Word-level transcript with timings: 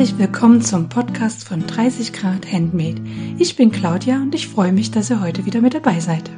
Herzlich 0.00 0.18
willkommen 0.18 0.62
zum 0.62 0.88
Podcast 0.88 1.46
von 1.46 1.66
30 1.66 2.14
Grad 2.14 2.50
Handmade. 2.50 3.02
Ich 3.36 3.54
bin 3.54 3.70
Claudia 3.70 4.16
und 4.16 4.34
ich 4.34 4.48
freue 4.48 4.72
mich, 4.72 4.90
dass 4.90 5.10
ihr 5.10 5.20
heute 5.20 5.44
wieder 5.44 5.60
mit 5.60 5.74
dabei 5.74 6.00
seid. 6.00 6.30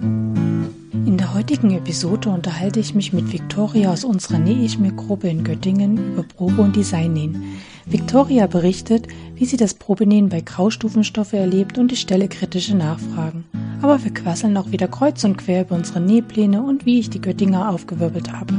In 0.00 1.16
der 1.18 1.34
heutigen 1.34 1.72
Episode 1.72 2.28
unterhalte 2.28 2.78
ich 2.78 2.94
mich 2.94 3.12
mit 3.12 3.32
Viktoria 3.32 3.90
aus 3.90 4.04
unserer 4.04 4.38
Nähe 4.38 4.64
ich 4.64 4.78
mir 4.78 4.92
Gruppe 4.92 5.26
in 5.26 5.42
Göttingen 5.42 6.12
über 6.12 6.22
Probe- 6.22 6.62
und 6.62 6.76
Designnähen. 6.76 7.56
Viktoria 7.84 8.46
berichtet, 8.46 9.08
wie 9.34 9.46
sie 9.46 9.56
das 9.56 9.74
Probenähen 9.74 10.28
bei 10.28 10.40
Graustufenstoffe 10.40 11.32
erlebt 11.32 11.78
und 11.78 11.90
ich 11.90 12.00
stelle 12.00 12.28
kritische 12.28 12.76
Nachfragen. 12.76 13.42
Aber 13.82 14.04
wir 14.04 14.14
quasseln 14.14 14.56
auch 14.56 14.70
wieder 14.70 14.86
kreuz 14.86 15.24
und 15.24 15.36
quer 15.36 15.62
über 15.62 15.74
unsere 15.74 15.98
Nähpläne 15.98 16.62
und 16.62 16.86
wie 16.86 17.00
ich 17.00 17.10
die 17.10 17.20
Göttinger 17.20 17.70
aufgewirbelt 17.70 18.32
habe. 18.32 18.54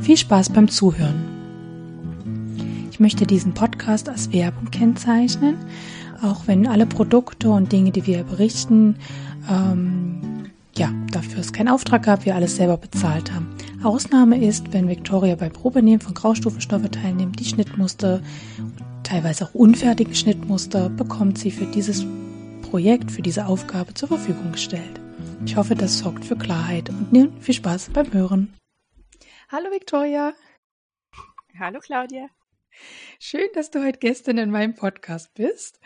Viel 0.00 0.18
Spaß 0.18 0.50
beim 0.50 0.68
Zuhören. 0.68 1.29
Ich 3.00 3.02
möchte 3.02 3.26
diesen 3.26 3.54
Podcast 3.54 4.10
als 4.10 4.30
Werbung 4.30 4.70
kennzeichnen, 4.70 5.56
auch 6.20 6.46
wenn 6.46 6.66
alle 6.66 6.84
Produkte 6.84 7.48
und 7.48 7.72
Dinge, 7.72 7.92
die 7.92 8.06
wir 8.06 8.24
berichten, 8.24 8.96
ähm, 9.48 10.50
ja, 10.76 10.92
dafür 11.10 11.40
es 11.40 11.54
keinen 11.54 11.68
Auftrag 11.68 12.02
gab, 12.02 12.26
wir 12.26 12.34
alles 12.34 12.56
selber 12.56 12.76
bezahlt 12.76 13.32
haben. 13.32 13.56
Ausnahme 13.82 14.44
ist, 14.44 14.74
wenn 14.74 14.86
Victoria 14.86 15.34
bei 15.34 15.48
Probenehmen 15.48 16.02
von 16.02 16.12
Graustufenstoffe 16.12 16.90
teilnimmt, 16.90 17.40
die 17.40 17.46
Schnittmuster, 17.46 18.20
teilweise 19.02 19.46
auch 19.46 19.54
unfertigen 19.54 20.14
Schnittmuster, 20.14 20.90
bekommt 20.90 21.38
sie 21.38 21.52
für 21.52 21.64
dieses 21.64 22.04
Projekt, 22.70 23.10
für 23.10 23.22
diese 23.22 23.46
Aufgabe 23.46 23.94
zur 23.94 24.08
Verfügung 24.08 24.52
gestellt. 24.52 25.00
Ich 25.46 25.56
hoffe, 25.56 25.74
das 25.74 26.00
sorgt 26.00 26.26
für 26.26 26.36
Klarheit 26.36 26.90
und 26.90 27.14
nun 27.14 27.32
viel 27.40 27.54
Spaß 27.54 27.92
beim 27.94 28.12
Hören. 28.12 28.52
Hallo 29.48 29.70
Victoria. 29.70 30.34
Hallo 31.58 31.80
Claudia. 31.80 32.28
Schön, 33.18 33.48
dass 33.54 33.70
du 33.70 33.84
heute 33.84 33.98
gestern 33.98 34.38
in 34.38 34.50
meinem 34.50 34.74
Podcast 34.74 35.34
bist. 35.34 35.80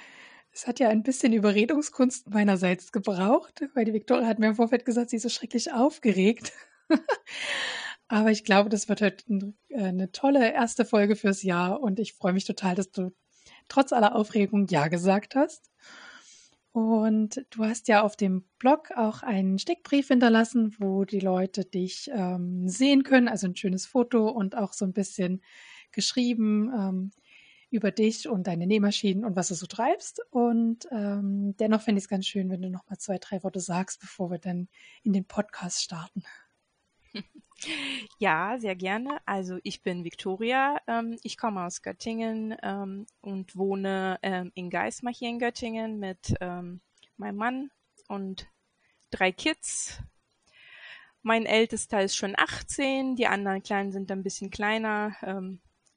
Es 0.52 0.66
hat 0.66 0.78
ja 0.78 0.88
ein 0.88 1.02
bisschen 1.02 1.32
Überredungskunst 1.32 2.30
meinerseits 2.30 2.92
gebraucht, 2.92 3.64
weil 3.74 3.84
die 3.84 3.92
Viktoria 3.92 4.26
hat 4.26 4.38
mir 4.38 4.48
im 4.48 4.54
Vorfeld 4.54 4.84
gesagt, 4.84 5.10
sie 5.10 5.16
ist 5.16 5.24
so 5.24 5.28
schrecklich 5.28 5.72
aufgeregt. 5.72 6.52
Aber 8.08 8.30
ich 8.30 8.44
glaube, 8.44 8.68
das 8.68 8.88
wird 8.88 9.02
heute 9.02 9.24
äh, 9.68 9.82
eine 9.82 10.12
tolle 10.12 10.52
erste 10.52 10.84
Folge 10.84 11.16
fürs 11.16 11.42
Jahr 11.42 11.80
und 11.80 11.98
ich 11.98 12.12
freue 12.12 12.32
mich 12.32 12.44
total, 12.44 12.74
dass 12.74 12.90
du 12.90 13.12
trotz 13.68 13.92
aller 13.92 14.14
Aufregung 14.14 14.66
Ja 14.68 14.88
gesagt 14.88 15.34
hast. 15.34 15.70
Und 16.70 17.46
du 17.50 17.64
hast 17.64 17.86
ja 17.86 18.02
auf 18.02 18.16
dem 18.16 18.44
Blog 18.58 18.90
auch 18.96 19.22
einen 19.22 19.58
Steckbrief 19.60 20.08
hinterlassen, 20.08 20.74
wo 20.78 21.04
die 21.04 21.20
Leute 21.20 21.64
dich 21.64 22.10
ähm, 22.12 22.68
sehen 22.68 23.04
können, 23.04 23.28
also 23.28 23.46
ein 23.46 23.56
schönes 23.56 23.86
Foto 23.86 24.28
und 24.28 24.56
auch 24.56 24.72
so 24.72 24.84
ein 24.84 24.92
bisschen 24.92 25.40
geschrieben 25.94 26.70
ähm, 26.74 27.10
über 27.70 27.90
dich 27.90 28.28
und 28.28 28.46
deine 28.46 28.66
Nähmaschinen 28.66 29.24
und 29.24 29.36
was 29.36 29.48
du 29.48 29.54
so 29.54 29.66
treibst. 29.66 30.20
Und 30.30 30.86
ähm, 30.90 31.56
dennoch 31.56 31.82
fände 31.82 31.98
ich 31.98 32.04
es 32.04 32.08
ganz 32.08 32.26
schön, 32.26 32.50
wenn 32.50 32.62
du 32.62 32.70
noch 32.70 32.88
mal 32.88 32.98
zwei, 32.98 33.18
drei 33.18 33.42
Worte 33.42 33.60
sagst, 33.60 34.00
bevor 34.00 34.30
wir 34.30 34.38
dann 34.38 34.68
in 35.02 35.12
den 35.12 35.24
Podcast 35.24 35.82
starten. 35.82 36.22
Ja, 38.18 38.58
sehr 38.58 38.74
gerne. 38.74 39.18
Also 39.26 39.58
ich 39.62 39.82
bin 39.82 40.04
Viktoria. 40.04 40.78
Ähm, 40.86 41.18
ich 41.22 41.36
komme 41.36 41.64
aus 41.64 41.82
Göttingen 41.82 42.54
ähm, 42.62 43.06
und 43.20 43.56
wohne 43.56 44.18
ähm, 44.22 44.50
in 44.54 44.70
Geismar 44.70 45.12
hier 45.12 45.28
in 45.28 45.38
Göttingen 45.38 45.98
mit 45.98 46.34
ähm, 46.40 46.80
meinem 47.16 47.36
Mann 47.36 47.70
und 48.08 48.48
drei 49.10 49.32
Kids. 49.32 50.02
Mein 51.22 51.46
ältester 51.46 52.02
ist 52.02 52.16
schon 52.16 52.34
18, 52.36 53.16
die 53.16 53.26
anderen 53.26 53.62
Kleinen 53.62 53.92
sind 53.92 54.10
ein 54.10 54.22
bisschen 54.22 54.50
kleiner. 54.50 55.16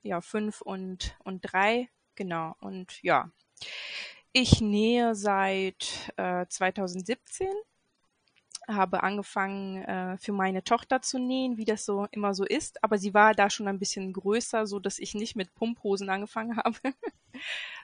Ja, 0.07 0.21
fünf 0.21 0.61
und, 0.61 1.17
und 1.25 1.41
drei, 1.41 1.89
genau. 2.15 2.55
Und 2.61 3.03
ja, 3.03 3.29
ich 4.31 4.61
nähe 4.61 5.15
seit 5.15 6.13
äh, 6.15 6.45
2017, 6.47 7.49
habe 8.69 9.03
angefangen 9.03 9.83
äh, 9.83 10.17
für 10.17 10.31
meine 10.31 10.63
Tochter 10.63 11.01
zu 11.01 11.19
nähen, 11.19 11.57
wie 11.57 11.65
das 11.65 11.83
so 11.83 12.07
immer 12.11 12.33
so 12.33 12.45
ist, 12.45 12.81
aber 12.85 12.97
sie 12.97 13.13
war 13.13 13.33
da 13.33 13.49
schon 13.49 13.67
ein 13.67 13.79
bisschen 13.79 14.13
größer, 14.13 14.65
so 14.65 14.79
dass 14.79 14.97
ich 14.97 15.13
nicht 15.13 15.35
mit 15.35 15.53
Pumphosen 15.55 16.09
angefangen 16.09 16.55
habe, 16.63 16.79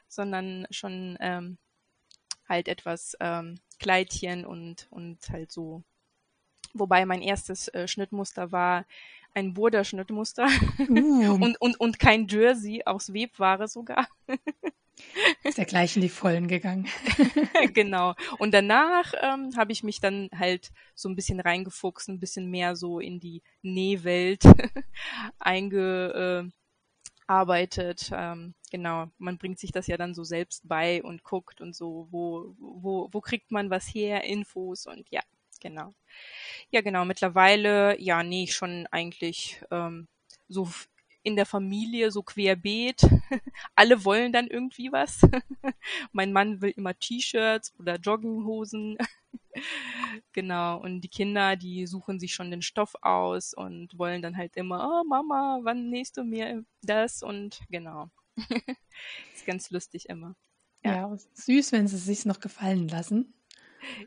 sondern 0.07 0.65
schon 0.71 1.17
ähm, 1.19 1.57
halt 2.47 2.69
etwas 2.69 3.17
ähm, 3.19 3.59
Kleidchen 3.79 4.45
und, 4.45 4.87
und 4.91 5.29
halt 5.29 5.51
so. 5.51 5.83
Wobei 6.73 7.05
mein 7.05 7.21
erstes 7.21 7.67
äh, 7.67 7.85
Schnittmuster 7.85 8.53
war 8.53 8.85
ein 9.33 9.53
Burda-Schnittmuster 9.53 10.47
uh. 10.79 11.33
und, 11.41 11.59
und, 11.59 11.79
und 11.79 11.99
kein 11.99 12.27
Jersey 12.27 12.83
aus 12.85 13.13
Webware 13.13 13.67
sogar. 13.67 14.07
Ist 15.43 15.57
der 15.57 15.65
gleich 15.65 15.95
in 15.95 16.03
die 16.03 16.09
Vollen 16.09 16.47
gegangen. 16.47 16.87
genau. 17.73 18.13
Und 18.37 18.53
danach 18.53 19.13
ähm, 19.21 19.51
habe 19.57 19.71
ich 19.71 19.83
mich 19.83 19.99
dann 19.99 20.29
halt 20.37 20.71
so 20.93 21.09
ein 21.09 21.15
bisschen 21.15 21.39
reingefuchst, 21.39 22.09
ein 22.09 22.19
bisschen 22.19 22.49
mehr 22.49 22.75
so 22.75 22.99
in 22.99 23.19
die 23.19 23.41
Nähwelt 23.63 24.43
eingearbeitet. 25.39 26.51
Ähm, 28.13 28.53
genau, 28.71 29.07
man 29.17 29.39
bringt 29.39 29.59
sich 29.59 29.71
das 29.71 29.87
ja 29.87 29.97
dann 29.97 30.13
so 30.13 30.23
selbst 30.23 30.67
bei 30.67 31.01
und 31.03 31.23
guckt 31.23 31.59
und 31.59 31.75
so, 31.75 32.07
wo, 32.11 32.55
wo, 32.59 33.09
wo 33.11 33.21
kriegt 33.21 33.51
man 33.51 33.71
was 33.71 33.87
her, 33.87 34.23
Infos 34.23 34.85
und 34.85 35.09
ja, 35.09 35.21
genau. 35.59 35.91
Ja, 36.71 36.81
genau. 36.81 37.05
Mittlerweile, 37.05 37.99
ja, 37.99 38.23
nee, 38.23 38.47
schon 38.47 38.87
eigentlich 38.91 39.61
ähm, 39.71 40.07
so 40.47 40.67
in 41.23 41.35
der 41.35 41.45
Familie 41.45 42.11
so 42.11 42.21
querbeet. 42.21 43.01
Alle 43.75 44.03
wollen 44.05 44.33
dann 44.33 44.47
irgendwie 44.47 44.91
was. 44.91 45.21
mein 46.11 46.33
Mann 46.33 46.61
will 46.61 46.71
immer 46.71 46.97
T-Shirts 46.97 47.73
oder 47.79 47.97
Jogginghosen. 47.97 48.97
genau. 50.33 50.79
Und 50.79 51.01
die 51.01 51.09
Kinder, 51.09 51.55
die 51.55 51.87
suchen 51.87 52.19
sich 52.19 52.33
schon 52.33 52.51
den 52.51 52.61
Stoff 52.61 52.93
aus 53.01 53.53
und 53.53 53.97
wollen 53.97 54.21
dann 54.21 54.37
halt 54.37 54.55
immer, 54.57 55.01
oh 55.01 55.07
Mama, 55.07 55.59
wann 55.63 55.89
nähst 55.89 56.17
du 56.17 56.23
mir 56.23 56.63
das? 56.81 57.23
Und 57.23 57.61
genau. 57.69 58.09
ist 59.33 59.45
ganz 59.45 59.71
lustig 59.71 60.09
immer. 60.09 60.35
Ja. 60.83 60.95
ja, 60.95 61.17
süß, 61.33 61.71
wenn 61.71 61.87
sie 61.87 61.95
es 61.95 62.05
sich 62.05 62.25
noch 62.25 62.41
gefallen 62.41 62.89
lassen. 62.89 63.33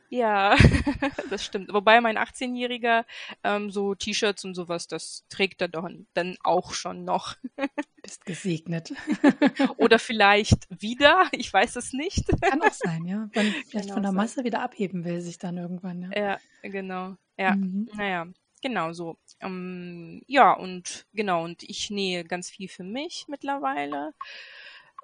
Ja, 0.09 0.57
das 1.31 1.45
stimmt. 1.45 1.73
Wobei 1.73 2.01
mein 2.01 2.19
18-Jähriger 2.19 3.05
ähm, 3.45 3.71
so 3.71 3.95
T-Shirts 3.95 4.45
und 4.45 4.55
sowas, 4.55 4.87
das 4.89 5.25
trägt 5.29 5.61
er 5.61 5.69
doch 5.69 5.89
dann 6.15 6.37
auch 6.43 6.73
schon 6.73 7.05
noch. 7.05 7.37
Bist 8.03 8.25
gesegnet. 8.25 8.93
Oder 9.77 9.99
vielleicht 9.99 10.67
wieder, 10.81 11.25
ich 11.33 11.53
weiß 11.53 11.77
es 11.77 11.93
nicht. 11.93 12.25
Kann 12.41 12.63
auch 12.63 12.73
sein, 12.73 13.05
ja. 13.05 13.29
Wenn 13.33 13.53
vielleicht 13.69 13.91
von 13.91 14.03
der 14.03 14.13
Masse 14.13 14.45
wieder 14.45 14.63
abheben 14.63 15.05
will, 15.05 15.21
sich 15.21 15.39
dann 15.39 15.57
irgendwann. 15.57 16.11
Ja, 16.15 16.19
ja 16.23 16.39
genau. 16.63 17.17
Ja, 17.37 17.55
mhm. 17.55 17.89
naja, 17.95 18.27
genau 18.63 18.93
so. 18.93 19.17
Ähm, 19.41 20.23
ja, 20.27 20.53
und 20.53 21.07
genau, 21.13 21.45
und 21.45 21.63
ich 21.63 21.91
nähe 21.91 22.25
ganz 22.25 22.51
viel 22.51 22.69
für 22.69 22.85
mich 22.85 23.27
mittlerweile 23.29 24.15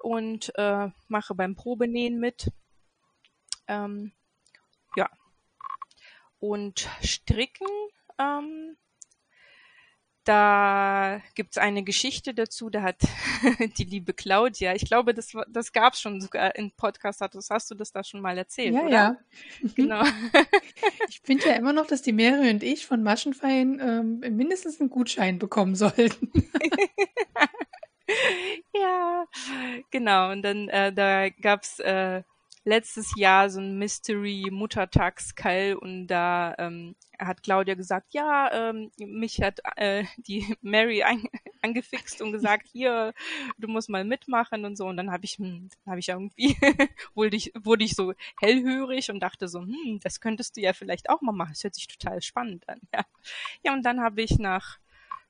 und 0.01 0.51
äh, 0.57 0.89
mache 1.07 1.35
beim 1.35 1.55
Probenähen 1.55 2.19
mit. 2.19 2.51
Ähm, 3.67 4.11
ja. 4.95 5.09
Und 6.39 6.89
Stricken, 7.01 7.67
ähm, 8.19 8.75
da 10.23 11.21
gibt's 11.35 11.57
eine 11.57 11.83
Geschichte 11.83 12.33
dazu, 12.33 12.69
da 12.69 12.81
hat 12.81 13.01
die 13.77 13.83
liebe 13.83 14.13
Claudia, 14.13 14.73
ich 14.73 14.85
glaube, 14.85 15.13
das, 15.13 15.33
das 15.49 15.73
gab's 15.73 15.99
schon 15.99 16.21
sogar 16.21 16.55
in 16.55 16.71
Podcast, 16.71 17.21
das 17.21 17.49
hast 17.49 17.71
du 17.71 17.75
das 17.75 17.91
da 17.91 18.03
schon 18.03 18.21
mal 18.21 18.37
erzählt, 18.37 18.73
ja, 18.73 18.81
oder? 18.81 18.91
Ja, 18.91 19.17
genau. 19.75 20.03
ich 21.09 21.21
finde 21.21 21.49
ja 21.49 21.55
immer 21.55 21.73
noch, 21.73 21.87
dass 21.87 22.01
die 22.01 22.13
Mary 22.13 22.49
und 22.49 22.63
ich 22.63 22.85
von 22.85 23.03
Maschenfein 23.03 23.79
ähm, 23.81 24.35
mindestens 24.35 24.79
einen 24.79 24.89
Gutschein 24.89 25.39
bekommen 25.39 25.75
sollten. 25.75 26.31
ja, 28.73 29.25
genau. 29.91 30.31
Und 30.31 30.41
dann 30.43 30.69
äh, 30.69 30.93
da 30.93 31.29
gab's 31.29 31.79
äh, 31.79 32.23
letztes 32.65 33.13
Jahr 33.17 33.49
so 33.49 33.59
ein 33.59 33.77
Mystery 33.77 34.49
Muttertagskall 34.51 35.75
und 35.75 36.07
da 36.07 36.55
ähm, 36.57 36.95
hat 37.19 37.43
Claudia 37.43 37.75
gesagt, 37.75 38.13
ja, 38.13 38.69
ähm, 38.69 38.91
mich 38.97 39.41
hat 39.41 39.59
äh, 39.75 40.05
die 40.17 40.55
Mary 40.61 41.03
an, 41.03 41.23
angefixt 41.61 42.21
und 42.21 42.31
gesagt, 42.31 42.67
hier, 42.71 43.13
du 43.57 43.67
musst 43.67 43.89
mal 43.89 44.03
mitmachen 44.03 44.65
und 44.65 44.77
so. 44.77 44.85
Und 44.87 44.97
dann 44.97 45.11
habe 45.11 45.25
ich, 45.25 45.37
hm, 45.37 45.69
habe 45.85 45.99
ich 45.99 46.09
irgendwie, 46.09 46.57
wurde 47.15 47.35
ich, 47.35 47.51
wurde 47.55 47.83
ich 47.83 47.95
so 47.95 48.13
hellhörig 48.39 49.09
und 49.09 49.19
dachte 49.19 49.47
so, 49.47 49.61
hm, 49.61 49.99
das 50.01 50.19
könntest 50.19 50.57
du 50.57 50.61
ja 50.61 50.73
vielleicht 50.73 51.09
auch 51.09 51.21
mal 51.21 51.31
machen. 51.31 51.51
Das 51.53 51.63
hört 51.63 51.75
sich 51.75 51.87
total 51.87 52.21
spannend 52.21 52.67
an. 52.69 52.79
Ja, 52.93 53.05
ja 53.63 53.73
und 53.73 53.83
dann 53.83 54.01
habe 54.01 54.21
ich 54.21 54.39
nach 54.39 54.79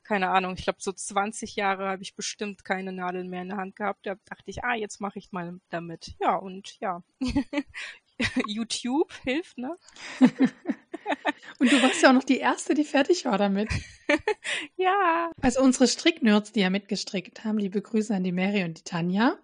keine 0.03 0.29
Ahnung, 0.29 0.55
ich 0.57 0.63
glaube 0.63 0.79
so 0.81 0.91
20 0.91 1.55
Jahre 1.55 1.87
habe 1.87 2.01
ich 2.01 2.15
bestimmt 2.15 2.65
keine 2.65 2.91
Nadeln 2.91 3.29
mehr 3.29 3.41
in 3.41 3.49
der 3.49 3.57
Hand 3.57 3.75
gehabt. 3.75 4.05
Da 4.05 4.15
dachte 4.25 4.43
ich, 4.47 4.63
ah, 4.63 4.75
jetzt 4.75 4.99
mache 4.99 5.19
ich 5.19 5.31
mal 5.31 5.59
damit. 5.69 6.15
Ja, 6.19 6.35
und 6.35 6.79
ja. 6.79 7.03
YouTube 8.47 9.11
hilft, 9.23 9.57
ne? 9.57 9.75
und 10.19 11.71
du 11.71 11.81
warst 11.81 12.01
ja 12.01 12.09
auch 12.09 12.13
noch 12.13 12.23
die 12.23 12.37
erste, 12.37 12.73
die 12.73 12.83
fertig 12.83 13.25
war 13.25 13.37
damit. 13.37 13.69
ja. 14.75 15.31
Also 15.41 15.61
unsere 15.61 15.87
Stricknerds, 15.87 16.51
die 16.51 16.61
ja 16.61 16.69
mitgestrickt 16.69 17.43
haben, 17.43 17.57
liebe 17.57 17.81
Grüße 17.81 18.13
an 18.13 18.23
die 18.23 18.31
Mary 18.31 18.63
und 18.63 18.79
die 18.79 18.83
Tanja. 18.83 19.37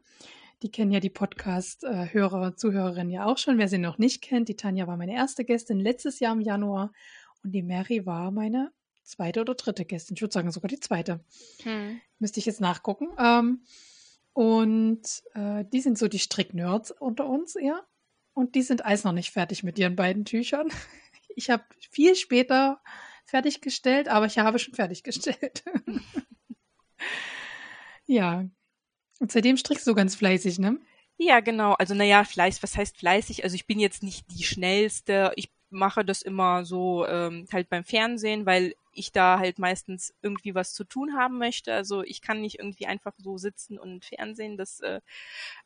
Die 0.62 0.72
kennen 0.72 0.92
ja 0.92 1.00
die 1.00 1.10
Podcast-Hörer 1.10 2.42
und 2.42 2.60
Zuhörerinnen 2.60 3.12
ja 3.12 3.26
auch 3.26 3.38
schon. 3.38 3.58
Wer 3.58 3.70
sie 3.70 3.78
noch 3.78 3.98
nicht 3.98 4.22
kennt, 4.22 4.50
die 4.50 4.58
Tanja 4.58 4.88
war 4.88 4.98
meine 4.98 5.16
erste 5.16 5.46
Gästin 5.46 5.80
letztes 5.80 6.20
Jahr 6.20 6.34
im 6.34 6.42
Januar 6.42 6.92
und 7.44 7.54
die 7.54 7.64
Mary 7.64 8.06
war 8.06 8.30
meine 8.32 8.72
zweite 9.10 9.42
oder 9.42 9.56
dritte 9.56 9.86
Gästin. 9.86 10.16
Ich 10.16 10.22
würde 10.22 10.34
sagen 10.34 10.52
sogar 10.52 10.70
die 10.70 10.80
zweite. 10.80 11.20
Hm. 11.64 12.00
Müsste 12.20 12.40
ich 12.40 12.46
jetzt 12.46 12.62
nachgucken. 12.62 13.10
Ähm, 13.18 13.64
und 14.34 15.02
äh, 15.34 15.66
die 15.66 15.82
sind 15.82 15.98
so 15.98 16.08
die 16.08 16.20
Stricknerds 16.20 16.92
unter 16.92 17.28
uns 17.28 17.56
eher. 17.56 17.86
Und 18.34 18.56
die 18.56 18.62
sind 18.62 18.86
alles 18.86 19.04
noch 19.04 19.12
nicht 19.12 19.32
fertig 19.32 19.64
mit 19.64 19.78
ihren 19.78 19.96
beiden 19.96 20.26
Tüchern. 20.26 20.70
Ich 21.36 21.50
habe 21.50 21.64
viel 21.92 22.16
später 22.16 22.82
fertiggestellt, 23.24 24.10
aber 24.10 24.26
ich 24.26 24.40
habe 24.40 24.60
schon 24.60 24.74
fertiggestellt. 24.74 25.64
ja. 28.08 28.46
Und 29.20 29.32
seitdem 29.32 29.56
strickst 29.56 29.88
du 29.88 29.94
ganz 29.94 30.16
fleißig, 30.16 30.60
ne? 30.60 30.80
Ja, 31.18 31.40
genau. 31.40 31.74
Also 31.74 31.94
naja, 31.94 32.26
Fleiß, 32.26 32.62
was 32.64 32.76
heißt 32.76 32.98
fleißig? 32.98 33.44
Also 33.44 33.56
ich 33.56 33.68
bin 33.68 33.80
jetzt 33.80 34.04
nicht 34.04 34.26
die 34.32 34.44
schnellste. 34.44 35.32
Ich 35.36 35.54
mache 35.70 36.04
das 36.04 36.22
immer 36.22 36.66
so 36.66 37.06
ähm, 37.08 37.48
halt 37.52 37.70
beim 37.70 37.84
Fernsehen, 37.84 38.46
weil 38.46 38.76
ich 38.92 39.12
da 39.12 39.40
halt 39.40 39.60
meistens 39.60 40.14
irgendwie 40.22 40.56
was 40.56 40.74
zu 40.74 40.84
tun 40.84 41.16
haben 41.16 41.38
möchte. 41.38 41.74
Also 41.74 42.04
ich 42.04 42.22
kann 42.22 42.42
nicht 42.42 42.60
irgendwie 42.60 42.88
einfach 42.88 43.14
so 43.18 43.38
sitzen 43.38 43.78
und 43.80 44.04
Fernsehen. 44.06 44.58
Das 44.58 44.80
äh, 44.82 45.02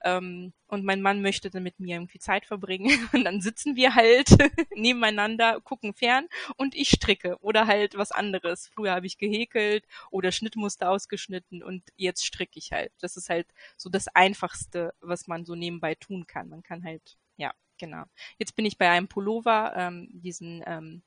ähm, 0.04 0.54
und 0.68 0.86
mein 0.86 1.02
Mann 1.02 1.22
möchte 1.22 1.50
dann 1.50 1.64
mit 1.64 1.80
mir 1.80 1.96
irgendwie 1.96 2.20
Zeit 2.20 2.46
verbringen 2.46 2.92
und 3.14 3.24
dann 3.24 3.42
sitzen 3.42 3.76
wir 3.76 3.96
halt 3.96 4.30
nebeneinander, 4.76 5.62
gucken 5.62 5.94
fern 5.94 6.28
und 6.58 6.76
ich 6.76 6.90
stricke 6.90 7.38
oder 7.42 7.68
halt 7.68 7.98
was 7.98 8.12
anderes. 8.12 8.70
Früher 8.74 8.94
habe 8.94 9.08
ich 9.08 9.18
gehäkelt 9.18 9.86
oder 10.12 10.32
Schnittmuster 10.32 10.90
ausgeschnitten 10.90 11.64
und 11.64 11.84
jetzt 11.96 12.26
stricke 12.26 12.60
ich 12.60 12.72
halt. 12.72 12.92
Das 13.02 13.18
ist 13.18 13.30
halt 13.30 13.48
so 13.78 13.90
das 13.90 14.08
Einfachste, 14.10 14.94
was 15.02 15.28
man 15.28 15.46
so 15.46 15.56
nebenbei 15.56 15.96
tun 15.96 16.28
kann. 16.28 16.50
Man 16.50 16.64
kann 16.64 16.84
halt 16.84 17.18
ja 17.38 17.54
genau. 17.78 18.04
Jetzt 18.38 18.56
bin 18.56 18.66
ich 18.66 18.78
bei 18.78 18.90
einem 18.90 19.08
Pullover, 19.08 19.74
ähm, 19.75 20.10
diesen 20.12 20.64
ähm, 20.66 21.04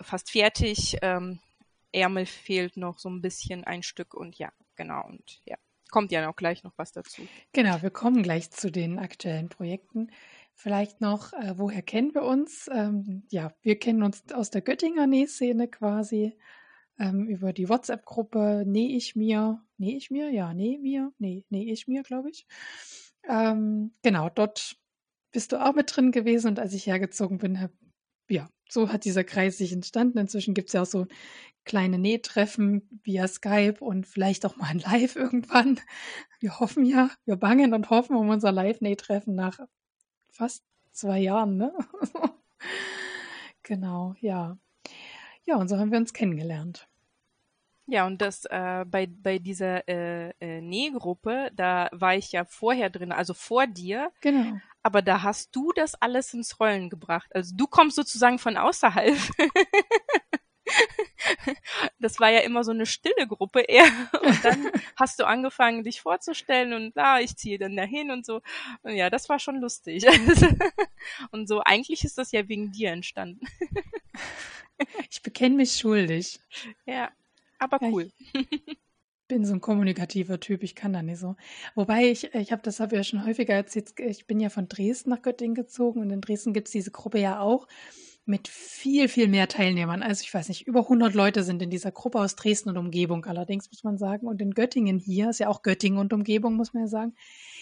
fast 0.00 0.30
fertig. 0.30 0.96
Ähm, 1.02 1.40
Ärmel 1.92 2.26
fehlt 2.26 2.76
noch 2.76 2.98
so 2.98 3.08
ein 3.08 3.20
bisschen 3.20 3.64
ein 3.64 3.82
Stück 3.82 4.14
und 4.14 4.38
ja, 4.38 4.52
genau 4.76 5.04
und 5.06 5.40
ja, 5.44 5.56
kommt 5.90 6.12
ja 6.12 6.24
noch 6.24 6.36
gleich 6.36 6.62
noch 6.62 6.72
was 6.76 6.92
dazu. 6.92 7.22
Genau, 7.52 7.82
wir 7.82 7.90
kommen 7.90 8.22
gleich 8.22 8.50
zu 8.50 8.70
den 8.70 8.98
aktuellen 8.98 9.48
Projekten. 9.48 10.10
Vielleicht 10.54 11.00
noch, 11.00 11.32
äh, 11.32 11.54
woher 11.56 11.82
kennen 11.82 12.14
wir 12.14 12.22
uns? 12.22 12.68
Ähm, 12.72 13.24
ja, 13.30 13.52
wir 13.62 13.78
kennen 13.78 14.02
uns 14.02 14.22
aus 14.32 14.50
der 14.50 14.60
Göttinger 14.60 15.06
Nähszene 15.06 15.68
quasi 15.68 16.36
ähm, 16.98 17.26
über 17.26 17.52
die 17.52 17.68
WhatsApp-Gruppe 17.68 18.64
Näh 18.66 18.96
ich 18.96 19.16
mir, 19.16 19.64
näh 19.78 19.96
ich 19.96 20.10
mir, 20.10 20.30
ja, 20.30 20.52
näh 20.52 20.78
mir, 20.78 21.12
nee, 21.18 21.44
näh 21.48 21.72
ich 21.72 21.88
mir, 21.88 22.02
glaube 22.02 22.30
ich. 22.30 22.46
Ähm, 23.28 23.94
genau, 24.02 24.28
dort 24.28 24.76
bist 25.32 25.52
du 25.52 25.64
auch 25.64 25.74
mit 25.74 25.94
drin 25.94 26.12
gewesen 26.12 26.48
und 26.48 26.58
als 26.58 26.74
ich 26.74 26.86
hergezogen 26.86 27.38
bin, 27.38 27.60
hab, 27.60 27.70
ja, 28.28 28.48
so 28.68 28.92
hat 28.92 29.04
dieser 29.04 29.24
Kreis 29.24 29.58
sich 29.58 29.72
entstanden. 29.72 30.18
Inzwischen 30.18 30.54
gibt 30.54 30.68
es 30.68 30.74
ja 30.74 30.82
auch 30.82 30.86
so 30.86 31.06
kleine 31.64 31.98
Nähtreffen 31.98 33.00
via 33.02 33.28
Skype 33.28 33.76
und 33.80 34.06
vielleicht 34.06 34.46
auch 34.46 34.56
mal 34.56 34.68
ein 34.68 34.78
Live 34.78 35.16
irgendwann. 35.16 35.80
Wir 36.40 36.58
hoffen 36.60 36.84
ja, 36.84 37.10
wir 37.24 37.36
bangen 37.36 37.74
und 37.74 37.90
hoffen 37.90 38.16
um 38.16 38.28
unser 38.28 38.52
Live-Nähtreffen 38.52 39.34
nach 39.34 39.58
fast 40.30 40.64
zwei 40.92 41.18
Jahren, 41.18 41.56
ne? 41.56 41.72
genau, 43.62 44.14
ja. 44.20 44.58
Ja, 45.44 45.56
und 45.56 45.68
so 45.68 45.78
haben 45.78 45.90
wir 45.90 45.98
uns 45.98 46.12
kennengelernt. 46.12 46.88
Ja, 47.86 48.06
und 48.06 48.22
das 48.22 48.44
äh, 48.44 48.84
bei, 48.86 49.06
bei 49.06 49.38
dieser 49.38 49.88
äh, 49.88 50.30
äh, 50.40 50.60
Nähgruppe, 50.60 51.50
da 51.54 51.88
war 51.92 52.14
ich 52.14 52.30
ja 52.30 52.44
vorher 52.44 52.88
drin, 52.88 53.10
also 53.10 53.34
vor 53.34 53.66
dir. 53.66 54.12
Genau 54.20 54.60
aber 54.82 55.02
da 55.02 55.22
hast 55.22 55.54
du 55.54 55.72
das 55.72 55.94
alles 55.94 56.34
ins 56.34 56.58
Rollen 56.58 56.90
gebracht. 56.90 57.30
Also 57.34 57.54
du 57.56 57.66
kommst 57.66 57.96
sozusagen 57.96 58.38
von 58.38 58.56
außerhalb. 58.56 59.16
das 61.98 62.18
war 62.18 62.30
ja 62.30 62.40
immer 62.40 62.64
so 62.64 62.70
eine 62.70 62.86
stille 62.86 63.26
Gruppe 63.26 63.60
eher. 63.60 63.90
Und 64.22 64.44
dann 64.44 64.70
hast 64.96 65.18
du 65.18 65.26
angefangen, 65.26 65.84
dich 65.84 66.00
vorzustellen 66.00 66.72
und 66.72 66.96
ah, 66.96 67.20
ich 67.20 67.36
ziehe 67.36 67.58
dann 67.58 67.76
dahin 67.76 68.10
und 68.10 68.24
so. 68.24 68.40
Und 68.82 68.94
ja, 68.94 69.10
das 69.10 69.28
war 69.28 69.38
schon 69.38 69.60
lustig. 69.60 70.06
und 71.30 71.48
so, 71.48 71.60
eigentlich 71.60 72.04
ist 72.04 72.18
das 72.18 72.32
ja 72.32 72.48
wegen 72.48 72.72
dir 72.72 72.92
entstanden. 72.92 73.46
ich 75.10 75.22
bekenne 75.22 75.56
mich 75.56 75.76
schuldig. 75.76 76.40
Ja, 76.86 77.10
aber 77.58 77.78
cool. 77.82 78.10
Ja, 78.32 78.42
bin 79.30 79.44
so 79.44 79.54
ein 79.54 79.60
kommunikativer 79.60 80.40
Typ, 80.40 80.64
ich 80.64 80.74
kann 80.74 80.92
da 80.92 81.02
nicht 81.02 81.20
so. 81.20 81.36
Wobei 81.76 82.10
ich, 82.10 82.34
ich 82.34 82.50
habe 82.50 82.62
das 82.62 82.80
habe 82.80 82.96
ja 82.96 83.04
schon 83.04 83.24
häufiger 83.24 83.54
erzählt, 83.54 83.94
ich 83.98 84.26
bin 84.26 84.40
ja 84.40 84.50
von 84.50 84.68
Dresden 84.68 85.10
nach 85.10 85.22
Göttingen 85.22 85.54
gezogen 85.54 86.00
und 86.00 86.10
in 86.10 86.20
Dresden 86.20 86.52
gibt 86.52 86.66
es 86.66 86.72
diese 86.72 86.90
Gruppe 86.90 87.20
ja 87.20 87.40
auch 87.40 87.68
mit 88.26 88.48
viel, 88.48 89.06
viel 89.06 89.28
mehr 89.28 89.46
Teilnehmern. 89.46 90.02
Also 90.02 90.22
ich 90.22 90.34
weiß 90.34 90.48
nicht, 90.48 90.66
über 90.66 90.80
100 90.80 91.14
Leute 91.14 91.44
sind 91.44 91.62
in 91.62 91.70
dieser 91.70 91.92
Gruppe 91.92 92.18
aus 92.18 92.34
Dresden 92.34 92.70
und 92.70 92.76
Umgebung 92.76 93.24
allerdings, 93.24 93.70
muss 93.70 93.84
man 93.84 93.98
sagen. 93.98 94.26
Und 94.26 94.42
in 94.42 94.50
Göttingen 94.50 94.98
hier, 94.98 95.30
ist 95.30 95.38
ja 95.38 95.48
auch 95.48 95.62
Göttingen 95.62 96.00
und 96.00 96.12
Umgebung, 96.12 96.54
muss 96.54 96.74
man 96.74 96.82
ja 96.82 96.88
sagen, 96.88 97.14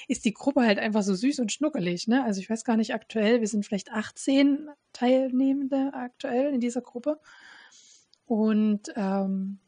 ist 0.09 0.25
die 0.25 0.33
Gruppe 0.33 0.63
halt 0.63 0.79
einfach 0.79 1.03
so 1.03 1.15
süß 1.15 1.39
und 1.41 1.53
schnuckelig. 1.53 2.09
Ne? 2.09 2.25
Also 2.25 2.41
ich 2.41 2.49
weiß 2.49 2.65
gar 2.65 2.79
nicht 2.79 2.95
aktuell, 2.95 3.41
wir 3.41 3.49
sind 3.49 3.67
vielleicht 3.67 3.93
18 3.93 4.69
Teilnehmende 4.95 5.91
aktuell 5.93 6.55
in 6.55 6.61
dieser 6.61 6.81
Gruppe. 6.81 7.21
Und 8.25 8.93
ähm, 8.97 9.59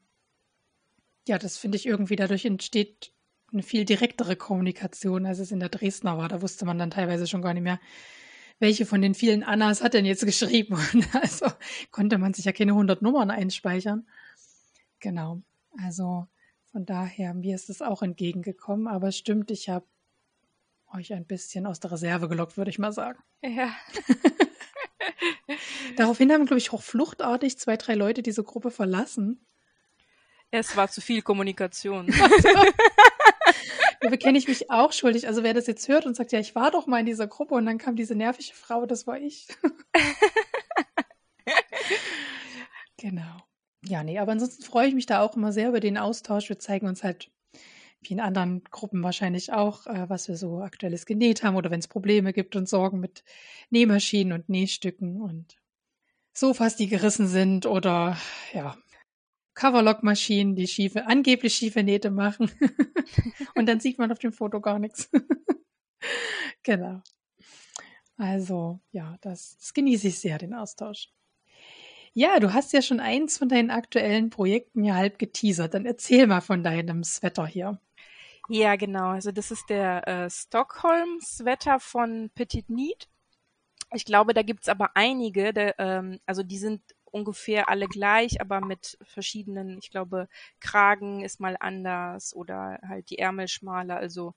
ja, 1.28 1.38
das 1.38 1.58
finde 1.58 1.76
ich 1.76 1.86
irgendwie, 1.86 2.16
dadurch 2.16 2.44
entsteht 2.44 3.12
eine 3.52 3.62
viel 3.62 3.84
direktere 3.84 4.36
Kommunikation, 4.36 5.26
als 5.26 5.38
es 5.38 5.52
in 5.52 5.60
der 5.60 5.68
Dresdner 5.68 6.16
war. 6.18 6.28
Da 6.28 6.42
wusste 6.42 6.64
man 6.64 6.78
dann 6.78 6.90
teilweise 6.90 7.26
schon 7.26 7.42
gar 7.42 7.54
nicht 7.54 7.62
mehr, 7.62 7.80
welche 8.58 8.86
von 8.86 9.02
den 9.02 9.14
vielen 9.14 9.42
Annas 9.42 9.82
hat 9.82 9.94
denn 9.94 10.04
jetzt 10.04 10.24
geschrieben. 10.26 10.78
also 11.12 11.46
konnte 11.90 12.18
man 12.18 12.34
sich 12.34 12.44
ja 12.44 12.52
keine 12.52 12.72
100 12.72 13.02
Nummern 13.02 13.30
einspeichern. 13.30 14.06
Genau. 15.00 15.42
Also 15.82 16.26
von 16.70 16.86
daher, 16.86 17.34
mir 17.34 17.54
ist 17.54 17.70
es 17.70 17.82
auch 17.82 18.02
entgegengekommen. 18.02 18.86
Aber 18.86 19.08
es 19.08 19.16
stimmt, 19.16 19.50
ich 19.50 19.68
habe 19.68 19.86
euch 20.92 21.12
ein 21.12 21.26
bisschen 21.26 21.66
aus 21.66 21.80
der 21.80 21.92
Reserve 21.92 22.28
gelockt, 22.28 22.56
würde 22.56 22.70
ich 22.70 22.78
mal 22.78 22.92
sagen. 22.92 23.18
Ja. 23.42 23.74
Daraufhin 25.96 26.32
haben, 26.32 26.46
glaube 26.46 26.58
ich, 26.58 26.72
auch 26.72 26.82
fluchtartig 26.82 27.58
zwei, 27.58 27.76
drei 27.76 27.94
Leute 27.94 28.22
diese 28.22 28.44
Gruppe 28.44 28.70
verlassen. 28.70 29.44
Es 30.50 30.76
war 30.76 30.90
zu 30.90 31.00
viel 31.00 31.22
Kommunikation. 31.22 32.12
Da 34.00 34.08
bekenne 34.08 34.38
ich 34.38 34.48
mich 34.48 34.70
auch 34.70 34.94
schuldig. 34.94 35.26
Also 35.26 35.42
wer 35.42 35.52
das 35.52 35.66
jetzt 35.66 35.86
hört 35.88 36.06
und 36.06 36.16
sagt, 36.16 36.32
ja, 36.32 36.40
ich 36.40 36.54
war 36.54 36.70
doch 36.70 36.86
mal 36.86 37.00
in 37.00 37.06
dieser 37.06 37.26
Gruppe 37.26 37.54
und 37.54 37.66
dann 37.66 37.76
kam 37.76 37.96
diese 37.96 38.14
nervige 38.14 38.54
Frau, 38.54 38.86
das 38.86 39.06
war 39.06 39.20
ich. 39.20 39.46
genau. 42.96 43.42
Ja, 43.84 44.02
nee, 44.02 44.18
aber 44.18 44.32
ansonsten 44.32 44.62
freue 44.62 44.88
ich 44.88 44.94
mich 44.94 45.04
da 45.04 45.20
auch 45.20 45.36
immer 45.36 45.52
sehr 45.52 45.68
über 45.68 45.80
den 45.80 45.98
Austausch. 45.98 46.48
Wir 46.48 46.58
zeigen 46.58 46.86
uns 46.86 47.04
halt 47.04 47.30
wie 48.02 48.14
in 48.14 48.20
anderen 48.20 48.64
Gruppen 48.64 49.02
wahrscheinlich 49.02 49.52
auch, 49.52 49.86
äh, 49.86 50.08
was 50.08 50.28
wir 50.28 50.36
so 50.36 50.62
aktuelles 50.62 51.04
genäht 51.04 51.42
haben 51.42 51.56
oder 51.56 51.70
wenn 51.70 51.80
es 51.80 51.88
Probleme 51.88 52.32
gibt 52.32 52.56
und 52.56 52.68
Sorgen 52.68 53.00
mit 53.00 53.24
Nähmaschinen 53.68 54.32
und 54.32 54.48
Nähstücken 54.48 55.20
und 55.20 55.58
Sofas, 56.32 56.76
die 56.76 56.86
gerissen 56.86 57.26
sind 57.26 57.66
oder 57.66 58.16
ja, 58.54 58.76
Coverlock-Maschinen, 59.60 60.56
die 60.56 60.66
schiefe, 60.66 61.06
angeblich 61.06 61.54
schiefe 61.54 61.82
Nähte 61.82 62.10
machen. 62.10 62.50
und 63.54 63.66
dann 63.66 63.78
sieht 63.78 63.98
man 63.98 64.10
auf 64.10 64.18
dem 64.18 64.32
Foto 64.32 64.58
gar 64.60 64.78
nichts. 64.78 65.10
genau. 66.62 67.02
Also, 68.16 68.80
ja, 68.90 69.16
das, 69.20 69.58
das 69.58 69.74
genieße 69.74 70.08
ich 70.08 70.18
sehr, 70.18 70.38
den 70.38 70.54
Austausch. 70.54 71.10
Ja, 72.14 72.40
du 72.40 72.54
hast 72.54 72.72
ja 72.72 72.80
schon 72.80 73.00
eins 73.00 73.36
von 73.36 73.50
deinen 73.50 73.70
aktuellen 73.70 74.30
Projekten 74.30 74.82
ja 74.82 74.94
halb 74.94 75.18
geteasert. 75.18 75.74
Dann 75.74 75.84
erzähl 75.84 76.26
mal 76.26 76.40
von 76.40 76.62
deinem 76.62 77.04
Sweater 77.04 77.46
hier. 77.46 77.78
Ja, 78.48 78.76
genau. 78.76 79.10
Also 79.10 79.30
das 79.30 79.50
ist 79.50 79.68
der 79.68 80.08
äh, 80.08 80.30
Stockholm-Sweater 80.30 81.80
von 81.80 82.30
Petit 82.34 82.70
Need. 82.70 83.08
Ich 83.92 84.06
glaube, 84.06 84.32
da 84.32 84.42
gibt's 84.42 84.70
aber 84.70 84.90
einige, 84.94 85.52
der, 85.52 85.78
ähm, 85.78 86.18
also 86.24 86.42
die 86.42 86.58
sind 86.58 86.80
ungefähr 87.10 87.68
alle 87.68 87.86
gleich, 87.86 88.40
aber 88.40 88.60
mit 88.60 88.98
verschiedenen, 89.02 89.78
ich 89.78 89.90
glaube, 89.90 90.28
Kragen 90.60 91.22
ist 91.24 91.40
mal 91.40 91.56
anders 91.58 92.34
oder 92.34 92.78
halt 92.86 93.10
die 93.10 93.18
Ärmel 93.18 93.48
schmaler, 93.48 93.96
also 93.96 94.34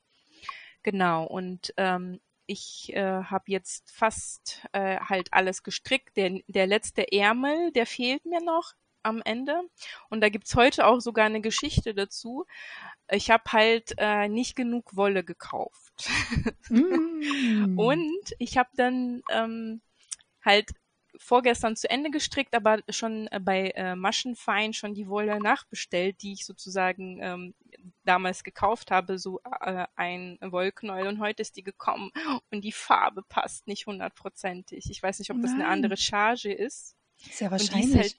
genau. 0.83 1.25
Und 1.25 1.73
ähm, 1.77 2.19
ich 2.45 2.91
äh, 2.93 3.23
habe 3.23 3.45
jetzt 3.47 3.91
fast 3.91 4.65
äh, 4.73 4.99
halt 4.99 5.31
alles 5.31 5.63
gestrickt. 5.63 6.17
Der, 6.17 6.39
der 6.47 6.67
letzte 6.67 7.11
Ärmel, 7.11 7.71
der 7.71 7.85
fehlt 7.85 8.25
mir 8.25 8.41
noch 8.41 8.73
am 9.01 9.21
Ende. 9.23 9.61
Und 10.09 10.21
da 10.21 10.29
gibt's 10.29 10.55
heute 10.55 10.87
auch 10.87 10.99
sogar 10.99 11.25
eine 11.25 11.41
Geschichte 11.41 11.93
dazu. 11.93 12.45
Ich 13.09 13.29
habe 13.29 13.43
halt 13.47 13.93
äh, 13.97 14.27
nicht 14.27 14.55
genug 14.55 14.95
Wolle 14.95 15.23
gekauft. 15.23 16.09
Mm. 16.69 17.77
Und 17.77 18.33
ich 18.39 18.57
habe 18.57 18.69
dann 18.75 19.21
ähm, 19.29 19.81
halt 20.43 20.71
vorgestern 21.23 21.75
zu 21.75 21.89
Ende 21.89 22.11
gestrickt, 22.11 22.53
aber 22.53 22.79
schon 22.89 23.27
äh, 23.27 23.39
bei 23.39 23.69
äh, 23.71 23.95
Maschenfein 23.95 24.73
schon 24.73 24.93
die 24.93 25.07
Wolle 25.07 25.39
nachbestellt, 25.39 26.21
die 26.21 26.33
ich 26.33 26.45
sozusagen 26.45 27.19
ähm, 27.21 27.53
damals 28.03 28.43
gekauft 28.43 28.91
habe, 28.91 29.17
so 29.17 29.39
äh, 29.61 29.85
ein 29.95 30.37
Wollknäuel 30.41 31.07
und 31.07 31.19
heute 31.19 31.41
ist 31.41 31.55
die 31.55 31.63
gekommen 31.63 32.11
und 32.51 32.63
die 32.63 32.71
Farbe 32.71 33.23
passt 33.23 33.67
nicht 33.67 33.87
hundertprozentig. 33.87 34.89
Ich 34.89 35.01
weiß 35.01 35.19
nicht, 35.19 35.31
ob 35.31 35.41
das 35.41 35.51
Nein. 35.51 35.61
eine 35.61 35.69
andere 35.69 35.97
Charge 35.97 36.51
ist. 36.51 36.95
Sehr 37.17 37.49
wahrscheinlich. 37.49 37.85
Die 37.85 37.91
ist, 37.91 37.97
halt, 37.97 38.17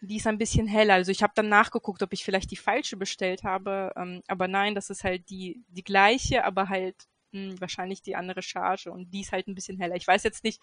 die 0.00 0.16
ist 0.16 0.26
ein 0.26 0.38
bisschen 0.38 0.66
heller. 0.66 0.94
Also 0.94 1.12
ich 1.12 1.22
habe 1.22 1.34
dann 1.36 1.50
nachgeguckt, 1.50 2.02
ob 2.02 2.12
ich 2.12 2.24
vielleicht 2.24 2.50
die 2.50 2.56
falsche 2.56 2.96
bestellt 2.96 3.44
habe, 3.44 3.92
ähm, 3.96 4.22
aber 4.26 4.48
nein, 4.48 4.74
das 4.74 4.90
ist 4.90 5.04
halt 5.04 5.28
die 5.28 5.62
die 5.68 5.84
gleiche, 5.84 6.44
aber 6.44 6.70
halt 6.70 6.96
mh, 7.32 7.50
hm, 7.50 7.60
wahrscheinlich 7.60 8.00
die 8.00 8.16
andere 8.16 8.40
Charge 8.40 8.90
und 8.90 9.10
die 9.12 9.20
ist 9.20 9.32
halt 9.32 9.48
ein 9.48 9.54
bisschen 9.54 9.78
heller. 9.78 9.96
Ich 9.96 10.06
weiß 10.06 10.22
jetzt 10.22 10.44
nicht, 10.44 10.62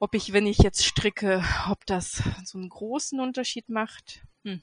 ob 0.00 0.14
ich, 0.14 0.32
wenn 0.32 0.46
ich 0.46 0.58
jetzt 0.58 0.84
stricke, 0.84 1.44
ob 1.68 1.86
das 1.86 2.22
so 2.44 2.58
einen 2.58 2.70
großen 2.70 3.20
Unterschied 3.20 3.68
macht. 3.68 4.22
Hm. 4.44 4.60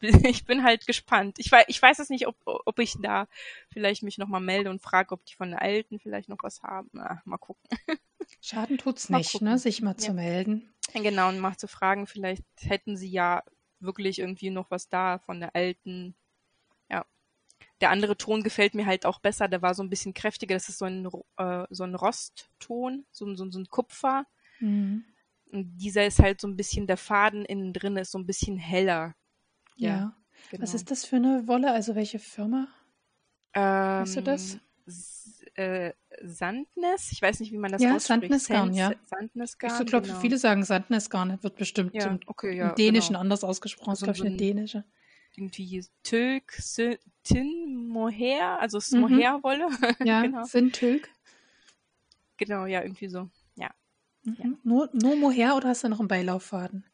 Ich 0.28 0.44
bin 0.44 0.62
halt 0.62 0.86
gespannt. 0.86 1.38
Ich 1.38 1.50
weiß, 1.50 1.64
ich 1.68 1.80
weiß 1.80 2.00
es 2.00 2.10
nicht, 2.10 2.26
ob, 2.26 2.36
ob 2.44 2.78
ich 2.78 2.96
da 3.00 3.28
vielleicht 3.72 4.02
mich 4.02 4.18
nochmal 4.18 4.42
melde 4.42 4.68
und 4.68 4.82
frage, 4.82 5.12
ob 5.12 5.24
die 5.24 5.34
von 5.34 5.48
der 5.48 5.62
alten 5.62 5.98
vielleicht 5.98 6.28
noch 6.28 6.42
was 6.42 6.62
haben. 6.62 6.90
Na, 6.92 7.22
mal 7.24 7.38
gucken. 7.38 7.66
Schaden 8.42 8.76
tut's 8.76 9.08
nicht, 9.08 9.40
ne, 9.40 9.56
sich 9.56 9.80
mal 9.80 9.92
ja. 9.92 9.96
zu 9.96 10.12
melden. 10.12 10.70
Genau, 10.92 11.30
und 11.30 11.38
mal 11.38 11.56
zu 11.56 11.66
fragen, 11.66 12.06
vielleicht 12.06 12.44
hätten 12.60 12.98
sie 12.98 13.08
ja 13.08 13.42
wirklich 13.80 14.18
irgendwie 14.18 14.50
noch 14.50 14.70
was 14.70 14.90
da 14.90 15.18
von 15.18 15.40
der 15.40 15.56
alten. 15.56 16.14
Ja. 16.90 17.06
Der 17.80 17.88
andere 17.88 18.18
Ton 18.18 18.42
gefällt 18.42 18.74
mir 18.74 18.84
halt 18.84 19.06
auch 19.06 19.18
besser. 19.20 19.48
Der 19.48 19.62
war 19.62 19.74
so 19.74 19.82
ein 19.82 19.90
bisschen 19.90 20.12
kräftiger. 20.12 20.54
Das 20.54 20.68
ist 20.68 20.78
so 20.78 20.84
ein, 20.84 21.08
äh, 21.38 21.66
so 21.70 21.84
ein 21.84 21.94
Rostton, 21.94 23.06
so, 23.10 23.34
so, 23.34 23.50
so 23.50 23.58
ein 23.58 23.68
Kupfer. 23.68 24.26
Mhm. 24.60 25.04
Und 25.52 25.76
dieser 25.76 26.06
ist 26.06 26.18
halt 26.18 26.40
so 26.40 26.48
ein 26.48 26.56
bisschen, 26.56 26.86
der 26.86 26.96
Faden 26.96 27.44
innen 27.44 27.72
drin 27.72 27.96
ist 27.96 28.12
so 28.12 28.18
ein 28.18 28.26
bisschen 28.26 28.56
heller. 28.56 29.14
Ja. 29.76 29.88
ja. 29.88 30.16
Genau. 30.50 30.62
Was 30.62 30.74
ist 30.74 30.90
das 30.90 31.04
für 31.04 31.16
eine 31.16 31.46
Wolle? 31.48 31.72
Also 31.72 31.94
welche 31.94 32.18
Firma? 32.18 32.68
Ähm, 33.54 33.62
weißt 34.02 34.16
du 34.16 34.22
das? 34.22 34.58
Äh, 35.54 35.94
Sandnes, 36.22 37.12
ich 37.12 37.22
weiß 37.22 37.40
nicht, 37.40 37.50
wie 37.50 37.58
man 37.58 37.72
das 37.72 37.82
ja, 37.82 37.94
ausspricht. 37.94 38.20
Sandnesgarn, 38.20 38.74
ja. 38.74 38.92
Sandnesgarn, 39.06 39.72
ich 39.72 39.78
so, 39.78 39.84
glaube, 39.84 40.06
genau. 40.06 40.20
viele 40.20 40.38
sagen 40.38 40.64
Sandnesgarn, 40.64 41.42
wird 41.42 41.56
bestimmt 41.56 41.94
ja, 41.94 42.06
im, 42.06 42.20
okay, 42.26 42.54
ja, 42.54 42.68
im 42.70 42.74
Dänischen 42.74 43.08
genau. 43.08 43.20
anders 43.20 43.42
ausgesprochen, 43.42 43.90
also 43.90 44.04
glaube 44.04 44.18
ich, 44.18 44.24
eine 44.24 44.36
dänische. 44.36 44.84
Irgendwie 45.34 45.84
Tülk, 46.02 46.58
Tin 47.22 47.88
Mohair, 47.88 48.60
also 48.60 48.78
ist 48.78 48.92
mhm. 48.92 49.00
Mohair-Wolle. 49.00 49.68
Ja, 50.04 50.22
genau. 50.22 50.44
sind 50.44 50.74
Tülk. 50.74 51.08
Genau, 52.36 52.66
ja, 52.66 52.82
irgendwie 52.82 53.08
so. 53.08 53.30
Mhm. 54.26 54.36
Ja. 54.38 54.50
Nur, 54.64 54.90
nur 54.92 55.16
Mohair 55.16 55.56
oder 55.56 55.68
hast 55.68 55.84
du 55.84 55.88
noch 55.88 56.00
einen 56.00 56.08
Beilauffaden? 56.08 56.84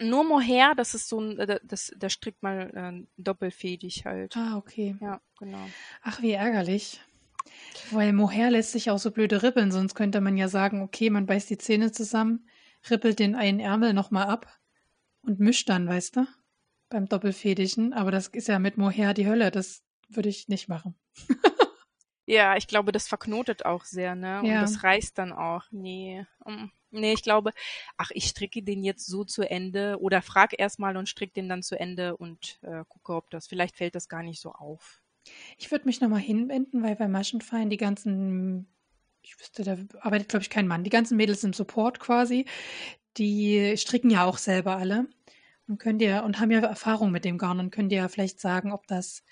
Nur 0.00 0.22
Mohair, 0.24 0.74
das 0.76 0.94
ist 0.94 1.08
so 1.08 1.20
ein, 1.20 1.38
äh, 1.38 1.58
das, 1.64 1.92
der 1.96 2.10
strickt 2.10 2.42
mal 2.42 2.70
äh, 2.74 3.06
doppelfädig 3.16 4.04
halt. 4.04 4.36
Ah, 4.36 4.56
okay. 4.56 4.96
Ja, 5.00 5.20
genau. 5.38 5.66
Ach, 6.02 6.22
wie 6.22 6.32
ärgerlich. 6.32 7.00
Weil 7.90 8.12
Mohair 8.12 8.50
lässt 8.50 8.72
sich 8.72 8.90
auch 8.90 8.98
so 8.98 9.10
blöde 9.10 9.42
rippeln, 9.42 9.72
sonst 9.72 9.94
könnte 9.94 10.20
man 10.20 10.36
ja 10.36 10.48
sagen, 10.48 10.82
okay, 10.82 11.10
man 11.10 11.26
beißt 11.26 11.50
die 11.50 11.58
Zähne 11.58 11.90
zusammen, 11.90 12.48
rippelt 12.88 13.18
den 13.18 13.34
einen 13.34 13.58
Ärmel 13.58 13.94
nochmal 13.94 14.26
ab 14.26 14.46
und 15.22 15.40
mischt 15.40 15.68
dann, 15.68 15.88
weißt 15.88 16.16
du? 16.16 16.26
Beim 16.88 17.06
Doppelfädigen. 17.06 17.92
Aber 17.92 18.10
das 18.10 18.28
ist 18.28 18.48
ja 18.48 18.58
mit 18.58 18.76
Mohair 18.76 19.14
die 19.14 19.26
Hölle, 19.26 19.50
das 19.50 19.82
würde 20.08 20.28
ich 20.28 20.48
nicht 20.48 20.68
machen. 20.68 20.94
Ja, 22.30 22.56
ich 22.56 22.68
glaube, 22.68 22.92
das 22.92 23.08
verknotet 23.08 23.64
auch 23.64 23.84
sehr, 23.84 24.14
ne? 24.14 24.38
Und 24.38 24.46
ja. 24.46 24.60
das 24.60 24.84
reißt 24.84 25.18
dann 25.18 25.32
auch. 25.32 25.64
Nee. 25.72 26.24
Nee, 26.92 27.12
ich 27.12 27.24
glaube, 27.24 27.50
ach, 27.96 28.12
ich 28.14 28.26
stricke 28.26 28.62
den 28.62 28.84
jetzt 28.84 29.06
so 29.06 29.24
zu 29.24 29.42
Ende 29.42 29.98
oder 30.00 30.22
frag 30.22 30.56
erstmal 30.56 30.96
und 30.96 31.08
stricke 31.08 31.32
den 31.32 31.48
dann 31.48 31.64
zu 31.64 31.78
Ende 31.78 32.16
und 32.16 32.60
äh, 32.62 32.84
gucke, 32.88 33.16
ob 33.16 33.30
das, 33.30 33.48
vielleicht 33.48 33.76
fällt 33.76 33.96
das 33.96 34.08
gar 34.08 34.22
nicht 34.22 34.40
so 34.40 34.52
auf. 34.52 35.02
Ich 35.58 35.72
würde 35.72 35.86
mich 35.86 36.00
nochmal 36.00 36.20
hinwenden, 36.20 36.84
weil 36.84 36.94
bei 36.94 37.08
Maschenfein 37.08 37.68
die 37.68 37.76
ganzen, 37.76 38.68
ich 39.22 39.36
wüsste, 39.40 39.64
da 39.64 39.76
arbeitet, 40.00 40.28
glaube 40.28 40.44
ich, 40.44 40.50
kein 40.50 40.68
Mann, 40.68 40.84
die 40.84 40.90
ganzen 40.90 41.16
Mädels 41.16 41.42
im 41.42 41.52
Support 41.52 41.98
quasi, 41.98 42.44
die 43.16 43.74
stricken 43.76 44.10
ja 44.10 44.24
auch 44.24 44.38
selber 44.38 44.76
alle 44.76 45.08
und 45.66 45.78
können 45.78 45.98
dir 45.98 46.22
und 46.24 46.38
haben 46.38 46.52
ja 46.52 46.60
Erfahrung 46.60 47.10
mit 47.10 47.24
dem 47.24 47.38
Garn 47.38 47.58
und 47.58 47.72
können 47.72 47.88
dir 47.88 47.98
ja 47.98 48.08
vielleicht 48.08 48.38
sagen, 48.38 48.70
ob 48.70 48.86
das 48.86 49.24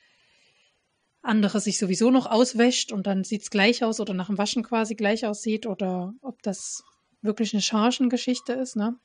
andere 1.29 1.61
sich 1.61 1.79
sowieso 1.79 2.11
noch 2.11 2.27
auswäscht 2.27 2.93
und 2.93 3.07
dann 3.07 3.25
sieht 3.25 3.43
es 3.43 3.51
gleich 3.51 3.85
aus 3.85 4.01
oder 4.01 4.15
nach 4.15 4.27
dem 4.27 4.39
Waschen 4.39 4.63
quasi 4.63 4.95
gleich 4.95 5.27
aussieht 5.27 5.67
oder 5.67 6.15
ob 6.23 6.43
das 6.43 6.83
wirklich 7.23 7.53
eine 7.53 7.63
Chargengeschichte 7.63 8.53
ist, 8.53 8.77
ne? 8.77 8.97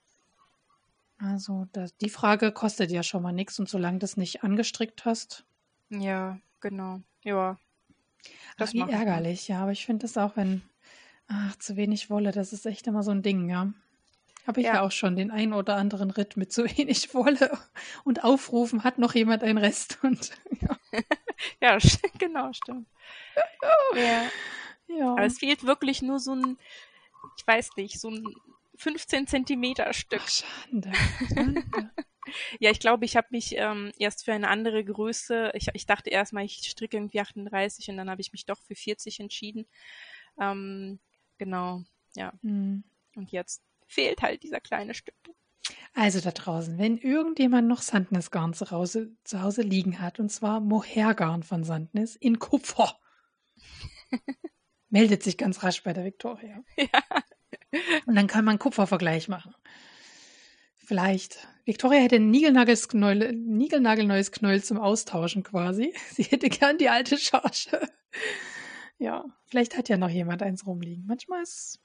Also 1.19 1.67
das, 1.71 1.95
die 1.97 2.09
Frage 2.09 2.51
kostet 2.51 2.91
ja 2.91 3.03
schon 3.03 3.23
mal 3.23 3.31
nichts 3.31 3.59
und 3.59 3.69
solange 3.69 3.99
du 3.99 4.05
es 4.05 4.17
nicht 4.17 4.43
angestrickt 4.43 5.05
hast. 5.05 5.45
Ja, 5.89 6.39
genau. 6.59 7.01
Ja. 7.23 7.57
Das 8.57 8.69
ach, 8.69 8.73
wie 8.73 8.91
ärgerlich, 8.91 9.47
ja, 9.47 9.61
aber 9.61 9.71
ich 9.71 9.85
finde 9.85 10.03
das 10.03 10.17
auch, 10.17 10.35
wenn 10.35 10.61
ach, 11.27 11.55
zu 11.57 11.75
wenig 11.75 12.09
Wolle, 12.09 12.31
das 12.31 12.53
ist 12.53 12.65
echt 12.65 12.87
immer 12.87 13.03
so 13.03 13.11
ein 13.11 13.21
Ding, 13.21 13.49
ja. 13.49 13.73
Habe 14.45 14.59
ich 14.59 14.67
ja. 14.67 14.75
ja. 14.75 14.81
auch 14.81 14.91
schon 14.91 15.15
den 15.15 15.31
ein 15.31 15.53
oder 15.53 15.77
anderen 15.77 16.11
Ritt 16.11 16.35
mit 16.35 16.51
zu 16.51 16.65
wenig 16.77 17.13
Wolle 17.13 17.57
und 18.03 18.23
aufrufen, 18.23 18.83
hat 18.83 18.97
noch 18.97 19.13
jemand 19.15 19.43
einen 19.43 19.57
Rest 19.57 19.99
und 20.03 20.31
ja. 20.61 20.77
ja, 21.61 21.77
genau, 22.19 22.51
stimmt. 22.53 22.87
ja. 23.95 24.29
ja. 24.87 25.11
Aber 25.11 25.25
es 25.25 25.39
fehlt 25.39 25.63
wirklich 25.63 26.01
nur 26.01 26.19
so 26.19 26.35
ein, 26.35 26.57
ich 27.37 27.47
weiß 27.47 27.71
nicht, 27.77 27.99
so 27.99 28.09
ein 28.09 28.35
15 28.75 29.27
Zentimeter 29.27 29.93
Stück. 29.93 30.21
Ach, 30.23 30.29
Schande. 30.29 30.91
Schande. 31.33 31.63
ja, 32.59 32.71
ich 32.71 32.79
glaube, 32.79 33.05
ich 33.05 33.15
habe 33.15 33.27
mich 33.31 33.55
ähm, 33.55 33.91
erst 33.97 34.25
für 34.25 34.33
eine 34.33 34.47
andere 34.49 34.83
Größe, 34.83 35.51
ich, 35.53 35.67
ich 35.73 35.85
dachte 35.85 36.09
erstmal, 36.09 36.45
ich 36.45 36.67
stricke 36.67 36.97
irgendwie 36.97 37.19
38 37.19 37.89
und 37.89 37.97
dann 37.97 38.09
habe 38.09 38.21
ich 38.21 38.31
mich 38.31 38.45
doch 38.45 38.61
für 38.61 38.75
40 38.75 39.19
entschieden. 39.19 39.67
Ähm, 40.39 40.99
genau, 41.37 41.83
ja. 42.15 42.33
Mhm. 42.41 42.83
Und 43.15 43.31
jetzt 43.31 43.61
fehlt 43.87 44.21
halt 44.21 44.43
dieser 44.43 44.59
kleine 44.59 44.93
Stück. 44.93 45.15
Also 45.93 46.19
da 46.19 46.31
draußen, 46.31 46.77
wenn 46.77 46.97
irgendjemand 46.97 47.67
noch 47.67 47.81
Sandnesgarn 47.81 48.53
zu 48.53 48.71
Hause, 48.71 49.15
zu 49.23 49.41
Hause 49.41 49.61
liegen 49.61 50.01
hat, 50.01 50.19
und 50.19 50.29
zwar 50.29 50.59
Mohairgarn 50.59 51.43
von 51.43 51.63
Sandnes 51.63 52.15
in 52.15 52.39
Kupfer, 52.39 52.99
meldet 54.89 55.23
sich 55.23 55.37
ganz 55.37 55.63
rasch 55.63 55.83
bei 55.83 55.93
der 55.93 56.05
Victoria. 56.05 56.63
Ja. 56.77 57.99
Und 58.05 58.13
dann 58.13 58.27
kann 58.27 58.45
man 58.45 58.59
Kupfervergleich 58.59 59.29
machen. 59.29 59.55
Vielleicht. 60.75 61.47
Victoria 61.65 62.01
hätte 62.01 62.17
ein 62.17 62.29
Niegelnagelneues 62.29 62.87
Knäuel, 62.87 64.29
Knäuel 64.31 64.63
zum 64.63 64.79
Austauschen 64.79 65.41
quasi. 65.41 65.91
Sie 66.11 66.23
hätte 66.23 66.49
gern 66.49 66.77
die 66.77 66.89
alte 66.89 67.17
Charge. 67.17 67.89
Ja, 68.99 69.25
vielleicht 69.45 69.75
hat 69.75 69.89
ja 69.89 69.97
noch 69.97 70.09
jemand 70.09 70.43
eins 70.43 70.67
rumliegen. 70.67 71.05
Manchmal 71.07 71.41
ist. 71.41 71.79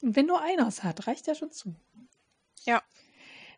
Und 0.00 0.16
wenn 0.16 0.26
nur 0.26 0.40
einer 0.40 0.66
es 0.68 0.82
hat, 0.84 1.06
reicht 1.06 1.26
ja 1.26 1.34
schon 1.34 1.50
zu. 1.50 1.76
Ja. 2.64 2.82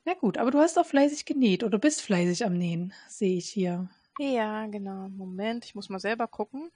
Na 0.05 0.15
gut, 0.15 0.39
aber 0.39 0.51
du 0.51 0.59
hast 0.59 0.79
auch 0.79 0.87
fleißig 0.87 1.25
genäht 1.25 1.63
oder 1.63 1.79
bist 1.79 2.03
fleißig 2.03 2.45
am 2.45 2.55
Nähen, 2.55 2.93
sehe 3.09 3.37
ich 3.37 3.49
hier. 3.49 3.89
Ja, 4.19 4.67
genau. 4.67 5.09
Moment, 5.09 5.65
ich 5.65 5.75
muss 5.75 5.89
mal 5.89 6.01
selber 6.01 6.27
gucken. 6.27 6.71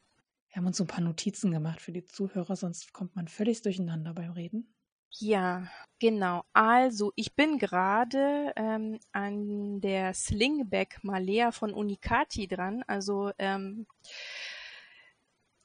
Wir 0.49 0.57
haben 0.57 0.67
uns 0.67 0.77
so 0.77 0.85
ein 0.85 0.89
paar 0.89 1.03
Notizen 1.03 1.51
gemacht 1.51 1.81
für 1.81 1.93
die 1.93 2.05
Zuhörer, 2.05 2.57
sonst 2.57 2.93
kommt 2.93 3.17
man 3.17 3.29
völlig 3.29 3.63
durcheinander 3.63 4.15
beim 4.15 4.31
Reden. 4.31 4.73
Ja, 5.11 5.69
genau. 5.99 6.45
Also, 6.53 7.13
ich 7.17 7.35
bin 7.35 7.59
gerade 7.59 8.53
ähm, 8.57 8.99
an 9.13 9.81
der 9.81 10.15
Slingback 10.15 10.99
Malea 11.03 11.53
von 11.53 11.73
Unicati 11.73 12.47
dran. 12.47 12.85
Also, 12.87 13.33
ähm, 13.39 13.87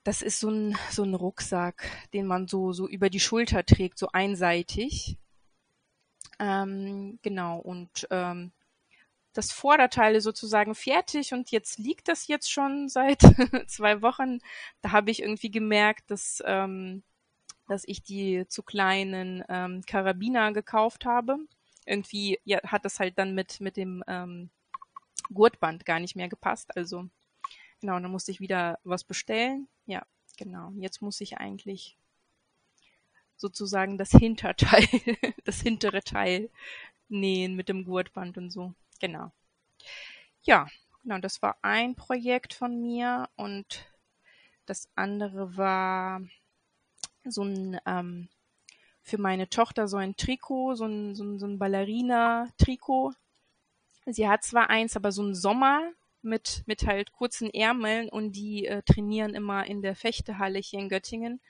das 0.04 0.22
ist 0.22 0.40
so 0.40 0.50
ein, 0.50 0.78
so 0.90 1.04
ein 1.04 1.14
Rucksack, 1.14 1.86
den 2.14 2.26
man 2.26 2.48
so, 2.48 2.72
so 2.72 2.88
über 2.88 3.10
die 3.10 3.20
Schulter 3.20 3.66
trägt, 3.66 4.00
so 4.00 4.08
einseitig. 4.12 5.18
Ähm, 6.42 7.20
genau, 7.22 7.60
und 7.60 8.08
ähm, 8.10 8.52
das 9.34 9.52
Vorderteil 9.52 10.16
ist 10.16 10.24
sozusagen 10.24 10.74
fertig 10.74 11.34
und 11.34 11.52
jetzt 11.52 11.78
liegt 11.78 12.08
das 12.08 12.28
jetzt 12.28 12.52
schon 12.52 12.90
seit 12.90 13.22
zwei 13.68 14.02
Wochen. 14.02 14.40
Da 14.82 14.92
habe 14.92 15.12
ich 15.12 15.22
irgendwie 15.22 15.52
gemerkt, 15.52 16.10
dass, 16.10 16.42
ähm, 16.46 17.04
dass 17.68 17.84
ich 17.86 18.02
die 18.02 18.48
zu 18.48 18.64
kleinen 18.64 19.44
ähm, 19.50 19.84
Karabiner 19.86 20.52
gekauft 20.52 21.06
habe. 21.06 21.38
Irgendwie 21.86 22.40
ja, 22.44 22.60
hat 22.64 22.86
das 22.86 23.00
halt 23.00 23.20
dann 23.20 23.36
mit, 23.36 23.62
mit 23.62 23.78
dem 23.78 24.04
ähm, 24.08 24.50
Gurtband 25.32 25.86
gar 25.86 26.00
nicht 26.00 26.16
mehr 26.16 26.28
gepasst. 26.28 26.76
Also 26.76 27.08
genau, 27.82 28.00
dann 28.00 28.12
musste 28.12 28.32
ich 28.32 28.40
wieder 28.40 28.80
was 28.84 29.04
bestellen. 29.04 29.68
Ja, 29.86 30.06
genau. 30.38 30.72
Jetzt 30.76 31.04
muss 31.04 31.22
ich 31.22 31.38
eigentlich 31.38 31.98
sozusagen 33.42 33.98
das 33.98 34.12
Hinterteil, 34.12 34.88
das 35.44 35.62
hintere 35.62 36.04
Teil 36.04 36.50
nähen 37.10 37.56
mit 37.56 37.70
dem 37.70 37.84
Gurtband 37.84 38.38
und 38.38 38.52
so. 38.52 38.74
Genau. 39.00 39.32
Ja, 40.44 40.68
genau, 41.04 41.18
das 41.18 41.42
war 41.42 41.58
ein 41.62 41.96
Projekt 41.96 42.54
von 42.54 42.80
mir 42.80 43.30
und 43.36 43.92
das 44.66 44.90
andere 44.96 45.58
war 45.58 46.22
so 47.26 47.44
ein 47.44 47.80
ähm, 47.86 48.30
für 49.04 49.18
meine 49.18 49.50
Tochter 49.50 49.88
so 49.88 49.98
ein 49.98 50.16
Trikot, 50.16 50.76
so 50.76 50.86
ein, 50.86 51.16
so 51.16 51.24
ein, 51.24 51.40
so 51.40 51.48
ein 51.48 51.58
Ballerina-Trikot. 51.58 53.14
Sie 54.06 54.30
hat 54.30 54.44
zwar 54.44 54.70
eins, 54.70 54.96
aber 54.96 55.12
so 55.12 55.24
ein 55.24 55.36
Sommer, 55.36 55.92
mit, 56.22 56.64
mit 56.66 56.86
halt 56.86 57.12
kurzen 57.12 57.50
Ärmeln 57.50 58.10
und 58.10 58.34
die 58.34 58.66
äh, 58.66 58.84
trainieren 58.84 59.34
immer 59.34 59.66
in 59.66 59.82
der 59.82 59.96
Fechtehalle 59.96 60.60
hier 60.60 60.80
in 60.80 60.90
Göttingen. 60.90 61.42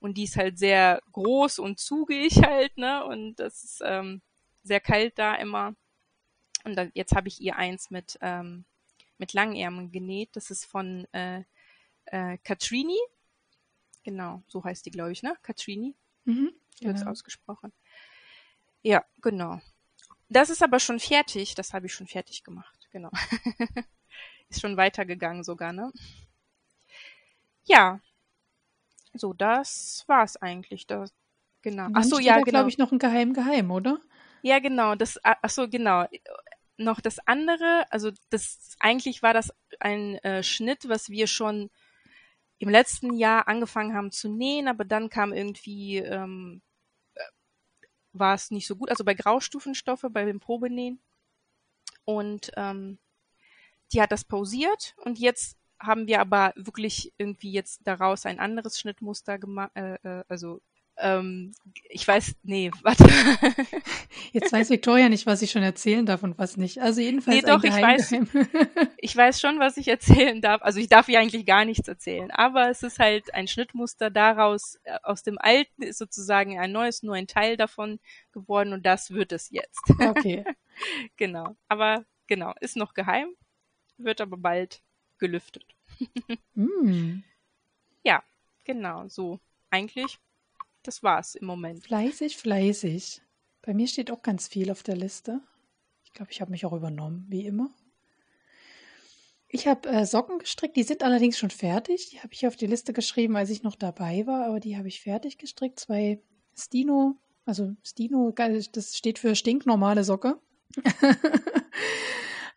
Und 0.00 0.16
die 0.16 0.24
ist 0.24 0.36
halt 0.36 0.58
sehr 0.58 1.02
groß 1.12 1.58
und 1.58 1.78
zugig 1.78 2.36
halt, 2.44 2.76
ne? 2.76 3.04
Und 3.04 3.36
das 3.36 3.64
ist 3.64 3.82
ähm, 3.84 4.22
sehr 4.62 4.80
kalt 4.80 5.18
da 5.18 5.34
immer. 5.34 5.74
Und 6.64 6.76
dann, 6.76 6.90
jetzt 6.94 7.14
habe 7.14 7.28
ich 7.28 7.40
ihr 7.40 7.56
eins 7.56 7.90
mit, 7.90 8.18
ähm, 8.20 8.64
mit 9.16 9.32
Langärmeln 9.32 9.90
genäht. 9.90 10.30
Das 10.34 10.50
ist 10.50 10.64
von 10.64 11.06
äh, 11.12 11.42
äh, 12.06 12.38
Katrini. 12.38 12.98
Genau, 14.04 14.42
so 14.48 14.62
heißt 14.64 14.86
die, 14.86 14.90
glaube 14.90 15.12
ich, 15.12 15.22
ne? 15.22 15.36
Katrini. 15.42 15.94
Mhm, 16.24 16.52
wird 16.80 16.98
genau. 16.98 17.10
ausgesprochen. 17.10 17.72
Ja, 18.82 19.04
genau. 19.20 19.60
Das 20.28 20.50
ist 20.50 20.62
aber 20.62 20.78
schon 20.78 21.00
fertig. 21.00 21.54
Das 21.54 21.72
habe 21.72 21.86
ich 21.86 21.94
schon 21.94 22.06
fertig 22.06 22.44
gemacht. 22.44 22.88
Genau. 22.92 23.10
ist 24.48 24.60
schon 24.60 24.76
weitergegangen 24.76 25.44
sogar, 25.44 25.72
ne? 25.72 25.92
Ja. 27.64 28.00
So, 29.18 29.32
das 29.32 30.04
war's 30.06 30.36
eigentlich. 30.36 30.86
Das, 30.86 31.12
genau. 31.62 31.88
Ach 31.94 32.04
so, 32.04 32.18
ja, 32.18 32.34
genau. 32.34 32.44
glaube 32.46 32.68
ich, 32.68 32.78
noch 32.78 32.92
ein 32.92 32.98
Geheim 32.98 33.32
Geheim, 33.32 33.70
oder? 33.70 34.00
Ja, 34.42 34.58
genau. 34.58 34.94
Das, 34.94 35.18
ach 35.22 35.50
so, 35.50 35.68
genau. 35.68 36.06
Noch 36.76 37.00
das 37.00 37.18
andere, 37.26 37.86
also 37.90 38.10
das 38.30 38.76
eigentlich 38.78 39.22
war 39.22 39.34
das 39.34 39.52
ein 39.80 40.16
äh, 40.18 40.42
Schnitt, 40.42 40.88
was 40.88 41.10
wir 41.10 41.26
schon 41.26 41.70
im 42.58 42.68
letzten 42.68 43.14
Jahr 43.14 43.48
angefangen 43.48 43.94
haben 43.94 44.10
zu 44.10 44.28
nähen, 44.28 44.68
aber 44.68 44.84
dann 44.84 45.10
kam 45.10 45.32
irgendwie 45.32 45.98
ähm, 45.98 46.62
äh, 47.14 47.20
war 48.12 48.34
es 48.34 48.50
nicht 48.50 48.66
so 48.66 48.76
gut, 48.76 48.90
also 48.90 49.04
bei 49.04 49.14
Graustufenstoffe, 49.14 50.06
bei 50.10 50.24
dem 50.24 50.40
Probenähen. 50.40 51.00
Und 52.04 52.50
ähm, 52.56 52.98
die 53.92 54.00
hat 54.00 54.12
das 54.12 54.24
pausiert 54.24 54.94
und 54.98 55.18
jetzt 55.18 55.56
haben 55.80 56.06
wir 56.06 56.20
aber 56.20 56.52
wirklich 56.56 57.12
irgendwie 57.18 57.52
jetzt 57.52 57.80
daraus 57.84 58.26
ein 58.26 58.38
anderes 58.38 58.78
Schnittmuster 58.78 59.38
gemacht, 59.38 59.70
äh, 59.74 59.94
äh, 60.02 60.24
also 60.28 60.60
ähm, 61.00 61.54
ich 61.88 62.06
weiß, 62.06 62.34
nee, 62.42 62.70
warte. 62.82 63.04
Jetzt 64.32 64.52
weiß 64.52 64.70
Victoria 64.70 65.08
nicht, 65.08 65.26
was 65.26 65.42
ich 65.42 65.50
schon 65.50 65.62
erzählen 65.62 66.04
darf 66.04 66.22
und 66.22 66.38
was 66.38 66.56
nicht. 66.56 66.80
Also 66.80 67.00
jedenfalls. 67.00 67.36
Nee, 67.36 67.48
doch, 67.48 67.62
ich 67.62 67.72
weiß, 67.72 68.14
ich 68.98 69.16
weiß 69.16 69.40
schon, 69.40 69.60
was 69.60 69.76
ich 69.76 69.86
erzählen 69.88 70.40
darf. 70.40 70.60
Also 70.62 70.80
ich 70.80 70.88
darf 70.88 71.08
ja 71.08 71.20
eigentlich 71.20 71.46
gar 71.46 71.64
nichts 71.64 71.86
erzählen. 71.86 72.30
Aber 72.32 72.68
es 72.68 72.82
ist 72.82 72.98
halt 72.98 73.32
ein 73.32 73.46
Schnittmuster 73.46 74.10
daraus, 74.10 74.78
äh, 74.82 74.98
aus 75.04 75.22
dem 75.22 75.38
Alten 75.38 75.82
ist 75.82 75.98
sozusagen 75.98 76.58
ein 76.58 76.72
neues, 76.72 77.04
nur 77.04 77.14
ein 77.14 77.28
Teil 77.28 77.56
davon 77.56 78.00
geworden 78.32 78.72
und 78.72 78.84
das 78.84 79.12
wird 79.12 79.32
es 79.32 79.50
jetzt. 79.50 79.82
Okay. 80.00 80.44
genau. 81.16 81.56
Aber 81.68 82.04
genau, 82.26 82.54
ist 82.60 82.76
noch 82.76 82.92
geheim 82.92 83.28
wird 83.98 84.20
aber 84.20 84.36
bald 84.36 84.80
gelüftet. 85.18 85.64
mm. 86.54 87.22
Ja, 88.04 88.22
genau, 88.64 89.08
so. 89.08 89.40
Eigentlich, 89.70 90.18
das 90.82 91.02
war's 91.02 91.34
im 91.34 91.46
Moment. 91.46 91.84
Fleißig, 91.84 92.36
fleißig. 92.36 93.20
Bei 93.62 93.74
mir 93.74 93.86
steht 93.86 94.10
auch 94.10 94.22
ganz 94.22 94.48
viel 94.48 94.70
auf 94.70 94.82
der 94.82 94.96
Liste. 94.96 95.40
Ich 96.04 96.12
glaube, 96.12 96.32
ich 96.32 96.40
habe 96.40 96.50
mich 96.50 96.64
auch 96.64 96.72
übernommen, 96.72 97.26
wie 97.28 97.46
immer. 97.46 97.70
Ich 99.50 99.66
habe 99.66 99.88
äh, 99.88 100.04
Socken 100.04 100.38
gestrickt, 100.38 100.76
die 100.76 100.82
sind 100.82 101.02
allerdings 101.02 101.38
schon 101.38 101.50
fertig. 101.50 102.10
Die 102.10 102.20
habe 102.20 102.32
ich 102.32 102.46
auf 102.46 102.56
die 102.56 102.66
Liste 102.66 102.92
geschrieben, 102.92 103.36
als 103.36 103.50
ich 103.50 103.62
noch 103.62 103.76
dabei 103.76 104.26
war, 104.26 104.46
aber 104.46 104.60
die 104.60 104.76
habe 104.76 104.88
ich 104.88 105.00
fertig 105.00 105.38
gestrickt. 105.38 105.80
Zwei 105.80 106.20
Stino, 106.54 107.16
also 107.46 107.74
Stino, 107.82 108.30
das 108.72 108.96
steht 108.96 109.18
für 109.18 109.34
stinknormale 109.34 110.04
Socke. 110.04 110.38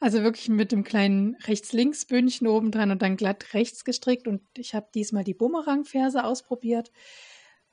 Also 0.02 0.24
wirklich 0.24 0.50
mit 0.50 0.72
dem 0.72 0.84
kleinen 0.84 1.36
Rechts-Links-Bündchen 1.36 2.48
oben 2.48 2.72
dran 2.72 2.90
und 2.90 3.04
dann 3.04 3.18
glatt 3.18 3.54
rechts 3.54 3.86
gestrickt. 3.86 4.28
Und 4.28 4.42
ich 4.58 4.74
habe 4.74 4.88
diesmal 4.96 5.24
die 5.24 5.36
Bumerang-Ferse 5.36 6.24
ausprobiert. 6.24 6.92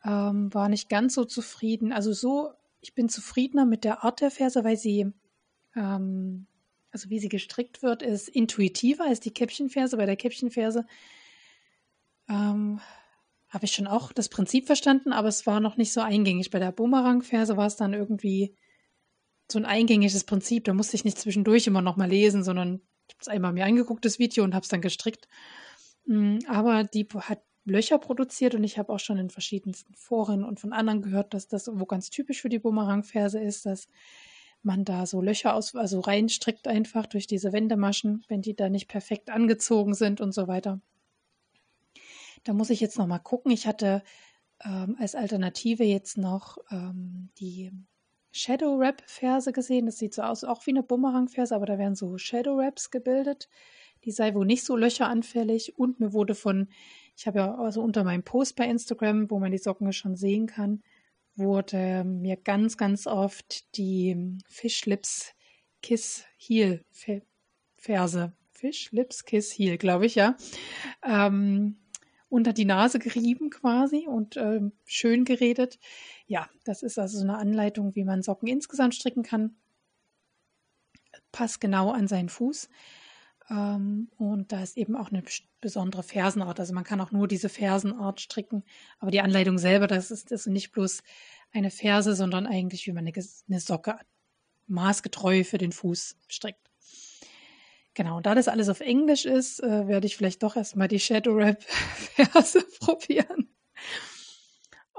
Ähm, 0.04 0.52
war 0.52 0.68
nicht 0.68 0.90
ganz 0.90 1.14
so 1.14 1.24
zufrieden. 1.24 1.90
Also 1.90 2.12
so, 2.12 2.50
ich 2.82 2.94
bin 2.94 3.08
zufriedener 3.08 3.64
mit 3.64 3.82
der 3.82 4.04
Art 4.04 4.20
der 4.20 4.30
Ferse, 4.30 4.62
weil 4.62 4.76
sie, 4.76 5.10
ähm, 5.74 6.46
also 6.90 7.08
wie 7.08 7.18
sie 7.18 7.30
gestrickt 7.30 7.82
wird, 7.82 8.02
ist 8.02 8.28
intuitiver 8.28 9.06
als 9.06 9.20
die 9.20 9.32
Käppchenferse. 9.32 9.96
Bei 9.96 10.04
der 10.04 10.16
Käppchenferse 10.16 10.84
ähm, 12.28 12.78
habe 13.48 13.64
ich 13.64 13.72
schon 13.72 13.86
auch 13.86 14.12
das 14.12 14.28
Prinzip 14.28 14.66
verstanden, 14.66 15.14
aber 15.14 15.28
es 15.28 15.46
war 15.46 15.60
noch 15.60 15.78
nicht 15.78 15.94
so 15.94 16.02
eingängig. 16.02 16.50
Bei 16.50 16.58
der 16.58 16.72
Bumerang-Ferse 16.72 17.56
war 17.56 17.68
es 17.68 17.76
dann 17.76 17.94
irgendwie 17.94 18.54
so 19.50 19.58
ein 19.58 19.64
eingängiges 19.64 20.24
Prinzip. 20.24 20.64
Da 20.64 20.74
musste 20.74 20.96
ich 20.96 21.04
nicht 21.04 21.18
zwischendurch 21.18 21.66
immer 21.66 21.82
noch 21.82 21.96
mal 21.96 22.08
lesen, 22.08 22.44
sondern 22.44 22.80
ich 23.08 23.14
habe 23.14 23.22
es 23.22 23.28
einmal 23.28 23.52
mir 23.52 23.64
angeguckt, 23.64 24.04
das 24.04 24.18
Video, 24.18 24.44
und 24.44 24.54
habe 24.54 24.64
es 24.64 24.68
dann 24.68 24.82
gestrickt. 24.82 25.28
Mm, 26.06 26.38
aber 26.46 26.84
die 26.84 27.06
hat 27.20 27.42
Löcher 27.64 27.98
produziert 27.98 28.54
und 28.54 28.64
ich 28.64 28.78
habe 28.78 28.92
auch 28.92 28.98
schon 29.00 29.18
in 29.18 29.30
verschiedensten 29.30 29.94
Foren 29.94 30.44
und 30.44 30.60
von 30.60 30.72
anderen 30.72 31.02
gehört, 31.02 31.34
dass 31.34 31.48
das 31.48 31.68
wo 31.72 31.84
ganz 31.86 32.10
typisch 32.10 32.40
für 32.40 32.48
die 32.48 32.58
Bumerang-Ferse 32.58 33.40
ist, 33.40 33.66
dass 33.66 33.88
man 34.62 34.84
da 34.84 35.06
so 35.06 35.20
Löcher 35.20 35.54
aus, 35.54 35.74
also 35.74 36.00
reinstrickt 36.00 36.66
einfach 36.66 37.06
durch 37.06 37.26
diese 37.26 37.52
Wendemaschen, 37.52 38.24
wenn 38.28 38.42
die 38.42 38.56
da 38.56 38.68
nicht 38.68 38.88
perfekt 38.88 39.30
angezogen 39.30 39.94
sind 39.94 40.20
und 40.20 40.32
so 40.32 40.48
weiter. 40.48 40.80
Da 42.44 42.52
muss 42.52 42.70
ich 42.70 42.80
jetzt 42.80 42.98
noch 42.98 43.06
mal 43.06 43.18
gucken. 43.18 43.52
Ich 43.52 43.66
hatte 43.66 44.02
ähm, 44.64 44.96
als 44.98 45.14
Alternative 45.14 45.84
jetzt 45.84 46.18
noch 46.18 46.58
ähm, 46.70 47.30
die 47.38 47.70
Shadow 48.38 48.76
Rap 48.76 49.02
Verse 49.06 49.52
gesehen. 49.52 49.86
Das 49.86 49.98
sieht 49.98 50.14
so 50.14 50.22
aus, 50.22 50.44
auch 50.44 50.64
wie 50.66 50.70
eine 50.70 50.82
Bumerang 50.82 51.28
Verse, 51.28 51.54
aber 51.54 51.66
da 51.66 51.76
werden 51.76 51.96
so 51.96 52.18
Shadow 52.18 52.58
Raps 52.60 52.90
gebildet. 52.90 53.48
Die 54.04 54.12
sei 54.12 54.34
wohl 54.34 54.46
nicht 54.46 54.64
so 54.64 54.76
löcheranfällig 54.76 55.76
und 55.76 55.98
mir 55.98 56.12
wurde 56.12 56.36
von, 56.36 56.68
ich 57.16 57.26
habe 57.26 57.40
ja 57.40 57.54
also 57.56 57.82
unter 57.82 58.04
meinem 58.04 58.22
Post 58.22 58.54
bei 58.54 58.66
Instagram, 58.66 59.28
wo 59.30 59.40
man 59.40 59.50
die 59.50 59.58
Socken 59.58 59.92
schon 59.92 60.14
sehen 60.14 60.46
kann, 60.46 60.82
wurde 61.34 62.04
mir 62.04 62.36
ganz, 62.36 62.76
ganz 62.76 63.06
oft 63.08 63.76
die 63.76 64.38
Fish 64.46 64.86
Lips 64.86 65.34
Kiss 65.82 66.24
Heel 66.36 66.84
Verse, 67.76 68.32
Fish 68.52 68.92
Lips 68.92 69.24
Kiss 69.24 69.52
Heel, 69.52 69.78
glaube 69.78 70.06
ich, 70.06 70.14
ja, 70.14 70.36
ähm, 71.04 71.76
unter 72.28 72.52
die 72.52 72.66
Nase 72.66 72.98
gerieben 72.98 73.50
quasi 73.50 74.06
und 74.06 74.36
äh, 74.36 74.60
schön 74.84 75.24
geredet. 75.24 75.78
Ja, 76.28 76.48
das 76.64 76.82
ist 76.82 76.98
also 76.98 77.18
so 77.18 77.24
eine 77.24 77.38
Anleitung, 77.38 77.94
wie 77.94 78.04
man 78.04 78.22
Socken 78.22 78.48
insgesamt 78.48 78.94
stricken 78.94 79.22
kann. 79.22 79.56
Passt 81.32 81.58
genau 81.58 81.90
an 81.90 82.06
seinen 82.06 82.28
Fuß. 82.28 82.68
Ähm, 83.48 84.10
und 84.18 84.52
da 84.52 84.62
ist 84.62 84.76
eben 84.76 84.94
auch 84.94 85.10
eine 85.10 85.22
besondere 85.62 86.02
Fersenart. 86.02 86.60
Also 86.60 86.74
man 86.74 86.84
kann 86.84 87.00
auch 87.00 87.12
nur 87.12 87.28
diese 87.28 87.48
Fersenart 87.48 88.20
stricken. 88.20 88.62
Aber 88.98 89.10
die 89.10 89.22
Anleitung 89.22 89.56
selber, 89.56 89.86
das 89.86 90.10
ist, 90.10 90.30
das 90.30 90.42
ist 90.42 90.52
nicht 90.52 90.70
bloß 90.72 91.02
eine 91.52 91.70
Ferse, 91.70 92.14
sondern 92.14 92.46
eigentlich, 92.46 92.86
wie 92.86 92.92
man 92.92 93.06
eine, 93.06 93.24
eine 93.48 93.60
Socke 93.60 93.98
maßgetreu 94.66 95.44
für 95.44 95.56
den 95.56 95.72
Fuß 95.72 96.18
strickt. 96.28 96.70
Genau, 97.94 98.18
und 98.18 98.26
da 98.26 98.34
das 98.34 98.48
alles 98.48 98.68
auf 98.68 98.80
Englisch 98.80 99.24
ist, 99.24 99.60
äh, 99.60 99.88
werde 99.88 100.06
ich 100.06 100.16
vielleicht 100.18 100.42
doch 100.42 100.56
erstmal 100.56 100.88
die 100.88 101.00
Shadow 101.00 101.32
Rap 101.32 101.62
Verse 101.62 102.62
probieren 102.80 103.48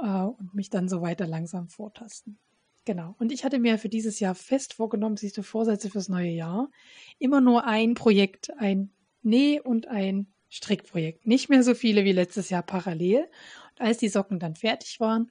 äh, 0.02 0.24
und 0.24 0.54
mich 0.54 0.70
dann 0.70 0.90
so 0.90 1.02
weiter 1.02 1.28
langsam 1.28 1.70
vortasten. 1.70 2.38
Genau. 2.86 3.16
Und 3.20 3.32
ich 3.32 3.44
hatte 3.44 3.60
mir 3.60 3.78
für 3.78 3.90
dieses 3.90 4.20
Jahr 4.20 4.36
fest 4.36 4.74
vorgenommen, 4.74 5.18
siehst 5.18 5.38
du, 5.38 5.44
Vorsätze 5.44 5.90
fürs 5.90 6.10
neue 6.10 6.32
Jahr, 6.32 6.70
immer 7.20 7.42
nur 7.42 7.66
ein 7.66 7.94
Projekt, 7.94 8.52
ein 8.58 8.92
Näh- 9.22 9.62
und 9.62 9.88
ein 9.88 10.28
Strickprojekt. 10.50 11.28
Nicht 11.28 11.50
mehr 11.50 11.62
so 11.62 11.76
viele 11.76 12.04
wie 12.04 12.12
letztes 12.12 12.50
Jahr 12.50 12.64
parallel. 12.64 13.28
Und 13.72 13.82
als 13.86 13.98
die 14.00 14.10
Socken 14.10 14.40
dann 14.40 14.56
fertig 14.56 15.00
waren, 15.00 15.30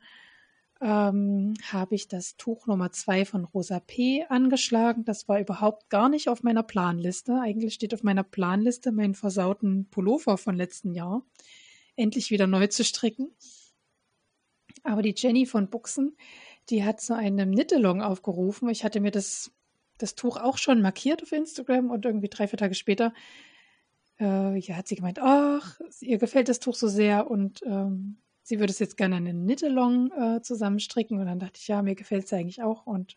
ähm, 0.80 1.54
habe 1.64 1.96
ich 1.96 2.06
das 2.06 2.36
Tuch 2.36 2.68
Nummer 2.68 2.92
zwei 2.92 3.24
von 3.24 3.44
Rosa 3.44 3.80
P 3.80 4.24
angeschlagen. 4.28 5.04
Das 5.04 5.26
war 5.26 5.40
überhaupt 5.40 5.90
gar 5.90 6.08
nicht 6.08 6.28
auf 6.28 6.44
meiner 6.44 6.62
Planliste. 6.62 7.40
Eigentlich 7.40 7.74
steht 7.74 7.94
auf 7.94 8.04
meiner 8.04 8.22
Planliste 8.22 8.92
meinen 8.92 9.14
versauten 9.14 9.88
Pullover 9.90 10.38
von 10.38 10.54
letzten 10.54 10.92
Jahr 10.92 11.24
endlich 11.96 12.30
wieder 12.30 12.46
neu 12.46 12.68
zu 12.68 12.84
stricken. 12.84 13.32
Aber 14.84 15.02
die 15.02 15.14
Jenny 15.16 15.46
von 15.46 15.68
Buchsen, 15.68 16.16
die 16.70 16.84
hat 16.84 17.00
zu 17.00 17.14
einem 17.14 17.50
Nittelong 17.50 18.02
aufgerufen. 18.02 18.68
Ich 18.68 18.84
hatte 18.84 19.00
mir 19.00 19.10
das, 19.10 19.50
das 19.98 20.14
Tuch 20.14 20.36
auch 20.36 20.58
schon 20.58 20.82
markiert 20.82 21.22
auf 21.22 21.32
Instagram 21.32 21.90
und 21.90 22.04
irgendwie 22.04 22.28
drei, 22.28 22.46
vier 22.48 22.58
Tage 22.58 22.74
später 22.74 23.12
äh, 24.20 24.58
ja, 24.58 24.76
hat 24.76 24.88
sie 24.88 24.96
gemeint, 24.96 25.20
ach, 25.20 25.80
ihr 26.00 26.18
gefällt 26.18 26.48
das 26.48 26.58
Tuch 26.58 26.74
so 26.74 26.88
sehr 26.88 27.30
und 27.30 27.62
ähm, 27.64 28.18
sie 28.42 28.58
würde 28.58 28.72
es 28.72 28.78
jetzt 28.78 28.96
gerne 28.96 29.16
einen 29.16 29.44
Nittelong 29.44 30.10
äh, 30.12 30.42
zusammenstricken. 30.42 31.18
Und 31.18 31.26
dann 31.26 31.38
dachte 31.38 31.58
ich, 31.60 31.68
ja, 31.68 31.82
mir 31.82 31.94
gefällt 31.94 32.24
es 32.24 32.32
eigentlich 32.32 32.62
auch. 32.62 32.86
Und 32.86 33.16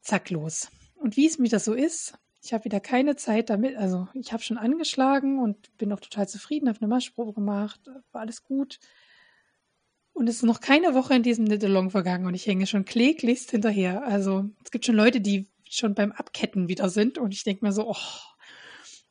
zack, 0.00 0.30
los. 0.30 0.70
Und 0.94 1.16
wie 1.16 1.26
es 1.26 1.38
mir 1.38 1.48
das 1.48 1.64
so 1.64 1.74
ist, 1.74 2.14
ich 2.42 2.52
habe 2.52 2.64
wieder 2.64 2.80
keine 2.80 3.16
Zeit 3.16 3.50
damit. 3.50 3.76
Also 3.76 4.08
ich 4.14 4.32
habe 4.32 4.42
schon 4.42 4.58
angeschlagen 4.58 5.38
und 5.38 5.76
bin 5.78 5.92
auch 5.92 6.00
total 6.00 6.28
zufrieden, 6.28 6.68
habe 6.68 6.80
eine 6.80 6.88
Maschprobe 6.88 7.32
gemacht, 7.32 7.80
war 8.12 8.20
alles 8.20 8.44
gut. 8.44 8.78
Und 10.12 10.28
es 10.28 10.36
ist 10.36 10.42
noch 10.42 10.60
keine 10.60 10.94
Woche 10.94 11.14
in 11.14 11.22
diesem 11.22 11.44
Nittelong 11.44 11.90
vergangen 11.90 12.26
und 12.26 12.34
ich 12.34 12.46
hänge 12.46 12.66
schon 12.66 12.84
kläglichst 12.84 13.50
hinterher. 13.50 14.04
Also 14.04 14.50
es 14.64 14.70
gibt 14.70 14.84
schon 14.84 14.94
Leute, 14.94 15.20
die 15.20 15.48
schon 15.68 15.94
beim 15.94 16.12
Abketten 16.12 16.68
wieder 16.68 16.90
sind 16.90 17.18
und 17.18 17.32
ich 17.32 17.44
denke 17.44 17.64
mir 17.64 17.72
so, 17.72 17.88
oh, 17.88 17.96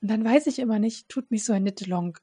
Und 0.01 0.09
dann 0.09 0.23
weiß 0.23 0.47
ich 0.47 0.59
immer 0.59 0.79
nicht, 0.79 1.09
tut 1.09 1.31
mich 1.31 1.43
so 1.43 1.53
ein 1.53 1.63
Knit-Along 1.63 2.17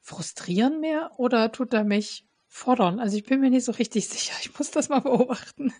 frustrieren 0.00 0.80
mehr 0.80 1.12
oder 1.18 1.52
tut 1.52 1.74
er 1.74 1.84
mich 1.84 2.26
fordern? 2.46 3.00
Also 3.00 3.16
ich 3.16 3.24
bin 3.24 3.40
mir 3.40 3.50
nicht 3.50 3.64
so 3.64 3.72
richtig 3.72 4.08
sicher. 4.08 4.34
Ich 4.40 4.56
muss 4.58 4.70
das 4.70 4.88
mal 4.88 5.00
beobachten. 5.00 5.72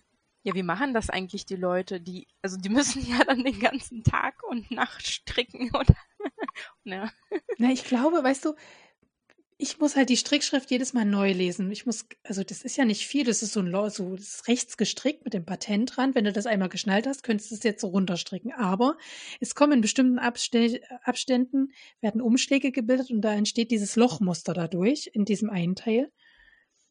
Ja, 0.43 0.55
wie 0.55 0.63
machen 0.63 0.95
das 0.95 1.11
eigentlich 1.11 1.45
die 1.45 1.57
Leute, 1.57 2.01
die, 2.01 2.27
also 2.41 2.57
die 2.57 2.71
müssen 2.71 3.07
ja 3.11 3.25
dann 3.25 3.45
den 3.45 3.61
ganzen 3.61 4.03
Tag 4.03 4.43
und 4.49 4.71
Nacht 4.71 5.07
stricken, 5.07 5.71
oder? 5.75 5.95
ja. 6.85 7.11
Na, 7.59 7.71
ich 7.71 7.85
glaube, 7.85 8.25
weißt 8.25 8.47
du, 8.47 8.55
ich 9.63 9.79
muss 9.79 9.95
halt 9.95 10.09
die 10.09 10.17
Strickschrift 10.17 10.71
jedes 10.71 10.95
Mal 10.95 11.05
neu 11.05 11.33
lesen. 11.33 11.71
Ich 11.71 11.85
muss, 11.85 12.07
also 12.25 12.43
das 12.43 12.63
ist 12.63 12.79
ja 12.79 12.87
nicht 12.87 13.07
viel, 13.07 13.25
das 13.25 13.43
ist 13.43 13.53
so 13.53 13.61
ein 13.61 13.91
so 13.91 14.17
das 14.17 14.37
ist 14.37 14.49
rechts 14.49 14.79
gestrickt 14.79 15.25
mit 15.25 15.35
dem 15.35 15.45
Patentrand. 15.45 16.15
Wenn 16.15 16.25
du 16.25 16.33
das 16.33 16.47
einmal 16.47 16.71
geschnallt 16.71 17.07
hast, 17.07 17.23
könntest 17.23 17.51
du 17.51 17.57
es 17.57 17.63
jetzt 17.63 17.83
so 17.83 17.89
runterstricken. 17.89 18.53
Aber 18.53 18.97
es 19.39 19.55
kommen 19.55 19.75
in 19.75 19.81
bestimmten 19.83 20.19
Abständen, 20.19 21.73
werden 22.01 22.23
Umschläge 22.23 22.73
gebildet 22.73 23.11
und 23.11 23.21
da 23.21 23.35
entsteht 23.35 23.71
dieses 23.71 23.97
Lochmuster 23.97 24.55
dadurch 24.55 25.11
in 25.13 25.27
diesem 25.27 25.51
einen 25.51 25.77
Teil. 25.77 26.11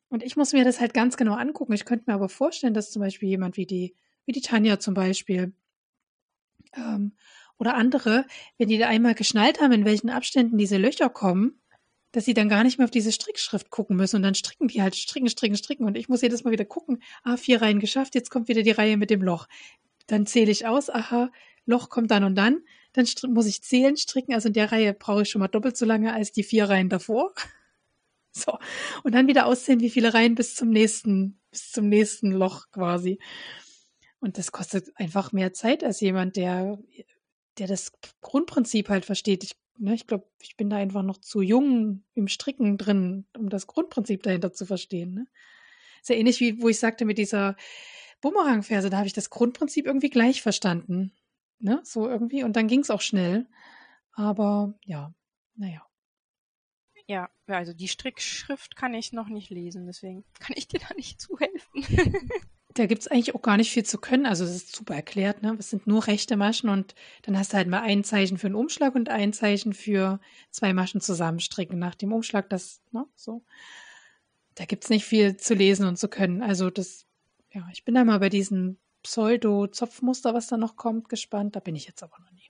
Und 0.10 0.22
ich 0.22 0.38
muss 0.38 0.54
mir 0.54 0.64
das 0.64 0.80
halt 0.80 0.94
ganz 0.94 1.18
genau 1.18 1.34
angucken. 1.34 1.74
Ich 1.74 1.86
könnte 1.86 2.06
mir 2.08 2.14
aber 2.14 2.30
vorstellen, 2.30 2.76
dass 2.76 2.92
zum 2.92 3.02
Beispiel 3.02 3.30
jemand 3.30 3.58
wie 3.58 3.66
die, 3.66 3.96
wie 4.26 4.32
die 4.32 4.42
Tanja 4.42 4.80
zum 4.80 4.94
Beispiel, 4.94 5.54
ähm, 6.76 7.14
oder 7.58 7.76
andere, 7.76 8.26
wenn 8.58 8.70
die 8.70 8.78
da 8.78 8.88
einmal 8.88 9.16
geschnallt 9.16 9.60
haben, 9.60 9.74
in 9.74 9.86
welchen 9.86 10.10
Abständen 10.10 10.58
diese 10.58 10.78
Löcher 10.78 11.10
kommen, 11.10 11.59
dass 12.12 12.26
sie 12.26 12.34
dann 12.34 12.50
gar 12.50 12.64
nicht 12.64 12.78
mehr 12.78 12.86
auf 12.86 12.92
diese 12.92 13.12
Strickschrift 13.12 13.70
gucken 13.70 13.96
müssen 13.96 14.18
und 14.18 14.24
dann 14.24 14.36
stricken 14.36 14.68
die 14.68 14.82
halt, 14.82 14.96
stricken, 14.96 15.30
stricken, 15.30 15.58
stricken 15.58 15.86
und 15.86 15.98
ich 15.98 16.10
muss 16.10 16.22
jedes 16.22 16.44
Mal 16.44 16.52
wieder 16.52 16.66
gucken, 16.66 17.02
ah, 17.24 17.38
vier 17.38 17.62
Reihen 17.62 17.80
geschafft, 17.80 18.16
jetzt 18.16 18.32
kommt 18.32 18.48
wieder 18.48 18.64
die 18.64 18.72
Reihe 18.72 18.98
mit 18.98 19.10
dem 19.10 19.22
Loch. 19.22 19.48
Dann 20.08 20.26
zähle 20.26 20.52
ich 20.52 20.66
aus, 20.66 20.90
aha, 20.90 21.32
Loch 21.66 21.90
kommt 21.90 22.10
dann 22.12 22.24
und 22.24 22.36
dann, 22.36 22.62
dann 22.94 23.06
muss 23.30 23.46
ich 23.46 23.62
zählen, 23.62 23.96
stricken, 23.96 24.34
also 24.34 24.48
in 24.48 24.54
der 24.54 24.72
Reihe 24.72 24.94
brauche 24.94 25.22
ich 25.22 25.30
schon 25.30 25.40
mal 25.40 25.48
doppelt 25.48 25.78
so 25.78 25.86
lange 25.86 26.14
als 26.14 26.32
die 26.32 26.44
vier 26.44 26.70
Reihen 26.70 26.90
davor. 26.90 27.34
So. 28.32 28.60
Und 29.04 29.16
dann 29.16 29.28
wieder 29.28 29.48
auszählen, 29.48 29.80
wie 29.80 29.90
viele 29.90 30.14
Reihen 30.14 30.36
bis 30.36 30.54
zum 30.54 30.70
nächsten, 30.70 31.40
bis 31.50 31.72
zum 31.72 31.90
nächsten 31.90 32.32
Loch 32.32 32.70
quasi. 32.72 33.18
Und 34.20 34.38
das 34.38 34.52
kostet 34.52 34.92
einfach 34.96 35.32
mehr 35.32 35.52
Zeit 35.52 35.84
als 35.84 36.00
jemand, 36.00 36.36
der, 36.36 36.78
der 37.58 37.68
das 37.68 37.92
Grundprinzip 38.22 38.88
halt 38.90 39.04
versteht. 39.04 39.44
Ich 39.44 39.56
Ne, 39.82 39.96
ich 39.96 40.08
glaube, 40.08 40.30
ich 40.42 40.58
bin 40.58 40.70
da 40.70 40.76
einfach 40.76 41.04
noch 41.04 41.20
zu 41.20 41.42
jung 41.42 42.04
im 42.14 42.28
Stricken 42.28 42.78
drin, 42.78 43.26
um 43.38 43.50
das 43.50 43.66
Grundprinzip 43.66 44.22
dahinter 44.24 44.52
zu 44.52 44.66
verstehen. 44.66 45.14
Ne? 45.14 45.28
Ist 46.02 46.10
ja 46.10 46.16
ähnlich 46.16 46.42
wie, 46.42 46.62
wo 46.62 46.68
ich 46.68 46.80
sagte 46.80 47.06
mit 47.06 47.18
dieser 47.18 47.56
Bumerang-Verse, 48.20 48.90
da 48.90 48.98
habe 48.98 49.08
ich 49.08 49.14
das 49.14 49.30
Grundprinzip 49.30 49.86
irgendwie 49.86 50.10
gleich 50.10 50.42
verstanden. 50.42 51.14
Ne? 51.60 51.80
So 51.86 52.10
irgendwie. 52.10 52.44
Und 52.44 52.58
dann 52.58 52.68
ging 52.68 52.82
es 52.82 52.90
auch 52.90 53.00
schnell. 53.00 53.48
Aber 54.12 54.78
ja, 54.84 55.14
naja. 55.56 55.86
Ja, 57.08 57.30
also 57.48 57.74
die 57.74 57.88
Strickschrift 57.88 58.76
kann 58.76 58.94
ich 58.94 59.14
noch 59.14 59.30
nicht 59.30 59.50
lesen, 59.50 59.88
deswegen 59.88 60.26
kann 60.40 60.56
ich 60.58 60.68
dir 60.68 60.80
da 60.80 60.94
nicht 60.94 61.22
zuhelfen. 61.22 61.84
Da 62.80 62.86
gibt 62.86 63.02
es 63.02 63.10
eigentlich 63.10 63.36
auch 63.36 63.42
gar 63.42 63.58
nicht 63.58 63.72
viel 63.72 63.84
zu 63.84 63.98
können. 63.98 64.26
Also 64.26 64.46
es 64.46 64.56
ist 64.56 64.74
super 64.74 64.96
erklärt, 64.96 65.42
ne? 65.42 65.54
Es 65.60 65.70
sind 65.70 65.86
nur 65.86 66.08
rechte 66.08 66.38
Maschen 66.38 66.70
und 66.70 66.96
dann 67.24 67.38
hast 67.38 67.52
du 67.52 67.58
halt 67.58 67.68
mal 67.68 67.82
ein 67.82 68.06
Zeichen 68.06 68.38
für 68.38 68.48
einen 68.48 68.56
Umschlag 68.56 68.96
und 68.96 69.10
ein 69.10 69.34
Zeichen 69.34 69.74
für 69.74 70.22
zwei 70.50 70.72
Maschen 70.72 71.02
zusammenstricken. 71.02 71.78
Nach 71.78 71.94
dem 71.94 72.14
Umschlag 72.14 72.50
das, 72.50 72.80
ne? 72.92 73.06
So. 73.18 73.44
Da 74.56 74.64
gibt 74.64 74.86
es 74.86 74.90
nicht 74.90 75.04
viel 75.04 75.36
zu 75.36 75.56
lesen 75.56 75.86
und 75.88 75.98
zu 75.98 76.08
können. 76.08 76.42
Also 76.42 76.70
das, 76.70 77.06
ja, 77.52 77.68
ich 77.74 77.84
bin 77.84 77.96
da 77.96 78.06
mal 78.06 78.20
bei 78.20 78.30
diesem 78.30 78.78
Pseudo-Zopfmuster, 79.04 80.34
was 80.34 80.48
da 80.48 80.56
noch 80.56 80.78
kommt, 80.78 81.10
gespannt. 81.10 81.58
Da 81.58 81.60
bin 81.60 81.76
ich 81.76 81.86
jetzt 81.86 82.02
aber 82.02 82.18
noch 82.20 82.32
nie. 82.32 82.50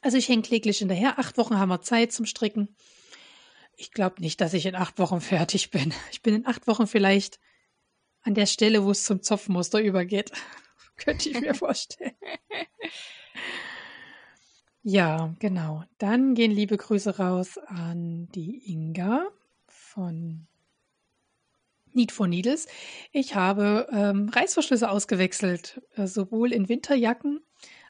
Also 0.00 0.16
ich 0.16 0.26
hänge 0.26 0.40
kläglich 0.40 0.78
hinterher. 0.78 1.18
Acht 1.18 1.36
Wochen 1.36 1.58
haben 1.58 1.68
wir 1.68 1.82
Zeit 1.82 2.12
zum 2.12 2.24
Stricken. 2.24 2.74
Ich 3.76 3.92
glaube 3.92 4.22
nicht, 4.22 4.40
dass 4.40 4.54
ich 4.54 4.64
in 4.64 4.74
acht 4.74 4.98
Wochen 4.98 5.20
fertig 5.20 5.70
bin. 5.70 5.92
Ich 6.12 6.22
bin 6.22 6.34
in 6.34 6.46
acht 6.46 6.66
Wochen 6.66 6.86
vielleicht 6.86 7.38
an 8.26 8.34
der 8.34 8.46
Stelle, 8.46 8.84
wo 8.84 8.90
es 8.90 9.04
zum 9.04 9.22
Zopfmuster 9.22 9.80
übergeht. 9.80 10.32
Könnte 10.96 11.30
ich 11.30 11.40
mir 11.40 11.54
vorstellen. 11.66 12.16
ja, 14.82 15.34
genau. 15.38 15.84
Dann 15.98 16.34
gehen 16.34 16.50
liebe 16.50 16.76
Grüße 16.76 17.18
raus 17.18 17.58
an 17.66 18.28
die 18.34 18.72
Inga 18.72 19.26
von 19.66 20.46
Need 21.92 22.12
for 22.12 22.26
Needles. 22.26 22.66
Ich 23.12 23.34
habe 23.34 23.88
ähm, 23.92 24.28
Reißverschlüsse 24.28 24.90
ausgewechselt, 24.90 25.80
äh, 25.94 26.06
sowohl 26.06 26.52
in 26.52 26.68
Winterjacken 26.68 27.40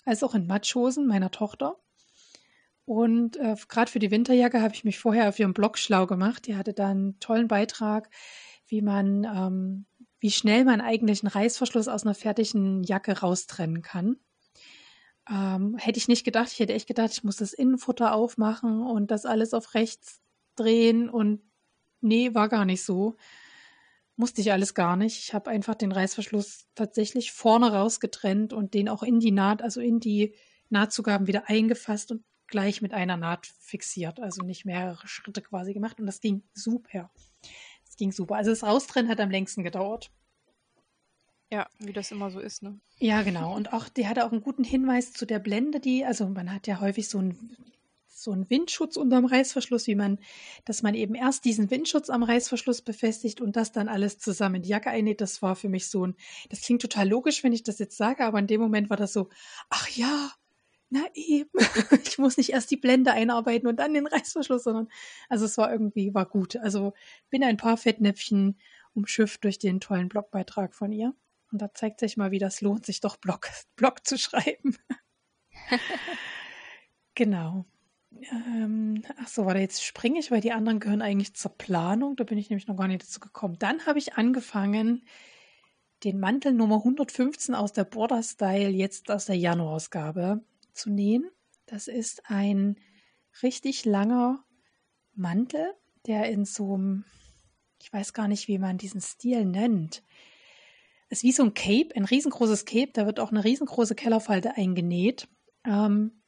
als 0.04 0.22
auch 0.22 0.34
in 0.34 0.46
Matschhosen 0.46 1.06
meiner 1.06 1.30
Tochter. 1.30 1.76
Und 2.84 3.36
äh, 3.38 3.56
gerade 3.68 3.90
für 3.90 3.98
die 3.98 4.12
Winterjacke 4.12 4.60
habe 4.62 4.74
ich 4.74 4.84
mich 4.84 4.98
vorher 4.98 5.28
auf 5.28 5.38
ihrem 5.38 5.54
Blog 5.54 5.76
schlau 5.78 6.06
gemacht. 6.06 6.46
Die 6.46 6.56
hatte 6.56 6.72
da 6.72 6.88
einen 6.88 7.18
tollen 7.18 7.48
Beitrag, 7.48 8.08
wie 8.68 8.82
man 8.82 9.24
ähm, 9.24 9.86
wie 10.26 10.32
schnell 10.32 10.64
man 10.64 10.80
eigentlich 10.80 11.22
einen 11.22 11.30
Reißverschluss 11.30 11.86
aus 11.86 12.02
einer 12.02 12.16
fertigen 12.16 12.82
Jacke 12.82 13.20
raustrennen 13.20 13.80
kann. 13.80 14.16
Ähm, 15.30 15.76
hätte 15.78 15.98
ich 15.98 16.08
nicht 16.08 16.24
gedacht. 16.24 16.50
Ich 16.50 16.58
hätte 16.58 16.72
echt 16.72 16.88
gedacht, 16.88 17.12
ich 17.12 17.22
muss 17.22 17.36
das 17.36 17.52
Innenfutter 17.52 18.12
aufmachen 18.12 18.82
und 18.82 19.12
das 19.12 19.24
alles 19.24 19.54
auf 19.54 19.74
rechts 19.74 20.20
drehen 20.56 21.08
und 21.08 21.42
nee, 22.00 22.34
war 22.34 22.48
gar 22.48 22.64
nicht 22.64 22.82
so. 22.82 23.14
Musste 24.16 24.40
ich 24.40 24.50
alles 24.50 24.74
gar 24.74 24.96
nicht. 24.96 25.16
Ich 25.20 25.32
habe 25.32 25.48
einfach 25.48 25.76
den 25.76 25.92
Reißverschluss 25.92 26.66
tatsächlich 26.74 27.30
vorne 27.30 27.72
rausgetrennt 27.72 28.52
und 28.52 28.74
den 28.74 28.88
auch 28.88 29.04
in 29.04 29.20
die 29.20 29.30
Naht, 29.30 29.62
also 29.62 29.80
in 29.80 30.00
die 30.00 30.34
Nahtzugaben 30.70 31.28
wieder 31.28 31.48
eingefasst 31.48 32.10
und 32.10 32.24
gleich 32.48 32.82
mit 32.82 32.92
einer 32.92 33.16
Naht 33.16 33.46
fixiert. 33.60 34.18
Also 34.18 34.42
nicht 34.42 34.64
mehrere 34.64 35.06
Schritte 35.06 35.40
quasi 35.40 35.72
gemacht 35.72 36.00
und 36.00 36.06
das 36.06 36.20
ging 36.20 36.42
super 36.52 37.12
ging 37.96 38.12
super. 38.12 38.36
Also 38.36 38.50
das 38.50 38.62
Raustrennen 38.62 39.10
hat 39.10 39.20
am 39.20 39.30
längsten 39.30 39.62
gedauert. 39.64 40.10
Ja, 41.50 41.68
wie 41.78 41.92
das 41.92 42.10
immer 42.10 42.30
so 42.30 42.40
ist, 42.40 42.62
ne? 42.62 42.80
Ja, 42.98 43.22
genau. 43.22 43.54
Und 43.54 43.72
auch, 43.72 43.88
die 43.88 44.08
hatte 44.08 44.24
auch 44.24 44.32
einen 44.32 44.42
guten 44.42 44.64
Hinweis 44.64 45.12
zu 45.12 45.26
der 45.26 45.38
Blende, 45.38 45.78
die, 45.78 46.04
also 46.04 46.28
man 46.28 46.52
hat 46.52 46.66
ja 46.66 46.80
häufig 46.80 47.08
so 47.08 47.18
einen, 47.18 47.56
so 48.08 48.32
einen 48.32 48.50
Windschutz 48.50 48.96
unterm 48.96 49.26
Reißverschluss, 49.26 49.86
wie 49.86 49.94
man, 49.94 50.18
dass 50.64 50.82
man 50.82 50.94
eben 50.94 51.14
erst 51.14 51.44
diesen 51.44 51.70
Windschutz 51.70 52.10
am 52.10 52.24
Reißverschluss 52.24 52.82
befestigt 52.82 53.40
und 53.40 53.54
das 53.54 53.70
dann 53.70 53.88
alles 53.88 54.18
zusammen 54.18 54.56
in 54.56 54.62
die 54.62 54.70
Jacke 54.70 54.90
einnäht. 54.90 55.20
Das 55.20 55.40
war 55.40 55.54
für 55.54 55.68
mich 55.68 55.88
so 55.88 56.06
ein, 56.06 56.16
das 56.50 56.62
klingt 56.62 56.82
total 56.82 57.08
logisch, 57.08 57.44
wenn 57.44 57.52
ich 57.52 57.62
das 57.62 57.78
jetzt 57.78 57.96
sage, 57.96 58.24
aber 58.24 58.40
in 58.40 58.48
dem 58.48 58.60
Moment 58.60 58.90
war 58.90 58.96
das 58.96 59.12
so, 59.12 59.28
ach 59.70 59.88
ja, 59.90 60.32
na 60.88 61.04
eben, 61.14 61.50
ich 62.04 62.18
muss 62.18 62.36
nicht 62.36 62.50
erst 62.50 62.70
die 62.70 62.76
Blende 62.76 63.12
einarbeiten 63.12 63.68
und 63.68 63.76
dann 63.76 63.94
den 63.94 64.06
Reißverschluss, 64.06 64.64
sondern, 64.64 64.88
also 65.28 65.44
es 65.44 65.58
war 65.58 65.70
irgendwie, 65.72 66.14
war 66.14 66.26
gut. 66.26 66.56
Also 66.56 66.92
bin 67.30 67.42
ein 67.42 67.56
paar 67.56 67.76
Fettnäpfchen 67.76 68.58
umschifft 68.94 69.44
durch 69.44 69.58
den 69.58 69.80
tollen 69.80 70.08
Blogbeitrag 70.08 70.74
von 70.74 70.92
ihr. 70.92 71.14
Und 71.52 71.62
da 71.62 71.72
zeigt 71.72 72.00
sich 72.00 72.16
mal, 72.16 72.30
wie 72.30 72.38
das 72.38 72.60
lohnt, 72.60 72.86
sich 72.86 73.00
doch 73.00 73.16
Blog, 73.16 73.48
Blog 73.76 74.06
zu 74.06 74.18
schreiben. 74.18 74.76
genau. 77.14 77.66
Ähm, 78.12 79.02
ach 79.20 79.28
so, 79.28 79.44
warte, 79.44 79.60
jetzt 79.60 79.84
springe 79.84 80.18
ich, 80.18 80.30
weil 80.30 80.40
die 80.40 80.52
anderen 80.52 80.80
gehören 80.80 81.02
eigentlich 81.02 81.34
zur 81.34 81.56
Planung. 81.56 82.16
Da 82.16 82.24
bin 82.24 82.38
ich 82.38 82.48
nämlich 82.48 82.66
noch 82.66 82.76
gar 82.76 82.88
nicht 82.88 83.02
dazu 83.02 83.20
gekommen. 83.20 83.58
Dann 83.58 83.84
habe 83.86 83.98
ich 83.98 84.14
angefangen, 84.14 85.04
den 86.04 86.20
Mantel 86.20 86.52
Nummer 86.52 86.76
115 86.76 87.54
aus 87.54 87.72
der 87.72 87.84
Border 87.84 88.22
Style, 88.22 88.70
jetzt 88.70 89.10
aus 89.10 89.26
der 89.26 89.36
Januarausgabe, 89.36 90.42
zu 90.76 90.90
nähen. 90.90 91.30
Das 91.66 91.88
ist 91.88 92.30
ein 92.30 92.76
richtig 93.42 93.84
langer 93.84 94.44
Mantel, 95.14 95.74
der 96.06 96.30
in 96.30 96.44
so 96.44 96.74
einem, 96.74 97.04
ich 97.80 97.92
weiß 97.92 98.12
gar 98.12 98.28
nicht, 98.28 98.48
wie 98.48 98.58
man 98.58 98.78
diesen 98.78 99.00
Stil 99.00 99.44
nennt. 99.44 100.02
Es 101.08 101.18
ist 101.18 101.24
wie 101.24 101.32
so 101.32 101.44
ein 101.44 101.54
Cape, 101.54 101.94
ein 101.94 102.04
riesengroßes 102.04 102.64
Cape, 102.64 102.90
da 102.92 103.06
wird 103.06 103.20
auch 103.20 103.30
eine 103.30 103.44
riesengroße 103.44 103.94
Kellerfalte 103.94 104.56
eingenäht. 104.56 105.28
Ähm, 105.64 106.22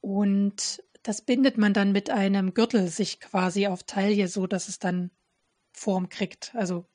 und 0.00 0.82
das 1.02 1.22
bindet 1.22 1.58
man 1.58 1.72
dann 1.72 1.92
mit 1.92 2.10
einem 2.10 2.54
Gürtel 2.54 2.88
sich 2.88 3.20
quasi 3.20 3.66
auf 3.66 3.82
Taille, 3.82 4.28
so 4.28 4.46
dass 4.46 4.68
es 4.68 4.78
dann 4.78 5.10
Form 5.72 6.08
kriegt, 6.08 6.54
also 6.54 6.86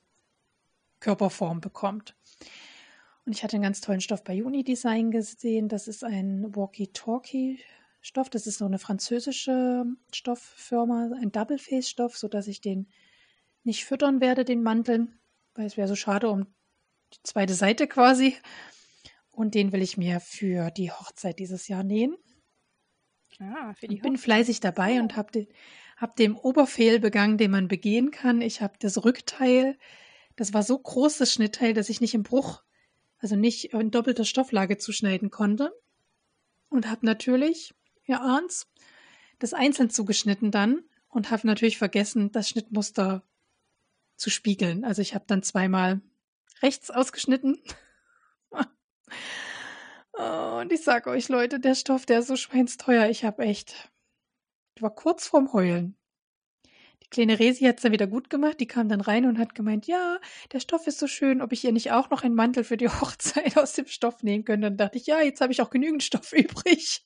Körperform 1.00 1.62
bekommt. 1.62 2.16
Und 3.30 3.36
ich 3.36 3.44
hatte 3.44 3.58
einen 3.58 3.63
ganz 3.63 3.80
tollen 3.80 4.02
Stoff 4.02 4.24
bei 4.24 4.44
Unidesign 4.44 5.12
gesehen. 5.12 5.68
Das 5.68 5.88
ist 5.88 6.04
ein 6.04 6.56
Walkie-Talkie-Stoff. 6.56 8.28
Das 8.32 8.48
ist 8.48 8.58
so 8.58 8.65
eine 8.65 8.80
französische 8.80 9.86
Stofffirma, 10.12 11.12
ein 11.22 11.32
Double-Face-Stoff, 11.32 12.18
sodass 12.18 12.48
ich 12.48 12.60
den 12.60 12.88
nicht 13.63 13.86
füttern 13.86 14.20
werde, 14.20 14.46
den 14.46 14.63
Mantel, 14.63 15.10
weil 15.54 15.68
es 15.68 15.78
wäre 15.78 15.88
so 15.88 15.96
schade 15.96 16.28
um 16.28 16.48
die 17.13 17.22
zweite 17.22 17.54
Seite 17.54 17.86
quasi. 17.86 18.36
Und 19.30 19.54
den 19.54 19.74
will 19.74 19.84
ich 19.84 19.96
mir 19.96 20.22
für 20.22 20.72
die 20.72 20.92
Hochzeit 20.92 21.38
dieses 21.38 21.68
Jahr 21.68 21.84
nähen. 21.84 22.18
Ah, 23.39 23.76
für 23.76 23.88
die 23.88 23.98
ich 23.98 24.02
bin 24.02 24.18
fleißig 24.18 24.60
dabei 24.60 25.00
und 25.00 25.15
habe 25.15 25.32
den, 25.32 25.48
hab 25.98 26.15
den 26.15 26.34
Oberfehl 26.34 27.00
begangen, 27.00 27.38
den 27.38 27.52
man 27.52 27.68
begehen 27.68 28.10
kann. 28.10 28.42
Ich 28.42 28.63
habe 28.63 28.74
das 28.80 29.06
Rückteil, 29.06 29.78
das 30.36 30.56
war 30.56 30.63
so 30.63 30.80
groß, 30.80 31.20
das 31.20 31.32
Schnittteil, 31.32 31.76
dass 31.76 31.89
ich 31.89 32.02
nicht 32.02 32.15
im 32.15 32.24
Bruch 32.24 32.63
also 33.20 33.36
nicht 33.36 33.74
in 33.74 33.92
doppelter 33.92 34.26
Stofflage 34.26 34.78
zuschneiden 34.78 35.30
konnte. 35.30 35.72
Und 36.70 36.88
habe 36.88 37.06
natürlich 37.06 37.74
ihr 38.06 38.22
ahnt's, 38.22 38.68
das 39.38 39.54
einzeln 39.54 39.90
zugeschnitten 39.90 40.52
dann 40.52 40.84
und 41.08 41.32
habe 41.32 41.48
natürlich 41.48 41.78
vergessen, 41.78 42.32
das 42.32 42.50
Schnittmuster 42.50 43.24
zu 44.16 44.30
spiegeln. 44.30 44.84
Also 44.84 45.02
ich 45.02 45.16
habe 45.16 45.26
dann 45.28 45.44
zweimal 45.44 46.02
rechts 46.62 46.92
ausgeschnitten. 46.92 47.62
und 50.12 50.72
ich 50.72 50.84
sage 50.84 51.10
euch, 51.10 51.30
Leute, 51.30 51.60
der 51.60 51.76
Stoff, 51.76 52.06
der 52.06 52.20
ist 52.20 52.28
so 52.28 52.36
schweinsteuer. 52.36 53.10
Ich 53.10 53.24
habe 53.24 53.44
echt, 53.44 53.90
ich 54.76 54.82
war 54.82 54.94
kurz 54.94 55.28
vorm 55.28 55.54
Heulen. 55.54 55.96
Kleine 57.12 57.39
Resi 57.39 57.65
hat 57.65 57.78
es 57.78 57.82
dann 57.82 57.91
wieder 57.91 58.08
gut 58.08 58.30
gemacht. 58.30 58.60
Die 58.60 58.67
kam 58.67 58.88
dann 58.88 59.02
rein 59.02 59.26
und 59.26 59.39
hat 59.39 59.56
gemeint, 59.56 59.88
ja, 59.88 60.19
der 60.52 60.60
Stoff 60.60 60.86
ist 60.86 61.00
so 61.00 61.08
schön, 61.08 61.41
ob 61.41 61.52
ich 61.52 61.63
ihr 61.63 61.72
nicht 61.72 61.91
auch 61.91 62.10
noch 62.10 62.24
einen 62.24 62.36
Mantel 62.36 62.63
für 62.63 62.78
die 62.78 62.88
Hochzeit 62.89 63.58
aus 63.58 63.74
dem 63.74 63.88
Stoff 63.88 64.22
nähen 64.24 64.45
könnte. 64.45 64.67
Dann 64.67 64.78
dachte 64.78 64.98
ich, 64.98 65.08
ja, 65.08 65.22
jetzt 65.22 65.41
habe 65.41 65.52
ich 65.52 65.62
auch 65.62 65.69
genügend 65.72 66.04
Stoff 66.04 66.34
übrig. 66.34 67.04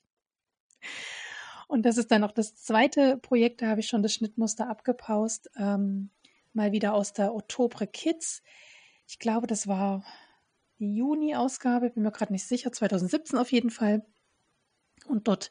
Und 1.68 1.84
das 1.84 1.98
ist 1.98 2.12
dann 2.12 2.24
auch 2.24 2.32
das 2.32 2.56
zweite 2.56 3.18
Projekt, 3.18 3.62
da 3.62 3.68
habe 3.68 3.80
ich 3.80 3.88
schon 3.88 4.04
das 4.04 4.14
Schnittmuster 4.14 4.70
abgepaust. 4.70 5.50
Ähm, 5.58 6.10
mal 6.52 6.72
wieder 6.72 6.94
aus 6.94 7.14
der 7.14 7.34
Oktober 7.34 7.88
Kids. 7.88 8.44
Ich 9.08 9.20
glaube, 9.20 9.48
das 9.48 9.68
war 9.68 10.04
die 10.80 10.96
Juni-Ausgabe, 10.96 11.92
bin 11.92 12.04
mir 12.04 12.12
gerade 12.12 12.34
nicht 12.34 12.46
sicher, 12.46 12.72
2017 12.72 13.40
auf 13.40 13.52
jeden 13.52 13.70
Fall. 13.70 14.06
Und 15.08 15.28
dort 15.28 15.50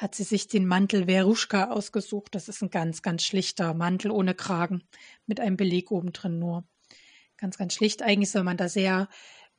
hat 0.00 0.14
sie 0.14 0.22
sich 0.22 0.46
den 0.48 0.66
Mantel 0.66 1.06
Veruschka 1.06 1.70
ausgesucht. 1.70 2.34
Das 2.34 2.48
ist 2.48 2.62
ein 2.62 2.70
ganz, 2.70 3.02
ganz 3.02 3.24
schlichter 3.24 3.74
Mantel 3.74 4.10
ohne 4.10 4.34
Kragen 4.34 4.84
mit 5.26 5.40
einem 5.40 5.56
Beleg 5.56 5.90
oben 5.90 6.12
drin 6.12 6.38
nur. 6.38 6.64
Ganz, 7.36 7.58
ganz 7.58 7.74
schlicht. 7.74 8.02
Eigentlich 8.02 8.30
soll 8.30 8.44
man 8.44 8.56
da 8.56 8.68
sehr 8.68 9.08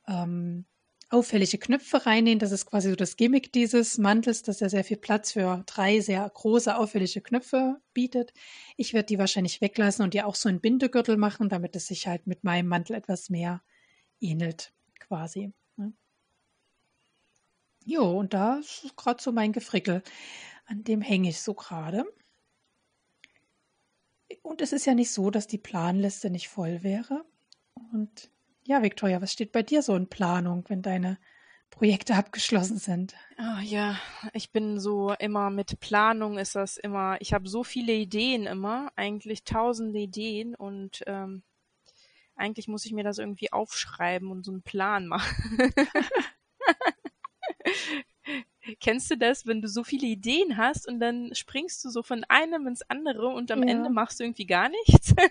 ähm, 0.08 0.64
auffällige 1.10 1.58
Knöpfe 1.58 2.06
reinnehmen. 2.06 2.38
Das 2.38 2.52
ist 2.52 2.66
quasi 2.66 2.88
so 2.88 2.96
das 2.96 3.16
Gimmick 3.16 3.52
dieses 3.52 3.98
Mantels, 3.98 4.42
dass 4.42 4.62
er 4.62 4.70
sehr 4.70 4.84
viel 4.84 4.96
Platz 4.96 5.32
für 5.32 5.62
drei 5.66 6.00
sehr 6.00 6.28
große 6.28 6.76
auffällige 6.76 7.20
Knöpfe 7.20 7.80
bietet. 7.92 8.32
Ich 8.76 8.94
werde 8.94 9.06
die 9.06 9.18
wahrscheinlich 9.18 9.60
weglassen 9.60 10.04
und 10.04 10.14
die 10.14 10.22
auch 10.22 10.36
so 10.36 10.48
einen 10.48 10.60
Bindegürtel 10.60 11.16
machen, 11.16 11.48
damit 11.48 11.76
es 11.76 11.86
sich 11.86 12.06
halt 12.06 12.26
mit 12.26 12.44
meinem 12.44 12.68
Mantel 12.68 12.96
etwas 12.96 13.28
mehr 13.28 13.62
ähnelt, 14.20 14.72
quasi. 15.00 15.52
Jo, 17.84 18.18
und 18.18 18.34
da 18.34 18.56
ist 18.56 18.96
gerade 18.96 19.22
so 19.22 19.32
mein 19.32 19.52
Gefrickel. 19.52 20.02
An 20.66 20.84
dem 20.84 21.00
hänge 21.00 21.28
ich 21.30 21.40
so 21.40 21.54
gerade. 21.54 22.04
Und 24.42 24.60
es 24.60 24.72
ist 24.72 24.86
ja 24.86 24.94
nicht 24.94 25.10
so, 25.10 25.30
dass 25.30 25.46
die 25.46 25.58
Planliste 25.58 26.30
nicht 26.30 26.48
voll 26.48 26.82
wäre. 26.82 27.24
Und 27.92 28.30
ja, 28.64 28.82
Victoria, 28.82 29.20
was 29.20 29.32
steht 29.32 29.52
bei 29.52 29.62
dir 29.62 29.82
so 29.82 29.96
in 29.96 30.08
Planung, 30.08 30.64
wenn 30.68 30.82
deine 30.82 31.18
Projekte 31.70 32.14
abgeschlossen 32.14 32.78
sind? 32.78 33.14
Oh, 33.38 33.60
ja, 33.62 33.96
ich 34.32 34.50
bin 34.52 34.78
so 34.78 35.12
immer 35.18 35.50
mit 35.50 35.80
Planung 35.80 36.38
ist 36.38 36.54
das 36.54 36.76
immer, 36.76 37.20
ich 37.20 37.32
habe 37.32 37.48
so 37.48 37.64
viele 37.64 37.92
Ideen 37.92 38.46
immer, 38.46 38.92
eigentlich 38.96 39.44
tausende 39.44 39.98
Ideen 39.98 40.54
und 40.54 41.02
ähm, 41.06 41.42
eigentlich 42.36 42.68
muss 42.68 42.84
ich 42.84 42.92
mir 42.92 43.04
das 43.04 43.18
irgendwie 43.18 43.52
aufschreiben 43.52 44.30
und 44.30 44.44
so 44.44 44.52
einen 44.52 44.62
Plan 44.62 45.06
machen. 45.06 45.72
Kennst 48.80 49.10
du 49.10 49.16
das, 49.16 49.46
wenn 49.46 49.62
du 49.62 49.68
so 49.68 49.84
viele 49.84 50.06
Ideen 50.06 50.56
hast 50.56 50.86
und 50.86 51.00
dann 51.00 51.34
springst 51.34 51.84
du 51.84 51.88
so 51.88 52.02
von 52.02 52.24
einem 52.28 52.66
ins 52.66 52.82
andere 52.82 53.28
und 53.28 53.50
am 53.50 53.62
ja. 53.62 53.70
Ende 53.70 53.90
machst 53.90 54.20
du 54.20 54.24
irgendwie 54.24 54.46
gar 54.46 54.68
nichts? 54.68 55.14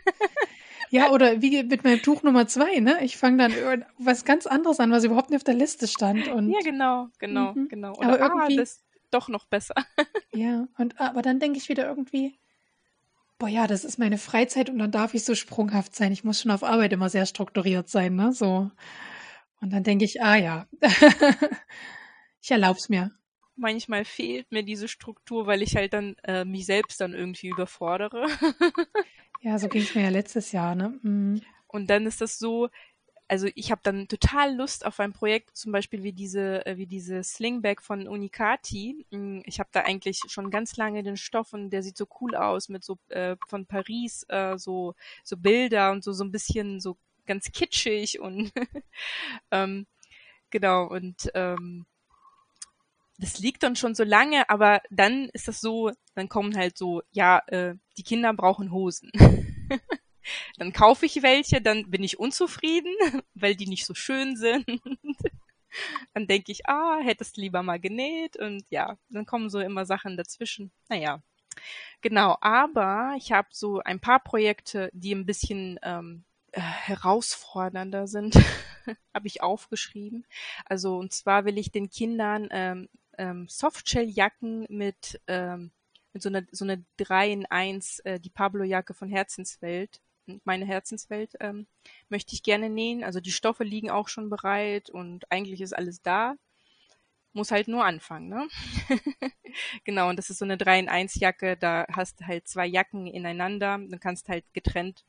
Ja, 0.91 1.11
oder 1.11 1.41
wie 1.41 1.61
mit 1.63 1.83
meinem 1.83 2.01
Tuch 2.01 2.23
Nummer 2.23 2.47
zwei, 2.47 2.79
ne? 2.79 3.03
Ich 3.03 3.17
fange 3.17 3.37
dann 3.37 3.85
was 3.99 4.25
ganz 4.25 4.47
anderes 4.47 4.79
an, 4.79 4.91
was 4.91 5.03
überhaupt 5.03 5.29
nicht 5.29 5.37
auf 5.37 5.43
der 5.43 5.53
Liste 5.53 5.87
stand. 5.87 6.27
Und 6.29 6.49
ja, 6.49 6.59
genau, 6.63 7.09
genau, 7.19 7.53
mhm. 7.53 7.67
genau. 7.67 7.93
Oder 7.93 8.13
aber 8.13 8.41
irgendwie, 8.41 8.57
ah, 8.57 8.61
das 8.61 8.83
doch 9.11 9.29
noch 9.29 9.45
besser. 9.45 9.75
Ja, 10.33 10.67
und 10.77 10.99
aber 11.01 11.23
dann 11.23 11.39
denke 11.39 11.57
ich 11.57 11.69
wieder 11.69 11.87
irgendwie, 11.87 12.39
boah 13.39 13.49
ja, 13.49 13.65
das 13.65 13.83
ist 13.83 13.97
meine 13.97 14.19
Freizeit 14.19 14.69
und 14.69 14.77
dann 14.77 14.91
darf 14.91 15.15
ich 15.15 15.25
so 15.25 15.33
sprunghaft 15.33 15.95
sein. 15.95 16.11
Ich 16.11 16.23
muss 16.23 16.39
schon 16.39 16.51
auf 16.51 16.63
Arbeit 16.63 16.93
immer 16.93 17.09
sehr 17.09 17.25
strukturiert 17.25 17.89
sein, 17.89 18.15
ne? 18.15 18.31
So. 18.31 18.69
Und 19.59 19.73
dann 19.73 19.83
denke 19.83 20.05
ich, 20.05 20.21
ah 20.21 20.35
ja, 20.35 20.67
ich 22.41 22.51
erlaub's 22.51 22.89
mir. 22.89 23.11
Manchmal 23.55 24.05
fehlt 24.05 24.51
mir 24.51 24.63
diese 24.63 24.87
Struktur, 24.87 25.45
weil 25.45 25.61
ich 25.61 25.75
halt 25.75 25.93
dann 25.93 26.15
äh, 26.23 26.45
mich 26.45 26.65
selbst 26.65 27.01
dann 27.01 27.13
irgendwie 27.13 27.49
überfordere. 27.49 28.27
Ja, 29.41 29.57
so 29.57 29.69
ging 29.69 29.81
es 29.81 29.95
mir 29.95 30.03
ja 30.03 30.09
letztes 30.09 30.51
Jahr, 30.51 30.75
ne? 30.75 30.99
Mhm. 31.01 31.41
Und 31.67 31.89
dann 31.89 32.05
ist 32.05 32.19
das 32.19 32.37
so, 32.37 32.69
also 33.27 33.47
ich 33.55 33.71
habe 33.71 33.81
dann 33.83 34.07
total 34.07 34.55
Lust 34.55 34.85
auf 34.85 34.99
ein 34.99 35.13
Projekt, 35.13 35.55
zum 35.55 35.71
Beispiel 35.71 36.03
wie 36.03 36.13
diese, 36.13 36.65
äh, 36.65 36.77
wie 36.77 36.87
diese 36.87 37.23
Slingbag 37.23 37.81
von 37.81 38.07
Unicati. 38.07 39.05
Mm, 39.11 39.41
ich 39.45 39.59
habe 39.59 39.69
da 39.71 39.81
eigentlich 39.81 40.21
schon 40.27 40.49
ganz 40.49 40.75
lange 40.77 41.03
den 41.03 41.15
Stoff 41.15 41.53
und 41.53 41.69
der 41.69 41.83
sieht 41.83 41.95
so 41.95 42.07
cool 42.19 42.35
aus 42.35 42.69
mit 42.69 42.83
so 42.83 42.97
äh, 43.09 43.37
von 43.47 43.65
Paris 43.65 44.25
äh, 44.29 44.57
so 44.57 44.95
so 45.23 45.37
Bilder 45.37 45.91
und 45.91 46.03
so 46.03 46.11
so 46.11 46.23
ein 46.23 46.31
bisschen 46.31 46.79
so 46.79 46.97
ganz 47.25 47.51
kitschig 47.51 48.19
und 48.19 48.51
ähm, 49.51 49.85
genau 50.49 50.87
und 50.87 51.29
ähm, 51.35 51.85
das 53.19 53.39
liegt 53.39 53.63
dann 53.63 53.75
schon 53.75 53.95
so 53.95 54.03
lange, 54.03 54.49
aber 54.49 54.81
dann 54.89 55.29
ist 55.33 55.47
das 55.47 55.59
so, 55.59 55.91
dann 56.15 56.29
kommen 56.29 56.55
halt 56.55 56.77
so, 56.77 57.01
ja, 57.11 57.41
äh, 57.47 57.75
die 57.97 58.03
Kinder 58.03 58.33
brauchen 58.33 58.71
Hosen. 58.71 59.11
dann 60.57 60.71
kaufe 60.71 61.05
ich 61.05 61.21
welche, 61.21 61.61
dann 61.61 61.91
bin 61.91 62.03
ich 62.03 62.17
unzufrieden, 62.17 62.93
weil 63.33 63.55
die 63.55 63.67
nicht 63.67 63.85
so 63.85 63.93
schön 63.93 64.37
sind. 64.37 64.65
dann 66.13 66.27
denke 66.27 66.51
ich, 66.53 66.65
ah, 66.67 66.99
hättest 67.01 67.35
lieber 67.35 67.61
mal 67.61 67.79
genäht 67.79 68.37
und 68.37 68.63
ja, 68.69 68.97
dann 69.09 69.25
kommen 69.25 69.49
so 69.49 69.59
immer 69.59 69.85
Sachen 69.85 70.15
dazwischen. 70.15 70.71
Naja, 70.87 71.21
genau, 71.99 72.37
aber 72.39 73.15
ich 73.17 73.33
habe 73.33 73.49
so 73.51 73.79
ein 73.79 73.99
paar 73.99 74.19
Projekte, 74.19 74.89
die 74.93 75.13
ein 75.13 75.25
bisschen 75.25 75.77
ähm, 75.83 76.23
äh, 76.53 76.61
herausfordernder 76.61 78.07
sind, 78.07 78.35
habe 79.13 79.27
ich 79.27 79.43
aufgeschrieben. 79.43 80.25
Also 80.63 80.97
und 80.97 81.11
zwar 81.11 81.43
will 81.43 81.57
ich 81.57 81.71
den 81.71 81.89
Kindern 81.89 82.47
ähm, 82.51 82.87
ähm, 83.19 83.47
Softshell-Jacken 83.47 84.65
mit, 84.69 85.21
ähm, 85.27 85.71
mit 86.13 86.23
so 86.23 86.29
einer 86.29 86.43
so 86.51 86.65
eine 86.65 86.83
3 86.97 87.31
in 87.31 87.45
1, 87.45 87.99
äh, 87.99 88.19
die 88.19 88.29
Pablo-Jacke 88.31 88.93
von 88.93 89.09
Herzenswelt, 89.09 90.01
meine 90.45 90.65
Herzenswelt, 90.65 91.33
ähm, 91.39 91.67
möchte 92.07 92.33
ich 92.33 92.43
gerne 92.43 92.69
nähen. 92.69 93.03
Also 93.03 93.19
die 93.19 93.31
Stoffe 93.31 93.63
liegen 93.63 93.89
auch 93.91 94.07
schon 94.07 94.29
bereit 94.29 94.89
und 94.89 95.31
eigentlich 95.31 95.61
ist 95.61 95.73
alles 95.73 96.01
da. 96.01 96.35
Muss 97.33 97.51
halt 97.51 97.67
nur 97.67 97.85
anfangen, 97.85 98.29
ne? 98.29 98.47
genau, 99.83 100.09
und 100.09 100.17
das 100.17 100.29
ist 100.31 100.39
so 100.39 100.45
eine 100.45 100.57
3 100.57 100.79
in 100.79 100.89
1 100.89 101.15
Jacke, 101.15 101.57
da 101.57 101.85
hast 101.91 102.21
du 102.21 102.25
halt 102.25 102.47
zwei 102.47 102.65
Jacken 102.65 103.05
ineinander, 103.05 103.77
dann 103.77 103.99
kannst 103.99 104.29
halt 104.29 104.45
getrennt 104.53 105.05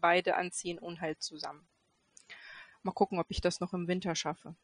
beide 0.00 0.36
anziehen 0.36 0.78
und 0.78 1.00
halt 1.00 1.22
zusammen. 1.22 1.66
Mal 2.82 2.92
gucken, 2.92 3.18
ob 3.18 3.26
ich 3.30 3.40
das 3.40 3.60
noch 3.60 3.74
im 3.74 3.88
Winter 3.88 4.14
schaffe. 4.14 4.54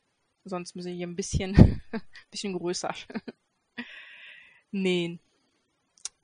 Sonst 0.45 0.77
muss 0.77 0.85
ich 0.85 0.97
hier 0.97 1.07
ein 1.07 1.17
bisschen, 1.17 1.83
bisschen 2.31 2.53
größer 2.53 2.95
nähen. 4.71 5.21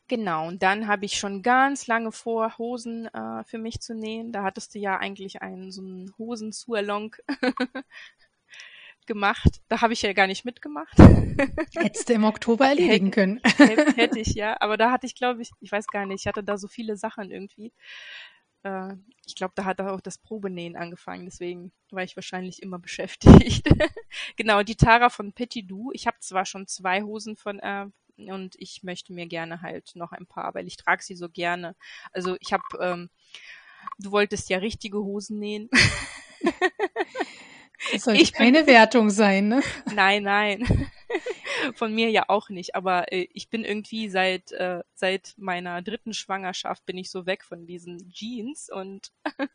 Genau, 0.09 0.49
und 0.49 0.61
dann 0.63 0.89
habe 0.89 1.05
ich 1.05 1.19
schon 1.19 1.41
ganz 1.41 1.87
lange 1.87 2.11
vor, 2.11 2.59
Hosen 2.59 3.07
äh, 3.07 3.45
für 3.45 3.59
mich 3.59 3.81
zu 3.81 3.95
nähen. 3.95 4.33
Da 4.33 4.43
hattest 4.43 4.75
du 4.75 4.81
ja 4.81 4.99
eigentlich 4.99 5.41
einen 5.41 5.71
so 5.71 5.83
einen 5.83 6.13
Hosen-Sualong 6.19 7.15
gemacht. 9.07 9.63
Da 9.69 9.83
habe 9.83 9.93
ich 9.93 10.03
ja 10.03 10.13
gar 10.13 10.27
nicht 10.27 10.45
mitgemacht. 10.45 10.99
Hättest 11.77 12.09
du 12.09 12.15
im 12.15 12.25
Oktober 12.25 12.67
erledigen 12.67 13.13
können. 13.13 13.41
Hätte, 13.45 13.93
hätte 13.97 14.19
ich, 14.19 14.35
ja. 14.35 14.57
Aber 14.61 14.77
da 14.77 14.91
hatte 14.91 15.07
ich, 15.07 15.15
glaube 15.15 15.43
ich, 15.43 15.53
ich 15.61 15.71
weiß 15.71 15.87
gar 15.87 16.07
nicht, 16.07 16.23
ich 16.23 16.27
hatte 16.27 16.43
da 16.43 16.59
so 16.59 16.67
viele 16.67 16.97
Sachen 16.97 17.31
irgendwie 17.31 17.73
äh, 18.63 18.95
ich 19.27 19.35
glaube, 19.35 19.53
da 19.57 19.65
hat 19.65 19.81
auch 19.81 20.01
das 20.01 20.19
Probenähen 20.19 20.77
angefangen, 20.77 21.25
deswegen 21.25 21.73
war 21.91 22.03
ich 22.03 22.17
wahrscheinlich 22.17 22.63
immer 22.63 22.79
beschäftigt. 22.81 23.69
genau, 24.37 24.63
die 24.63 24.77
Tara 24.77 25.11
von 25.11 25.33
Petit 25.33 25.71
Du. 25.71 25.91
Ich 25.93 26.07
habe 26.07 26.19
zwar 26.21 26.47
schon 26.47 26.67
zwei 26.67 27.03
Hosen 27.03 27.37
von 27.37 27.59
äh, 27.61 27.87
und 28.17 28.55
ich 28.59 28.83
möchte 28.83 29.15
mir 29.15 29.27
gerne 29.27 29.63
halt 29.63 29.93
noch 29.95 30.13
ein 30.13 30.27
paar, 30.27 30.55
weil 30.55 30.67
ich 30.67 30.77
trage 30.77 31.03
sie 31.03 31.17
so 31.17 31.31
gerne. 31.31 31.75
Also 32.13 32.37
ich 32.41 32.53
habe, 32.53 32.63
ähm, 32.79 33.09
du 33.99 34.11
wolltest 34.11 34.51
ja 34.51 34.59
richtige 34.59 34.99
Hosen 34.99 35.39
nähen. 35.39 35.71
Das 37.93 38.05
sollte 38.05 38.21
ich 38.21 38.35
keine 38.35 38.67
Wertung 38.67 39.09
sein, 39.09 39.49
ne? 39.49 39.63
Nein, 39.95 40.25
nein. 40.25 40.91
Von 41.75 41.95
mir 41.95 42.11
ja 42.11 42.25
auch 42.29 42.49
nicht. 42.49 42.75
Aber 42.75 43.13
äh, 43.13 43.29
ich 43.33 43.51
bin 43.51 43.65
irgendwie 43.65 44.09
seit 44.09 44.53
äh, 44.53 44.83
seit 44.95 45.35
meiner 45.37 45.83
dritten 45.83 46.15
Schwangerschaft 46.15 46.85
bin 46.87 46.99
ich 46.99 47.11
so 47.11 47.27
weg 47.27 47.45
von 47.45 47.67
diesen 47.67 48.11
Jeans 48.11 48.71
und 48.71 49.13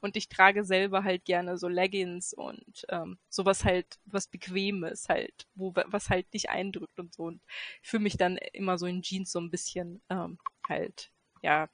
und 0.00 0.16
ich 0.16 0.28
trage 0.28 0.64
selber 0.64 1.04
halt 1.04 1.24
gerne 1.24 1.58
so 1.58 1.68
Leggings 1.68 2.32
und 2.32 2.86
ähm, 2.88 3.18
sowas 3.28 3.64
halt 3.64 3.98
was 4.06 4.28
bequemes 4.28 5.08
halt, 5.08 5.46
wo 5.54 5.74
was 5.86 6.10
halt 6.10 6.32
nicht 6.32 6.50
eindrückt 6.50 6.98
und 6.98 7.14
so. 7.14 7.24
Und 7.24 7.42
fühle 7.82 8.02
mich 8.02 8.16
dann 8.16 8.36
immer 8.52 8.78
so 8.78 8.86
in 8.86 9.02
Jeans 9.02 9.32
so 9.32 9.40
ein 9.40 9.50
bisschen 9.50 10.02
ähm, 10.10 10.38
halt 10.68 11.10
ja 11.42 11.68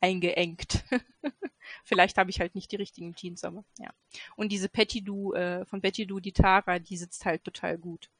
eingeengt. 0.00 0.84
Vielleicht 1.84 2.18
habe 2.18 2.30
ich 2.30 2.40
halt 2.40 2.54
nicht 2.54 2.72
die 2.72 2.76
richtigen 2.76 3.14
Jeans, 3.14 3.44
aber 3.44 3.64
ja. 3.78 3.92
Und 4.36 4.50
diese 4.50 4.68
Petty 4.68 5.02
Du 5.02 5.32
äh, 5.32 5.64
von 5.64 5.80
Petty 5.80 6.06
Du, 6.06 6.20
die 6.20 6.32
Tara, 6.32 6.78
die 6.78 6.96
sitzt 6.96 7.24
halt 7.24 7.44
total 7.44 7.78
gut. 7.78 8.10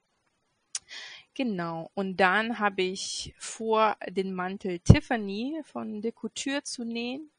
Genau. 1.34 1.90
Und 1.94 2.18
dann 2.18 2.58
habe 2.58 2.82
ich 2.82 3.34
vor, 3.38 3.96
den 4.08 4.34
Mantel 4.34 4.80
Tiffany 4.80 5.62
von 5.64 6.02
de 6.02 6.12
Couture 6.12 6.62
zu 6.62 6.84
nähen. 6.84 7.30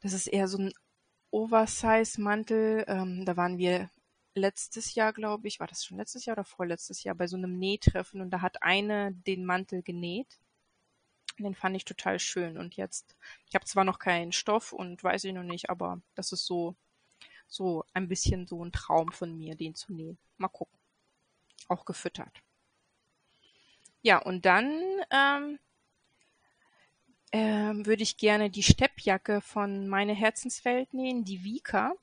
Das 0.00 0.12
ist 0.12 0.26
eher 0.26 0.48
so 0.48 0.58
ein 0.58 0.72
Oversize-Mantel. 1.30 2.84
Ähm, 2.88 3.24
da 3.24 3.36
waren 3.36 3.58
wir 3.58 3.90
letztes 4.34 4.94
Jahr, 4.94 5.12
glaube 5.12 5.48
ich, 5.48 5.60
war 5.60 5.66
das 5.66 5.84
schon 5.84 5.98
letztes 5.98 6.24
Jahr 6.24 6.36
oder 6.36 6.44
vorletztes 6.44 7.04
Jahr 7.04 7.14
bei 7.14 7.26
so 7.26 7.36
einem 7.36 7.58
Nähtreffen 7.58 8.20
und 8.20 8.30
da 8.30 8.40
hat 8.40 8.62
eine 8.62 9.12
den 9.12 9.44
Mantel 9.44 9.82
genäht. 9.82 10.38
Den 11.38 11.54
fand 11.54 11.76
ich 11.76 11.84
total 11.84 12.18
schön 12.20 12.58
und 12.58 12.76
jetzt, 12.76 13.16
ich 13.48 13.54
habe 13.54 13.64
zwar 13.64 13.84
noch 13.84 13.98
keinen 13.98 14.32
Stoff 14.32 14.72
und 14.72 15.02
weiß 15.02 15.24
ich 15.24 15.32
noch 15.32 15.42
nicht, 15.42 15.68
aber 15.70 16.00
das 16.14 16.32
ist 16.32 16.46
so, 16.46 16.76
so 17.48 17.84
ein 17.92 18.08
bisschen 18.08 18.46
so 18.46 18.64
ein 18.64 18.72
Traum 18.72 19.10
von 19.10 19.36
mir, 19.36 19.56
den 19.56 19.74
zu 19.74 19.92
nähen. 19.92 20.18
Mal 20.36 20.48
gucken. 20.48 20.78
Auch 21.68 21.84
gefüttert. 21.84 22.43
Ja, 24.04 24.18
und 24.18 24.44
dann 24.44 24.82
ähm, 25.10 25.58
ähm, 27.32 27.86
würde 27.86 28.02
ich 28.02 28.18
gerne 28.18 28.50
die 28.50 28.62
Steppjacke 28.62 29.40
von 29.40 29.88
meine 29.88 30.12
Herzenswelt 30.12 30.92
nähen, 30.92 31.24
die 31.24 31.42
Vika. 31.42 31.94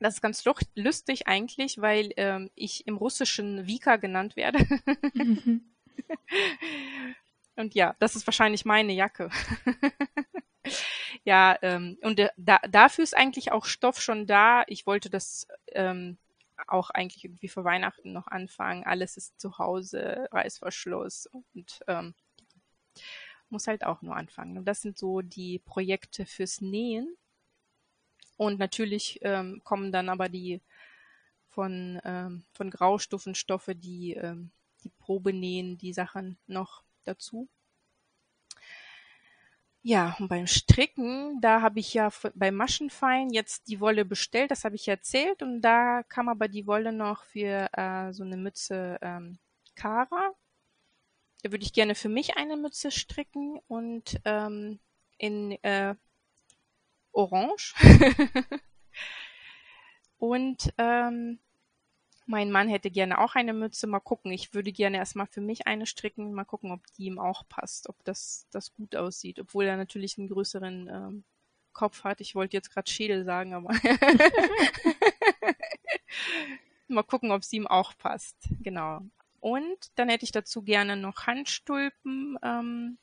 Das 0.00 0.14
ist 0.14 0.22
ganz 0.22 0.42
lustig 0.74 1.26
eigentlich, 1.26 1.78
weil 1.78 2.14
ähm, 2.16 2.50
ich 2.54 2.86
im 2.86 2.96
Russischen 2.96 3.66
Vika 3.66 3.96
genannt 3.96 4.34
werde. 4.36 4.66
Mhm. 5.12 5.60
und 7.56 7.74
ja, 7.74 7.94
das 7.98 8.16
ist 8.16 8.26
wahrscheinlich 8.26 8.64
meine 8.64 8.94
Jacke. 8.94 9.28
ja, 11.24 11.58
ähm, 11.60 11.98
und 12.00 12.18
äh, 12.18 12.30
da, 12.38 12.60
dafür 12.66 13.04
ist 13.04 13.14
eigentlich 13.14 13.52
auch 13.52 13.66
Stoff 13.66 14.00
schon 14.00 14.26
da. 14.26 14.64
Ich 14.68 14.86
wollte 14.86 15.10
das 15.10 15.46
ähm, 15.72 16.16
auch 16.68 16.90
eigentlich 16.90 17.24
irgendwie 17.24 17.48
für 17.48 17.64
Weihnachten 17.64 18.12
noch 18.12 18.26
anfangen. 18.26 18.84
Alles 18.84 19.16
ist 19.16 19.40
zu 19.40 19.58
Hause, 19.58 20.28
Reißverschluss 20.32 21.26
und 21.26 21.80
ähm, 21.86 22.14
muss 23.48 23.66
halt 23.66 23.84
auch 23.84 24.02
nur 24.02 24.16
anfangen. 24.16 24.58
Und 24.58 24.64
das 24.64 24.80
sind 24.80 24.98
so 24.98 25.20
die 25.20 25.58
Projekte 25.58 26.26
fürs 26.26 26.60
Nähen. 26.60 27.16
Und 28.36 28.58
natürlich 28.58 29.18
ähm, 29.22 29.60
kommen 29.64 29.92
dann 29.92 30.08
aber 30.08 30.28
die 30.28 30.62
von, 31.50 32.00
ähm, 32.04 32.44
von 32.52 32.70
Graustufenstoffe, 32.70 33.70
die, 33.74 34.14
ähm, 34.14 34.50
die 34.84 34.90
Probe 34.90 35.32
nähen, 35.32 35.76
die 35.76 35.92
Sachen 35.92 36.38
noch 36.46 36.84
dazu. 37.04 37.48
Ja, 39.82 40.14
und 40.18 40.28
beim 40.28 40.46
Stricken, 40.46 41.40
da 41.40 41.62
habe 41.62 41.80
ich 41.80 41.94
ja 41.94 42.10
bei 42.34 42.50
Maschenfein 42.50 43.30
jetzt 43.30 43.66
die 43.68 43.80
Wolle 43.80 44.04
bestellt, 44.04 44.50
das 44.50 44.64
habe 44.64 44.76
ich 44.76 44.86
erzählt. 44.88 45.42
Und 45.42 45.62
da 45.62 46.02
kam 46.02 46.28
aber 46.28 46.48
die 46.48 46.66
Wolle 46.66 46.92
noch 46.92 47.24
für 47.24 47.68
äh, 47.72 48.12
so 48.12 48.22
eine 48.22 48.36
Mütze 48.36 48.98
ähm, 49.00 49.38
Kara. 49.76 50.34
Da 51.42 51.50
würde 51.50 51.64
ich 51.64 51.72
gerne 51.72 51.94
für 51.94 52.10
mich 52.10 52.36
eine 52.36 52.58
Mütze 52.58 52.90
stricken 52.90 53.58
und 53.68 54.20
ähm, 54.26 54.80
in 55.16 55.52
äh, 55.62 55.94
orange. 57.12 57.74
und 60.18 60.74
ähm, 60.76 61.38
mein 62.26 62.50
Mann 62.50 62.68
hätte 62.68 62.90
gerne 62.90 63.18
auch 63.18 63.34
eine 63.34 63.52
Mütze. 63.52 63.86
Mal 63.86 64.00
gucken. 64.00 64.30
Ich 64.32 64.54
würde 64.54 64.72
gerne 64.72 64.98
erstmal 64.98 65.26
für 65.26 65.40
mich 65.40 65.66
eine 65.66 65.86
stricken. 65.86 66.32
Mal 66.32 66.44
gucken, 66.44 66.72
ob 66.72 66.80
die 66.96 67.06
ihm 67.06 67.18
auch 67.18 67.48
passt, 67.48 67.88
ob 67.88 68.02
das, 68.04 68.46
das 68.50 68.72
gut 68.72 68.94
aussieht. 68.96 69.40
Obwohl 69.40 69.64
er 69.64 69.76
natürlich 69.76 70.18
einen 70.18 70.28
größeren 70.28 70.88
ähm, 70.88 71.24
Kopf 71.72 72.04
hat. 72.04 72.20
Ich 72.20 72.34
wollte 72.34 72.56
jetzt 72.56 72.72
gerade 72.72 72.90
Schädel 72.90 73.24
sagen, 73.24 73.54
aber 73.54 73.70
mal 76.88 77.02
gucken, 77.02 77.30
ob 77.30 77.42
es 77.42 77.52
ihm 77.52 77.66
auch 77.66 77.96
passt. 77.96 78.36
Genau. 78.60 79.00
Und 79.40 79.78
dann 79.94 80.08
hätte 80.08 80.24
ich 80.24 80.32
dazu 80.32 80.62
gerne 80.62 80.96
noch 80.96 81.26
Handstulpen. 81.26 82.38
Ähm, 82.42 82.98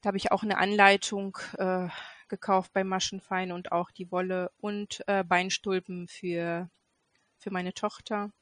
da 0.00 0.08
habe 0.08 0.16
ich 0.16 0.32
auch 0.32 0.42
eine 0.42 0.58
Anleitung 0.58 1.38
äh, 1.58 1.88
gekauft 2.28 2.72
bei 2.72 2.82
Maschenfein 2.82 3.52
und 3.52 3.70
auch 3.70 3.90
die 3.90 4.10
Wolle 4.10 4.50
und 4.58 5.04
äh, 5.06 5.22
Beinstulpen 5.22 6.08
für, 6.08 6.68
für 7.42 7.50
meine 7.50 7.74
Tochter. 7.74 8.32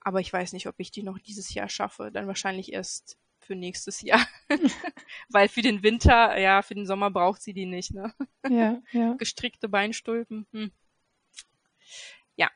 Aber 0.00 0.20
ich 0.20 0.32
weiß 0.32 0.52
nicht, 0.52 0.66
ob 0.66 0.76
ich 0.78 0.90
die 0.90 1.02
noch 1.02 1.18
dieses 1.18 1.52
Jahr 1.52 1.68
schaffe. 1.68 2.10
Dann 2.12 2.26
wahrscheinlich 2.26 2.72
erst 2.72 3.18
für 3.40 3.54
nächstes 3.54 4.00
Jahr. 4.00 4.26
Weil 5.28 5.48
für 5.48 5.62
den 5.62 5.82
Winter, 5.82 6.38
ja, 6.38 6.62
für 6.62 6.74
den 6.74 6.86
Sommer 6.86 7.10
braucht 7.10 7.42
sie 7.42 7.52
die 7.52 7.66
nicht, 7.66 7.92
ne? 7.92 8.14
Ja, 8.48 8.80
ja. 8.92 9.14
Gestrickte 9.18 9.68
Beinstulpen. 9.68 10.46
Hm. 10.52 10.70
Ja, 12.36 12.50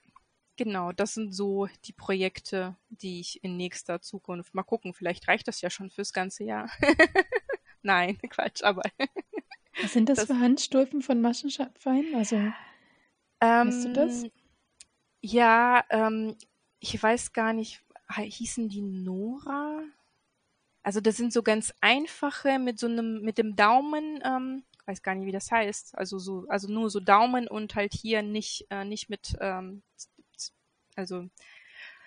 genau. 0.56 0.92
Das 0.92 1.14
sind 1.14 1.34
so 1.34 1.68
die 1.84 1.92
Projekte, 1.92 2.76
die 2.88 3.20
ich 3.20 3.42
in 3.42 3.56
nächster 3.56 4.00
Zukunft 4.00 4.54
mal 4.54 4.62
gucken. 4.62 4.94
Vielleicht 4.94 5.28
reicht 5.28 5.48
das 5.48 5.60
ja 5.60 5.70
schon 5.70 5.90
fürs 5.90 6.12
ganze 6.12 6.44
Jahr. 6.44 6.70
Nein, 7.82 8.18
Quatsch, 8.30 8.62
aber 8.62 8.82
was 9.80 9.92
sind 9.92 10.08
das, 10.08 10.18
das 10.18 10.26
für 10.26 10.38
Handstulpen 10.38 11.02
von 11.02 11.20
Maschenfein? 11.20 12.14
Also, 12.14 12.36
ähm, 12.36 12.54
weißt 13.40 13.84
du 13.86 13.92
das? 13.92 14.24
Ja, 15.22 15.84
ähm, 15.90 16.36
ich 16.80 17.00
weiß 17.00 17.32
gar 17.32 17.52
nicht, 17.52 17.82
hießen 18.14 18.68
die 18.68 18.82
Nora? 18.82 19.82
Also 20.82 21.00
das 21.00 21.16
sind 21.16 21.32
so 21.32 21.42
ganz 21.42 21.72
einfache 21.80 22.58
mit 22.58 22.78
so 22.78 22.88
einem, 22.88 23.22
mit 23.22 23.38
dem 23.38 23.54
Daumen, 23.54 24.20
ähm, 24.24 24.64
weiß 24.86 25.02
gar 25.02 25.14
nicht, 25.14 25.26
wie 25.26 25.32
das 25.32 25.50
heißt. 25.50 25.96
Also 25.96 26.18
so, 26.18 26.44
also 26.48 26.70
nur 26.70 26.90
so 26.90 26.98
Daumen 26.98 27.46
und 27.46 27.76
halt 27.76 27.94
hier 27.94 28.22
nicht, 28.22 28.66
äh, 28.70 28.84
nicht 28.84 29.08
mit, 29.08 29.36
ähm, 29.40 29.82
also. 30.96 31.28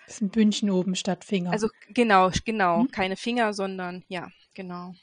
Das 0.05 0.15
ist 0.15 0.21
ein 0.21 0.29
Bündchen 0.29 0.69
oben 0.69 0.95
statt 0.95 1.23
Finger. 1.23 1.51
Also 1.51 1.69
genau, 1.87 2.29
genau, 2.43 2.81
hm? 2.81 2.91
keine 2.91 3.15
Finger, 3.15 3.53
sondern 3.53 4.03
ja, 4.09 4.29
genau. 4.53 4.93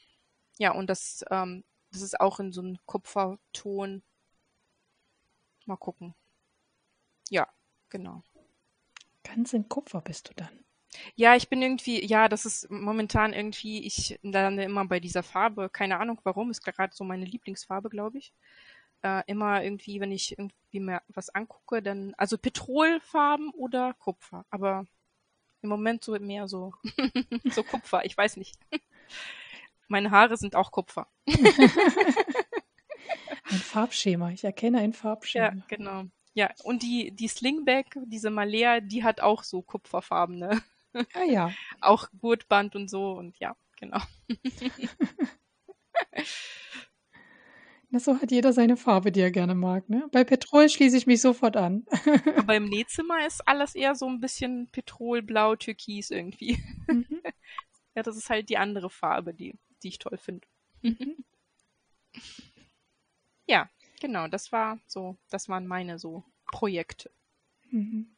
Ja, 0.59 0.71
und 0.71 0.87
das 0.87 1.25
ähm, 1.31 1.63
das 1.91 2.01
ist 2.01 2.19
auch 2.19 2.39
in 2.39 2.53
so 2.53 2.61
einem 2.61 2.77
Kupferton. 2.85 4.03
Mal 5.65 5.77
gucken. 5.77 6.13
Ja, 7.29 7.47
genau. 7.93 8.23
Ganz 9.23 9.53
in 9.53 9.69
Kupfer 9.69 10.01
bist 10.01 10.27
du 10.29 10.33
dann. 10.35 10.49
Ja, 11.15 11.35
ich 11.35 11.47
bin 11.47 11.61
irgendwie, 11.61 12.05
ja, 12.05 12.27
das 12.27 12.45
ist 12.45 12.69
momentan 12.69 13.33
irgendwie, 13.33 13.85
ich 13.85 14.19
lande 14.21 14.63
immer 14.63 14.85
bei 14.85 14.99
dieser 14.99 15.23
Farbe, 15.23 15.69
keine 15.69 15.99
Ahnung 15.99 16.19
warum, 16.23 16.51
ist 16.51 16.63
gerade 16.63 16.93
so 16.93 17.03
meine 17.03 17.25
Lieblingsfarbe, 17.25 17.89
glaube 17.89 18.17
ich. 18.17 18.33
Äh, 19.01 19.23
immer 19.27 19.63
irgendwie, 19.63 19.99
wenn 20.01 20.11
ich 20.11 20.37
irgendwie 20.37 20.79
mehr 20.79 21.01
was 21.07 21.29
angucke, 21.29 21.81
dann, 21.81 22.13
also 22.17 22.37
Petrolfarben 22.37 23.51
oder 23.51 23.93
Kupfer, 23.93 24.45
aber 24.49 24.85
im 25.61 25.69
Moment 25.69 26.03
so 26.03 26.13
mehr 26.19 26.47
so, 26.47 26.73
so 27.45 27.63
Kupfer, 27.63 28.05
ich 28.05 28.17
weiß 28.17 28.37
nicht. 28.37 28.57
Meine 29.87 30.11
Haare 30.11 30.37
sind 30.37 30.55
auch 30.55 30.71
Kupfer. 30.71 31.07
ein 31.27 31.37
Farbschema. 33.49 34.31
Ich 34.31 34.43
erkenne 34.43 34.79
ein 34.79 34.93
Farbschema. 34.93 35.45
Ja, 35.45 35.63
genau. 35.67 36.05
Ja, 36.33 36.49
und 36.63 36.81
die, 36.83 37.11
die 37.11 37.27
Slingback, 37.27 37.97
diese 38.05 38.29
Malea, 38.29 38.79
die 38.79 39.03
hat 39.03 39.21
auch 39.21 39.43
so 39.43 39.61
Kupferfarben, 39.61 40.37
ne? 40.37 40.61
Ah 41.13 41.23
ja. 41.23 41.51
auch 41.81 42.07
Gurtband 42.19 42.75
und 42.75 42.89
so 42.89 43.11
und 43.11 43.37
ja, 43.39 43.55
genau. 43.79 43.99
Na, 47.89 47.99
so 47.99 48.19
hat 48.19 48.31
jeder 48.31 48.53
seine 48.53 48.75
Farbe, 48.75 49.11
die 49.11 49.19
er 49.19 49.29
gerne 49.29 49.53
mag, 49.53 49.87
ne? 49.87 50.07
Bei 50.11 50.23
Petrol 50.23 50.67
schließe 50.67 50.97
ich 50.97 51.05
mich 51.05 51.21
sofort 51.21 51.55
an. 51.55 51.85
Aber 52.37 52.55
im 52.55 52.65
Nähzimmer 52.65 53.23
ist 53.27 53.47
alles 53.47 53.75
eher 53.75 53.93
so 53.93 54.07
ein 54.07 54.19
bisschen 54.19 54.67
Petrolblau, 54.71 55.55
Türkis 55.55 56.09
irgendwie. 56.09 56.57
Mhm. 56.87 57.21
Ja, 57.95 58.01
das 58.01 58.17
ist 58.17 58.31
halt 58.31 58.49
die 58.49 58.57
andere 58.57 58.89
Farbe, 58.89 59.35
die 59.35 59.53
die 59.83 59.89
ich 59.89 59.99
toll 59.99 60.17
finde. 60.17 60.47
Mhm. 60.81 61.23
ja, 63.47 63.69
genau, 64.03 64.27
das 64.27 64.51
war 64.51 64.79
so, 64.85 65.17
das 65.29 65.47
waren 65.47 65.65
meine 65.65 65.97
so 65.97 66.25
Projekte. 66.51 67.09
Mhm. 67.71 68.17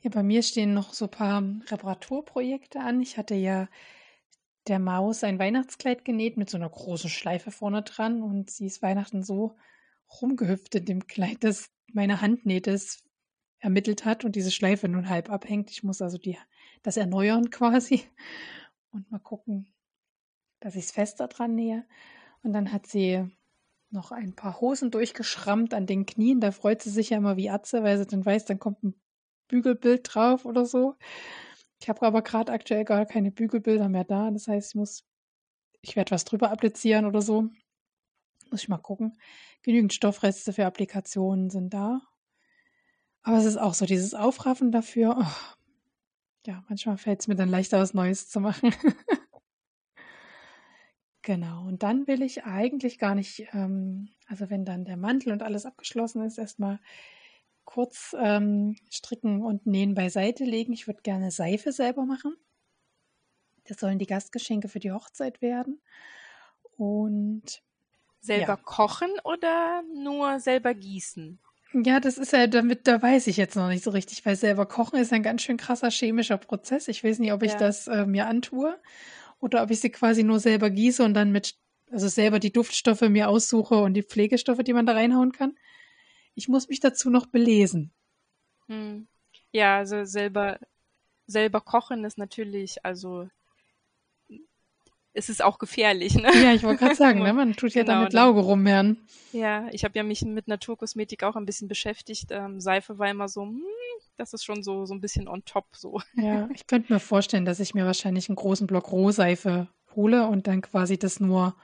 Ja, 0.00 0.08
bei 0.08 0.22
mir 0.22 0.42
stehen 0.42 0.72
noch 0.72 0.94
so 0.94 1.04
ein 1.04 1.10
paar 1.10 1.42
Reparaturprojekte 1.66 2.80
an. 2.80 3.02
Ich 3.02 3.18
hatte 3.18 3.34
ja 3.34 3.68
der 4.66 4.78
Maus 4.78 5.22
ein 5.22 5.38
Weihnachtskleid 5.38 6.06
genäht 6.06 6.38
mit 6.38 6.48
so 6.48 6.56
einer 6.56 6.70
großen 6.70 7.10
Schleife 7.10 7.50
vorne 7.50 7.82
dran 7.82 8.22
und 8.22 8.50
sie 8.50 8.64
ist 8.64 8.80
Weihnachten 8.80 9.22
so 9.22 9.54
rumgehüpft 10.22 10.74
in 10.76 10.86
dem 10.86 11.06
Kleid, 11.06 11.44
dass 11.44 11.70
meine 11.92 12.22
Handnähte 12.22 12.70
es 12.70 13.04
ermittelt 13.58 14.06
hat 14.06 14.24
und 14.24 14.34
diese 14.34 14.50
Schleife 14.50 14.88
nun 14.88 15.10
halb 15.10 15.30
abhängt. 15.30 15.70
Ich 15.70 15.82
muss 15.82 16.00
also 16.00 16.16
die, 16.16 16.38
das 16.82 16.96
erneuern 16.96 17.50
quasi 17.50 18.02
und 18.92 19.10
mal 19.10 19.20
gucken, 19.20 19.74
dass 20.60 20.74
ich 20.74 20.84
es 20.84 20.90
fester 20.90 21.28
dran 21.28 21.54
nähe. 21.54 21.84
Und 22.42 22.54
dann 22.54 22.72
hat 22.72 22.86
sie 22.86 23.30
noch 23.94 24.12
ein 24.12 24.34
paar 24.34 24.60
Hosen 24.60 24.90
durchgeschrammt 24.90 25.72
an 25.72 25.86
den 25.86 26.04
Knien. 26.04 26.40
Da 26.40 26.50
freut 26.50 26.82
sie 26.82 26.90
sich 26.90 27.10
ja 27.10 27.16
immer 27.16 27.36
wie 27.36 27.48
Atze, 27.48 27.82
weil 27.82 27.96
sie 27.96 28.06
dann 28.06 28.26
weiß, 28.26 28.44
dann 28.44 28.58
kommt 28.58 28.82
ein 28.82 28.94
Bügelbild 29.48 30.02
drauf 30.12 30.44
oder 30.44 30.66
so. 30.66 30.96
Ich 31.80 31.88
habe 31.88 32.02
aber 32.02 32.22
gerade 32.22 32.52
aktuell 32.52 32.84
gar 32.84 33.06
keine 33.06 33.30
Bügelbilder 33.30 33.88
mehr 33.88 34.04
da. 34.04 34.30
Das 34.30 34.48
heißt, 34.48 34.70
ich 34.70 34.74
muss, 34.74 35.04
ich 35.80 35.96
werde 35.96 36.10
was 36.10 36.24
drüber 36.24 36.50
applizieren 36.50 37.06
oder 37.06 37.22
so. 37.22 37.50
Muss 38.50 38.62
ich 38.62 38.68
mal 38.68 38.78
gucken. 38.78 39.18
Genügend 39.62 39.92
Stoffreste 39.92 40.52
für 40.52 40.66
Applikationen 40.66 41.50
sind 41.50 41.72
da. 41.72 42.00
Aber 43.22 43.38
es 43.38 43.46
ist 43.46 43.56
auch 43.56 43.74
so 43.74 43.86
dieses 43.86 44.14
Aufraffen 44.14 44.70
dafür. 44.70 45.16
Oh, 45.18 45.56
ja, 46.46 46.62
manchmal 46.68 46.98
fällt 46.98 47.20
es 47.20 47.28
mir 47.28 47.36
dann 47.36 47.48
leichter, 47.48 47.80
was 47.80 47.94
Neues 47.94 48.28
zu 48.28 48.40
machen. 48.40 48.74
genau. 51.24 51.66
Und 51.66 51.82
dann 51.82 52.06
will 52.06 52.22
ich 52.22 52.44
eigentlich 52.44 52.98
gar 53.00 53.16
nicht, 53.16 53.48
ähm, 53.52 54.10
also 54.26 54.48
wenn 54.50 54.64
dann 54.64 54.84
der 54.84 54.96
Mantel 54.96 55.32
und 55.32 55.42
alles 55.42 55.66
abgeschlossen 55.66 56.22
ist, 56.22 56.38
erstmal 56.38 56.78
kurz 57.64 58.14
ähm, 58.18 58.76
stricken 58.90 59.42
und 59.42 59.66
nähen 59.66 59.94
beiseite 59.94 60.44
legen. 60.44 60.72
Ich 60.72 60.86
würde 60.86 61.02
gerne 61.02 61.32
Seife 61.32 61.72
selber 61.72 62.04
machen. 62.04 62.36
Das 63.64 63.78
sollen 63.80 63.98
die 63.98 64.06
Gastgeschenke 64.06 64.68
für 64.68 64.78
die 64.78 64.92
Hochzeit 64.92 65.42
werden. 65.42 65.80
Und 66.76 67.62
selber 68.20 68.54
ja. 68.54 68.56
kochen 68.56 69.10
oder 69.24 69.82
nur 69.94 70.40
selber 70.40 70.74
gießen? 70.74 71.38
Ja, 71.84 71.98
das 71.98 72.18
ist 72.18 72.32
ja, 72.32 72.46
damit, 72.46 72.86
da 72.86 73.02
weiß 73.02 73.26
ich 73.26 73.36
jetzt 73.36 73.56
noch 73.56 73.68
nicht 73.68 73.82
so 73.82 73.90
richtig, 73.90 74.24
weil 74.24 74.36
selber 74.36 74.64
kochen 74.66 74.98
ist 74.98 75.12
ein 75.12 75.24
ganz 75.24 75.42
schön 75.42 75.56
krasser 75.56 75.90
chemischer 75.90 76.38
Prozess. 76.38 76.86
Ich 76.86 77.02
weiß 77.02 77.18
nicht, 77.18 77.32
ob 77.32 77.42
ich 77.42 77.52
Ja. 77.52 77.58
das 77.58 77.88
äh, 77.88 78.06
mir 78.06 78.26
antue 78.26 78.78
oder 79.44 79.62
ob 79.62 79.70
ich 79.70 79.80
sie 79.80 79.90
quasi 79.90 80.22
nur 80.24 80.40
selber 80.40 80.70
gieße 80.70 81.04
und 81.04 81.12
dann 81.12 81.30
mit, 81.30 81.54
also 81.90 82.08
selber 82.08 82.38
die 82.38 82.50
Duftstoffe 82.50 83.02
mir 83.02 83.28
aussuche 83.28 83.76
und 83.76 83.92
die 83.92 84.02
Pflegestoffe, 84.02 84.64
die 84.64 84.72
man 84.72 84.86
da 84.86 84.94
reinhauen 84.94 85.32
kann. 85.32 85.54
Ich 86.34 86.48
muss 86.48 86.68
mich 86.68 86.80
dazu 86.80 87.10
noch 87.10 87.26
belesen. 87.26 87.92
Hm. 88.68 89.06
Ja, 89.52 89.76
also 89.76 90.04
selber, 90.04 90.58
selber 91.26 91.60
kochen 91.60 92.04
ist 92.04 92.16
natürlich, 92.16 92.84
also 92.86 93.28
es 95.14 95.28
ist 95.28 95.42
auch 95.42 95.58
gefährlich, 95.58 96.14
ne? 96.16 96.28
Ja, 96.42 96.52
ich 96.52 96.62
wollte 96.62 96.80
gerade 96.84 96.94
sagen, 96.96 97.22
ne, 97.22 97.32
man 97.32 97.54
tut 97.54 97.72
ja 97.74 97.82
Genau, 97.82 98.00
damit 98.00 98.14
dann- 98.14 98.26
Lauge 98.26 98.40
rummehren. 98.40 98.98
Ja, 99.32 99.66
ich 99.72 99.84
habe 99.84 99.96
ja 99.96 100.02
mich 100.04 100.22
mit 100.22 100.46
Naturkosmetik 100.46 101.22
auch 101.24 101.34
ein 101.36 101.46
bisschen 101.46 101.66
beschäftigt. 101.66 102.26
Ähm, 102.30 102.60
Seife 102.60 102.98
war 102.98 103.10
immer 103.10 103.28
so, 103.28 103.42
hm, 103.42 103.62
das 104.16 104.32
ist 104.32 104.44
schon 104.44 104.62
so, 104.62 104.86
so 104.86 104.94
ein 104.94 105.00
bisschen 105.00 105.26
on 105.26 105.44
top 105.44 105.66
so. 105.74 106.00
Ja, 106.14 106.48
ich 106.54 106.66
könnte 106.68 106.92
mir 106.92 107.00
vorstellen, 107.00 107.44
dass 107.44 107.58
ich 107.58 107.74
mir 107.74 107.84
wahrscheinlich 107.84 108.28
einen 108.28 108.36
großen 108.36 108.66
Block 108.68 108.92
Rohseife 108.92 109.66
hole 109.96 110.26
und 110.28 110.46
dann 110.46 110.60
quasi 110.60 110.98
das 110.98 111.18
nur 111.18 111.56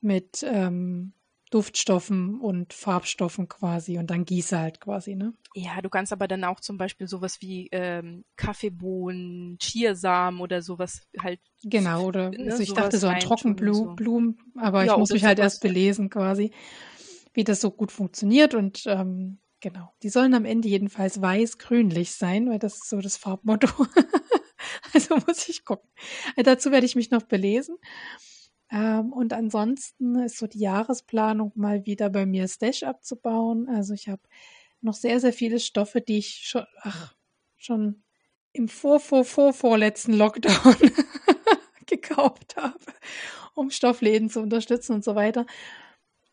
mit 0.00 0.44
ähm, 0.48 1.12
Duftstoffen 1.50 2.40
und 2.40 2.72
Farbstoffen 2.72 3.48
quasi 3.48 3.98
und 3.98 4.10
dann 4.10 4.24
gieße 4.24 4.58
halt 4.58 4.80
quasi, 4.80 5.14
ne? 5.14 5.32
Ja, 5.54 5.80
du 5.80 5.88
kannst 5.88 6.12
aber 6.12 6.28
dann 6.28 6.44
auch 6.44 6.60
zum 6.60 6.76
Beispiel 6.76 7.08
sowas 7.08 7.40
wie 7.40 7.68
ähm, 7.72 8.24
Kaffeebohnen, 8.36 9.58
Chiasamen 9.58 10.40
oder 10.40 10.62
sowas 10.62 11.02
halt. 11.22 11.40
Genau, 11.64 12.06
oder 12.06 12.30
Ne, 12.30 12.50
also 12.50 12.62
ich 12.62 12.72
dachte 12.72 12.98
so 12.98 13.08
an 13.08 13.20
Trockenblumen, 13.20 14.36
so. 14.54 14.60
Aber 14.60 14.84
Ja, 14.84 14.92
ich 14.92 14.98
muss 14.98 15.10
mich 15.10 15.24
halt 15.24 15.38
erst 15.38 15.62
belesen 15.62 16.10
quasi, 16.10 16.52
wie 17.34 17.44
das 17.44 17.60
so 17.60 17.70
gut 17.70 17.92
funktioniert 17.92 18.54
und 18.54 18.84
ähm, 18.86 19.38
genau, 19.60 19.92
die 20.02 20.08
sollen 20.10 20.34
am 20.34 20.44
Ende 20.44 20.68
jedenfalls 20.68 21.20
weiß-grünlich 21.20 22.12
sein, 22.12 22.48
weil 22.48 22.58
das 22.58 22.74
ist 22.74 22.88
so 22.88 23.00
das 23.00 23.16
Farbmotto. 23.16 23.68
also 24.94 25.16
muss 25.26 25.48
ich 25.48 25.64
gucken. 25.64 25.88
Dazu 26.36 26.70
werde 26.70 26.86
ich 26.86 26.94
mich 26.96 27.10
noch 27.10 27.22
belesen. 27.22 27.76
Ähm, 28.70 29.12
und 29.12 29.32
ansonsten 29.32 30.16
ist 30.16 30.38
so 30.38 30.46
die 30.46 30.60
Jahresplanung 30.60 31.52
mal 31.54 31.86
wieder 31.86 32.10
bei 32.10 32.26
mir 32.26 32.48
Stash 32.48 32.82
abzubauen. 32.82 33.68
Also 33.68 33.94
ich 33.94 34.08
habe 34.08 34.22
noch 34.80 34.94
sehr, 34.94 35.20
sehr 35.20 35.32
viele 35.32 35.60
Stoffe, 35.60 36.00
die 36.00 36.18
ich 36.18 36.46
schon, 36.46 36.64
ach, 36.82 37.14
schon 37.56 38.02
im 38.52 38.68
vor, 38.68 39.00
vor, 39.00 39.24
vor, 39.24 39.52
vorletzten 39.52 40.12
Lockdown 40.14 40.76
gekauft 41.86 42.56
habe, 42.56 42.78
um 43.54 43.70
Stoffläden 43.70 44.30
zu 44.30 44.40
unterstützen 44.40 44.94
und 44.94 45.04
so 45.04 45.14
weiter. 45.14 45.46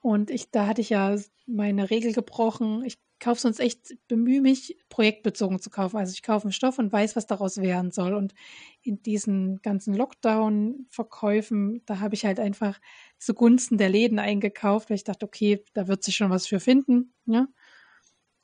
Und 0.02 0.30
ich, 0.30 0.52
da 0.52 0.68
hatte 0.68 0.82
ich 0.82 0.90
ja 0.92 1.18
meine 1.48 1.90
Regel 1.90 2.14
gebrochen. 2.14 2.84
Ich 2.86 2.98
kaufe 3.20 3.42
sonst 3.42 3.60
echt, 3.60 3.96
bemühe 4.08 4.42
mich, 4.42 4.78
projektbezogen 4.90 5.60
zu 5.60 5.70
kaufen. 5.70 5.98
Also 5.98 6.14
ich 6.14 6.24
kaufe 6.24 6.46
einen 6.46 6.52
Stoff 6.52 6.80
und 6.80 6.92
weiß, 6.92 7.16
was 7.16 7.28
daraus 7.28 7.58
werden 7.58 7.92
soll. 7.92 8.14
Und 8.14 8.34
in 8.82 9.02
diesen 9.02 9.62
ganzen 9.62 9.94
Lockdown-Verkäufen, 9.94 11.82
da 11.86 12.00
habe 12.00 12.16
ich 12.16 12.26
halt 12.26 12.40
einfach 12.40 12.80
zugunsten 13.18 13.78
der 13.78 13.90
Läden 13.90 14.20
eingekauft, 14.20 14.90
weil 14.90 14.96
ich 14.96 15.04
dachte, 15.04 15.26
okay, 15.26 15.64
da 15.74 15.88
wird 15.88 16.04
sich 16.04 16.16
schon 16.16 16.30
was 16.30 16.48
für 16.48 16.60
finden. 16.60 17.14
Ja? 17.26 17.48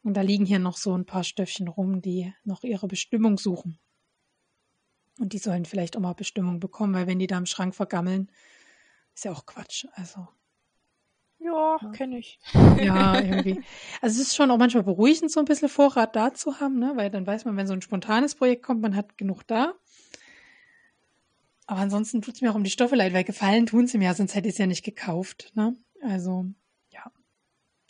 Und 0.03 0.15
da 0.15 0.21
liegen 0.21 0.45
hier 0.45 0.59
noch 0.59 0.77
so 0.77 0.97
ein 0.97 1.05
paar 1.05 1.23
Stöffchen 1.23 1.67
rum, 1.67 2.01
die 2.01 2.33
noch 2.43 2.63
ihre 2.63 2.87
Bestimmung 2.87 3.37
suchen. 3.37 3.79
Und 5.19 5.33
die 5.33 5.37
sollen 5.37 5.65
vielleicht 5.65 5.97
auch 5.97 6.01
mal 6.01 6.13
Bestimmung 6.13 6.59
bekommen, 6.59 6.93
weil 6.93 7.07
wenn 7.07 7.19
die 7.19 7.27
da 7.27 7.37
im 7.37 7.45
Schrank 7.45 7.75
vergammeln, 7.75 8.31
ist 9.13 9.25
ja 9.25 9.31
auch 9.31 9.45
Quatsch. 9.45 9.85
Also 9.93 10.27
Ja, 11.51 11.91
kenne 11.91 12.17
ich. 12.17 12.39
ja, 12.53 13.19
irgendwie. 13.19 13.61
Also 14.01 14.21
es 14.21 14.27
ist 14.27 14.35
schon 14.35 14.51
auch 14.51 14.57
manchmal 14.57 14.83
beruhigend, 14.83 15.31
so 15.31 15.39
ein 15.39 15.45
bisschen 15.45 15.69
Vorrat 15.69 16.15
da 16.15 16.33
zu 16.33 16.59
haben, 16.59 16.79
ne? 16.79 16.93
weil 16.95 17.09
dann 17.09 17.27
weiß 17.27 17.45
man, 17.45 17.57
wenn 17.57 17.67
so 17.67 17.73
ein 17.73 17.81
spontanes 17.81 18.35
Projekt 18.35 18.63
kommt, 18.63 18.81
man 18.81 18.95
hat 18.95 19.17
genug 19.17 19.45
da. 19.47 19.73
Aber 21.67 21.79
ansonsten 21.79 22.21
tut 22.21 22.35
es 22.35 22.41
mir 22.41 22.51
auch 22.51 22.55
um 22.55 22.63
die 22.63 22.69
Stoffe 22.69 22.95
leid, 22.95 23.13
weil 23.13 23.23
gefallen 23.23 23.65
tun 23.65 23.87
sie 23.87 23.97
mir, 23.97 24.05
ja, 24.05 24.13
sonst 24.13 24.35
hätte 24.35 24.47
ich 24.47 24.55
es 24.55 24.59
ja 24.59 24.67
nicht 24.67 24.83
gekauft. 24.83 25.51
Ne? 25.55 25.75
Also, 26.01 26.45
ja, 26.89 27.11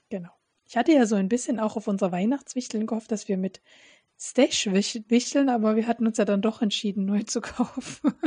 genau. 0.10 0.32
Ich 0.68 0.78
hatte 0.78 0.92
ja 0.92 1.06
so 1.06 1.16
ein 1.16 1.30
bisschen 1.30 1.60
auch 1.60 1.76
auf 1.78 1.88
unser 1.88 2.12
Weihnachtswichteln 2.12 2.86
gehofft, 2.88 3.12
dass 3.12 3.28
wir 3.28 3.38
mit 3.38 3.62
Stash 4.20 4.68
wichteln, 4.68 5.50
aber 5.50 5.76
wir 5.76 5.88
hatten 5.88 6.06
uns 6.06 6.18
ja 6.18 6.26
dann 6.26 6.42
doch 6.42 6.62
entschieden, 6.62 7.06
neu 7.06 7.24
zu 7.24 7.42
kaufen. 7.42 8.14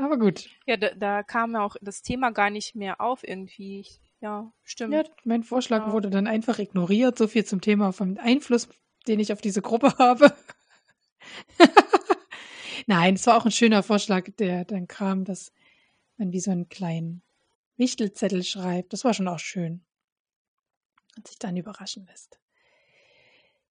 aber 0.00 0.18
gut. 0.18 0.48
Ja, 0.66 0.76
da, 0.76 0.90
da 0.94 1.22
kam 1.22 1.52
ja 1.52 1.64
auch 1.64 1.76
das 1.80 2.02
Thema 2.02 2.30
gar 2.30 2.50
nicht 2.50 2.74
mehr 2.74 3.00
auf 3.00 3.22
irgendwie. 3.26 3.80
Ich- 3.80 4.00
Ja, 4.20 4.52
stimmt. 4.64 4.92
Ja, 4.94 5.02
mein 5.24 5.42
Vorschlag 5.42 5.86
Ja. 5.86 5.92
wurde 5.92 6.10
dann 6.10 6.26
einfach 6.26 6.58
ignoriert. 6.58 7.16
So 7.18 7.26
viel 7.28 7.44
zum 7.44 7.60
Thema 7.60 7.92
vom 7.92 8.18
Einfluss, 8.18 8.68
den 9.08 9.18
ich 9.20 9.32
auf 9.32 9.40
diese 9.40 9.62
Gruppe 9.62 9.94
habe. 9.98 10.34
Nein, 12.86 13.14
es 13.14 13.26
war 13.26 13.36
auch 13.36 13.44
ein 13.44 13.50
schöner 13.52 13.82
Vorschlag, 13.82 14.28
der 14.38 14.64
dann 14.64 14.88
kam, 14.88 15.24
dass 15.24 15.52
man 16.16 16.32
wie 16.32 16.40
so 16.40 16.50
einen 16.50 16.68
kleinen 16.68 17.22
Wichtelzettel 17.76 18.42
schreibt. 18.42 18.92
Das 18.92 19.04
war 19.04 19.14
schon 19.14 19.28
auch 19.28 19.38
schön. 19.38 19.84
Und 21.16 21.26
sich 21.28 21.38
dann 21.38 21.56
überraschen 21.56 22.06
lässt. 22.06 22.38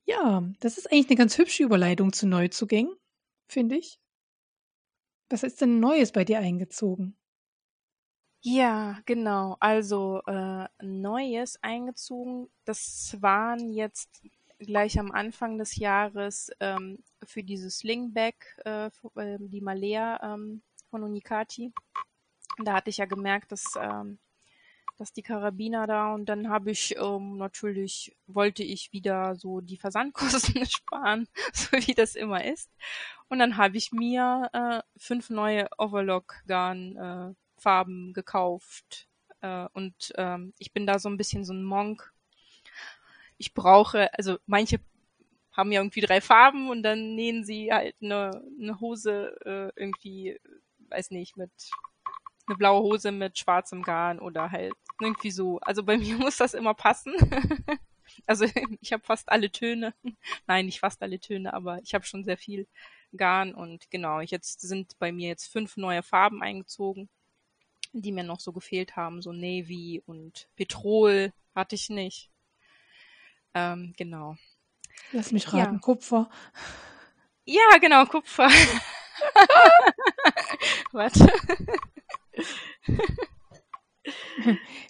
Ja, 0.05 0.43
das 0.59 0.77
ist 0.77 0.91
eigentlich 0.91 1.07
eine 1.09 1.17
ganz 1.17 1.37
hübsche 1.37 1.63
Überleitung 1.63 2.13
zu 2.13 2.27
Neuzugängen, 2.27 2.95
finde 3.47 3.77
ich. 3.77 3.99
Was 5.29 5.43
ist 5.43 5.61
denn 5.61 5.79
Neues 5.79 6.11
bei 6.11 6.23
dir 6.25 6.39
eingezogen? 6.39 7.15
Ja, 8.41 8.99
genau. 9.05 9.57
Also 9.59 10.21
äh, 10.25 10.67
Neues 10.81 11.61
eingezogen. 11.61 12.49
Das 12.63 13.17
waren 13.21 13.73
jetzt 13.73 14.21
gleich 14.59 14.97
am 14.99 15.11
Anfang 15.11 15.57
des 15.57 15.75
Jahres 15.75 16.49
ähm, 16.59 16.99
für 17.23 17.43
dieses 17.43 17.79
Slingback, 17.79 18.57
äh, 18.65 18.89
ähm, 19.17 19.49
die 19.49 19.61
Malea 19.61 20.33
ähm, 20.35 20.61
von 20.89 21.03
Unicati. 21.03 21.73
Da 22.63 22.73
hatte 22.73 22.89
ich 22.89 22.97
ja 22.97 23.05
gemerkt, 23.05 23.51
dass, 23.51 23.65
ähm, 23.79 24.19
dass 24.99 25.13
die 25.13 25.23
Karabiner 25.23 25.87
da 25.87 26.13
und 26.13 26.25
dann 26.25 26.49
habe 26.49 26.71
ich 26.71 26.97
ähm, 26.97 27.37
natürlich, 27.37 28.17
wollte 28.27 28.63
ich 28.63 28.91
wieder 28.91 29.35
so 29.35 29.61
die 29.61 29.77
Versandkosten 29.77 30.65
sparen, 30.69 31.27
so 31.53 31.71
wie 31.77 31.93
das 31.93 32.15
immer 32.15 32.43
ist. 32.43 32.69
Und 33.29 33.39
dann 33.39 33.55
habe 33.55 33.77
ich 33.77 33.93
mir 33.93 34.49
äh, 34.51 34.81
fünf 34.97 35.29
neue 35.29 35.69
Overlock-Garn 35.77 36.97
äh, 36.97 37.33
Farben 37.61 38.11
gekauft. 38.11 39.07
Äh, 39.39 39.67
und 39.71 40.11
ähm, 40.17 40.53
ich 40.57 40.73
bin 40.73 40.85
da 40.85 40.99
so 40.99 41.07
ein 41.09 41.17
bisschen 41.17 41.45
so 41.45 41.53
ein 41.53 41.63
Monk. 41.63 42.13
Ich 43.37 43.53
brauche, 43.53 44.13
also 44.15 44.37
manche 44.47 44.81
haben 45.53 45.71
ja 45.71 45.79
irgendwie 45.79 46.01
drei 46.01 46.19
Farben 46.19 46.69
und 46.69 46.83
dann 46.83 47.15
nähen 47.15 47.45
sie 47.45 47.71
halt 47.71 47.95
eine, 48.01 48.43
eine 48.59 48.79
Hose 48.81 49.35
äh, 49.45 49.71
irgendwie, 49.81 50.39
weiß 50.89 51.11
nicht, 51.11 51.37
mit 51.37 51.51
eine 52.49 52.57
blaue 52.57 52.81
Hose 52.81 53.11
mit 53.11 53.37
schwarzem 53.37 53.83
Garn 53.83 54.19
oder 54.19 54.51
halt 54.51 54.73
irgendwie 54.99 55.31
so. 55.31 55.59
Also 55.59 55.83
bei 55.83 55.97
mir 55.97 56.17
muss 56.17 56.37
das 56.37 56.53
immer 56.53 56.73
passen. 56.73 57.13
also 58.25 58.45
ich 58.81 58.91
habe 58.93 59.03
fast 59.03 59.29
alle 59.29 59.51
Töne. 59.51 59.93
Nein, 60.47 60.65
nicht 60.65 60.79
fast 60.79 61.01
alle 61.01 61.19
Töne, 61.19 61.53
aber 61.53 61.79
ich 61.83 61.93
habe 61.93 62.05
schon 62.05 62.23
sehr 62.23 62.37
viel 62.37 62.67
Garn 63.15 63.55
und 63.55 63.89
genau, 63.89 64.19
jetzt 64.19 64.61
sind 64.61 64.97
bei 64.99 65.11
mir 65.11 65.29
jetzt 65.29 65.47
fünf 65.47 65.77
neue 65.77 66.03
Farben 66.03 66.43
eingezogen 66.43 67.09
die 67.93 68.11
mir 68.11 68.23
noch 68.23 68.39
so 68.39 68.51
gefehlt 68.51 68.95
haben, 68.95 69.21
so 69.21 69.31
Navy 69.31 70.01
und 70.05 70.47
Petrol 70.55 71.33
hatte 71.55 71.75
ich 71.75 71.89
nicht. 71.89 72.29
Ähm, 73.53 73.93
genau. 73.97 74.37
Lass 75.11 75.31
mich 75.31 75.51
raten, 75.53 75.75
Ja. 75.75 75.79
Kupfer. 75.79 76.29
Ja, 77.45 77.77
genau, 77.81 78.05
Kupfer. 78.05 78.49
Warte. 80.91 81.31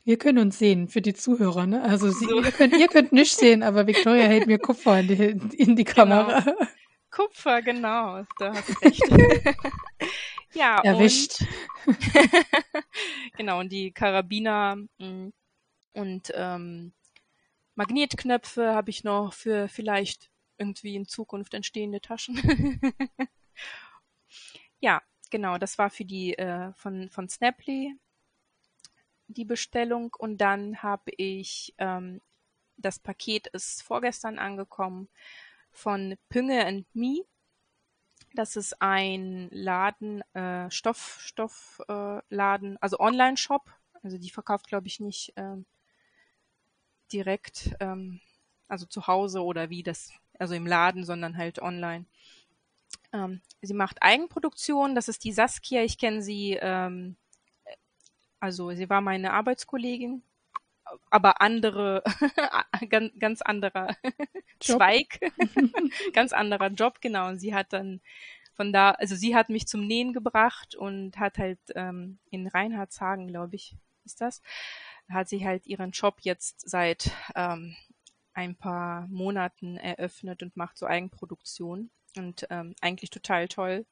Wir 0.05 0.17
können 0.17 0.39
uns 0.39 0.59
sehen 0.59 0.87
für 0.87 1.01
die 1.01 1.13
Zuhörer, 1.13 1.65
ne? 1.65 1.81
Also 1.81 2.09
sie, 2.09 2.25
So. 2.25 2.41
ihr, 2.41 2.51
könnt, 2.51 2.77
ihr 2.77 2.87
könnt 2.87 3.11
nicht 3.11 3.35
sehen, 3.35 3.63
aber 3.63 3.87
Victoria 3.87 4.23
hält 4.23 4.47
mir 4.47 4.59
Kupfer 4.59 4.99
in 4.99 5.07
die, 5.07 5.57
in 5.57 5.75
die 5.75 5.83
Kamera. 5.83 6.45
Kupfer, 7.11 7.61
genau, 7.61 8.23
da 8.37 8.53
hast 8.53 8.69
du 8.69 8.73
recht. 8.81 9.01
ja, 10.53 10.79
Erwischt. 10.83 11.43
und 11.85 11.97
genau, 13.37 13.59
und 13.59 13.71
die 13.71 13.91
Karabiner 13.91 14.77
mh, 14.99 15.31
und 15.93 16.31
ähm, 16.35 16.93
Magnetknöpfe 17.75 18.73
habe 18.73 18.89
ich 18.89 19.03
noch 19.03 19.33
für 19.33 19.67
vielleicht 19.67 20.29
irgendwie 20.57 20.95
in 20.95 21.07
Zukunft 21.07 21.53
entstehende 21.53 22.01
Taschen. 22.01 22.79
ja, 24.79 25.01
genau, 25.29 25.57
das 25.57 25.77
war 25.77 25.89
für 25.89 26.05
die 26.05 26.37
äh, 26.37 26.73
von, 26.73 27.09
von 27.09 27.29
Snaply 27.29 27.95
die 29.27 29.45
Bestellung 29.45 30.13
und 30.17 30.39
dann 30.39 30.81
habe 30.81 31.11
ich 31.17 31.75
ähm, 31.77 32.21
das 32.77 32.99
Paket 32.99 33.47
ist 33.47 33.83
vorgestern 33.83 34.39
angekommen 34.39 35.09
von 35.71 36.15
Pünge 36.29 36.65
and 36.65 36.85
Me. 36.95 37.25
Das 38.33 38.55
ist 38.55 38.81
ein 38.81 39.49
Laden, 39.51 40.21
äh, 40.33 40.69
Stoff, 40.71 41.17
Stoffladen, 41.19 42.75
äh, 42.75 42.77
also 42.81 42.99
Online-Shop. 42.99 43.71
Also 44.01 44.17
die 44.17 44.29
verkauft, 44.29 44.67
glaube 44.67 44.87
ich, 44.87 44.99
nicht 44.99 45.33
ähm, 45.35 45.65
direkt, 47.11 47.75
ähm, 47.79 48.21
also 48.67 48.85
zu 48.85 49.07
Hause 49.07 49.43
oder 49.43 49.69
wie 49.69 49.83
das, 49.83 50.11
also 50.37 50.53
im 50.53 50.67
Laden, 50.67 51.03
sondern 51.03 51.37
halt 51.37 51.59
online. 51.61 52.05
Ähm, 53.11 53.41
sie 53.61 53.73
macht 53.73 54.01
Eigenproduktion, 54.01 54.95
das 54.95 55.07
ist 55.07 55.23
die 55.23 55.31
Saskia, 55.31 55.83
ich 55.83 55.97
kenne 55.97 56.21
sie, 56.21 56.57
ähm, 56.61 57.17
also 58.39 58.71
sie 58.71 58.89
war 58.89 59.01
meine 59.01 59.33
Arbeitskollegin, 59.33 60.23
aber 61.09 61.41
andere, 61.41 62.03
ganz, 62.89 63.11
ganz 63.19 63.41
anderer 63.41 63.95
Zweig, 64.59 65.19
ganz 66.13 66.33
anderer 66.33 66.67
Job, 66.67 67.01
genau. 67.01 67.29
Und 67.29 67.39
sie 67.39 67.53
hat 67.53 67.73
dann 67.73 68.01
von 68.53 68.73
da, 68.73 68.91
also 68.91 69.15
sie 69.15 69.35
hat 69.35 69.49
mich 69.49 69.67
zum 69.67 69.87
Nähen 69.87 70.13
gebracht 70.13 70.75
und 70.75 71.17
hat 71.17 71.37
halt 71.37 71.59
ähm, 71.75 72.19
in 72.29 72.47
Reinhardshagen, 72.47 73.27
glaube 73.27 73.55
ich, 73.55 73.75
ist 74.03 74.21
das, 74.21 74.41
hat 75.09 75.29
sie 75.29 75.45
halt 75.45 75.65
ihren 75.65 75.91
Job 75.91 76.17
jetzt 76.21 76.69
seit 76.69 77.11
ähm, 77.35 77.75
ein 78.33 78.55
paar 78.55 79.07
Monaten 79.07 79.77
eröffnet 79.77 80.43
und 80.43 80.57
macht 80.57 80.77
so 80.77 80.85
Eigenproduktion 80.85 81.89
und 82.19 82.47
ähm, 82.49 82.75
eigentlich 82.81 83.09
total 83.09 83.47
toll. 83.47 83.85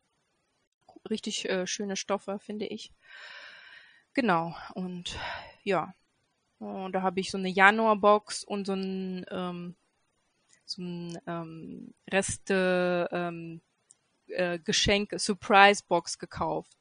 Richtig 1.09 1.49
äh, 1.49 1.65
schöne 1.67 1.95
Stoffe, 1.95 2.39
finde 2.39 2.65
ich. 2.65 2.91
Genau, 4.13 4.55
und 4.73 5.17
ja, 5.63 5.93
und 6.59 6.93
da 6.93 7.01
habe 7.01 7.19
ich 7.19 7.29
so 7.31 7.37
eine 7.37 7.49
Januarbox 7.49 8.43
und 8.43 8.65
so 8.65 8.73
ein, 8.73 9.25
ähm, 9.29 9.75
so 10.65 10.81
ein 10.81 11.19
ähm, 11.27 11.93
Reste 12.11 13.07
ähm, 13.11 13.61
äh, 14.27 14.59
Geschenk 14.59 15.13
Surprise 15.19 15.83
Box 15.87 16.17
gekauft. 16.17 16.77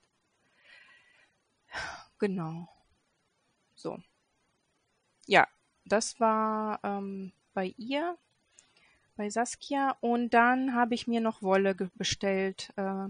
Genau. 2.19 2.69
So. 3.75 3.99
Ja, 5.27 5.47
das 5.85 6.19
war 6.19 6.81
ähm, 6.83 7.33
bei 7.53 7.75
ihr, 7.77 8.17
bei 9.17 9.31
Saskia. 9.31 9.97
Und 10.01 10.31
dann 10.31 10.75
habe 10.75 10.95
ich 10.95 11.07
mir 11.07 11.21
noch 11.21 11.43
Wolle 11.43 11.75
bestellt 11.95 12.73
äh, 12.77 13.09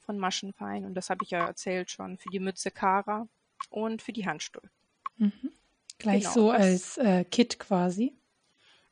von 0.00 0.18
Maschenfein. 0.18 0.84
Und 0.84 0.94
das 0.94 1.10
habe 1.10 1.24
ich 1.24 1.30
ja 1.30 1.46
erzählt 1.46 1.90
schon 1.90 2.18
für 2.18 2.28
die 2.30 2.40
Mütze 2.40 2.70
Kara 2.70 3.28
und 3.70 4.02
für 4.02 4.12
die 4.12 4.26
Handschuhe. 4.26 4.70
Mhm. 5.16 5.52
Gleich 5.98 6.22
genau, 6.22 6.34
so 6.34 6.50
als 6.50 6.98
äh, 6.98 7.24
Kit 7.24 7.58
quasi. 7.58 8.16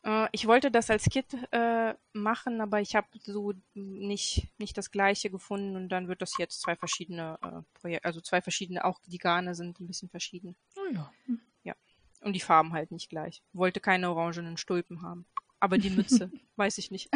Äh, 0.05 0.29
ich 0.33 0.47
wollte 0.47 0.71
das 0.71 0.91
als 0.91 1.05
Kit 1.05 1.37
äh, 1.51 1.95
machen, 2.13 2.61
aber 2.61 2.81
ich 2.81 2.95
habe 2.95 3.09
so 3.25 3.53
nicht, 3.75 4.49
nicht 4.59 4.77
das 4.77 4.91
gleiche 4.91 5.31
gefunden 5.31 5.77
und 5.77 5.89
dann 5.89 6.09
wird 6.09 6.23
das 6.23 6.39
jetzt 6.39 6.61
zwei 6.61 6.77
verschiedene 6.77 7.39
äh, 7.43 7.79
Projekte, 7.79 8.05
also 8.05 8.21
zwei 8.21 8.41
verschiedene, 8.41 8.85
auch 8.85 9.01
die 9.07 9.19
Garne 9.19 9.55
sind 9.55 9.81
ein 9.81 9.87
bisschen 9.87 10.09
verschieden. 10.09 10.57
Oh 10.77 10.93
ja. 10.93 11.13
Hm. 11.27 11.41
Ja. 11.65 11.75
Und 12.21 12.35
die 12.35 12.41
Farben 12.41 12.73
halt 12.73 12.91
nicht 12.93 13.09
gleich. 13.09 13.43
Wollte 13.53 13.81
keine 13.81 14.11
orangenen 14.11 14.57
Stulpen 14.57 15.03
haben. 15.03 15.27
Aber 15.63 15.79
die 15.79 15.91
Mütze, 15.91 16.29
weiß 16.57 16.79
ich 16.79 16.91
nicht. 16.91 17.09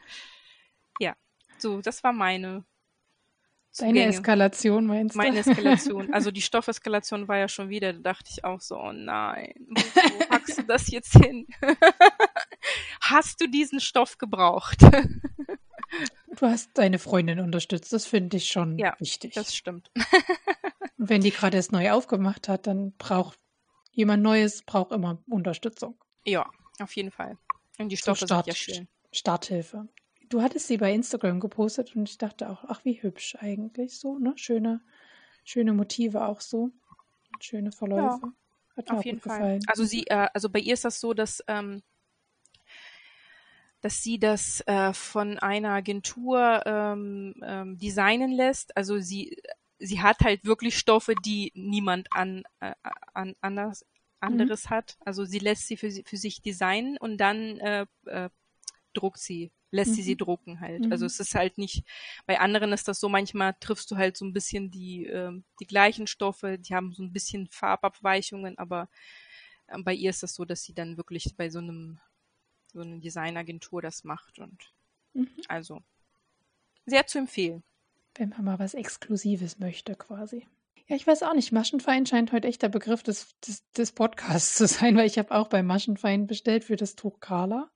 ja. 1.00 1.16
So, 1.58 1.80
das 1.80 2.04
war 2.04 2.12
meine 2.12 2.64
Deine 3.76 4.04
Eskalation 4.04 4.86
meinst 4.86 5.14
du? 5.14 5.18
Meine 5.18 5.38
Eskalation. 5.38 6.10
Also 6.14 6.30
die 6.30 6.42
Stoffeskalation 6.42 7.26
war 7.26 7.38
ja 7.38 7.48
schon 7.48 7.68
wieder, 7.68 7.92
da 7.92 7.98
dachte 8.00 8.30
ich 8.32 8.44
auch 8.44 8.60
so, 8.60 8.78
oh 8.78 8.92
nein, 8.92 9.54
wo, 9.68 9.80
wo 9.80 10.26
packst 10.26 10.58
du 10.58 10.62
das 10.62 10.90
jetzt 10.90 11.12
hin? 11.12 11.46
hast 13.00 13.40
du 13.40 13.48
diesen 13.48 13.80
Stoff 13.80 14.18
gebraucht? 14.18 14.82
du 14.82 16.46
hast 16.46 16.70
deine 16.74 17.00
Freundin 17.00 17.40
unterstützt, 17.40 17.92
das 17.92 18.06
finde 18.06 18.36
ich 18.36 18.48
schon 18.48 18.78
ja, 18.78 18.94
wichtig. 19.00 19.34
das 19.34 19.54
stimmt. 19.54 19.90
Und 20.98 21.08
wenn 21.08 21.20
die 21.20 21.30
gerade 21.30 21.58
es 21.58 21.72
neu 21.72 21.90
aufgemacht 21.90 22.48
hat, 22.48 22.66
dann 22.68 22.92
braucht 22.96 23.38
jemand 23.92 24.22
Neues, 24.22 24.62
braucht 24.62 24.92
immer 24.92 25.22
Unterstützung. 25.28 25.96
Ja, 26.24 26.48
auf 26.82 26.94
jeden 26.96 27.10
Fall. 27.10 27.36
Und 27.78 27.90
die 27.90 27.96
Stoffe 27.96 28.20
so 28.20 28.26
Start, 28.26 28.46
sind 28.46 28.52
ja 28.52 28.74
schön. 28.74 28.88
Starthilfe. 29.12 29.88
Du 30.28 30.42
hattest 30.42 30.68
sie 30.68 30.76
bei 30.76 30.92
Instagram 30.92 31.40
gepostet 31.40 31.96
und 31.96 32.08
ich 32.08 32.18
dachte 32.18 32.48
auch, 32.50 32.64
ach, 32.68 32.84
wie 32.84 33.02
hübsch 33.02 33.36
eigentlich 33.40 33.98
so, 33.98 34.18
ne? 34.18 34.32
Schöne, 34.36 34.80
schöne 35.44 35.72
Motive 35.72 36.24
auch 36.24 36.40
so. 36.40 36.70
Schöne 37.40 37.72
Verläufe. 37.72 38.20
Ja, 38.22 38.76
Hat 38.76 38.90
mir 38.90 38.98
auf 38.98 39.04
jeden 39.04 39.20
Fall. 39.20 39.38
Gefallen. 39.38 39.62
Also 39.66 39.84
sie, 39.84 40.06
äh, 40.06 40.28
also 40.32 40.48
bei 40.48 40.60
ihr 40.60 40.74
ist 40.74 40.84
das 40.84 41.00
so, 41.00 41.14
dass, 41.14 41.42
ähm, 41.48 41.82
dass 43.80 44.02
sie 44.02 44.18
das 44.18 44.62
äh, 44.66 44.92
von 44.92 45.38
einer 45.38 45.70
Agentur 45.70 46.62
ähm, 46.64 47.34
ähm, 47.42 47.78
designen 47.78 48.30
lässt. 48.30 48.76
Also 48.76 48.98
sie, 48.98 49.36
sie 49.78 50.00
hat 50.00 50.20
halt 50.20 50.44
wirklich 50.44 50.78
Stoffe, 50.78 51.14
die 51.14 51.50
niemand 51.54 52.08
an, 52.12 52.44
äh, 52.60 52.74
an 53.14 53.34
anders. 53.40 53.84
Anderes 54.20 54.66
mhm. 54.66 54.70
hat. 54.70 54.98
Also 55.00 55.24
sie 55.24 55.38
lässt 55.38 55.66
sie 55.66 55.76
für, 55.76 55.90
für 55.90 56.16
sich 56.16 56.42
designen 56.42 56.96
und 56.98 57.18
dann 57.18 57.58
äh, 57.58 57.86
äh, 58.06 58.30
druckt 58.92 59.18
sie 59.18 59.52
lässt 59.70 59.92
mhm. 59.92 59.94
sie 59.94 60.02
sie 60.02 60.16
drucken 60.16 60.60
halt. 60.60 60.74
Also 60.74 60.86
mhm. 60.86 60.92
Also 60.92 61.06
es 61.06 61.20
ist 61.20 61.34
halt 61.34 61.58
nicht, 61.58 61.84
bei 62.26 62.40
anderen 62.40 62.72
ist 62.72 62.88
das 62.88 63.00
so, 63.00 63.08
manchmal 63.08 63.54
triffst 63.60 63.90
du 63.90 63.96
halt 63.96 64.16
so 64.16 64.24
ein 64.24 64.32
bisschen 64.32 64.70
die, 64.70 65.06
äh, 65.06 65.32
die 65.60 65.66
gleichen 65.66 66.06
Stoffe, 66.06 66.58
die 66.58 66.74
haben 66.74 66.92
so 66.92 67.02
ein 67.02 67.12
bisschen 67.12 67.48
Farbabweichungen, 67.48 68.58
aber 68.58 68.88
äh, 69.68 69.78
bei 69.82 69.94
ihr 69.94 70.10
ist 70.10 70.22
das 70.22 70.34
so, 70.34 70.44
dass 70.44 70.62
sie 70.62 70.74
dann 70.74 70.96
wirklich 70.96 71.34
bei 71.36 71.48
so 71.48 71.58
einem, 71.58 72.00
so 72.72 72.80
einer 72.80 72.98
Designagentur 72.98 73.82
das 73.82 74.04
macht 74.04 74.38
und 74.38 74.72
mhm. 75.14 75.30
also 75.48 75.82
sehr 76.86 77.06
zu 77.06 77.18
empfehlen. 77.18 77.62
Wenn 78.16 78.30
man 78.30 78.44
mal 78.44 78.58
was 78.58 78.74
Exklusives 78.74 79.58
möchte, 79.58 79.94
quasi. 79.94 80.46
Ja, 80.90 80.96
ich 80.96 81.06
weiß 81.06 81.22
auch 81.22 81.34
nicht. 81.34 81.52
Maschenfein 81.52 82.04
scheint 82.04 82.32
heute 82.32 82.48
echt 82.48 82.60
der 82.60 82.68
Begriff 82.68 83.02
des, 83.02 83.38
des, 83.46 83.64
des 83.72 83.92
Podcasts 83.92 84.54
zu 84.56 84.66
sein, 84.66 84.96
weil 84.96 85.06
ich 85.06 85.18
habe 85.18 85.34
auch 85.34 85.48
bei 85.48 85.62
Maschenfein 85.62 86.26
bestellt 86.26 86.64
für 86.64 86.76
das 86.76 86.96
Tuch 86.96 87.20
Carla 87.20 87.70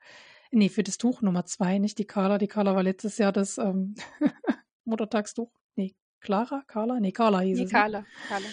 nee, 0.54 0.68
für 0.68 0.82
das 0.82 0.98
Tuch 0.98 1.20
Nummer 1.20 1.44
zwei, 1.44 1.78
nicht 1.78 1.98
die 1.98 2.06
Carla. 2.06 2.38
Die 2.38 2.46
Carla 2.46 2.74
war 2.74 2.82
letztes 2.82 3.18
Jahr 3.18 3.32
das 3.32 3.58
ähm, 3.58 3.94
Muttertagstuch. 4.84 5.50
Nee, 5.76 5.94
Clara? 6.20 6.62
Carla? 6.66 7.00
Nee, 7.00 7.12
Carla 7.12 7.40
hieß 7.40 7.58
nee, 7.58 7.64
es. 7.64 7.72
Ne? 7.72 7.78
Carla. 7.78 8.04
Carla. 8.28 8.46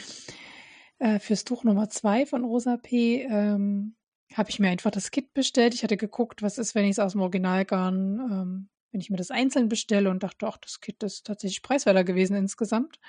Äh, 1.00 1.20
fürs 1.20 1.44
Tuch 1.44 1.64
Nummer 1.64 1.90
zwei 1.90 2.26
von 2.26 2.44
Rosa 2.44 2.78
P. 2.78 3.24
Ähm, 3.24 3.96
habe 4.34 4.50
ich 4.50 4.60
mir 4.60 4.70
einfach 4.70 4.92
das 4.92 5.12
Kit 5.12 5.34
bestellt. 5.34 5.74
Ich 5.74 5.84
hatte 5.84 5.98
geguckt, 5.98 6.42
was 6.42 6.58
ist, 6.58 6.76
wenn 6.76 6.86
ich 6.86 6.92
es 6.92 7.00
aus 7.00 7.14
dem 7.14 7.22
Originalgarn, 7.22 8.20
ähm, 8.20 8.70
wenn 8.92 9.02
ich 9.02 9.10
mir 9.10 9.18
das 9.18 9.32
einzeln 9.32 9.68
bestelle 9.68 10.10
und 10.10 10.24
dachte, 10.24 10.48
ach, 10.48 10.58
das 10.58 10.80
Kit 10.80 11.04
ist 11.04 11.26
tatsächlich 11.26 11.62
preiswerter 11.62 12.04
gewesen 12.04 12.36
insgesamt. 12.36 13.00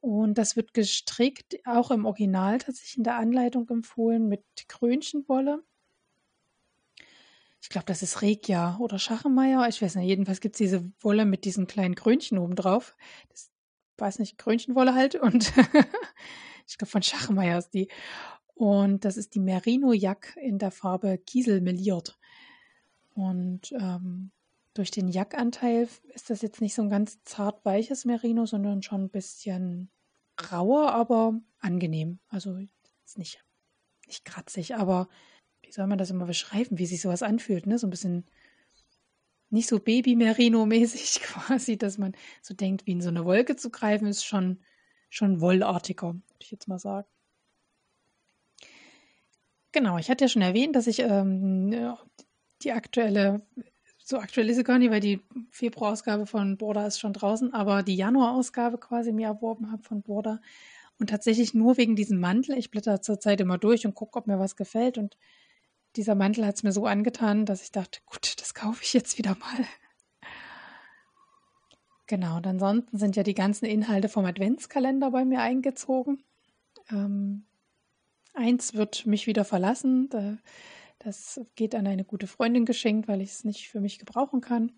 Und 0.00 0.38
das 0.38 0.56
wird 0.56 0.74
gestrickt, 0.74 1.56
auch 1.66 1.90
im 1.90 2.04
Original 2.04 2.58
tatsächlich 2.58 2.98
in 2.98 3.04
der 3.04 3.16
Anleitung 3.16 3.68
empfohlen, 3.68 4.28
mit 4.28 4.44
Krönchenwolle 4.68 5.62
ich 7.66 7.70
glaube, 7.70 7.86
das 7.86 8.00
ist 8.00 8.22
Regia 8.22 8.76
oder 8.78 8.96
Schachenmeier. 8.96 9.66
Ich 9.68 9.82
weiß 9.82 9.96
nicht, 9.96 10.06
jedenfalls 10.06 10.40
gibt 10.40 10.54
es 10.54 10.58
diese 10.58 10.88
Wolle 11.00 11.24
mit 11.24 11.44
diesen 11.44 11.66
kleinen 11.66 11.96
Krönchen 11.96 12.38
oben 12.38 12.54
drauf. 12.54 12.96
Das 13.30 13.50
weiß 13.98 14.20
nicht, 14.20 14.38
Krönchenwolle 14.38 14.94
halt. 14.94 15.16
Und 15.16 15.52
ich 16.68 16.78
glaube, 16.78 16.90
von 16.92 17.02
Schachenmeier 17.02 17.58
ist 17.58 17.70
die. 17.70 17.88
Und 18.54 19.04
das 19.04 19.16
ist 19.16 19.34
die 19.34 19.40
Merino 19.40 19.92
Jack 19.92 20.36
in 20.40 20.60
der 20.60 20.70
Farbe 20.70 21.18
Kiesel 21.18 21.60
meliert. 21.60 22.16
Und 23.16 23.72
ähm, 23.72 24.30
durch 24.76 24.90
den 24.90 25.08
Jackanteil 25.08 25.88
ist 26.14 26.30
das 26.30 26.42
jetzt 26.42 26.60
nicht 26.60 26.74
so 26.74 26.82
ein 26.82 26.90
ganz 26.90 27.22
zart 27.24 27.64
weiches 27.64 28.04
Merino, 28.04 28.46
sondern 28.46 28.82
schon 28.82 29.04
ein 29.04 29.10
bisschen 29.10 29.90
rauer, 30.52 30.92
aber 30.92 31.40
angenehm. 31.58 32.18
Also 32.28 32.58
jetzt 32.58 33.18
nicht, 33.18 33.44
nicht 34.06 34.24
kratzig, 34.24 34.76
aber 34.76 35.08
wie 35.62 35.72
soll 35.72 35.86
man 35.86 35.98
das 35.98 36.10
immer 36.10 36.26
beschreiben, 36.26 36.78
wie 36.78 36.86
sich 36.86 37.00
sowas 37.00 37.22
anfühlt, 37.22 37.66
ne? 37.66 37.78
So 37.78 37.86
ein 37.86 37.90
bisschen 37.90 38.26
nicht 39.50 39.68
so 39.68 39.78
Baby-Merino-mäßig 39.78 41.20
quasi, 41.22 41.76
dass 41.76 41.98
man 41.98 42.14
so 42.42 42.54
denkt, 42.54 42.86
wie 42.86 42.92
in 42.92 43.00
so 43.00 43.08
eine 43.08 43.24
Wolke 43.24 43.56
zu 43.56 43.70
greifen, 43.70 44.06
ist 44.06 44.24
schon, 44.24 44.60
schon 45.08 45.40
wollartiger, 45.40 46.08
würde 46.08 46.40
ich 46.40 46.50
jetzt 46.50 46.68
mal 46.68 46.78
sagen. 46.78 47.08
Genau, 49.72 49.98
ich 49.98 50.10
hatte 50.10 50.24
ja 50.24 50.28
schon 50.28 50.42
erwähnt, 50.42 50.74
dass 50.74 50.86
ich 50.86 51.00
ähm, 51.00 51.96
die 52.62 52.72
aktuelle, 52.72 53.46
so 54.08 54.20
aktuell 54.20 54.48
ist 54.48 54.56
sie 54.56 54.62
gar 54.62 54.78
nicht, 54.78 54.92
weil 54.92 55.00
die 55.00 55.20
Februarausgabe 55.50 56.26
von 56.26 56.56
Borda 56.56 56.86
ist 56.86 57.00
schon 57.00 57.12
draußen, 57.12 57.52
aber 57.52 57.82
die 57.82 57.96
Januarausgabe 57.96 58.78
quasi 58.78 59.10
mir 59.10 59.26
erworben 59.26 59.72
habe 59.72 59.82
von 59.82 60.02
Borda. 60.02 60.40
Und 61.00 61.10
tatsächlich 61.10 61.54
nur 61.54 61.76
wegen 61.76 61.96
diesem 61.96 62.20
Mantel. 62.20 62.56
Ich 62.56 62.70
blätter 62.70 63.02
zurzeit 63.02 63.40
immer 63.40 63.58
durch 63.58 63.84
und 63.84 63.96
gucke, 63.96 64.16
ob 64.16 64.28
mir 64.28 64.38
was 64.38 64.54
gefällt. 64.54 64.96
Und 64.96 65.18
dieser 65.96 66.14
Mantel 66.14 66.46
hat 66.46 66.54
es 66.54 66.62
mir 66.62 66.70
so 66.70 66.86
angetan, 66.86 67.46
dass 67.46 67.64
ich 67.64 67.72
dachte, 67.72 67.98
gut, 68.06 68.40
das 68.40 68.54
kaufe 68.54 68.84
ich 68.84 68.92
jetzt 68.92 69.18
wieder 69.18 69.36
mal. 69.36 69.66
Genau, 72.06 72.36
und 72.36 72.46
ansonsten 72.46 72.98
sind 72.98 73.16
ja 73.16 73.24
die 73.24 73.34
ganzen 73.34 73.64
Inhalte 73.64 74.08
vom 74.08 74.24
Adventskalender 74.24 75.10
bei 75.10 75.24
mir 75.24 75.40
eingezogen. 75.40 76.22
Ähm, 76.92 77.44
eins 78.34 78.74
wird 78.74 79.04
mich 79.04 79.26
wieder 79.26 79.44
verlassen. 79.44 80.08
Das 81.06 81.40
geht 81.54 81.76
an 81.76 81.86
eine 81.86 82.04
gute 82.04 82.26
Freundin 82.26 82.64
geschenkt, 82.64 83.06
weil 83.06 83.20
ich 83.20 83.30
es 83.30 83.44
nicht 83.44 83.68
für 83.68 83.80
mich 83.80 84.00
gebrauchen 84.00 84.40
kann. 84.40 84.72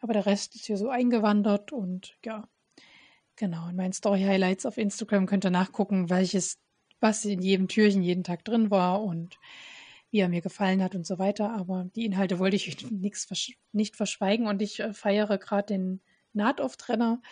Aber 0.00 0.12
der 0.12 0.26
Rest 0.26 0.56
ist 0.56 0.66
hier 0.66 0.76
so 0.76 0.88
eingewandert 0.88 1.70
und 1.70 2.18
ja, 2.24 2.48
genau. 3.36 3.68
In 3.68 3.76
meinen 3.76 3.92
Story 3.92 4.22
Highlights 4.22 4.66
auf 4.66 4.76
Instagram 4.76 5.26
könnt 5.26 5.46
ihr 5.46 5.50
nachgucken, 5.50 6.10
welches, 6.10 6.58
was 6.98 7.24
in 7.24 7.42
jedem 7.42 7.68
Türchen 7.68 8.02
jeden 8.02 8.24
Tag 8.24 8.44
drin 8.44 8.72
war 8.72 9.04
und 9.04 9.38
wie 10.10 10.18
er 10.18 10.28
mir 10.28 10.40
gefallen 10.40 10.82
hat 10.82 10.96
und 10.96 11.06
so 11.06 11.20
weiter. 11.20 11.52
Aber 11.52 11.88
die 11.94 12.06
Inhalte 12.06 12.40
wollte 12.40 12.56
ich 12.56 12.82
nichts, 12.90 13.28
nicht 13.70 13.94
verschweigen 13.94 14.48
und 14.48 14.60
ich 14.60 14.80
äh, 14.80 14.92
feiere 14.92 15.38
gerade 15.38 15.74
den 15.74 16.00
Nahtauftrenner, 16.32 17.22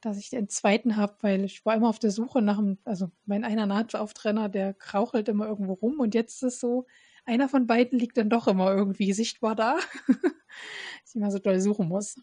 dass 0.00 0.18
ich 0.18 0.30
den 0.30 0.48
zweiten 0.48 0.94
habe, 0.94 1.16
weil 1.22 1.44
ich 1.44 1.66
war 1.66 1.74
immer 1.74 1.88
auf 1.88 1.98
der 1.98 2.12
Suche 2.12 2.42
nach 2.42 2.58
einem, 2.58 2.78
also 2.84 3.10
mein 3.26 3.42
einer 3.42 3.66
Nahtauftrenner, 3.66 4.48
der 4.48 4.72
krauchelt 4.72 5.28
immer 5.28 5.48
irgendwo 5.48 5.72
rum 5.72 5.98
und 5.98 6.14
jetzt 6.14 6.44
ist 6.44 6.54
es 6.54 6.60
so, 6.60 6.86
einer 7.28 7.48
von 7.48 7.66
beiden 7.66 7.98
liegt 7.98 8.16
dann 8.16 8.30
doch 8.30 8.48
immer 8.48 8.74
irgendwie 8.74 9.12
sichtbar 9.12 9.54
da, 9.54 9.78
dass 10.08 11.10
ich 11.10 11.14
immer 11.14 11.30
so 11.30 11.38
doll 11.38 11.60
suchen 11.60 11.88
muss. 11.88 12.16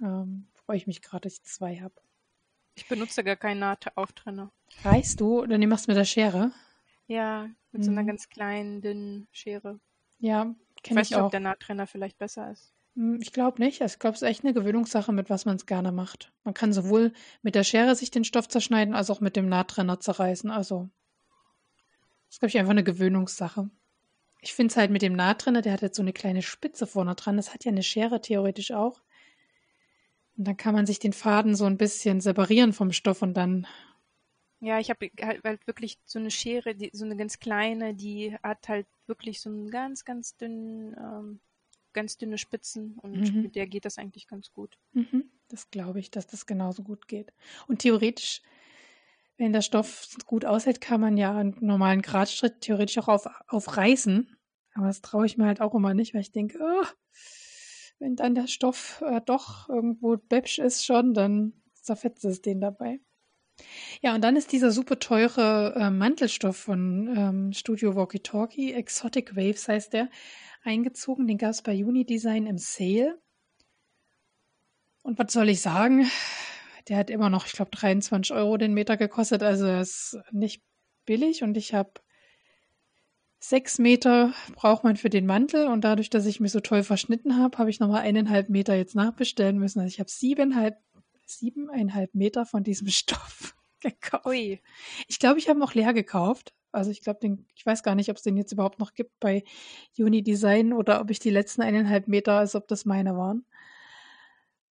Ähm, 0.00 0.48
freue 0.54 0.76
ich 0.76 0.86
mich 0.86 1.02
gerade, 1.02 1.22
dass 1.22 1.34
ich 1.34 1.42
zwei 1.44 1.76
habe. 1.76 1.94
Ich 2.74 2.88
benutze 2.88 3.24
gar 3.24 3.36
keinen 3.36 3.60
Nahtauftrenner. 3.60 4.52
Reißt 4.84 5.20
du 5.20 5.40
oder 5.40 5.58
machst 5.66 5.86
du 5.86 5.90
mit 5.90 5.98
der 5.98 6.04
Schere? 6.04 6.52
Ja, 7.06 7.48
mit 7.72 7.82
mhm. 7.82 7.84
so 7.84 7.90
einer 7.90 8.02
mhm. 8.02 8.06
ganz 8.06 8.28
kleinen, 8.28 8.80
dünnen 8.80 9.28
Schere. 9.32 9.80
Ja, 10.18 10.54
kenne 10.82 11.00
ich, 11.00 11.08
ich 11.08 11.10
nicht, 11.10 11.16
auch. 11.16 11.26
ob 11.26 11.30
der 11.30 11.40
Nahtrenner 11.40 11.86
vielleicht 11.86 12.18
besser 12.18 12.50
ist. 12.50 12.72
Hm, 12.94 13.18
ich 13.20 13.32
glaube 13.32 13.62
nicht. 13.62 13.80
Ich 13.80 13.98
glaube, 13.98 14.14
es 14.14 14.22
ist 14.22 14.28
echt 14.28 14.44
eine 14.44 14.54
Gewöhnungssache, 14.54 15.12
mit 15.12 15.30
was 15.30 15.44
man 15.44 15.56
es 15.56 15.66
gerne 15.66 15.92
macht. 15.92 16.32
Man 16.44 16.54
kann 16.54 16.72
sowohl 16.72 17.12
mit 17.42 17.54
der 17.54 17.64
Schere 17.64 17.94
sich 17.94 18.10
den 18.10 18.24
Stoff 18.24 18.48
zerschneiden, 18.48 18.94
als 18.94 19.10
auch 19.10 19.20
mit 19.20 19.36
dem 19.36 19.48
Nahttrenner 19.48 20.00
zerreißen. 20.00 20.50
Also, 20.50 20.88
das 22.26 22.36
ist, 22.36 22.38
glaube 22.40 22.50
ich, 22.50 22.58
einfach 22.58 22.70
eine 22.70 22.84
Gewöhnungssache. 22.84 23.70
Ich 24.40 24.54
finde 24.54 24.72
es 24.72 24.76
halt 24.76 24.90
mit 24.90 25.02
dem 25.02 25.14
Nahttrenner, 25.14 25.62
der 25.62 25.72
hat 25.72 25.82
jetzt 25.82 25.96
so 25.96 26.02
eine 26.02 26.12
kleine 26.12 26.42
Spitze 26.42 26.86
vorne 26.86 27.14
dran. 27.14 27.36
Das 27.36 27.52
hat 27.52 27.64
ja 27.64 27.72
eine 27.72 27.82
Schere 27.82 28.20
theoretisch 28.20 28.70
auch. 28.70 29.00
Und 30.36 30.46
dann 30.46 30.56
kann 30.56 30.74
man 30.74 30.86
sich 30.86 31.00
den 31.00 31.12
Faden 31.12 31.56
so 31.56 31.64
ein 31.64 31.76
bisschen 31.76 32.20
separieren 32.20 32.72
vom 32.72 32.92
Stoff 32.92 33.22
und 33.22 33.34
dann. 33.34 33.66
Ja, 34.60 34.78
ich 34.78 34.90
habe 34.90 35.10
halt, 35.20 35.42
halt, 35.44 35.66
wirklich 35.66 35.98
so 36.04 36.18
eine 36.18 36.30
Schere, 36.30 36.74
die, 36.74 36.90
so 36.92 37.04
eine 37.04 37.16
ganz 37.16 37.38
kleine, 37.38 37.94
die 37.94 38.36
hat 38.42 38.68
halt 38.68 38.86
wirklich 39.06 39.40
so 39.40 39.50
einen 39.50 39.70
ganz, 39.70 40.04
ganz 40.04 40.36
dünnen 40.36 40.94
ähm, 40.96 41.40
ganz 41.98 42.16
dünne 42.16 42.38
Spitzen 42.38 42.96
und 43.02 43.34
mhm. 43.34 43.42
mit 43.42 43.56
der 43.56 43.66
geht 43.66 43.84
das 43.84 43.98
eigentlich 43.98 44.28
ganz 44.28 44.52
gut. 44.52 44.78
Mhm. 44.92 45.24
Das 45.48 45.70
glaube 45.70 45.98
ich, 45.98 46.10
dass 46.10 46.28
das 46.28 46.46
genauso 46.46 46.82
gut 46.82 47.08
geht. 47.08 47.32
Und 47.66 47.80
theoretisch, 47.80 48.42
wenn 49.38 49.52
der 49.52 49.62
Stoff 49.62 50.08
gut 50.26 50.44
aushält, 50.44 50.80
kann 50.80 51.00
man 51.00 51.16
ja 51.16 51.36
einen 51.36 51.56
normalen 51.60 52.02
Gradschritt 52.02 52.60
theoretisch 52.60 52.98
auch 52.98 53.08
auf, 53.08 53.26
aufreißen. 53.46 54.36
Aber 54.74 54.86
das 54.88 55.00
traue 55.00 55.26
ich 55.26 55.38
mir 55.38 55.46
halt 55.46 55.60
auch 55.60 55.74
immer 55.74 55.94
nicht, 55.94 56.12
weil 56.12 56.20
ich 56.20 56.32
denke, 56.32 56.58
oh, 56.60 56.86
wenn 58.00 58.16
dann 58.16 58.34
der 58.34 58.48
Stoff 58.48 59.02
äh, 59.06 59.20
doch 59.24 59.68
irgendwo 59.68 60.16
bäbsch 60.16 60.58
ist 60.58 60.84
schon, 60.84 61.14
dann 61.14 61.52
zerfetzt 61.74 62.24
es 62.24 62.42
den 62.42 62.60
dabei. 62.60 63.00
Ja, 64.02 64.14
und 64.14 64.22
dann 64.22 64.36
ist 64.36 64.52
dieser 64.52 64.70
super 64.70 64.98
teure 64.98 65.74
äh, 65.76 65.90
Mantelstoff 65.90 66.56
von 66.56 67.14
ähm, 67.16 67.52
Studio 67.52 67.96
Walkie 67.96 68.20
Talkie, 68.20 68.72
Exotic 68.72 69.34
Waves 69.36 69.68
heißt 69.68 69.92
der, 69.92 70.10
eingezogen. 70.62 71.26
Den 71.26 71.38
gab 71.38 71.50
es 71.50 71.62
bei 71.62 71.72
Unidesign 71.72 72.46
im 72.46 72.58
Sale. 72.58 73.20
Und 75.02 75.18
was 75.18 75.32
soll 75.32 75.48
ich 75.48 75.60
sagen? 75.60 76.08
Der 76.88 76.96
hat 76.96 77.10
immer 77.10 77.30
noch, 77.30 77.46
ich 77.46 77.52
glaube, 77.52 77.70
23 77.70 78.34
Euro 78.34 78.56
den 78.56 78.74
Meter 78.74 78.96
gekostet. 78.96 79.42
Also 79.42 79.66
das 79.66 80.14
ist 80.14 80.18
nicht 80.32 80.62
billig. 81.04 81.42
Und 81.42 81.56
ich 81.56 81.74
habe 81.74 81.92
sechs 83.40 83.78
Meter 83.78 84.32
braucht 84.54 84.84
man 84.84 84.96
für 84.96 85.10
den 85.10 85.26
Mantel. 85.26 85.66
Und 85.66 85.82
dadurch, 85.82 86.10
dass 86.10 86.26
ich 86.26 86.40
mich 86.40 86.52
so 86.52 86.60
toll 86.60 86.82
verschnitten 86.82 87.36
habe, 87.36 87.58
habe 87.58 87.70
ich 87.70 87.80
nochmal 87.80 88.02
eineinhalb 88.02 88.48
Meter 88.48 88.74
jetzt 88.74 88.94
nachbestellen 88.94 89.58
müssen. 89.58 89.80
Also 89.80 89.92
ich 89.92 90.00
habe 90.00 90.10
siebeneinhalb, 90.10 90.76
siebeneinhalb 91.26 92.14
Meter 92.14 92.46
von 92.46 92.62
diesem 92.64 92.88
Stoff 92.88 93.54
gekauft. 93.80 94.26
Ui. 94.26 94.60
Ich 95.06 95.18
glaube, 95.18 95.38
ich 95.38 95.48
habe 95.48 95.58
ihn 95.58 95.62
auch 95.62 95.74
leer 95.74 95.92
gekauft. 95.92 96.54
Also 96.72 96.90
ich 96.90 97.00
glaube, 97.00 97.38
ich 97.54 97.64
weiß 97.64 97.82
gar 97.82 97.94
nicht, 97.94 98.10
ob 98.10 98.16
es 98.16 98.22
den 98.22 98.36
jetzt 98.36 98.52
überhaupt 98.52 98.78
noch 98.78 98.92
gibt 98.92 99.18
bei 99.20 99.44
Unidesign 99.96 100.72
oder 100.72 101.00
ob 101.00 101.10
ich 101.10 101.18
die 101.18 101.30
letzten 101.30 101.62
eineinhalb 101.62 102.08
Meter, 102.08 102.34
als 102.34 102.54
ob 102.54 102.68
das 102.68 102.84
meine 102.84 103.16
waren. 103.16 103.46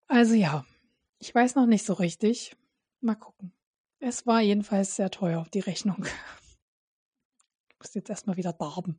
Also 0.07 0.35
ja, 0.35 0.65
ich 1.19 1.35
weiß 1.35 1.55
noch 1.55 1.67
nicht 1.67 1.85
so 1.85 1.95
richtig. 1.95 2.57
Mal 3.01 3.15
gucken. 3.15 3.53
Es 3.99 4.27
war 4.27 4.41
jedenfalls 4.41 4.97
sehr 4.97 5.11
teuer, 5.11 5.47
die 5.53 5.61
Rechnung. 5.61 6.05
Ich 7.79 7.89
muss 7.89 7.95
jetzt 7.95 8.09
erstmal 8.09 8.39
wieder 8.39 8.55
darben. 8.55 8.99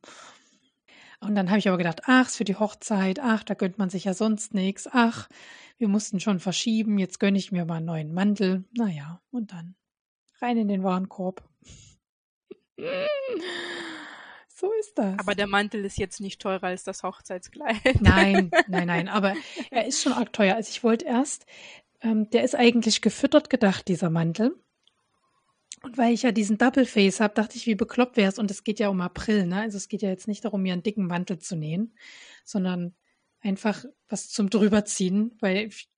Und 1.19 1.33
dann 1.33 1.49
habe 1.49 1.57
ich 1.57 1.67
aber 1.67 1.79
gedacht, 1.79 2.03
ach, 2.05 2.27
ist 2.27 2.37
für 2.37 2.43
die 2.43 2.57
Hochzeit, 2.57 3.19
ach, 3.19 3.43
da 3.43 3.55
gönnt 3.55 3.79
man 3.79 3.89
sich 3.89 4.03
ja 4.03 4.13
sonst 4.13 4.53
nichts, 4.53 4.87
ach, 4.89 5.27
wir 5.79 5.87
mussten 5.87 6.19
schon 6.19 6.39
verschieben, 6.39 6.99
jetzt 6.99 7.19
gönne 7.19 7.39
ich 7.39 7.51
mir 7.51 7.65
mal 7.65 7.77
einen 7.77 7.87
neuen 7.87 8.13
Mantel. 8.13 8.65
Naja, 8.77 9.19
und 9.31 9.51
dann 9.51 9.75
rein 10.41 10.57
in 10.57 10.67
den 10.67 10.83
Warenkorb. 10.83 11.43
So 14.59 14.71
ist 14.79 14.97
das. 14.97 15.19
Aber 15.19 15.35
der 15.35 15.45
Mantel 15.45 15.85
ist 15.85 15.99
jetzt 15.99 16.19
nicht 16.19 16.41
teurer 16.41 16.63
als 16.63 16.83
das 16.83 17.03
Hochzeitskleid. 17.03 18.01
Nein, 18.01 18.49
nein, 18.67 18.87
nein. 18.87 19.07
Aber 19.07 19.35
er 19.69 19.85
ist 19.85 20.01
schon 20.01 20.13
arg 20.13 20.33
teuer. 20.33 20.55
Also 20.55 20.71
ich 20.71 20.83
wollte 20.83 21.05
erst, 21.05 21.45
ähm, 22.01 22.29
der 22.29 22.43
ist 22.43 22.55
eigentlich 22.55 23.01
gefüttert 23.01 23.49
gedacht, 23.49 23.87
dieser 23.87 24.09
Mantel. 24.09 24.55
Und 25.83 25.97
weil 25.97 26.13
ich 26.13 26.23
ja 26.23 26.31
diesen 26.31 26.57
Double 26.57 26.85
Face 26.85 27.19
habe, 27.19 27.33
dachte 27.33 27.55
ich, 27.55 27.67
wie 27.67 27.75
bekloppt 27.75 28.17
wäre 28.17 28.29
es. 28.29 28.39
Und 28.39 28.49
es 28.49 28.63
geht 28.63 28.79
ja 28.79 28.89
um 28.89 28.99
April, 29.01 29.45
ne? 29.45 29.61
Also 29.61 29.77
es 29.77 29.87
geht 29.87 30.01
ja 30.01 30.09
jetzt 30.09 30.27
nicht 30.27 30.43
darum, 30.43 30.61
mir 30.63 30.73
einen 30.73 30.83
dicken 30.83 31.07
Mantel 31.07 31.37
zu 31.37 31.55
nähen, 31.55 31.95
sondern 32.43 32.95
einfach 33.41 33.85
was 34.07 34.29
zum 34.29 34.49
drüberziehen, 34.49 35.37
weil 35.39 35.67
ich 35.67 35.89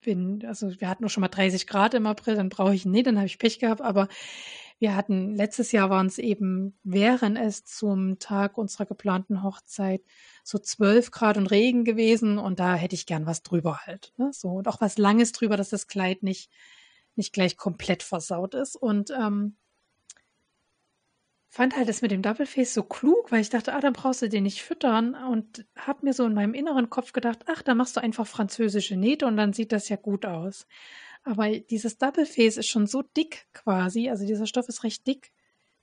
bin, 0.00 0.44
also 0.46 0.80
wir 0.80 0.88
hatten 0.88 1.02
nur 1.02 1.10
schon 1.10 1.20
mal 1.20 1.28
30 1.28 1.66
Grad 1.66 1.94
im 1.94 2.06
April, 2.06 2.34
dann 2.34 2.48
brauche 2.48 2.74
ich, 2.74 2.84
nee, 2.86 3.02
dann 3.02 3.16
habe 3.16 3.26
ich 3.26 3.38
Pech 3.38 3.58
gehabt, 3.58 3.80
aber 3.80 4.08
wir 4.80 4.96
hatten, 4.96 5.34
letztes 5.34 5.72
Jahr 5.72 5.90
waren 5.90 6.06
es 6.06 6.18
eben, 6.18 6.78
wären 6.82 7.36
es 7.36 7.64
zum 7.64 8.18
Tag 8.18 8.56
unserer 8.56 8.86
geplanten 8.86 9.42
Hochzeit 9.42 10.02
so 10.42 10.58
12 10.58 11.10
Grad 11.10 11.36
und 11.36 11.48
Regen 11.48 11.84
gewesen 11.84 12.38
und 12.38 12.60
da 12.60 12.74
hätte 12.74 12.94
ich 12.94 13.04
gern 13.04 13.26
was 13.26 13.42
drüber 13.42 13.80
halt. 13.84 14.14
Ne? 14.16 14.30
So, 14.32 14.48
und 14.48 14.68
auch 14.68 14.80
was 14.80 14.96
Langes 14.96 15.32
drüber, 15.32 15.58
dass 15.58 15.68
das 15.68 15.86
Kleid 15.86 16.22
nicht, 16.22 16.50
nicht 17.14 17.34
gleich 17.34 17.58
komplett 17.58 18.02
versaut 18.02 18.54
ist. 18.54 18.74
Und 18.74 19.10
ähm, 19.10 19.56
fand 21.50 21.76
halt 21.76 21.90
das 21.90 22.00
mit 22.00 22.10
dem 22.10 22.22
Double 22.22 22.46
Face 22.46 22.72
so 22.72 22.82
klug, 22.82 23.30
weil 23.30 23.42
ich 23.42 23.50
dachte, 23.50 23.74
ah, 23.74 23.80
dann 23.80 23.92
brauchst 23.92 24.22
du 24.22 24.30
den 24.30 24.44
nicht 24.44 24.62
füttern 24.62 25.14
und 25.14 25.66
habe 25.76 26.06
mir 26.06 26.14
so 26.14 26.24
in 26.24 26.32
meinem 26.32 26.54
inneren 26.54 26.88
Kopf 26.88 27.12
gedacht, 27.12 27.40
ach, 27.46 27.60
da 27.60 27.74
machst 27.74 27.98
du 27.98 28.00
einfach 28.00 28.26
französische 28.26 28.96
Nähte 28.96 29.26
und 29.26 29.36
dann 29.36 29.52
sieht 29.52 29.72
das 29.72 29.90
ja 29.90 29.96
gut 29.96 30.24
aus. 30.24 30.66
Aber 31.22 31.50
dieses 31.58 31.98
Double 31.98 32.26
Face 32.26 32.56
ist 32.56 32.68
schon 32.68 32.86
so 32.86 33.02
dick 33.02 33.46
quasi, 33.52 34.08
also 34.08 34.26
dieser 34.26 34.46
Stoff 34.46 34.68
ist 34.68 34.84
recht 34.84 35.06
dick, 35.06 35.32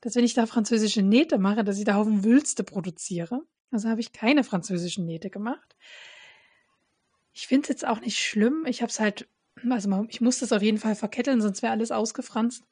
dass 0.01 0.15
wenn 0.15 0.23
ich 0.23 0.33
da 0.33 0.45
französische 0.45 1.01
Nähte 1.01 1.37
mache, 1.37 1.63
dass 1.63 1.77
ich 1.77 1.85
da 1.85 1.95
Haufen 1.95 2.23
Wülste 2.23 2.63
produziere. 2.63 3.41
Also 3.71 3.89
habe 3.89 4.01
ich 4.01 4.13
keine 4.13 4.43
französischen 4.43 5.05
Nähte 5.05 5.29
gemacht. 5.29 5.75
Ich 7.33 7.47
finde 7.47 7.63
es 7.63 7.69
jetzt 7.69 7.85
auch 7.85 7.99
nicht 7.99 8.17
schlimm. 8.17 8.65
Ich 8.67 8.81
habe 8.81 8.89
es 8.89 8.99
halt, 8.99 9.27
also 9.69 10.05
ich 10.09 10.21
muss 10.21 10.39
das 10.39 10.51
auf 10.51 10.61
jeden 10.61 10.77
Fall 10.77 10.95
verketteln, 10.95 11.41
sonst 11.41 11.61
wäre 11.61 11.73
alles 11.73 11.91
ausgefranst. 11.91 12.63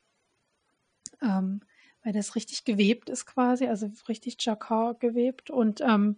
Ähm, 1.22 1.62
weil 2.04 2.14
das 2.14 2.36
richtig 2.36 2.66
gewebt 2.66 3.10
ist 3.10 3.26
quasi, 3.26 3.68
also 3.68 3.92
richtig 4.08 4.38
Jacquard 4.40 5.00
gewebt. 5.00 5.50
Und 5.50 5.82
ähm, 5.82 6.18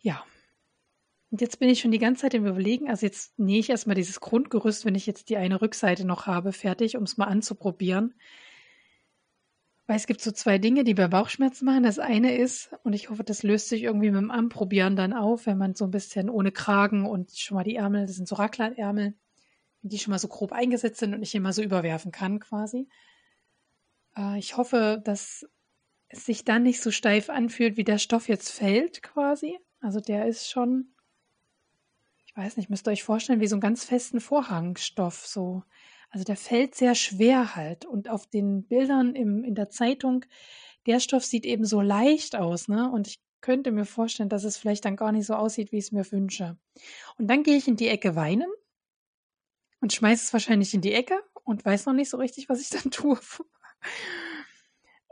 ja, 0.00 0.24
und 1.34 1.40
jetzt 1.40 1.58
bin 1.58 1.68
ich 1.68 1.80
schon 1.80 1.90
die 1.90 1.98
ganze 1.98 2.22
Zeit 2.22 2.34
im 2.34 2.46
Überlegen, 2.46 2.88
also 2.88 3.04
jetzt 3.04 3.36
nähe 3.40 3.58
ich 3.58 3.68
erstmal 3.68 3.96
dieses 3.96 4.20
Grundgerüst, 4.20 4.84
wenn 4.84 4.94
ich 4.94 5.04
jetzt 5.04 5.30
die 5.30 5.36
eine 5.36 5.60
Rückseite 5.60 6.04
noch 6.06 6.28
habe, 6.28 6.52
fertig, 6.52 6.96
um 6.96 7.02
es 7.02 7.16
mal 7.16 7.24
anzuprobieren. 7.24 8.14
Weil 9.88 9.96
es 9.96 10.06
gibt 10.06 10.20
so 10.20 10.30
zwei 10.30 10.58
Dinge, 10.58 10.84
die 10.84 10.94
bei 10.94 11.08
Bauchschmerzen 11.08 11.64
machen. 11.64 11.82
Das 11.82 11.98
eine 11.98 12.36
ist, 12.36 12.70
und 12.84 12.92
ich 12.92 13.10
hoffe, 13.10 13.24
das 13.24 13.42
löst 13.42 13.68
sich 13.68 13.82
irgendwie 13.82 14.12
mit 14.12 14.20
dem 14.20 14.30
Anprobieren 14.30 14.94
dann 14.94 15.12
auf, 15.12 15.46
wenn 15.46 15.58
man 15.58 15.74
so 15.74 15.84
ein 15.86 15.90
bisschen 15.90 16.30
ohne 16.30 16.52
Kragen 16.52 17.04
und 17.04 17.32
schon 17.36 17.56
mal 17.56 17.64
die 17.64 17.74
Ärmel, 17.74 18.06
das 18.06 18.14
sind 18.14 18.28
so 18.28 18.36
Raglanärmel, 18.36 19.14
die 19.82 19.98
schon 19.98 20.12
mal 20.12 20.20
so 20.20 20.28
grob 20.28 20.52
eingesetzt 20.52 21.00
sind 21.00 21.14
und 21.14 21.22
ich 21.24 21.34
immer 21.34 21.52
so 21.52 21.62
überwerfen 21.62 22.12
kann 22.12 22.38
quasi. 22.38 22.86
Äh, 24.16 24.38
ich 24.38 24.56
hoffe, 24.56 25.02
dass 25.04 25.44
es 26.06 26.26
sich 26.26 26.44
dann 26.44 26.62
nicht 26.62 26.80
so 26.80 26.92
steif 26.92 27.28
anfühlt, 27.28 27.76
wie 27.76 27.82
der 27.82 27.98
Stoff 27.98 28.28
jetzt 28.28 28.52
fällt 28.52 29.02
quasi. 29.02 29.58
Also 29.80 29.98
der 29.98 30.26
ist 30.26 30.48
schon 30.48 30.93
ich 32.34 32.42
weiß 32.42 32.56
nicht, 32.56 32.68
müsst 32.68 32.88
ihr 32.88 32.90
euch 32.90 33.04
vorstellen, 33.04 33.40
wie 33.40 33.46
so 33.46 33.54
einen 33.54 33.60
ganz 33.60 33.84
festen 33.84 34.20
Vorhangstoff 34.20 35.24
so. 35.24 35.62
Also 36.10 36.24
der 36.24 36.36
fällt 36.36 36.74
sehr 36.74 36.96
schwer 36.96 37.54
halt. 37.54 37.84
Und 37.84 38.08
auf 38.08 38.26
den 38.26 38.64
Bildern 38.64 39.14
im, 39.14 39.44
in 39.44 39.54
der 39.54 39.70
Zeitung, 39.70 40.24
der 40.86 40.98
Stoff 40.98 41.24
sieht 41.24 41.46
eben 41.46 41.64
so 41.64 41.80
leicht 41.80 42.34
aus, 42.34 42.66
ne? 42.66 42.90
Und 42.90 43.06
ich 43.06 43.20
könnte 43.40 43.70
mir 43.70 43.84
vorstellen, 43.84 44.28
dass 44.28 44.42
es 44.42 44.56
vielleicht 44.56 44.84
dann 44.84 44.96
gar 44.96 45.12
nicht 45.12 45.26
so 45.26 45.34
aussieht, 45.34 45.70
wie 45.70 45.78
ich 45.78 45.84
es 45.84 45.92
mir 45.92 46.10
wünsche. 46.10 46.56
Und 47.18 47.28
dann 47.28 47.44
gehe 47.44 47.56
ich 47.56 47.68
in 47.68 47.76
die 47.76 47.88
Ecke 47.88 48.16
weinen 48.16 48.50
und 49.80 49.92
schmeiße 49.92 50.24
es 50.24 50.32
wahrscheinlich 50.32 50.74
in 50.74 50.80
die 50.80 50.92
Ecke 50.92 51.22
und 51.44 51.64
weiß 51.64 51.86
noch 51.86 51.92
nicht 51.92 52.10
so 52.10 52.16
richtig, 52.16 52.48
was 52.48 52.60
ich 52.60 52.70
dann 52.82 52.90
tue. 52.90 53.18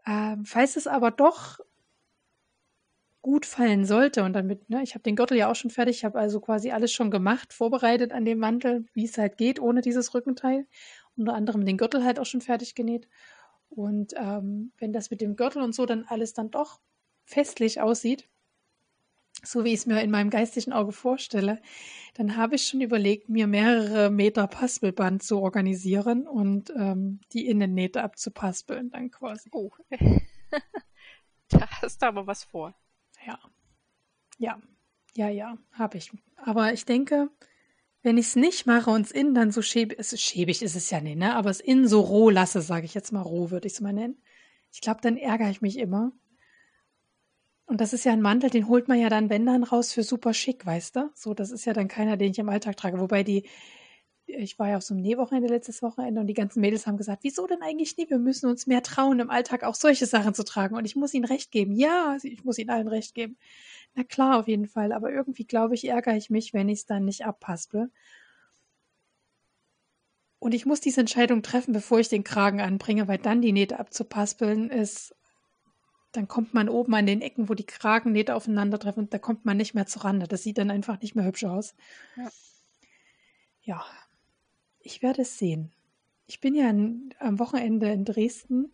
ähm, 0.07 0.45
falls 0.45 0.75
es 0.77 0.89
aber 0.89 1.13
doch 1.13 1.61
gut 3.23 3.47
fallen 3.47 3.85
sollte 3.85 4.25
und 4.25 4.33
damit, 4.33 4.69
ne, 4.69 4.83
ich 4.83 4.95
habe 4.95 5.05
den 5.05 5.17
Gürtel 5.17 5.37
ja 5.37 5.51
auch 5.51 5.55
schon 5.55 5.71
fertig, 5.71 5.99
ich 5.99 6.05
habe 6.05 6.19
also 6.19 6.41
quasi 6.41 6.73
alles 6.73 6.93
schon 6.93 7.11
gemacht, 7.11 7.53
vorbereitet 7.53 8.13
an 8.13 8.25
dem 8.25 8.39
Mantel, 8.39 8.85
wie 8.93 9.05
es 9.05 9.17
halt 9.17 9.39
geht, 9.39 9.61
ohne 9.61 9.81
dieses 9.81 10.13
Rückenteil. 10.13 10.67
Unter 11.17 11.35
anderem 11.35 11.65
den 11.65 11.77
Gürtel 11.77 12.05
halt 12.05 12.19
auch 12.19 12.27
schon 12.27 12.41
fertig 12.41 12.75
genäht. 12.75 13.09
Und 13.69 14.15
ähm, 14.17 14.73
wenn 14.79 14.93
das 14.93 15.11
mit 15.11 15.21
dem 15.21 15.37
Gürtel 15.37 15.63
und 15.63 15.75
so 15.75 15.87
dann 15.87 16.05
alles 16.09 16.35
dann 16.35 16.51
doch 16.51 16.81
festlich 17.25 17.81
aussieht, 17.81 18.29
so 19.45 19.65
wie 19.65 19.69
ich 19.73 19.81
es 19.81 19.87
mir 19.87 20.01
in 20.03 20.11
meinem 20.11 20.31
geistigen 20.31 20.73
Auge 20.73 20.93
vorstelle, 20.93 21.61
dann 22.15 22.37
habe 22.37 22.57
ich 22.57 22.67
schon 22.67 22.81
überlegt, 22.81 23.29
mir 23.29 23.47
mehrere 23.47 24.11
Meter 24.11 24.47
Paspelband 24.47 25.23
zu 25.23 25.41
organisieren 25.41 26.27
und 26.27 26.71
ähm, 26.71 27.21
die 27.33 27.47
Innennähte 27.47 28.03
abzupaspeln 28.03 28.91
dann 28.91 29.11
quasi. 29.11 29.49
Oh, 29.53 29.71
da 31.49 31.69
hast 31.83 32.03
du 32.03 32.07
aber 32.07 32.27
was 32.27 32.45
vor. 32.45 32.75
Ja, 33.27 33.39
ja, 34.39 34.61
ja, 35.15 35.29
ja, 35.29 35.59
habe 35.73 35.99
ich. 35.99 36.11
Aber 36.37 36.73
ich 36.73 36.85
denke, 36.85 37.31
wenn 38.03 38.19
ich 38.19 38.27
es 38.27 38.37
nicht 38.37 38.67
mache 38.67 38.91
und 38.91 39.07
es 39.07 39.13
innen 39.13 39.35
dann 39.35 39.53
so 39.53 39.63
schäbig, 39.63 39.99
ist, 39.99 40.21
schäbig 40.21 40.63
ist 40.63 40.75
es 40.75 40.91
ja 40.91 41.01
nicht, 41.01 41.19
ne? 41.19 41.35
aber 41.37 41.51
es 41.51 41.61
innen 41.61 41.87
so 41.87 42.01
roh 42.01 42.31
lasse, 42.31 42.61
sage 42.61 42.85
ich 42.85 42.95
jetzt 42.95 43.13
mal 43.13 43.23
roh, 43.23 43.51
würde 43.51 43.67
ich 43.67 43.75
es 43.75 43.81
mal 43.81 43.93
nennen. 43.93 44.21
Ich 44.73 44.81
glaube, 44.81 45.01
dann 45.03 45.17
ärgere 45.17 45.51
ich 45.51 45.63
mich 45.63 45.79
immer. 45.79 46.13
Und 47.67 47.81
das 47.81 47.93
ist 47.93 48.05
ja 48.05 48.13
ein 48.13 48.21
Mantel, 48.21 48.51
den 48.51 48.69
holt 48.69 48.89
man 48.89 48.99
ja 48.99 49.09
dann, 49.09 49.31
wenn 49.31 49.47
dann 49.47 49.63
raus 49.63 49.93
für 49.93 50.03
super 50.03 50.35
schick, 50.35 50.67
weißt 50.67 50.97
du? 50.97 51.11
So, 51.15 51.33
das 51.33 51.51
ist 51.51 51.65
ja 51.65 51.73
dann 51.73 51.89
keiner, 51.89 52.17
den 52.17 52.33
ich 52.33 52.39
im 52.39 52.49
Alltag 52.49 52.77
trage. 52.77 52.99
Wobei 52.99 53.23
die, 53.23 53.49
ich 54.33 54.59
war 54.59 54.69
ja 54.69 54.77
auf 54.77 54.83
so 54.83 54.95
einem 54.95 55.03
Nähwochenende 55.03 55.49
letztes 55.49 55.83
Wochenende 55.83 56.21
und 56.21 56.27
die 56.27 56.35
ganzen 56.35 56.61
Mädels 56.61 56.87
haben 56.87 56.97
gesagt, 56.97 57.25
wieso 57.25 57.47
denn 57.47 57.63
eigentlich 57.63 57.97
nie? 57.97 58.09
Wir 58.09 58.19
müssen 58.19 58.49
uns 58.49 58.67
mehr 58.67 58.83
trauen, 58.83 59.21
im 59.21 59.31
Alltag 59.31 59.65
auch 59.65 59.75
solche 59.75 60.07
Sachen 60.07 60.35
zu 60.35 60.45
tragen. 60.45 60.77
Und 60.77 60.85
ich 60.85 60.97
muss 60.97 61.15
ihnen 61.15 61.25
recht 61.25 61.51
geben. 61.51 61.73
Ja, 61.73 62.17
ich 62.23 62.45
muss 62.45 62.59
ihnen 62.59 62.71
allen 62.71 62.89
recht 62.89 63.15
geben. 63.15 63.37
Na 63.95 64.05
klar, 64.05 64.39
auf 64.41 64.49
jeden 64.49 64.67
Fall. 64.67 64.93
Aber 64.93 65.13
irgendwie, 65.13 65.45
glaube 65.45 65.75
ich, 65.75 65.89
ärgere 65.89 66.17
ich 66.17 66.31
mich, 66.31 66.53
wenn 66.53 66.69
ich 66.69 66.81
es 66.81 66.87
dann 66.87 67.05
nicht 67.05 67.25
abpaspel. 67.25 67.91
Und 70.39 70.55
ich 70.55 70.67
muss 70.67 70.81
diese 70.81 71.01
Entscheidung 71.01 71.43
treffen, 71.43 71.73
bevor 71.73 72.01
ich 72.01 72.09
den 72.09 72.25
Kragen 72.25 72.61
anbringe, 72.61 73.07
weil 73.07 73.19
dann 73.19 73.43
die 73.43 73.53
Nähte 73.53 73.79
abzupaspeln 73.79 74.71
ist 74.71 75.15
dann 76.13 76.29
kommt 76.29 76.55
man 76.55 76.69
oben 76.69 76.95
an 76.95 77.07
den 77.07 77.23
Ecken, 77.23 77.49
wo 77.49 77.55
die 77.55 77.65
Kragennähte 77.65 78.35
aufeinandertreffen, 78.35 79.09
da 79.09 79.19
kommt 79.19 79.45
man 79.45 79.57
nicht 79.57 79.75
mehr 79.75 79.87
zur 79.87 80.05
Rande. 80.05 80.29
Das 80.29 80.43
sieht 80.43 80.59
dann 80.59 80.71
einfach 80.71 81.01
nicht 81.01 81.15
mehr 81.15 81.25
hübsch 81.25 81.45
aus. 81.45 81.75
Ja, 82.17 82.31
ja 83.63 83.85
ich 84.83 85.03
werde 85.03 85.23
es 85.23 85.39
sehen. 85.39 85.73
Ich 86.27 86.41
bin 86.41 86.55
ja 86.55 86.69
an, 86.69 87.15
am 87.19 87.39
Wochenende 87.39 87.91
in 87.91 88.05
Dresden, 88.05 88.73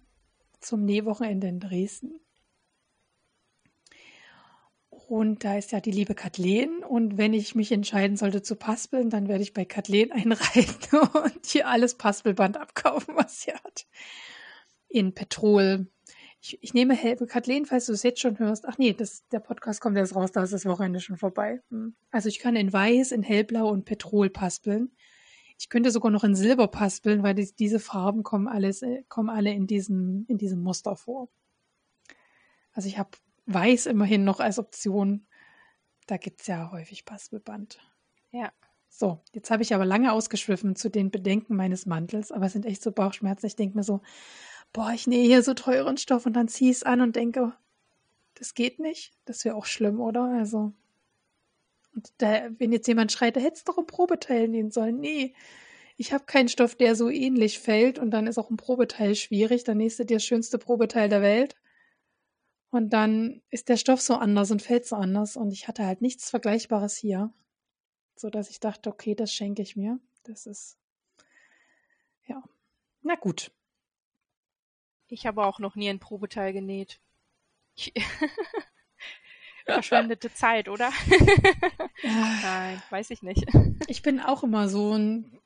zum 0.61 0.85
Nähwochenende 0.85 1.49
in 1.49 1.61
Dresden. 1.61 2.21
Und 4.91 5.43
da 5.43 5.57
ist 5.57 5.73
ja 5.73 5.81
die 5.81 5.91
liebe 5.91 6.15
Kathleen. 6.15 6.85
Und 6.85 7.17
wenn 7.17 7.33
ich 7.33 7.55
mich 7.55 7.73
entscheiden 7.73 8.17
sollte 8.17 8.43
zu 8.43 8.57
paspeln, 8.57 9.09
dann 9.09 9.27
werde 9.27 9.43
ich 9.43 9.55
bei 9.55 9.65
Kathleen 9.65 10.13
einreiten 10.13 10.99
und 10.99 11.47
hier 11.47 11.69
alles 11.69 11.97
Paspelband 11.97 12.59
abkaufen, 12.59 13.17
was 13.17 13.41
sie 13.41 13.53
hat. 13.53 13.87
In 14.89 15.15
Petrol, 15.15 15.87
ich, 16.41 16.59
ich 16.63 16.75
nehme 16.75 16.95
Helbe 16.95 17.27
Kathleen, 17.27 17.67
falls 17.67 17.87
du 17.87 17.93
es 17.93 18.03
jetzt 18.03 18.21
schon 18.21 18.39
hörst. 18.39 18.67
Ach 18.67 18.79
nee, 18.79 18.93
das, 18.93 19.27
der 19.29 19.41
Podcast 19.41 19.81
kommt 19.81 19.97
jetzt 19.97 20.15
raus, 20.15 20.33
da 20.33 20.43
ist 20.43 20.53
das 20.53 20.67
Wochenende 20.67 21.01
schon 21.01 21.17
vorbei. 21.17 21.61
Hm. 21.71 21.95
Also 22.11 22.29
ich 22.29 22.39
kann 22.39 22.57
in 22.57 22.73
Weiß, 22.73 23.13
in 23.13 23.23
Hellblau 23.23 23.69
und 23.71 23.85
Petrol 23.85 24.31
paspeln. 24.31 24.93
Ich 25.59 25.69
könnte 25.69 25.91
sogar 25.91 26.11
noch 26.11 26.25
in 26.25 26.37
Silber 26.37 26.69
paspeln, 26.69 27.23
weil 27.23 27.35
die, 27.35 27.53
diese 27.59 27.81
Farben 27.81 28.23
kommen 28.23 28.49
alles, 28.49 28.83
äh, 28.83 29.03
kommen 29.09 29.29
alle 29.29 29.53
in 29.53 29.67
diesem, 29.67 30.25
in 30.29 30.39
diesem 30.39 30.63
Muster 30.63 30.97
vor. 30.97 31.29
Also 32.73 32.89
ich 32.89 32.99
habe 32.99 33.11
Weiß 33.51 33.87
immerhin 33.87 34.25
noch 34.25 34.41
als 34.41 34.59
Option. 34.59 35.27
Da 36.07 36.19
gibt 36.19 36.43
es 36.43 36.49
ja 36.49 36.71
häufig 36.71 37.07
Paspelband. 37.07 37.81
Ja. 38.31 38.53
So, 38.91 39.23
jetzt 39.33 39.51
habe 39.51 39.63
ich 39.63 39.75
aber 39.75 39.87
lange 39.87 40.13
ausgeschwiffen 40.13 40.77
zu 40.77 40.91
den 40.91 41.11
Bedenken 41.11 41.57
meines 41.57 41.87
Mantels, 41.87 42.31
aber 42.31 42.47
es 42.47 42.53
sind 42.53 42.67
echt 42.67 42.83
so 42.83 42.93
Bauchschmerzen. 42.93 43.47
Ich 43.47 43.57
denke 43.57 43.77
mir 43.77 43.85
so, 43.85 44.03
boah, 44.75 44.93
ich 44.93 45.07
nähe 45.07 45.25
hier 45.25 45.43
so 45.43 45.55
teuren 45.55 45.97
Stoff 45.97 46.27
und 46.27 46.35
dann 46.35 46.49
ziehe 46.49 46.71
ich 46.71 46.79
es 46.79 46.83
an 46.83 47.01
und 47.01 47.17
denke, 47.17 47.55
das 48.35 48.53
geht 48.53 48.81
nicht. 48.81 49.15
Das 49.25 49.47
wäre 49.47 49.57
auch 49.57 49.67
schlimm, 49.67 49.99
oder? 49.99 50.25
Also. 50.25 50.75
Und 51.99 52.13
da, 52.19 52.49
wenn 52.59 52.71
jetzt 52.71 52.87
jemand 52.87 53.11
schreit, 53.11 53.35
da 53.35 53.41
hättest 53.41 53.67
du 53.67 53.73
doch 53.73 53.79
ein 53.79 53.87
Probeteil 53.87 54.47
nähen 54.47 54.71
sollen. 54.71 55.01
Nee, 55.01 55.35
ich 55.97 56.13
habe 56.13 56.27
keinen 56.27 56.49
Stoff, 56.49 56.77
der 56.77 56.95
so 56.95 57.11
ähnlich 57.11 57.59
fällt 57.59 57.99
und 57.99 58.13
dann 58.13 58.29
ist 58.29 58.39
auch 58.39 58.51
ein 58.51 58.57
Probeteil 58.57 59.17
schwierig. 59.17 59.65
Dann 59.65 59.81
dir 59.81 60.07
das 60.07 60.25
schönste 60.25 60.59
Probeteil 60.59 61.09
der 61.09 61.23
Welt. 61.23 61.57
Und 62.71 62.91
dann 62.91 63.43
ist 63.51 63.69
der 63.69 63.77
Stoff 63.77 64.01
so 64.01 64.15
anders 64.15 64.53
und 64.53 64.63
fällt 64.63 64.87
so 64.87 64.95
anders. 64.95 65.37
Und 65.37 65.51
ich 65.51 65.67
hatte 65.67 65.85
halt 65.85 66.01
nichts 66.01 66.31
Vergleichbares 66.31 66.97
hier. 66.97 67.33
So 68.15 68.31
dass 68.31 68.49
ich 68.49 68.61
dachte, 68.61 68.91
okay, 68.91 69.17
das 69.17 69.33
schenke 69.33 69.63
ich 69.63 69.75
mir. 69.75 69.99
Das 70.23 70.47
ist, 70.47 70.79
ja. 72.29 72.45
Na 73.03 73.17
gut. 73.17 73.51
Ich 75.09 75.27
habe 75.27 75.45
auch 75.45 75.59
noch 75.59 75.75
nie 75.75 75.91
ein 75.91 75.99
Probeteil 75.99 76.53
genäht. 76.53 77.01
Ich 77.75 77.93
Verschwendete 79.75 80.33
Zeit, 80.33 80.69
oder? 80.69 80.91
Nein, 82.03 82.83
weiß 82.91 83.11
ich 83.11 83.23
nicht. 83.23 83.45
Ich 83.87 84.03
bin 84.03 84.21
auch 84.21 84.43
immer 84.43 84.69
so 84.69 84.95
ein. 84.95 85.39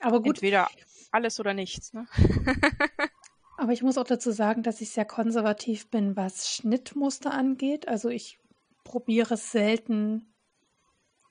Aber 0.00 0.20
gut. 0.20 0.36
Entweder 0.36 0.68
alles 1.10 1.40
oder 1.40 1.54
nichts, 1.54 1.92
ne? 1.92 2.06
Aber 3.56 3.72
ich 3.72 3.82
muss 3.82 3.98
auch 3.98 4.04
dazu 4.04 4.30
sagen, 4.30 4.62
dass 4.62 4.80
ich 4.80 4.90
sehr 4.90 5.04
konservativ 5.04 5.90
bin, 5.90 6.16
was 6.16 6.48
Schnittmuster 6.48 7.32
angeht. 7.32 7.88
Also 7.88 8.08
ich 8.08 8.38
probiere 8.84 9.36
selten 9.36 10.32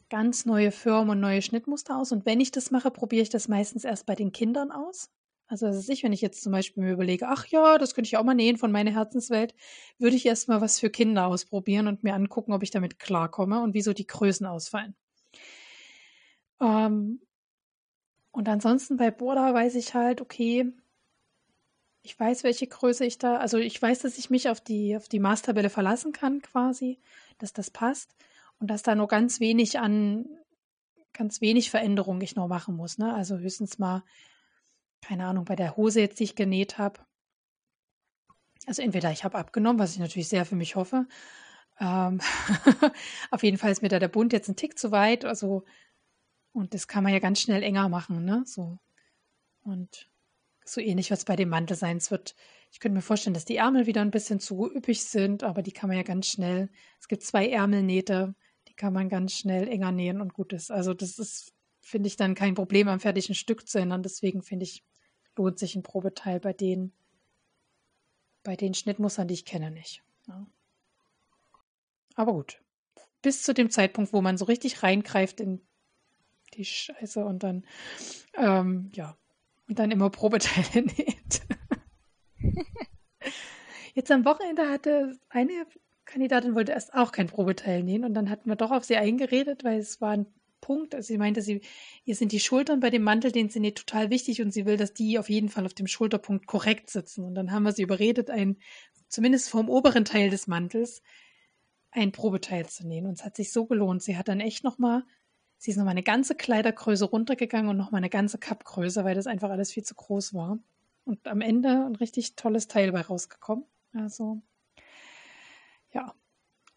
ganz 0.10 0.46
neue 0.46 0.72
Firmen 0.72 1.12
und 1.12 1.20
neue 1.20 1.42
Schnittmuster 1.42 1.98
aus. 1.98 2.12
Und 2.12 2.26
wenn 2.26 2.42
ich 2.42 2.52
das 2.52 2.72
mache, 2.72 2.92
probiere 2.92 3.24
ich 3.24 3.30
das 3.30 3.48
meistens 3.48 3.84
erst 3.84 4.06
bei 4.06 4.16
den 4.16 4.32
Kindern 4.32 4.72
aus. 4.72 5.10
Also 5.48 5.66
das 5.66 5.78
ist 5.78 5.88
nicht, 5.88 6.04
wenn 6.04 6.14
ich 6.14 6.22
jetzt 6.22 6.44
zum 6.44 6.52
Beispiel 6.52 6.84
mir 6.84 6.92
überlege, 6.92 7.28
ach 7.28 7.46
ja, 7.48 7.78
das 7.78 7.96
könnte 7.96 8.08
ich 8.08 8.18
auch 8.18 8.24
mal 8.24 8.34
nähen 8.34 8.58
von 8.58 8.72
meiner 8.72 8.92
Herzenswelt, 8.92 9.56
würde 9.98 10.16
ich 10.16 10.26
erstmal 10.26 10.60
was 10.60 10.80
für 10.80 10.90
Kinder 10.90 11.28
ausprobieren 11.28 11.88
und 11.88 12.04
mir 12.04 12.14
angucken, 12.16 12.52
ob 12.52 12.64
ich 12.64 12.72
damit 12.72 13.00
klarkomme 13.00 13.62
und 13.62 13.74
wieso 13.74 13.94
die 13.94 14.08
Größen 14.08 14.46
ausfallen. 14.46 14.96
Ähm, 16.60 17.22
und 18.32 18.50
ansonsten 18.50 18.98
bei 18.98 19.10
Borda 19.10 19.54
weiß 19.54 19.76
ich 19.76 19.94
halt, 19.94 20.22
okay, 20.22 20.74
ich 22.04 22.20
weiß, 22.20 22.44
welche 22.44 22.68
Größe 22.68 23.06
ich 23.06 23.18
da, 23.18 23.38
also 23.38 23.58
ich 23.58 23.82
weiß, 23.82 24.00
dass 24.00 24.18
ich 24.18 24.30
mich 24.30 24.50
auf 24.50 24.62
die, 24.62 24.96
auf 24.96 25.08
die 25.08 25.20
Maßtabelle 25.20 25.70
verlassen 25.70 26.12
kann 26.12 26.42
quasi, 26.42 27.00
dass 27.38 27.54
das 27.54 27.72
passt 27.72 28.16
und 28.60 28.70
dass 28.70 28.84
da 28.84 28.96
nur 28.96 29.08
ganz 29.08 29.40
wenig 29.40 29.80
an, 29.80 30.26
ganz 31.14 31.42
wenig 31.42 31.70
Veränderungen 31.70 32.22
ich 32.22 32.36
noch 32.36 32.48
machen 32.48 32.76
muss, 32.76 32.98
ne? 32.98 33.14
Also 33.14 33.38
höchstens 33.38 33.80
mal 33.80 34.04
keine 35.02 35.26
Ahnung, 35.26 35.46
bei 35.46 35.56
der 35.56 35.78
Hose 35.78 36.02
jetzt, 36.02 36.20
die 36.20 36.26
ich 36.26 36.36
genäht 36.36 36.78
habe. 36.78 37.00
Also 38.66 38.82
entweder 38.82 39.12
ich 39.12 39.24
habe 39.24 39.38
abgenommen, 39.38 39.80
was 39.80 39.94
ich 39.94 40.00
natürlich 40.00 40.28
sehr 40.28 40.46
für 40.46 40.56
mich 40.56 40.76
hoffe. 40.76 41.08
Ähm 41.80 42.20
auf 43.32 43.44
jeden 43.44 43.58
Fall 43.58 43.72
ist 43.72 43.82
mir 43.82 43.90
da 43.90 44.00
der 44.00 44.08
Bund 44.10 44.34
jetzt 44.34 44.50
ein 44.50 44.56
Tick 44.56 44.78
zu 44.78 44.92
weit. 44.92 45.26
Also, 45.26 45.64
und 46.54 46.74
das 46.74 46.88
kann 46.88 47.04
man 47.04 47.14
ja 47.14 47.20
ganz 47.20 47.42
schnell 47.42 47.64
enger 47.64 47.90
machen, 47.90 48.26
ne? 48.26 48.44
So. 48.46 48.80
Und 49.62 50.10
so 50.66 50.82
ähnlich 50.82 51.10
wird 51.10 51.20
es 51.20 51.26
bei 51.26 51.36
dem 51.36 51.50
Mantel 51.50 51.78
sein. 51.78 51.98
Es 51.98 52.12
wird, 52.12 52.36
ich 52.72 52.80
könnte 52.80 52.96
mir 52.96 53.02
vorstellen, 53.02 53.34
dass 53.34 53.46
die 53.46 53.58
Ärmel 53.58 53.86
wieder 53.86 54.02
ein 54.02 54.12
bisschen 54.12 54.40
zu 54.40 54.70
üppig 54.74 55.04
sind, 55.06 55.44
aber 55.44 55.62
die 55.62 55.72
kann 55.72 55.88
man 55.88 55.98
ja 55.98 56.04
ganz 56.04 56.28
schnell. 56.28 56.70
Es 57.00 57.08
gibt 57.08 57.24
zwei 57.24 57.48
Ärmelnähte, 57.50 58.36
die 58.68 58.74
kann 58.74 58.94
man 58.94 59.10
ganz 59.10 59.34
schnell 59.34 59.68
enger 59.68 59.92
nähen 59.92 60.22
und 60.22 60.34
gut 60.34 60.54
ist. 60.54 60.72
Also 60.72 60.94
das 60.94 61.20
ist 61.20 61.54
finde 61.88 62.08
ich 62.08 62.18
dann 62.18 62.36
kein 62.36 62.54
Problem, 62.54 62.90
am 62.90 63.00
fertigen 63.00 63.34
Stück 63.34 63.68
zu 63.68 63.80
ändern. 63.80 64.04
Deswegen 64.04 64.42
finde 64.42 64.66
ich, 64.66 64.84
lohnt 65.38 65.58
sich 65.58 65.76
ein 65.76 65.84
Probeteil 65.84 66.40
bei 66.40 66.52
den, 66.52 66.92
bei 68.44 68.56
den 68.58 68.74
Schnittmustern, 68.74 69.28
die 69.28 69.36
ich 69.36 69.46
kenne, 69.46 69.72
nicht. 69.72 70.04
Ja. 70.28 70.46
Aber 72.16 72.34
gut. 72.34 72.62
Bis 73.22 73.42
zu 73.42 73.54
dem 73.54 73.70
Zeitpunkt, 73.70 74.12
wo 74.12 74.22
man 74.22 74.38
so 74.38 74.46
richtig 74.46 74.84
reingreift 74.84 75.40
in 75.40 75.66
die 76.56 76.66
Scheiße 76.66 77.24
und 77.26 77.44
dann, 77.44 77.66
ähm, 78.34 78.92
ja, 78.94 79.18
und 79.70 79.80
dann 79.80 79.92
immer 79.92 80.10
Probeteile 80.10 80.86
näht. 80.98 81.42
Jetzt 83.94 84.12
am 84.12 84.26
Wochenende 84.26 84.70
hatte 84.70 85.18
eine 85.30 85.66
Kandidatin 86.06 86.54
wollte 86.54 86.72
erst 86.74 86.94
auch 86.94 87.12
kein 87.12 87.28
Probeteil 87.28 87.84
nähen 87.84 88.04
und 88.04 88.14
dann 88.14 88.30
hatten 88.30 88.50
wir 88.50 88.56
doch 88.56 88.72
auf 88.72 88.84
sie 88.84 88.98
eingeredet, 88.98 89.64
weil 89.64 89.80
es 89.80 90.00
war 90.00 90.12
ein 90.12 90.28
Punkt. 90.62 90.96
Also 90.96 91.08
sie 91.08 91.18
meinte, 91.18 91.42
sie, 91.42 91.62
ihr 92.04 92.16
sind 92.16 92.32
die 92.32 92.40
Schultern 92.40 92.80
bei 92.80 92.90
dem 92.90 93.04
Mantel, 93.04 93.32
den 93.32 93.50
sie 93.50 93.60
näht, 93.60 93.78
total 93.78 94.10
wichtig 94.10 94.42
und 94.42 94.52
sie 94.52 94.66
will, 94.66 94.78
dass 94.78 94.94
die 94.94 95.20
auf 95.20 95.30
jeden 95.30 95.50
Fall 95.50 95.66
auf 95.66 95.74
dem 95.74 95.88
Schulterpunkt 95.88 96.48
korrekt 96.48 96.90
sitzen. 96.90 97.24
Und 97.24 97.36
dann 97.36 97.52
haben 97.52 97.64
wir 97.64 97.72
sie 97.72 97.84
überredet, 97.84 98.30
ein, 98.30 98.58
zumindest 99.08 99.50
vom 99.50 99.70
oberen 99.70 100.06
Teil 100.06 100.30
des 100.30 100.48
Mantels, 100.48 101.02
ein 101.92 102.12
Probeteil 102.12 102.68
zu 102.68 102.88
nähen. 102.88 103.06
Und 103.06 103.14
es 103.14 103.26
hat 103.26 103.36
sich 103.36 103.52
so 103.52 103.66
gelohnt. 103.66 104.04
Sie 104.04 104.18
hat 104.18 104.28
dann 104.28 104.40
echt 104.40 104.64
nochmal, 104.64 105.04
sie 105.58 105.72
ist 105.72 105.78
nochmal 105.78 105.92
eine 105.92 106.04
ganze 106.04 106.36
Kleidergröße 106.36 107.06
runtergegangen 107.06 107.70
und 107.70 107.78
nochmal 107.78 108.00
eine 108.00 108.10
ganze 108.10 108.38
Kappgröße, 108.38 109.04
weil 109.04 109.16
das 109.16 109.28
einfach 109.28 109.50
alles 109.50 109.72
viel 109.72 109.84
zu 109.84 109.96
groß 109.96 110.34
war. 110.34 110.60
Und 111.06 111.26
am 111.28 111.42
Ende 111.42 111.86
ein 111.86 111.96
richtig 111.96 112.36
tolles 112.36 112.68
Teil 112.68 112.92
bei 112.92 113.02
rausgekommen. 113.02 113.66
Also, 113.94 114.42
ja. 115.94 116.14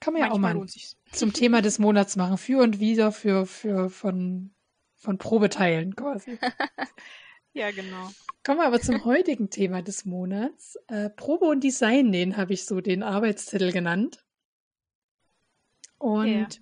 Kann 0.01 0.15
man 0.15 0.23
Manchmal 0.23 0.55
ja 0.55 0.55
auch 0.55 0.63
mal 0.63 0.67
zum 1.13 1.33
Thema 1.33 1.63
des 1.63 1.79
Monats 1.79 2.17
machen. 2.17 2.39
Für 2.39 2.63
und 2.63 2.81
wieder 2.81 3.13
für, 3.13 3.47
für, 3.47 3.91
von, 3.91 4.55
von 4.97 5.19
Probeteilen 5.19 5.95
quasi. 5.95 6.39
ja, 7.53 7.71
genau. 7.71 8.11
Kommen 8.45 8.59
wir 8.59 8.67
aber 8.67 8.81
zum 8.81 9.05
heutigen 9.05 9.51
Thema 9.51 9.83
des 9.83 10.05
Monats. 10.05 10.79
Äh, 10.89 11.11
Probe 11.11 11.47
und 11.47 11.63
Design 11.63 12.13
den 12.13 12.37
habe 12.37 12.55
ich 12.55 12.65
so 12.65 12.81
den 12.81 13.03
Arbeitstitel 13.03 13.73
genannt. 13.73 14.25
Und 15.99 16.55
ja. 16.55 16.61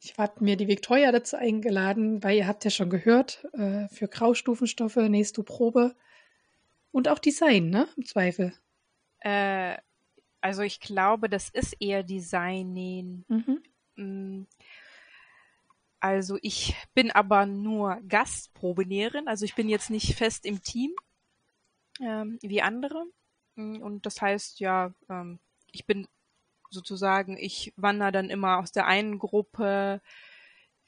ich 0.00 0.16
habe 0.16 0.42
mir 0.42 0.56
die 0.56 0.68
Victoria 0.68 1.12
dazu 1.12 1.36
eingeladen, 1.36 2.22
weil 2.22 2.38
ihr 2.38 2.46
habt 2.46 2.64
ja 2.64 2.70
schon 2.70 2.88
gehört, 2.88 3.46
äh, 3.52 3.86
für 3.88 4.08
Graustufenstoffe 4.08 4.96
nähst 4.96 5.36
du 5.36 5.42
Probe 5.42 5.94
und 6.90 7.08
auch 7.08 7.18
Design, 7.18 7.68
ne? 7.68 7.86
Im 7.98 8.06
Zweifel. 8.06 8.54
Äh, 9.20 9.76
also 10.42 10.62
ich 10.62 10.80
glaube, 10.80 11.28
das 11.28 11.48
ist 11.48 11.76
eher 11.80 12.02
Design 12.02 12.72
nähen. 12.72 13.24
Mhm. 13.28 13.62
Mm. 13.96 14.46
Also 16.00 16.36
ich 16.42 16.74
bin 16.94 17.12
aber 17.12 17.46
nur 17.46 18.00
Gastprobenäherin, 18.08 19.28
also 19.28 19.44
ich 19.44 19.54
bin 19.54 19.68
jetzt 19.68 19.88
nicht 19.88 20.16
fest 20.16 20.44
im 20.44 20.60
Team 20.60 20.90
ähm, 22.00 22.38
wie 22.42 22.60
andere. 22.60 23.06
Mm, 23.54 23.76
und 23.76 24.04
das 24.04 24.20
heißt 24.20 24.58
ja, 24.58 24.92
ähm, 25.08 25.38
ich 25.70 25.86
bin 25.86 26.08
sozusagen, 26.70 27.36
ich 27.36 27.72
wandere 27.76 28.10
dann 28.10 28.30
immer 28.30 28.58
aus 28.58 28.72
der 28.72 28.86
einen 28.86 29.18
Gruppe. 29.20 30.00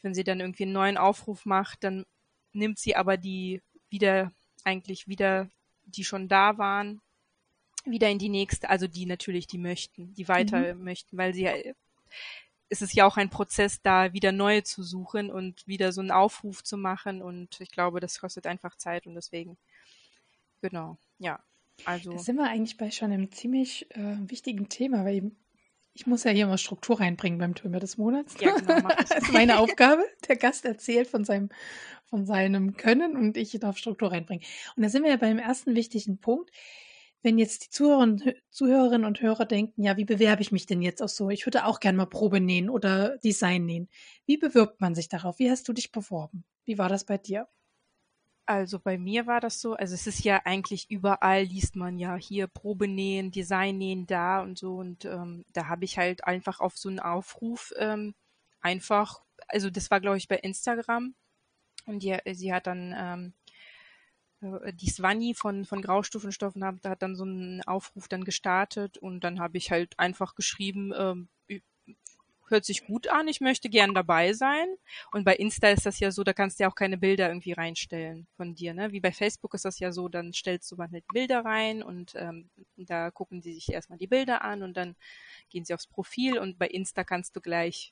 Wenn 0.02 0.14
sie 0.14 0.24
dann 0.24 0.40
irgendwie 0.40 0.64
einen 0.64 0.72
neuen 0.72 0.96
Aufruf 0.96 1.46
macht, 1.46 1.84
dann 1.84 2.06
nimmt 2.52 2.78
sie 2.78 2.96
aber 2.96 3.16
die 3.16 3.62
wieder, 3.90 4.32
eigentlich 4.64 5.06
wieder, 5.06 5.48
die 5.84 6.04
schon 6.04 6.28
da 6.28 6.58
waren, 6.58 7.00
wieder 7.84 8.08
in 8.10 8.18
die 8.18 8.28
nächste, 8.28 8.70
also 8.70 8.86
die 8.86 9.06
natürlich, 9.06 9.46
die 9.46 9.58
möchten, 9.58 10.14
die 10.14 10.28
weiter 10.28 10.74
mhm. 10.74 10.84
möchten, 10.84 11.16
weil 11.16 11.34
sie 11.34 11.48
es 12.68 12.82
ist 12.82 12.94
ja 12.94 13.06
auch 13.06 13.16
ein 13.16 13.30
Prozess, 13.30 13.82
da 13.82 14.12
wieder 14.12 14.32
neue 14.32 14.62
zu 14.62 14.82
suchen 14.82 15.30
und 15.30 15.66
wieder 15.66 15.92
so 15.92 16.00
einen 16.00 16.10
Aufruf 16.10 16.64
zu 16.64 16.76
machen. 16.76 17.22
Und 17.22 17.60
ich 17.60 17.70
glaube, 17.70 18.00
das 18.00 18.20
kostet 18.20 18.46
einfach 18.46 18.76
Zeit 18.76 19.06
und 19.06 19.14
deswegen, 19.14 19.56
genau, 20.60 20.98
ja. 21.18 21.40
Also. 21.84 22.12
Da 22.12 22.18
sind 22.18 22.36
wir 22.36 22.48
eigentlich 22.48 22.76
bei 22.76 22.90
schon 22.90 23.12
einem 23.12 23.32
ziemlich 23.32 23.90
äh, 23.96 24.16
wichtigen 24.28 24.68
Thema, 24.68 25.04
weil 25.04 25.32
ich 25.92 26.06
muss 26.06 26.24
ja 26.24 26.30
hier 26.30 26.46
mal 26.46 26.58
Struktur 26.58 27.00
reinbringen 27.00 27.38
beim 27.38 27.54
Thema 27.54 27.78
des 27.78 27.98
Monats. 27.98 28.34
Ja, 28.40 28.56
genau. 28.56 28.88
das 28.98 29.10
ist 29.10 29.32
meine 29.32 29.58
Aufgabe. 29.58 30.04
Der 30.28 30.36
Gast 30.36 30.64
erzählt 30.64 31.08
von 31.08 31.24
seinem, 31.24 31.50
von 32.06 32.26
seinem 32.26 32.76
Können 32.76 33.16
und 33.16 33.36
ich 33.36 33.52
darf 33.60 33.76
Struktur 33.76 34.10
reinbringen. 34.10 34.44
Und 34.76 34.82
da 34.82 34.88
sind 34.88 35.02
wir 35.02 35.10
ja 35.10 35.16
beim 35.16 35.38
ersten 35.38 35.74
wichtigen 35.74 36.18
Punkt 36.18 36.50
wenn 37.24 37.38
jetzt 37.38 37.64
die 37.64 37.70
Zuhörerinnen, 37.70 38.34
Zuhörerinnen 38.50 39.06
und 39.06 39.20
Hörer 39.20 39.46
denken, 39.46 39.82
ja, 39.82 39.96
wie 39.96 40.04
bewerbe 40.04 40.42
ich 40.42 40.52
mich 40.52 40.66
denn 40.66 40.82
jetzt 40.82 41.02
auch 41.02 41.08
so? 41.08 41.30
Ich 41.30 41.46
würde 41.46 41.64
auch 41.64 41.80
gerne 41.80 41.96
mal 41.96 42.06
Probe 42.06 42.38
nähen 42.38 42.68
oder 42.68 43.16
Design 43.18 43.64
nähen. 43.64 43.88
Wie 44.26 44.36
bewirbt 44.36 44.80
man 44.80 44.94
sich 44.94 45.08
darauf? 45.08 45.38
Wie 45.38 45.50
hast 45.50 45.66
du 45.66 45.72
dich 45.72 45.90
beworben? 45.90 46.44
Wie 46.64 46.76
war 46.76 46.90
das 46.90 47.04
bei 47.04 47.16
dir? 47.16 47.48
Also 48.46 48.78
bei 48.78 48.98
mir 48.98 49.26
war 49.26 49.40
das 49.40 49.62
so, 49.62 49.72
also 49.72 49.94
es 49.94 50.06
ist 50.06 50.22
ja 50.22 50.42
eigentlich 50.44 50.90
überall 50.90 51.44
liest 51.44 51.76
man 51.76 51.98
ja 51.98 52.16
hier 52.16 52.46
Probe 52.46 52.88
nähen, 52.88 53.30
Design 53.30 53.78
nähen 53.78 54.06
da 54.06 54.42
und 54.42 54.58
so 54.58 54.76
und 54.76 55.06
ähm, 55.06 55.46
da 55.54 55.68
habe 55.68 55.86
ich 55.86 55.96
halt 55.96 56.24
einfach 56.24 56.60
auf 56.60 56.76
so 56.76 56.90
einen 56.90 57.00
Aufruf 57.00 57.72
ähm, 57.78 58.14
einfach, 58.60 59.22
also 59.48 59.70
das 59.70 59.90
war 59.90 60.02
glaube 60.02 60.18
ich 60.18 60.28
bei 60.28 60.36
Instagram 60.36 61.14
und 61.86 62.02
die, 62.02 62.18
sie 62.34 62.52
hat 62.52 62.66
dann 62.66 62.94
ähm, 62.94 63.32
äh, 63.43 63.43
die 64.72 64.90
Swanny 64.90 65.34
von, 65.34 65.64
von 65.64 65.82
Graustufenstoffen 65.82 66.64
hat, 66.64 66.84
hat 66.84 67.02
dann 67.02 67.16
so 67.16 67.24
einen 67.24 67.62
Aufruf 67.62 68.08
dann 68.08 68.24
gestartet 68.24 68.98
und 68.98 69.20
dann 69.24 69.40
habe 69.40 69.58
ich 69.58 69.70
halt 69.70 69.98
einfach 69.98 70.34
geschrieben, 70.34 70.92
ähm, 70.96 71.28
hört 72.48 72.64
sich 72.64 72.86
gut 72.86 73.08
an, 73.08 73.28
ich 73.28 73.40
möchte 73.40 73.68
gern 73.68 73.94
dabei 73.94 74.32
sein. 74.32 74.66
Und 75.12 75.24
bei 75.24 75.34
Insta 75.34 75.70
ist 75.70 75.86
das 75.86 75.98
ja 76.00 76.10
so, 76.10 76.24
da 76.24 76.32
kannst 76.32 76.58
du 76.58 76.64
ja 76.64 76.70
auch 76.70 76.74
keine 76.74 76.98
Bilder 76.98 77.28
irgendwie 77.28 77.52
reinstellen 77.52 78.26
von 78.36 78.54
dir, 78.54 78.74
ne? 78.74 78.92
Wie 78.92 79.00
bei 79.00 79.12
Facebook 79.12 79.54
ist 79.54 79.64
das 79.64 79.78
ja 79.78 79.92
so, 79.92 80.08
dann 80.08 80.32
stellst 80.32 80.70
du 80.70 80.76
mal 80.76 80.90
halt 80.90 81.04
Bilder 81.12 81.44
rein 81.44 81.82
und 81.82 82.14
ähm, 82.16 82.50
da 82.76 83.10
gucken 83.10 83.42
sie 83.42 83.54
sich 83.54 83.70
erstmal 83.70 83.98
die 83.98 84.06
Bilder 84.06 84.42
an 84.42 84.62
und 84.62 84.76
dann 84.76 84.96
gehen 85.50 85.64
sie 85.64 85.74
aufs 85.74 85.86
Profil 85.86 86.38
und 86.38 86.58
bei 86.58 86.68
Insta 86.68 87.04
kannst 87.04 87.34
du 87.36 87.40
gleich 87.40 87.90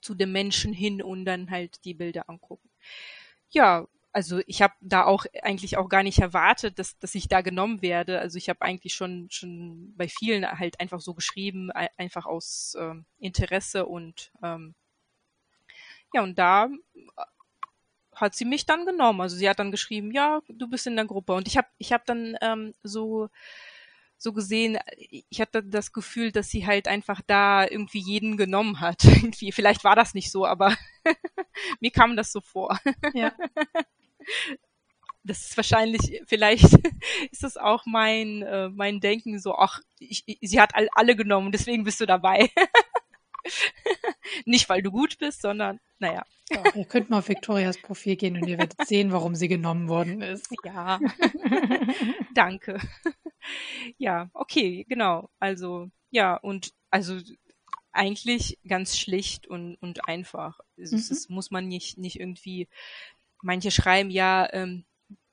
zu 0.00 0.14
dem 0.14 0.32
Menschen 0.32 0.72
hin 0.72 1.02
und 1.02 1.24
dann 1.24 1.50
halt 1.50 1.84
die 1.84 1.94
Bilder 1.94 2.28
angucken. 2.28 2.70
Ja, 3.50 3.86
also 4.12 4.40
ich 4.46 4.62
habe 4.62 4.74
da 4.80 5.04
auch 5.04 5.26
eigentlich 5.42 5.76
auch 5.76 5.88
gar 5.88 6.02
nicht 6.02 6.18
erwartet, 6.18 6.78
dass, 6.78 6.98
dass 6.98 7.14
ich 7.14 7.28
da 7.28 7.40
genommen 7.42 7.82
werde. 7.82 8.18
Also 8.20 8.38
ich 8.38 8.48
habe 8.48 8.62
eigentlich 8.62 8.94
schon 8.94 9.28
schon 9.30 9.94
bei 9.96 10.08
vielen 10.08 10.46
halt 10.46 10.80
einfach 10.80 11.00
so 11.00 11.14
geschrieben, 11.14 11.70
einfach 11.70 12.26
aus 12.26 12.76
ähm, 12.78 13.04
Interesse 13.18 13.86
und 13.86 14.32
ähm, 14.42 14.74
ja 16.14 16.22
und 16.22 16.38
da 16.38 16.66
äh, 16.66 17.22
hat 18.14 18.34
sie 18.34 18.44
mich 18.44 18.66
dann 18.66 18.86
genommen. 18.86 19.20
Also 19.20 19.36
sie 19.36 19.48
hat 19.48 19.58
dann 19.58 19.70
geschrieben, 19.70 20.10
ja, 20.12 20.40
du 20.48 20.68
bist 20.68 20.86
in 20.86 20.96
der 20.96 21.04
Gruppe 21.04 21.34
und 21.34 21.46
ich 21.46 21.56
habe 21.56 21.68
ich 21.78 21.92
habe 21.92 22.04
dann 22.06 22.36
ähm, 22.40 22.74
so 22.82 23.28
so 24.18 24.32
gesehen, 24.32 24.78
ich 25.30 25.40
hatte 25.40 25.62
das 25.62 25.92
Gefühl, 25.92 26.32
dass 26.32 26.50
sie 26.50 26.66
halt 26.66 26.88
einfach 26.88 27.20
da 27.26 27.64
irgendwie 27.64 28.00
jeden 28.00 28.36
genommen 28.36 28.80
hat. 28.80 29.04
Irgendwie, 29.04 29.52
vielleicht 29.52 29.84
war 29.84 29.94
das 29.94 30.12
nicht 30.12 30.32
so, 30.32 30.44
aber 30.44 30.76
mir 31.80 31.92
kam 31.92 32.16
das 32.16 32.32
so 32.32 32.40
vor. 32.40 32.78
Ja. 33.14 33.32
das 35.28 35.46
ist 35.46 35.56
wahrscheinlich, 35.56 36.22
vielleicht 36.26 36.64
ist 37.30 37.42
das 37.42 37.56
auch 37.56 37.84
mein, 37.86 38.42
äh, 38.42 38.68
mein 38.70 39.00
Denken 39.00 39.38
so, 39.38 39.54
ach, 39.54 39.80
ich, 39.98 40.24
ich, 40.26 40.38
sie 40.42 40.60
hat 40.60 40.74
all, 40.74 40.88
alle 40.94 41.16
genommen, 41.16 41.52
deswegen 41.52 41.84
bist 41.84 42.00
du 42.00 42.06
dabei. 42.06 42.50
Nicht, 44.44 44.68
weil 44.68 44.82
du 44.82 44.90
gut 44.90 45.18
bist, 45.18 45.42
sondern, 45.42 45.80
naja. 45.98 46.24
Ja, 46.50 46.62
ihr 46.74 46.84
könnt 46.86 47.10
mal 47.10 47.18
auf 47.18 47.28
Victorias 47.28 47.78
Profil 47.78 48.16
gehen 48.16 48.36
und 48.36 48.48
ihr 48.48 48.58
werdet 48.58 48.86
sehen, 48.86 49.12
warum 49.12 49.34
sie 49.34 49.48
genommen 49.48 49.88
worden 49.88 50.22
ist. 50.22 50.48
Ja. 50.64 50.98
Danke. 52.34 52.80
Ja, 53.98 54.30
okay, 54.32 54.86
genau. 54.88 55.28
Also, 55.38 55.90
ja, 56.10 56.36
und 56.36 56.72
also 56.90 57.18
eigentlich 57.92 58.58
ganz 58.66 58.96
schlicht 58.96 59.46
und, 59.46 59.76
und 59.76 60.08
einfach. 60.08 60.60
Also, 60.78 60.96
mhm. 60.96 61.04
Das 61.08 61.28
muss 61.28 61.50
man 61.50 61.68
nicht, 61.68 61.98
nicht 61.98 62.18
irgendwie 62.18 62.68
manche 63.42 63.70
schreiben 63.70 64.10
ja, 64.10 64.48
ähm, 64.52 64.84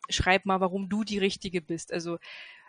schreib 0.10 0.45
mal, 0.45 0.62
warum 0.62 0.89
du 0.89 1.03
die 1.03 1.18
Richtige 1.18 1.62
bist. 1.62 1.91
Also 1.91 2.18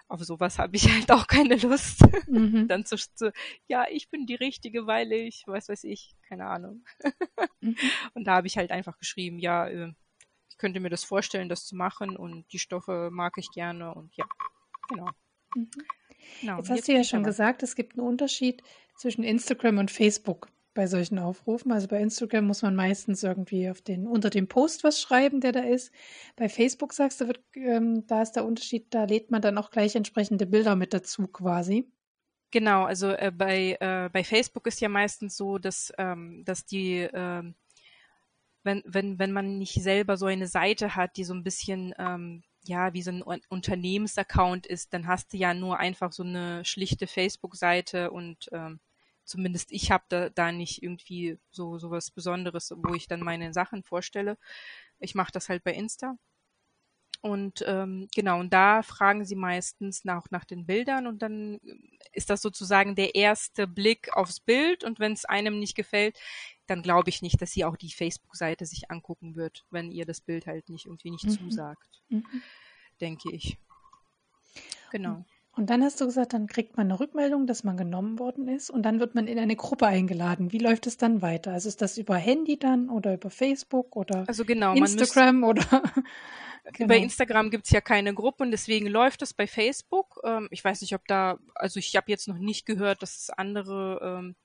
auf 0.09 0.23
sowas 0.23 0.59
habe 0.59 0.77
ich 0.77 0.85
halt 0.93 1.11
auch 1.11 1.27
keine 1.27 1.57
Lust. 1.57 2.01
Mhm. 2.29 2.69
Dann 2.69 2.85
zu, 2.85 2.97
zu, 2.97 3.33
ja, 3.69 3.87
ich 3.91 4.09
bin 4.09 4.27
die 4.27 4.35
Richtige, 4.35 4.87
weil 4.87 5.13
ich, 5.13 5.45
was 5.47 5.69
weiß 5.69 5.85
ich, 5.85 6.15
keine 6.29 6.47
Ahnung. 6.47 6.85
mhm. 7.61 7.77
Und 8.15 8.25
da 8.27 8.37
habe 8.37 8.47
ich 8.47 8.57
halt 8.57 8.71
einfach 8.71 8.99
geschrieben, 8.99 9.39
ja, 9.39 9.69
äh, 9.69 9.93
ich 10.49 10.59
könnte 10.59 10.81
mir 10.81 10.91
das 10.91 11.05
vorstellen, 11.05 11.51
das 11.51 11.67
zu 11.67 11.77
machen 11.77 12.17
und 12.17 12.51
die 12.51 12.59
Stoffe 12.59 13.11
mag 13.13 13.35
ich 13.37 13.51
gerne 13.51 13.93
und 13.93 14.17
ja, 14.17 14.25
genau. 14.89 15.11
Mhm. 15.55 15.69
genau 16.41 16.57
jetzt 16.57 16.71
hast 16.71 16.77
jetzt 16.79 16.89
du 16.89 16.93
ja 16.95 17.05
schon 17.05 17.19
aber. 17.19 17.29
gesagt, 17.29 17.63
es 17.63 17.77
gibt 17.77 17.99
einen 17.99 18.09
Unterschied 18.09 18.63
zwischen 18.97 19.23
Instagram 19.23 19.77
und 19.77 19.91
Facebook 19.91 20.49
bei 20.77 20.87
solchen 20.87 21.19
Aufrufen. 21.19 21.73
Also 21.73 21.89
bei 21.89 22.01
Instagram 22.01 22.47
muss 22.47 22.63
man 22.63 22.77
meistens 22.77 23.25
irgendwie 23.25 23.69
auf 23.69 23.81
den, 23.81 24.07
unter 24.07 24.31
dem 24.31 24.47
Post 24.47 24.85
was 24.85 25.01
schreiben, 25.01 25.41
der 25.41 25.51
da 25.51 25.61
ist. 25.61 25.93
Bei 26.37 26.49
Facebook 26.49 26.93
sagst 26.93 27.21
du, 27.21 27.27
wird, 27.27 27.41
ähm, 27.55 28.07
da 28.07 28.23
ist 28.23 28.33
der 28.33 28.45
Unterschied, 28.45 28.87
da 28.95 29.05
lädt 29.05 29.33
man 29.33 29.43
dann 29.43 29.59
auch 29.59 29.71
gleich 29.71 29.97
entsprechende 29.97 30.47
Bilder 30.47 30.77
mit 30.77 30.95
dazu 30.95 31.27
quasi. 31.27 31.91
Genau, 32.53 32.85
also 32.85 33.11
äh, 33.11 33.33
bei, 33.37 33.77
äh, 33.81 34.09
bei 34.13 34.23
Facebook 34.23 34.67
ist 34.69 34.81
ja 34.81 34.89
meistens 34.89 35.37
so, 35.37 35.59
dass, 35.59 35.93
ähm, 35.99 36.45
dass 36.45 36.65
die, 36.65 37.01
äh, 37.01 37.43
wenn, 38.63 38.83
wenn, 38.85 39.19
wenn 39.19 39.33
man 39.33 39.59
nicht 39.59 39.83
selber 39.83 40.17
so 40.17 40.27
eine 40.27 40.47
Seite 40.47 40.95
hat, 40.95 41.17
die 41.17 41.25
so 41.25 41.35
ein 41.35 41.43
bisschen 41.43 41.93
ähm, 41.99 42.45
ja, 42.69 42.93
wie 42.93 43.03
so 43.03 43.11
ein 43.11 43.23
Unternehmensaccount 43.23 44.67
ist, 44.67 44.93
dann 44.93 45.07
hast 45.07 45.33
du 45.33 45.37
ja 45.37 45.55
nur 45.55 45.79
einfach 45.79 46.13
so 46.13 46.23
eine 46.23 46.65
schlichte 46.65 47.07
Facebook-Seite 47.07 48.11
und 48.11 48.49
ähm, 48.53 48.81
zumindest 49.27 49.73
ich 49.73 49.91
habe 49.91 50.05
da, 50.09 50.31
da 50.31 50.53
nicht 50.53 50.83
irgendwie 50.83 51.39
so, 51.51 51.79
so 51.79 51.91
was 51.91 52.11
Besonderes, 52.11 52.73
wo 52.77 52.95
ich 52.95 53.09
dann 53.09 53.21
meine 53.21 53.53
Sachen 53.53 53.83
vorstelle. 53.83 54.39
Ich 54.99 55.15
mache 55.15 55.33
das 55.33 55.49
halt 55.49 55.65
bei 55.65 55.75
Insta. 55.75 56.17
Und 57.23 57.65
ähm, 57.67 58.09
genau, 58.15 58.39
und 58.41 58.53
da 58.53 58.83
fragen 58.83 59.25
sie 59.25 59.35
meistens 59.35 60.05
nach, 60.05 60.31
nach 60.31 60.45
den 60.45 60.67
Bildern 60.67 61.07
und 61.07 61.23
dann 61.23 61.59
ist 62.13 62.31
das 62.31 62.41
sozusagen 62.41 62.95
der 62.95 63.15
erste 63.15 63.67
Blick 63.67 64.15
aufs 64.17 64.39
Bild 64.39 64.85
und 64.85 65.01
wenn 65.01 65.13
es 65.13 65.25
einem 65.25 65.59
nicht 65.59 65.75
gefällt, 65.75 66.19
dann 66.67 66.83
glaube 66.83 67.09
ich 67.09 67.23
nicht, 67.23 67.41
dass 67.43 67.53
sie 67.53 67.65
auch 67.65 67.77
die 67.77 67.91
Facebook-Seite 67.91 68.67
sich 68.67 68.91
angucken 68.91 69.35
wird, 69.35 69.65
wenn 69.71 69.91
ihr 69.91 70.07
das 70.07 70.21
Bild 70.21 70.47
halt 70.47 70.69
nicht 70.69 70.87
irgendwie 70.87 71.11
nicht 71.11 71.25
mhm. 71.25 71.31
zusagt, 71.31 72.03
mhm. 72.11 72.25
denke 73.01 73.33
ich. 73.33 73.59
Genau. 74.93 75.25
Und 75.57 75.71
dann 75.71 75.83
hast 75.83 76.01
du 76.03 76.05
gesagt, 76.05 76.35
dann 76.35 76.49
kriegt 76.49 76.77
man 76.77 76.89
eine 76.89 77.01
Rückmeldung, 77.01 77.47
dass 77.47 77.65
man 77.65 77.79
genommen 77.79 78.19
worden 78.19 78.47
ist 78.47 78.69
und 78.69 78.83
dann 78.83 79.01
wird 79.01 79.15
man 79.15 79.27
in 79.27 79.39
eine 79.39 79.57
Gruppe 79.57 79.87
eingeladen. 79.87 80.53
Wie 80.53 80.59
läuft 80.59 80.87
es 80.87 80.99
dann 80.99 81.23
weiter? 81.23 81.53
Also 81.53 81.71
ist 81.71 81.81
das 81.81 81.97
über 81.97 82.17
Handy 82.17 82.59
dann 82.59 82.91
oder 82.91 83.15
über 83.15 83.31
Facebook 83.31 83.97
oder 83.97 84.25
also 84.29 84.45
genau, 84.45 84.75
Instagram 84.75 85.41
man 85.41 85.51
oder? 85.51 85.65
genau. 86.75 86.89
Bei 86.89 86.99
Instagram 86.99 87.51
gibt 87.51 87.65
es 87.65 87.71
ja 87.71 87.81
keine 87.81 88.13
Gruppen, 88.13 88.51
deswegen 88.51 88.87
läuft 88.87 89.23
es 89.23 89.33
bei 89.33 89.47
Facebook. 89.47 90.21
Ähm, 90.25 90.47
ich 90.51 90.63
weiß 90.63 90.83
nicht, 90.83 90.95
ob 90.95 91.07
da, 91.07 91.39
also 91.55 91.79
ich 91.79 91.97
habe 91.97 92.11
jetzt 92.11 92.29
noch 92.29 92.39
nicht 92.39 92.67
gehört, 92.67 93.01
dass 93.01 93.17
es 93.17 93.31
andere 93.31 94.01
ähm, 94.03 94.37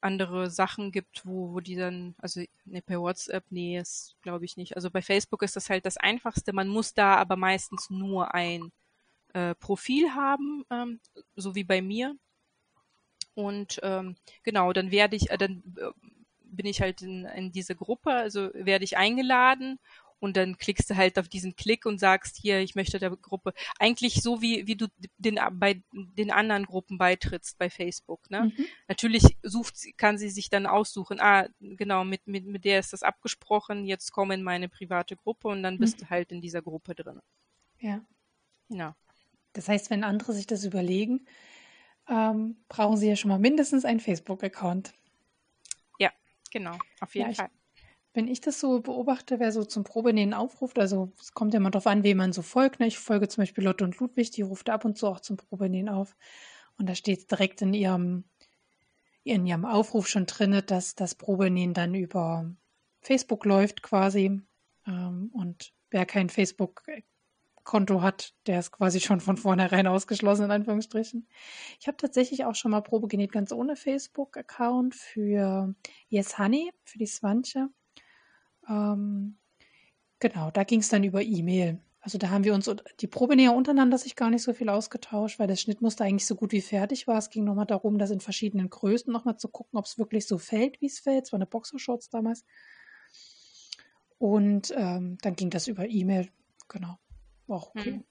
andere 0.00 0.50
Sachen 0.50 0.92
gibt, 0.92 1.26
wo, 1.26 1.52
wo 1.52 1.60
die 1.60 1.74
dann, 1.74 2.14
also 2.18 2.40
ne, 2.64 2.80
per 2.80 3.00
WhatsApp, 3.00 3.44
nee, 3.50 3.76
das 3.76 4.14
glaube 4.22 4.44
ich 4.44 4.56
nicht. 4.56 4.76
Also 4.76 4.90
bei 4.90 5.02
Facebook 5.02 5.42
ist 5.42 5.56
das 5.56 5.68
halt 5.68 5.84
das 5.84 5.96
Einfachste. 5.96 6.52
Man 6.52 6.68
muss 6.68 6.94
da 6.94 7.16
aber 7.16 7.36
meistens 7.36 7.90
nur 7.90 8.32
ein 8.32 8.72
äh, 9.36 9.54
Profil 9.54 10.14
haben, 10.14 10.64
ähm, 10.70 10.98
so 11.34 11.54
wie 11.54 11.64
bei 11.64 11.82
mir. 11.82 12.16
Und 13.34 13.78
ähm, 13.82 14.16
genau, 14.42 14.72
dann 14.72 14.90
werde 14.90 15.14
ich, 15.14 15.30
äh, 15.30 15.36
dann 15.36 15.62
äh, 15.76 15.90
bin 16.42 16.64
ich 16.64 16.80
halt 16.80 17.02
in, 17.02 17.26
in 17.26 17.52
diese 17.52 17.76
Gruppe, 17.76 18.12
also 18.12 18.48
werde 18.54 18.84
ich 18.84 18.96
eingeladen 18.96 19.78
und 20.20 20.38
dann 20.38 20.56
klickst 20.56 20.88
du 20.88 20.96
halt 20.96 21.18
auf 21.18 21.28
diesen 21.28 21.54
Klick 21.54 21.84
und 21.84 21.98
sagst 21.98 22.38
hier, 22.38 22.60
ich 22.60 22.74
möchte 22.74 22.98
der 22.98 23.10
Gruppe, 23.10 23.52
eigentlich 23.78 24.22
so 24.22 24.40
wie, 24.40 24.66
wie 24.66 24.76
du 24.76 24.86
den, 25.18 25.38
bei 25.52 25.82
den 25.92 26.30
anderen 26.30 26.64
Gruppen 26.64 26.96
beitrittst 26.96 27.58
bei 27.58 27.68
Facebook, 27.68 28.30
ne? 28.30 28.44
Mhm. 28.56 28.66
Natürlich 28.88 29.36
sucht, 29.42 29.74
kann 29.98 30.16
sie 30.16 30.30
sich 30.30 30.48
dann 30.48 30.64
aussuchen, 30.64 31.20
ah, 31.20 31.46
genau, 31.60 32.04
mit, 32.04 32.26
mit, 32.26 32.46
mit 32.46 32.64
der 32.64 32.78
ist 32.78 32.94
das 32.94 33.02
abgesprochen, 33.02 33.84
jetzt 33.84 34.12
komm 34.12 34.30
in 34.30 34.42
meine 34.42 34.70
private 34.70 35.14
Gruppe 35.14 35.48
und 35.48 35.62
dann 35.62 35.78
bist 35.78 35.98
mhm. 35.98 36.04
du 36.04 36.10
halt 36.10 36.32
in 36.32 36.40
dieser 36.40 36.62
Gruppe 36.62 36.94
drin. 36.94 37.20
Ja. 37.80 38.00
Genau. 38.70 38.94
Das 39.56 39.68
heißt, 39.68 39.90
wenn 39.90 40.04
andere 40.04 40.32
sich 40.32 40.46
das 40.46 40.64
überlegen, 40.64 41.26
ähm, 42.08 42.56
brauchen 42.68 42.96
sie 42.96 43.08
ja 43.08 43.16
schon 43.16 43.30
mal 43.30 43.38
mindestens 43.38 43.84
einen 43.84 44.00
Facebook-Account. 44.00 44.92
Ja, 45.98 46.10
genau, 46.50 46.76
auf 47.00 47.14
jeden 47.14 47.30
ja, 47.30 47.34
Fall. 47.34 47.50
wenn 48.12 48.28
ich 48.28 48.40
das 48.40 48.60
so 48.60 48.80
beobachte, 48.80 49.40
wer 49.40 49.52
so 49.52 49.64
zum 49.64 49.84
Probenähen 49.84 50.34
aufruft, 50.34 50.78
also 50.78 51.12
es 51.20 51.32
kommt 51.32 51.54
ja 51.54 51.58
immer 51.58 51.70
darauf 51.70 51.86
an, 51.86 52.04
wem 52.04 52.18
man 52.18 52.32
so 52.32 52.42
folgt. 52.42 52.80
Ne? 52.80 52.86
Ich 52.86 52.98
folge 52.98 53.28
zum 53.28 53.42
Beispiel 53.42 53.64
Lotte 53.64 53.84
und 53.84 53.98
Ludwig, 53.98 54.30
die 54.30 54.42
ruft 54.42 54.68
ab 54.68 54.84
und 54.84 54.98
zu 54.98 55.06
auch 55.08 55.20
zum 55.20 55.36
Probenähen 55.36 55.88
auf. 55.88 56.16
Und 56.78 56.88
da 56.88 56.94
steht 56.94 57.30
direkt 57.30 57.62
in 57.62 57.72
ihrem, 57.72 58.24
in 59.24 59.46
ihrem 59.46 59.64
Aufruf 59.64 60.06
schon 60.06 60.26
drin, 60.26 60.62
dass 60.66 60.94
das 60.94 61.14
Probenähen 61.14 61.72
dann 61.72 61.94
über 61.94 62.54
Facebook 63.00 63.46
läuft 63.46 63.82
quasi. 63.82 64.42
Ähm, 64.86 65.30
und 65.32 65.72
wer 65.90 66.04
kein 66.04 66.28
Facebook 66.28 66.82
Konto 67.66 68.00
hat, 68.00 68.32
der 68.46 68.60
ist 68.60 68.72
quasi 68.72 69.00
schon 69.00 69.20
von 69.20 69.36
vornherein 69.36 69.86
ausgeschlossen, 69.86 70.46
in 70.46 70.50
Anführungsstrichen. 70.50 71.28
Ich 71.78 71.86
habe 71.86 71.98
tatsächlich 71.98 72.46
auch 72.46 72.54
schon 72.54 72.70
mal 72.70 72.80
Probe 72.80 73.08
genäht, 73.08 73.32
ganz 73.32 73.52
ohne 73.52 73.76
Facebook-Account 73.76 74.94
für 74.94 75.74
Yes 76.08 76.38
Honey, 76.38 76.72
für 76.84 76.96
die 76.96 77.06
Swantje. 77.06 77.68
Ähm, 78.68 79.36
genau, 80.18 80.50
da 80.50 80.64
ging 80.64 80.80
es 80.80 80.88
dann 80.88 81.04
über 81.04 81.22
E-Mail. 81.22 81.78
Also 82.00 82.18
da 82.18 82.30
haben 82.30 82.44
wir 82.44 82.54
uns 82.54 82.70
die 83.00 83.08
Probenäher 83.08 83.52
untereinander 83.52 83.98
sich 83.98 84.14
gar 84.14 84.30
nicht 84.30 84.42
so 84.42 84.54
viel 84.54 84.68
ausgetauscht, 84.68 85.40
weil 85.40 85.48
das 85.48 85.60
Schnittmuster 85.60 86.04
eigentlich 86.04 86.26
so 86.26 86.36
gut 86.36 86.52
wie 86.52 86.60
fertig 86.60 87.08
war. 87.08 87.18
Es 87.18 87.30
ging 87.30 87.42
nochmal 87.42 87.66
darum, 87.66 87.98
das 87.98 88.12
in 88.12 88.20
verschiedenen 88.20 88.70
Größen 88.70 89.12
nochmal 89.12 89.38
zu 89.38 89.48
gucken, 89.48 89.76
ob 89.76 89.86
es 89.86 89.98
wirklich 89.98 90.26
so 90.28 90.38
fällt, 90.38 90.80
wie 90.80 90.86
es 90.86 91.00
fällt. 91.00 91.24
Es 91.24 91.32
war 91.32 91.38
eine 91.38 91.46
Boxershorts 91.46 92.08
damals. 92.08 92.44
Und 94.18 94.72
ähm, 94.76 95.18
dann 95.20 95.34
ging 95.34 95.50
das 95.50 95.66
über 95.66 95.88
E-Mail. 95.88 96.30
Genau. 96.68 96.96
Auch 97.48 97.74
okay. 97.74 97.92
Hm. 97.92 98.04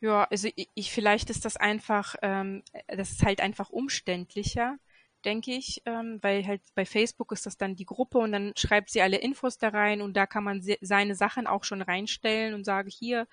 Ja, 0.00 0.24
also 0.24 0.48
ich, 0.54 0.68
ich, 0.74 0.92
vielleicht 0.92 1.30
ist 1.30 1.44
das 1.44 1.56
einfach, 1.56 2.16
ähm, 2.22 2.62
das 2.86 3.12
ist 3.12 3.24
halt 3.24 3.40
einfach 3.40 3.70
umständlicher, 3.70 4.78
denke 5.24 5.52
ich, 5.52 5.82
ähm, 5.86 6.18
weil 6.22 6.46
halt 6.46 6.60
bei 6.74 6.84
Facebook 6.84 7.32
ist 7.32 7.46
das 7.46 7.56
dann 7.56 7.76
die 7.76 7.86
Gruppe 7.86 8.18
und 8.18 8.32
dann 8.32 8.52
schreibt 8.56 8.90
sie 8.90 9.00
alle 9.00 9.16
Infos 9.16 9.58
da 9.58 9.70
rein 9.70 10.02
und 10.02 10.14
da 10.16 10.26
kann 10.26 10.44
man 10.44 10.60
se 10.62 10.76
seine 10.82 11.14
Sachen 11.14 11.46
auch 11.46 11.64
schon 11.64 11.82
reinstellen 11.82 12.54
und 12.54 12.64
sage 12.64 12.90
hier, 12.90 13.26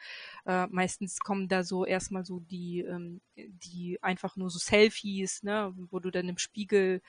äh, 0.46 0.68
meistens 0.68 1.20
kommen 1.20 1.50
da 1.50 1.64
so 1.64 1.86
erstmal 1.86 2.26
so 2.26 2.40
die, 2.40 2.80
ähm, 2.80 3.22
die 3.36 4.00
einfach 4.02 4.38
nur 4.38 4.50
so 4.50 4.58
Selfies, 4.58 5.44
ne, 5.44 5.74
wo 5.92 6.00
du 6.00 6.10
dann 6.12 6.30
im 6.30 6.38
Spiegel 6.38 7.02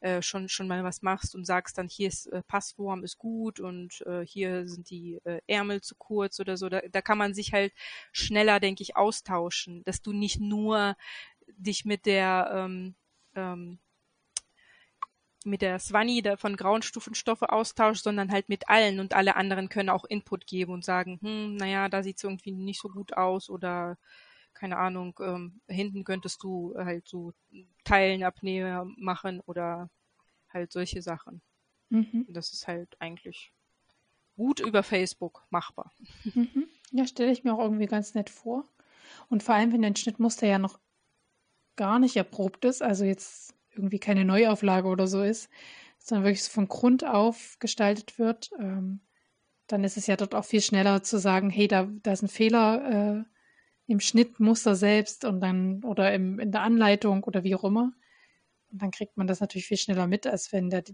äh, 0.00 0.22
schon 0.22 0.48
schon 0.48 0.68
mal 0.68 0.84
was 0.84 1.02
machst 1.02 1.34
und 1.34 1.44
sagst 1.44 1.78
dann 1.78 1.88
hier 1.88 2.08
ist 2.08 2.26
äh, 2.26 2.42
Passform 2.42 3.04
ist 3.04 3.18
gut 3.18 3.60
und 3.60 4.00
äh, 4.06 4.24
hier 4.24 4.68
sind 4.68 4.90
die 4.90 5.20
äh, 5.24 5.40
Ärmel 5.46 5.80
zu 5.80 5.94
kurz 5.96 6.40
oder 6.40 6.56
so. 6.56 6.68
Da, 6.68 6.80
da 6.90 7.02
kann 7.02 7.18
man 7.18 7.34
sich 7.34 7.52
halt 7.52 7.72
schneller 8.12 8.60
denke 8.60 8.82
ich 8.82 8.96
austauschen 8.96 9.82
dass 9.84 10.02
du 10.02 10.12
nicht 10.12 10.40
nur 10.40 10.96
dich 11.56 11.84
mit 11.84 12.06
der 12.06 12.50
ähm, 12.52 12.94
ähm, 13.34 13.78
mit 15.44 15.62
der 15.62 15.78
Swanny 15.78 16.22
der 16.22 16.36
von 16.36 16.56
Grauenstufenstoffe 16.56 17.42
austauscht, 17.42 18.02
sondern 18.02 18.30
halt 18.30 18.48
mit 18.48 18.68
allen 18.68 19.00
und 19.00 19.14
alle 19.14 19.36
anderen 19.36 19.68
können 19.68 19.88
auch 19.88 20.04
Input 20.04 20.46
geben 20.46 20.72
und 20.72 20.84
sagen, 20.84 21.18
hm, 21.22 21.56
naja, 21.56 21.88
da 21.88 22.02
sieht 22.02 22.18
es 22.18 22.24
irgendwie 22.24 22.52
nicht 22.52 22.80
so 22.80 22.88
gut 22.88 23.16
aus 23.16 23.50
oder 23.50 23.98
keine 24.58 24.76
Ahnung, 24.76 25.18
ähm, 25.20 25.60
hinten 25.68 26.04
könntest 26.04 26.42
du 26.42 26.74
halt 26.76 27.06
so 27.06 27.32
Teilenabnehmer 27.84 28.84
machen 28.96 29.40
oder 29.40 29.88
halt 30.48 30.72
solche 30.72 31.02
Sachen. 31.02 31.40
Mhm. 31.90 32.26
Das 32.28 32.52
ist 32.52 32.66
halt 32.66 32.96
eigentlich 33.00 33.52
gut 34.36 34.60
über 34.60 34.82
Facebook 34.82 35.44
machbar. 35.50 35.92
Mhm. 36.24 36.68
Ja, 36.92 37.06
stelle 37.06 37.32
ich 37.32 37.44
mir 37.44 37.54
auch 37.54 37.60
irgendwie 37.60 37.86
ganz 37.86 38.14
nett 38.14 38.30
vor. 38.30 38.64
Und 39.28 39.42
vor 39.42 39.54
allem, 39.54 39.72
wenn 39.72 39.82
dein 39.82 39.96
Schnittmuster 39.96 40.46
ja 40.46 40.58
noch 40.58 40.78
gar 41.76 41.98
nicht 41.98 42.16
erprobt 42.16 42.64
ist, 42.64 42.82
also 42.82 43.04
jetzt 43.04 43.54
irgendwie 43.70 44.00
keine 44.00 44.24
Neuauflage 44.24 44.88
oder 44.88 45.06
so 45.06 45.22
ist, 45.22 45.48
sondern 45.98 46.24
wirklich 46.24 46.42
so 46.42 46.50
von 46.50 46.68
Grund 46.68 47.04
auf 47.04 47.56
gestaltet 47.58 48.18
wird, 48.18 48.50
ähm, 48.58 49.00
dann 49.66 49.84
ist 49.84 49.96
es 49.96 50.06
ja 50.06 50.16
dort 50.16 50.34
auch 50.34 50.44
viel 50.44 50.62
schneller 50.62 51.02
zu 51.02 51.18
sagen, 51.18 51.50
hey, 51.50 51.68
da, 51.68 51.88
da 52.02 52.12
ist 52.12 52.22
ein 52.22 52.28
Fehler 52.28 53.24
äh, 53.24 53.37
im 53.88 54.00
Schnittmuster 54.00 54.76
selbst 54.76 55.24
und 55.24 55.40
dann 55.40 55.82
oder 55.82 56.12
im, 56.14 56.38
in 56.38 56.52
der 56.52 56.60
Anleitung 56.60 57.24
oder 57.24 57.42
wie 57.42 57.54
auch 57.54 57.64
immer. 57.64 57.94
Und 58.70 58.82
dann 58.82 58.90
kriegt 58.90 59.16
man 59.16 59.26
das 59.26 59.40
natürlich 59.40 59.66
viel 59.66 59.78
schneller 59.78 60.06
mit, 60.06 60.26
als 60.26 60.52
wenn 60.52 60.68
der 60.68 60.84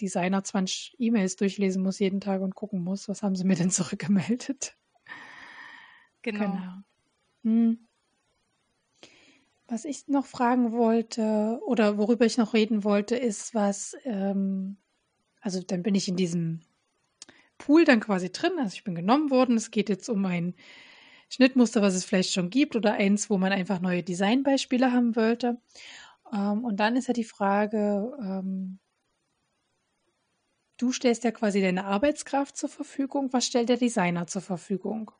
Designer 0.00 0.42
20 0.42 0.96
E-Mails 0.98 1.36
durchlesen 1.36 1.82
muss 1.82 1.98
jeden 1.98 2.20
Tag 2.20 2.40
und 2.40 2.54
gucken 2.54 2.82
muss, 2.82 3.08
was 3.08 3.22
haben 3.22 3.36
sie 3.36 3.44
mir 3.44 3.54
denn 3.54 3.70
zurückgemeldet. 3.70 4.76
Genau. 6.22 6.40
genau. 6.40 6.72
Hm. 7.44 7.88
Was 9.68 9.84
ich 9.84 10.08
noch 10.08 10.26
fragen 10.26 10.72
wollte 10.72 11.60
oder 11.66 11.98
worüber 11.98 12.24
ich 12.24 12.38
noch 12.38 12.54
reden 12.54 12.82
wollte, 12.82 13.16
ist, 13.16 13.54
was, 13.54 13.94
ähm, 14.04 14.78
also 15.40 15.62
dann 15.62 15.82
bin 15.82 15.94
ich 15.94 16.08
in 16.08 16.16
diesem 16.16 16.60
Pool 17.58 17.84
dann 17.84 18.00
quasi 18.00 18.32
drin, 18.32 18.52
also 18.58 18.74
ich 18.74 18.84
bin 18.84 18.94
genommen 18.94 19.30
worden. 19.30 19.56
Es 19.56 19.70
geht 19.70 19.88
jetzt 19.88 20.08
um 20.08 20.24
ein 20.24 20.54
Schnittmuster, 21.32 21.80
was 21.80 21.94
es 21.94 22.04
vielleicht 22.04 22.34
schon 22.34 22.50
gibt 22.50 22.76
oder 22.76 22.92
eins, 22.92 23.30
wo 23.30 23.38
man 23.38 23.52
einfach 23.52 23.80
neue 23.80 24.02
Designbeispiele 24.02 24.92
haben 24.92 25.16
wollte. 25.16 25.58
Ähm, 26.30 26.62
und 26.62 26.76
dann 26.76 26.94
ist 26.94 27.08
ja 27.08 27.14
die 27.14 27.24
Frage, 27.24 28.14
ähm, 28.20 28.78
du 30.76 30.92
stellst 30.92 31.24
ja 31.24 31.30
quasi 31.30 31.62
deine 31.62 31.86
Arbeitskraft 31.86 32.58
zur 32.58 32.68
Verfügung. 32.68 33.32
Was 33.32 33.46
stellt 33.46 33.70
der 33.70 33.78
Designer 33.78 34.26
zur 34.26 34.42
Verfügung? 34.42 35.10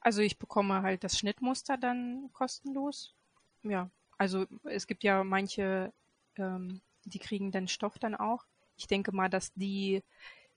Also 0.00 0.22
ich 0.22 0.38
bekomme 0.38 0.80
halt 0.80 1.04
das 1.04 1.18
Schnittmuster 1.18 1.76
dann 1.76 2.30
kostenlos. 2.32 3.14
Ja, 3.62 3.90
also 4.16 4.46
es 4.64 4.86
gibt 4.86 5.04
ja 5.04 5.22
manche, 5.22 5.92
ähm, 6.36 6.80
die 7.04 7.18
kriegen 7.18 7.52
den 7.52 7.68
Stoff 7.68 7.98
dann 7.98 8.14
auch. 8.14 8.46
Ich 8.78 8.86
denke 8.86 9.12
mal, 9.12 9.28
dass 9.28 9.52
die, 9.52 10.02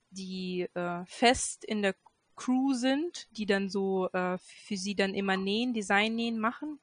die 0.08 0.70
äh, 0.72 1.04
fest 1.04 1.66
in 1.66 1.82
der 1.82 1.94
Crew 2.36 2.74
sind, 2.74 3.28
die 3.36 3.46
dann 3.46 3.68
so 3.68 4.08
äh, 4.10 4.38
für 4.38 4.76
sie 4.76 4.94
dann 4.94 5.14
immer 5.14 5.36
nähen, 5.36 5.74
Design 5.74 6.14
nähen 6.14 6.38
machen. 6.38 6.80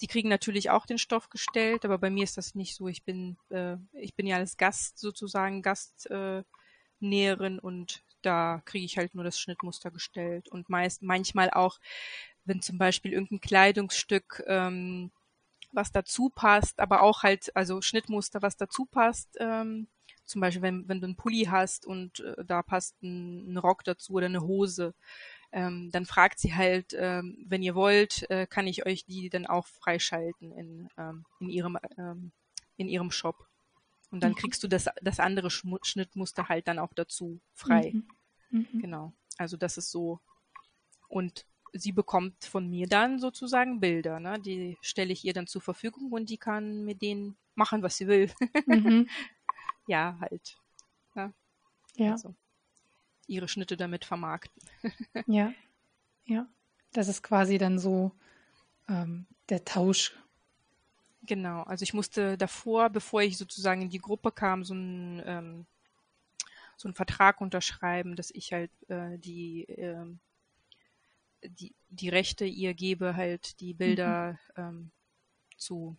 Die 0.00 0.06
kriegen 0.06 0.28
natürlich 0.28 0.70
auch 0.70 0.86
den 0.86 0.98
Stoff 0.98 1.28
gestellt, 1.28 1.84
aber 1.84 1.98
bei 1.98 2.10
mir 2.10 2.24
ist 2.24 2.36
das 2.36 2.54
nicht 2.54 2.74
so. 2.76 2.88
Ich 2.88 3.04
bin, 3.04 3.36
äh, 3.50 3.76
ich 3.92 4.14
bin 4.14 4.26
ja 4.26 4.36
als 4.36 4.56
Gast 4.56 4.98
sozusagen 4.98 5.62
Gastnäherin 5.62 6.56
äh, 7.00 7.60
und 7.60 8.02
da 8.22 8.62
kriege 8.64 8.84
ich 8.84 8.98
halt 8.98 9.14
nur 9.14 9.24
das 9.24 9.38
Schnittmuster 9.40 9.90
gestellt 9.90 10.48
und 10.48 10.68
meist 10.68 11.02
manchmal 11.02 11.50
auch, 11.50 11.78
wenn 12.44 12.62
zum 12.62 12.78
Beispiel 12.78 13.12
irgendein 13.12 13.40
Kleidungsstück 13.40 14.44
ähm, 14.46 15.10
was 15.72 15.92
dazu 15.92 16.30
passt, 16.30 16.80
aber 16.80 17.02
auch 17.02 17.22
halt 17.22 17.54
also 17.54 17.82
Schnittmuster, 17.82 18.42
was 18.42 18.56
dazu 18.56 18.86
passt, 18.86 19.36
ähm, 19.38 19.88
zum 20.28 20.40
Beispiel, 20.40 20.62
wenn, 20.62 20.88
wenn 20.88 21.00
du 21.00 21.06
einen 21.06 21.16
Pulli 21.16 21.44
hast 21.44 21.86
und 21.86 22.20
äh, 22.20 22.44
da 22.44 22.62
passt 22.62 23.02
ein, 23.02 23.52
ein, 23.52 23.58
Rock 23.58 23.84
dazu 23.84 24.14
oder 24.14 24.26
eine 24.26 24.42
Hose, 24.42 24.94
ähm, 25.52 25.90
dann 25.90 26.04
fragt 26.04 26.38
sie 26.38 26.54
halt, 26.54 26.94
ähm, 26.96 27.44
wenn 27.46 27.62
ihr 27.62 27.74
wollt, 27.74 28.30
äh, 28.30 28.46
kann 28.46 28.66
ich 28.66 28.86
euch 28.86 29.06
die 29.06 29.30
dann 29.30 29.46
auch 29.46 29.66
freischalten 29.66 30.52
in, 30.52 30.88
ähm, 30.98 31.24
in, 31.40 31.48
ihrem, 31.48 31.78
ähm, 31.96 32.32
in 32.76 32.88
ihrem 32.88 33.10
Shop. 33.10 33.48
Und 34.10 34.22
dann 34.22 34.32
mhm. 34.32 34.36
kriegst 34.36 34.62
du 34.62 34.68
das, 34.68 34.88
das 35.02 35.20
andere 35.20 35.50
Schnittmuster 35.50 36.48
halt 36.48 36.68
dann 36.68 36.78
auch 36.78 36.92
dazu 36.94 37.40
frei. 37.54 37.92
Mhm. 37.92 38.08
Mhm. 38.50 38.80
Genau. 38.80 39.12
Also 39.38 39.56
das 39.56 39.78
ist 39.78 39.90
so. 39.90 40.20
Und 41.08 41.46
sie 41.72 41.92
bekommt 41.92 42.44
von 42.44 42.68
mir 42.68 42.86
dann 42.86 43.18
sozusagen 43.18 43.80
Bilder, 43.80 44.20
ne? 44.20 44.38
Die 44.40 44.78
stelle 44.80 45.12
ich 45.12 45.24
ihr 45.24 45.32
dann 45.32 45.46
zur 45.46 45.60
Verfügung 45.60 46.12
und 46.12 46.30
die 46.30 46.38
kann 46.38 46.84
mit 46.84 47.02
denen 47.02 47.36
machen, 47.54 47.82
was 47.82 47.96
sie 47.96 48.06
will. 48.06 48.30
Mhm. 48.66 49.08
ja, 49.88 50.16
halt. 50.20 50.56
Ja. 51.14 51.32
ja. 51.96 52.12
Also, 52.12 52.34
ihre 53.26 53.48
Schnitte 53.48 53.76
damit 53.76 54.04
vermarkten. 54.04 54.62
ja. 55.26 55.52
Ja. 56.24 56.46
Das 56.92 57.08
ist 57.08 57.22
quasi 57.22 57.58
dann 57.58 57.78
so 57.78 58.12
ähm, 58.88 59.26
der 59.48 59.64
Tausch. 59.64 60.16
Genau, 61.22 61.62
also 61.64 61.82
ich 61.82 61.92
musste 61.92 62.38
davor, 62.38 62.88
bevor 62.88 63.22
ich 63.22 63.36
sozusagen 63.36 63.82
in 63.82 63.90
die 63.90 63.98
Gruppe 63.98 64.32
kam, 64.32 64.64
so 64.64 64.74
ein 64.74 65.22
ähm, 65.26 65.66
so 66.78 66.86
einen 66.86 66.94
Vertrag 66.94 67.40
unterschreiben, 67.40 68.14
dass 68.14 68.30
ich 68.30 68.52
halt 68.52 68.70
äh, 68.88 69.18
die, 69.18 69.64
äh, 69.68 70.06
die, 71.42 71.74
die 71.88 72.08
Rechte 72.08 72.44
ihr 72.44 72.72
gebe, 72.72 73.16
halt 73.16 73.60
die 73.60 73.74
Bilder 73.74 74.38
mhm. 74.56 74.62
ähm, 74.62 74.90
zu, 75.56 75.96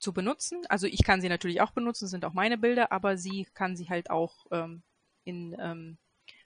zu 0.00 0.12
benutzen. 0.12 0.62
Also 0.68 0.86
ich 0.86 1.04
kann 1.04 1.20
sie 1.20 1.28
natürlich 1.28 1.60
auch 1.60 1.70
benutzen, 1.70 2.08
sind 2.08 2.24
auch 2.24 2.32
meine 2.32 2.58
Bilder, 2.58 2.90
aber 2.90 3.16
sie 3.16 3.46
kann 3.54 3.76
sie 3.76 3.88
halt 3.88 4.10
auch 4.10 4.46
ähm, 4.50 4.82
in, 5.24 5.56
ähm, 5.60 5.98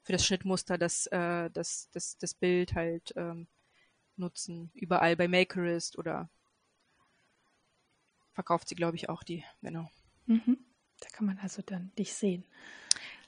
für 0.02 0.12
das 0.12 0.26
Schnittmuster 0.26 0.76
das, 0.76 1.06
äh, 1.06 1.50
das, 1.50 1.88
das, 1.92 2.18
das 2.18 2.34
Bild 2.34 2.74
halt 2.74 3.14
ähm, 3.16 3.46
nutzen, 4.16 4.70
überall 4.74 5.16
bei 5.16 5.28
Makerist 5.28 5.98
oder 5.98 6.28
verkauft 8.32 8.68
sie, 8.68 8.74
glaube 8.74 8.96
ich, 8.96 9.08
auch 9.08 9.22
die, 9.22 9.44
genau. 9.62 9.88
Mhm. 10.26 10.58
Da 11.00 11.08
kann 11.10 11.26
man 11.26 11.38
also 11.38 11.62
dann 11.62 11.92
dich 11.96 12.12
sehen. 12.14 12.44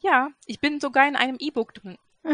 Ja, 0.01 0.31
ich 0.47 0.61
bin 0.61 0.81
sogar 0.81 1.09
in 1.09 1.16
einem 1.16 1.37
E-Book 1.39 1.74
drin. 1.74 1.99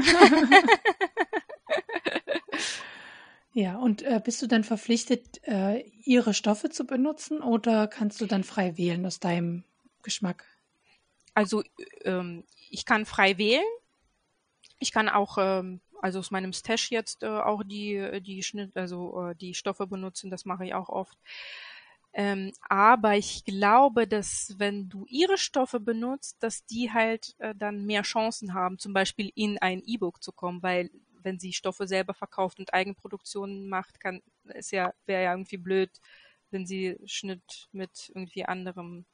ja, 3.55 3.77
und 3.77 4.03
äh, 4.03 4.21
bist 4.23 4.41
du 4.41 4.47
dann 4.47 4.65
verpflichtet, 4.65 5.47
äh, 5.47 5.81
ihre 6.05 6.33
Stoffe 6.33 6.71
zu 6.71 6.87
benutzen 6.87 7.43
oder 7.43 7.87
kannst 7.87 8.21
du 8.21 8.27
dann 8.27 8.45
frei 8.45 8.79
wählen 8.79 9.05
aus 9.05 9.21
deinem 9.21 9.65
Geschmack? 10.03 10.47
Also 11.35 11.63
ähm, 12.05 12.45
ich 12.71 12.87
kann 12.87 13.05
frei 13.05 13.37
wählen. 13.37 13.65
Ich 14.79 14.91
kann 14.91 15.09
auch 15.09 15.37
ähm, 15.39 15.81
also 16.01 16.19
aus 16.19 16.31
meinem 16.31 16.53
Stash 16.53 16.91
jetzt 16.91 17.23
äh, 17.23 17.29
auch 17.29 17.63
die 17.63 18.21
die 18.23 18.43
Schnitt 18.43 18.77
also 18.77 19.29
äh, 19.29 19.35
die 19.37 19.55
Stoffe 19.55 19.87
benutzen. 19.87 20.31
Das 20.31 20.45
mache 20.45 20.65
ich 20.65 20.75
auch 20.75 20.89
oft. 20.89 21.19
Ähm, 22.15 22.53
aber 22.69 23.17
ich 23.17 23.45
glaube, 23.45 24.07
dass 24.07 24.55
wenn 24.59 24.89
du 24.89 25.07
ihre 25.09 25.39
Stoffe 25.39 25.81
benutzt, 25.81 26.37
dass 26.41 26.67
die 26.67 26.93
halt 26.93 27.35
äh, 27.39 27.55
dann 27.55 27.85
mehr 27.87 28.03
Chancen 28.03 28.53
haben, 28.53 28.79
zum 28.79 28.93
Beispiel 28.93 29.31
in 29.35 29.59
ein 29.59 29.83
E-Book 29.85 30.23
zu 30.23 30.33
kommen, 30.33 30.63
weil 30.63 30.91
wenn 31.23 31.39
sie 31.39 31.53
Stoffe 31.53 31.87
selber 31.87 32.15
verkauft 32.15 32.59
und 32.59 32.75
Eigenproduktionen 32.75 33.69
macht, 33.69 34.01
kann 34.01 34.23
ist 34.45 34.73
ja 34.73 34.93
wäre 35.07 35.25
ja 35.25 35.33
irgendwie 35.33 35.57
blöd, 35.57 35.91
wenn 36.51 36.67
sie 36.67 36.99
Schnitt 37.07 37.69
mit 37.73 38.11
irgendwie 38.15 38.45
anderem. 38.45 39.05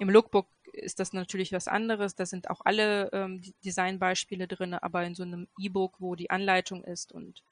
Im 0.00 0.10
Lookbook 0.10 0.48
ist 0.72 1.00
das 1.00 1.12
natürlich 1.12 1.52
was 1.52 1.66
anderes. 1.66 2.14
Da 2.14 2.24
sind 2.24 2.50
auch 2.50 2.60
alle 2.64 3.10
ähm, 3.12 3.42
Designbeispiele 3.64 4.46
drin, 4.46 4.74
aber 4.74 5.04
in 5.04 5.14
so 5.16 5.24
einem 5.24 5.48
E-Book, 5.58 5.96
wo 5.98 6.14
die 6.14 6.30
Anleitung 6.30 6.84
ist 6.84 7.10
und 7.12 7.42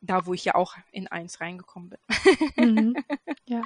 da, 0.00 0.26
wo 0.26 0.34
ich 0.34 0.44
ja 0.44 0.54
auch 0.54 0.76
in 0.92 1.08
eins 1.08 1.40
reingekommen 1.40 1.90
bin. 1.90 2.74
Mhm. 2.74 2.96
Ja. 3.46 3.64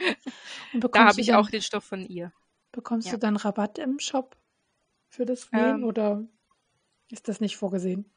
da 0.72 1.04
habe 1.04 1.20
ich 1.20 1.26
dann, 1.26 1.36
auch 1.36 1.50
den 1.50 1.60
Stoff 1.60 1.84
von 1.84 2.06
ihr. 2.06 2.32
Bekommst 2.72 3.08
ja. 3.08 3.12
du 3.12 3.18
dann 3.18 3.36
Rabatt 3.36 3.76
im 3.76 3.98
Shop 3.98 4.34
für 5.10 5.26
das 5.26 5.52
Nähen 5.52 5.80
ähm, 5.80 5.84
oder 5.84 6.26
ist 7.10 7.28
das 7.28 7.38
nicht 7.38 7.58
vorgesehen? 7.58 8.10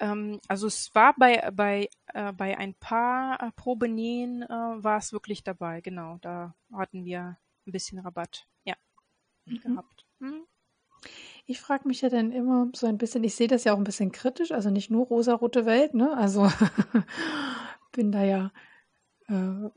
Ähm, 0.00 0.40
also 0.48 0.66
es 0.66 0.94
war 0.94 1.14
bei, 1.16 1.50
bei, 1.52 1.88
äh, 2.14 2.32
bei 2.32 2.58
ein 2.58 2.74
paar 2.74 3.40
äh, 3.40 3.52
Probenähen 3.52 4.42
äh, 4.42 4.48
war 4.48 4.96
es 4.96 5.12
wirklich 5.12 5.44
dabei, 5.44 5.82
genau. 5.82 6.18
Da 6.22 6.54
hatten 6.72 7.04
wir 7.04 7.38
ein 7.66 7.72
bisschen 7.72 7.98
Rabatt, 7.98 8.46
ja, 8.64 8.74
mhm. 9.44 9.60
gehabt. 9.60 10.06
Mhm. 10.18 10.46
Ich 11.46 11.60
frage 11.60 11.86
mich 11.86 12.00
ja 12.00 12.08
dann 12.08 12.32
immer 12.32 12.70
so 12.74 12.86
ein 12.86 12.98
bisschen, 12.98 13.24
ich 13.24 13.34
sehe 13.34 13.48
das 13.48 13.64
ja 13.64 13.74
auch 13.74 13.78
ein 13.78 13.84
bisschen 13.84 14.12
kritisch, 14.12 14.52
also 14.52 14.70
nicht 14.70 14.90
nur 14.90 15.06
rosarote 15.06 15.66
Welt, 15.66 15.94
ne? 15.94 16.16
Also 16.16 16.50
bin 17.92 18.12
da 18.12 18.22
ja 18.22 18.52
äh, 19.28 19.70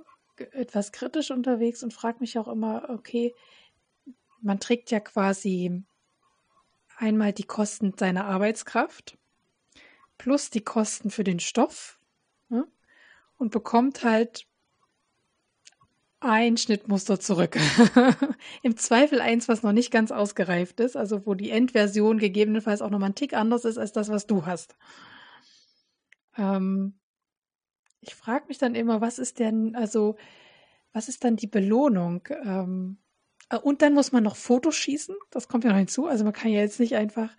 etwas 0.51 0.91
kritisch 0.91 1.31
unterwegs 1.31 1.83
und 1.83 1.93
frage 1.93 2.19
mich 2.19 2.37
auch 2.37 2.47
immer, 2.47 2.89
okay, 2.89 3.33
man 4.41 4.59
trägt 4.59 4.91
ja 4.91 4.99
quasi 4.99 5.83
einmal 6.97 7.33
die 7.33 7.45
Kosten 7.45 7.93
seiner 7.97 8.25
Arbeitskraft 8.25 9.17
plus 10.23 10.49
die 10.49 10.61
Kosten 10.63 11.09
für 11.09 11.25
den 11.25 11.41
Stoff 11.41 11.99
ne? 12.47 12.65
und 13.37 13.51
bekommt 13.51 14.05
halt 14.05 14.47
ein 16.21 16.55
Schnittmuster 16.55 17.19
zurück. 17.19 17.57
Im 18.63 18.77
Zweifel 18.77 19.19
eins, 19.19 19.49
was 19.49 19.63
noch 19.63 19.73
nicht 19.73 19.91
ganz 19.91 20.13
ausgereift 20.13 20.79
ist, 20.79 20.95
also 20.95 21.25
wo 21.25 21.33
die 21.33 21.49
Endversion 21.49 22.19
gegebenenfalls 22.19 22.81
auch 22.81 22.89
nochmal 22.89 23.09
ein 23.09 23.15
Tick 23.15 23.33
anders 23.33 23.65
ist 23.65 23.77
als 23.77 23.91
das, 23.91 24.07
was 24.07 24.25
du 24.25 24.45
hast. 24.45 24.77
Ähm, 26.37 26.93
ich 27.99 28.15
frage 28.15 28.45
mich 28.47 28.59
dann 28.59 28.75
immer, 28.75 29.01
was 29.01 29.19
ist 29.19 29.39
denn, 29.39 29.75
also, 29.75 30.15
was 30.93 31.09
ist 31.09 31.25
dann 31.25 31.35
die 31.35 31.47
Belohnung? 31.47 32.29
Ähm, 32.45 32.97
äh, 33.49 33.57
und 33.57 33.81
dann 33.81 33.93
muss 33.93 34.13
man 34.13 34.23
noch 34.23 34.37
Fotos 34.37 34.77
schießen, 34.77 35.17
das 35.31 35.49
kommt 35.49 35.65
ja 35.65 35.71
noch 35.71 35.77
hinzu. 35.77 36.07
Also 36.07 36.23
man 36.23 36.31
kann 36.31 36.49
ja 36.49 36.61
jetzt 36.61 36.79
nicht 36.79 36.95
einfach 36.95 37.35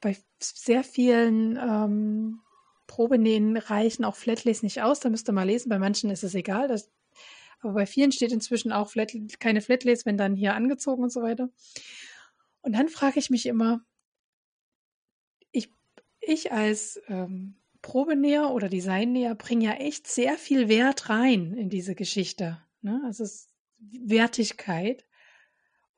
bei 0.00 0.16
sehr 0.40 0.84
vielen 0.84 1.56
ähm, 1.56 2.40
Probenähen 2.86 3.56
reichen 3.56 4.04
auch 4.04 4.16
Flatlays 4.16 4.62
nicht 4.62 4.82
aus, 4.82 5.00
da 5.00 5.10
müsste 5.10 5.32
man 5.32 5.46
lesen. 5.46 5.68
Bei 5.68 5.78
manchen 5.78 6.10
ist 6.10 6.24
es 6.24 6.34
egal, 6.34 6.68
das 6.68 6.90
aber 7.60 7.72
bei 7.72 7.86
vielen 7.86 8.12
steht 8.12 8.32
inzwischen 8.32 8.72
auch 8.72 8.90
Flat, 8.90 9.12
keine 9.40 9.60
Flatlays, 9.60 10.06
wenn 10.06 10.18
dann 10.18 10.36
hier 10.36 10.54
angezogen 10.54 11.02
und 11.02 11.10
so 11.10 11.22
weiter. 11.22 11.48
Und 12.62 12.74
dann 12.74 12.88
frage 12.88 13.18
ich 13.18 13.30
mich 13.30 13.46
immer, 13.46 13.84
ich, 15.52 15.70
ich 16.20 16.52
als 16.52 17.00
ähm, 17.08 17.56
Probenäher 17.82 18.50
oder 18.50 18.68
Designnäher 18.68 19.34
bringe 19.34 19.64
ja 19.64 19.72
echt 19.74 20.06
sehr 20.06 20.36
viel 20.36 20.68
Wert 20.68 21.08
rein 21.08 21.54
in 21.54 21.70
diese 21.70 21.94
Geschichte. 21.94 22.60
Ne? 22.82 23.00
Also 23.04 23.24
es 23.24 23.48
Wertigkeit. 23.78 25.05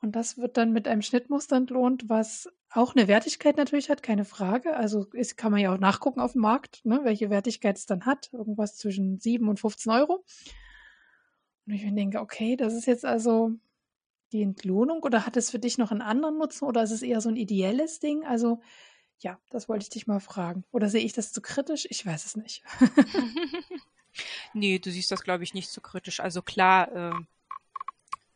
Und 0.01 0.14
das 0.14 0.38
wird 0.38 0.57
dann 0.57 0.72
mit 0.72 0.86
einem 0.86 1.03
Schnittmuster 1.03 1.56
entlohnt, 1.56 2.09
was 2.09 2.48
auch 2.70 2.94
eine 2.94 3.09
Wertigkeit 3.09 3.56
natürlich 3.56 3.90
hat, 3.90 4.02
keine 4.02 4.24
Frage. 4.24 4.77
Also 4.77 5.06
ist, 5.12 5.36
kann 5.36 5.51
man 5.51 5.60
ja 5.60 5.74
auch 5.74 5.78
nachgucken 5.78 6.20
auf 6.20 6.32
dem 6.32 6.43
Markt, 6.43 6.85
ne, 6.85 7.01
welche 7.02 7.31
Wertigkeit 7.31 7.77
es 7.77 7.86
dann 7.86 8.06
hat. 8.06 8.31
Irgendwas 8.32 8.77
zwischen 8.77 9.18
7 9.18 9.48
und 9.48 9.59
15 9.59 9.90
Euro. 9.93 10.24
Und 11.66 11.72
ich 11.72 11.82
denke, 11.82 12.20
okay, 12.20 12.56
das 12.56 12.74
ist 12.74 12.86
jetzt 12.86 13.05
also 13.05 13.52
die 14.32 14.43
Entlohnung 14.43 15.02
oder 15.02 15.27
hat 15.27 15.36
es 15.36 15.51
für 15.51 15.59
dich 15.59 15.78
noch 15.78 15.90
einen 15.90 16.02
anderen 16.02 16.39
Nutzen 16.39 16.64
oder 16.64 16.82
ist 16.82 16.90
es 16.90 17.02
eher 17.02 17.20
so 17.20 17.28
ein 17.28 17.36
ideelles 17.36 17.98
Ding? 17.98 18.24
Also 18.24 18.60
ja, 19.20 19.40
das 19.51 19.68
wollte 19.68 19.82
ich 19.82 19.90
dich 19.90 20.06
mal 20.06 20.20
fragen. 20.20 20.64
Oder 20.70 20.89
sehe 20.89 21.02
ich 21.02 21.12
das 21.12 21.32
zu 21.32 21.40
kritisch? 21.40 21.86
Ich 21.90 22.06
weiß 22.06 22.24
es 22.24 22.36
nicht. 22.36 22.62
nee, 24.55 24.78
du 24.78 24.90
siehst 24.90 25.10
das, 25.10 25.22
glaube 25.22 25.44
ich, 25.44 25.55
nicht 25.55 25.70
zu 25.70 25.81
kritisch. 25.81 26.20
Also 26.20 26.43
klar, 26.43 26.93
äh, 26.93 27.12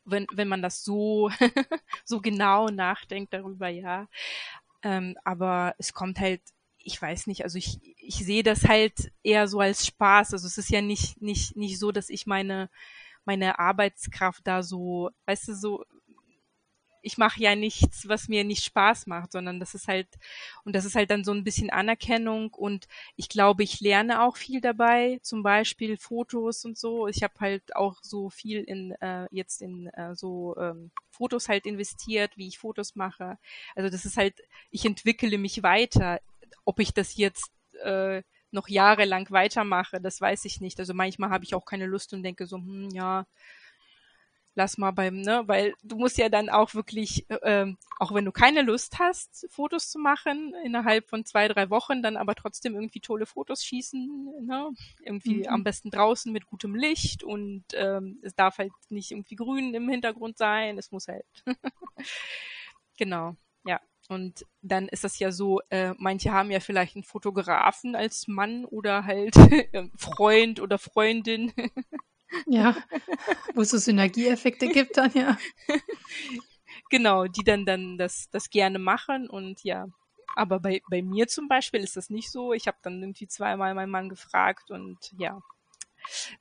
wenn, 0.04 0.26
wenn 0.32 0.48
man 0.48 0.62
das 0.62 0.84
so, 0.84 1.30
so 2.04 2.20
genau 2.20 2.68
nachdenkt 2.68 3.32
darüber, 3.32 3.68
ja. 3.68 4.08
Ähm, 4.82 5.16
aber 5.24 5.74
es 5.78 5.92
kommt 5.92 6.18
halt, 6.20 6.42
ich 6.78 7.00
weiß 7.00 7.28
nicht, 7.28 7.44
also 7.44 7.58
ich, 7.58 7.78
ich 7.96 8.16
sehe 8.16 8.42
das 8.42 8.64
halt 8.64 9.12
eher 9.22 9.46
so 9.48 9.60
als 9.60 9.86
Spaß. 9.86 10.32
Also 10.32 10.46
es 10.46 10.58
ist 10.58 10.70
ja 10.70 10.82
nicht, 10.82 11.22
nicht, 11.22 11.56
nicht 11.56 11.78
so, 11.78 11.92
dass 11.92 12.08
ich 12.10 12.26
meine 12.26 12.68
meine 13.24 13.58
Arbeitskraft 13.58 14.46
da 14.46 14.62
so, 14.62 15.10
weißt 15.26 15.48
du, 15.48 15.54
so, 15.54 15.84
ich 17.02 17.18
mache 17.18 17.40
ja 17.40 17.54
nichts, 17.56 18.08
was 18.08 18.28
mir 18.28 18.44
nicht 18.44 18.64
Spaß 18.64 19.06
macht, 19.06 19.32
sondern 19.32 19.60
das 19.60 19.74
ist 19.74 19.88
halt, 19.88 20.08
und 20.64 20.74
das 20.74 20.84
ist 20.84 20.94
halt 20.94 21.10
dann 21.10 21.24
so 21.24 21.32
ein 21.32 21.44
bisschen 21.44 21.70
Anerkennung 21.70 22.54
und 22.54 22.86
ich 23.16 23.28
glaube, 23.28 23.62
ich 23.62 23.80
lerne 23.80 24.22
auch 24.22 24.36
viel 24.36 24.60
dabei, 24.60 25.18
zum 25.22 25.42
Beispiel 25.42 25.96
Fotos 25.96 26.64
und 26.64 26.78
so. 26.78 27.08
Ich 27.08 27.22
habe 27.22 27.34
halt 27.40 27.76
auch 27.76 27.98
so 28.02 28.30
viel 28.30 28.62
in 28.62 28.92
äh, 29.00 29.26
jetzt 29.30 29.62
in 29.62 29.88
äh, 29.88 30.14
so 30.14 30.56
ähm, 30.56 30.90
Fotos 31.10 31.48
halt 31.48 31.66
investiert, 31.66 32.36
wie 32.36 32.48
ich 32.48 32.58
Fotos 32.58 32.94
mache. 32.96 33.38
Also 33.74 33.90
das 33.90 34.04
ist 34.04 34.16
halt, 34.16 34.40
ich 34.70 34.84
entwickle 34.84 35.38
mich 35.38 35.62
weiter. 35.62 36.20
Ob 36.64 36.78
ich 36.78 36.94
das 36.94 37.16
jetzt 37.16 37.50
äh, 37.82 38.22
noch 38.52 38.68
jahrelang 38.68 39.30
weitermache, 39.30 40.00
das 40.00 40.20
weiß 40.20 40.44
ich 40.44 40.60
nicht. 40.60 40.78
Also 40.78 40.94
manchmal 40.94 41.30
habe 41.30 41.44
ich 41.44 41.54
auch 41.54 41.64
keine 41.64 41.86
Lust 41.86 42.12
und 42.12 42.22
denke 42.22 42.46
so, 42.46 42.56
hm, 42.58 42.90
ja, 42.90 43.26
lass 44.54 44.78
mal 44.78 44.90
beim, 44.90 45.20
ne, 45.20 45.42
weil 45.46 45.74
du 45.82 45.96
musst 45.96 46.18
ja 46.18 46.28
dann 46.28 46.48
auch 46.48 46.74
wirklich, 46.74 47.28
äh, 47.30 47.66
auch 47.98 48.12
wenn 48.14 48.24
du 48.24 48.32
keine 48.32 48.62
Lust 48.62 48.98
hast, 48.98 49.46
Fotos 49.50 49.90
zu 49.90 49.98
machen, 49.98 50.54
innerhalb 50.64 51.08
von 51.08 51.24
zwei, 51.24 51.48
drei 51.48 51.70
Wochen, 51.70 52.02
dann 52.02 52.16
aber 52.16 52.34
trotzdem 52.34 52.74
irgendwie 52.74 53.00
tolle 53.00 53.26
Fotos 53.26 53.64
schießen, 53.64 54.46
ne, 54.46 54.70
irgendwie 55.04 55.38
mhm. 55.38 55.48
am 55.48 55.64
besten 55.64 55.90
draußen 55.90 56.32
mit 56.32 56.46
gutem 56.46 56.74
Licht 56.74 57.24
und 57.24 57.64
ähm, 57.74 58.18
es 58.22 58.34
darf 58.34 58.58
halt 58.58 58.72
nicht 58.90 59.10
irgendwie 59.10 59.36
grün 59.36 59.74
im 59.74 59.88
Hintergrund 59.88 60.36
sein, 60.36 60.78
es 60.78 60.90
muss 60.90 61.08
halt, 61.08 61.26
genau, 62.98 63.36
ja. 63.64 63.80
Und 64.08 64.44
dann 64.60 64.88
ist 64.88 65.04
das 65.04 65.18
ja 65.20 65.30
so, 65.30 65.60
äh, 65.70 65.94
manche 65.96 66.32
haben 66.32 66.50
ja 66.50 66.60
vielleicht 66.60 66.96
einen 66.96 67.04
Fotografen 67.04 67.94
als 67.94 68.26
Mann 68.28 68.64
oder 68.64 69.04
halt 69.04 69.36
äh, 69.72 69.88
Freund 69.96 70.60
oder 70.60 70.78
Freundin. 70.78 71.52
ja, 72.46 72.76
wo 73.54 73.62
es 73.62 73.70
so 73.70 73.78
Synergieeffekte 73.78 74.68
gibt 74.68 74.96
dann, 74.96 75.12
ja. 75.14 75.38
genau, 76.90 77.26
die 77.26 77.44
dann 77.44 77.66
dann 77.66 77.98
das, 77.98 78.28
das 78.30 78.50
gerne 78.50 78.78
machen 78.78 79.28
und 79.28 79.62
ja. 79.64 79.86
Aber 80.34 80.60
bei, 80.60 80.80
bei 80.88 81.02
mir 81.02 81.28
zum 81.28 81.46
Beispiel 81.46 81.80
ist 81.80 81.96
das 81.96 82.08
nicht 82.08 82.30
so. 82.30 82.54
Ich 82.54 82.66
habe 82.66 82.78
dann 82.82 83.02
irgendwie 83.02 83.26
zweimal 83.26 83.74
meinen 83.74 83.90
Mann 83.90 84.08
gefragt 84.08 84.70
und 84.70 84.96
ja, 85.18 85.42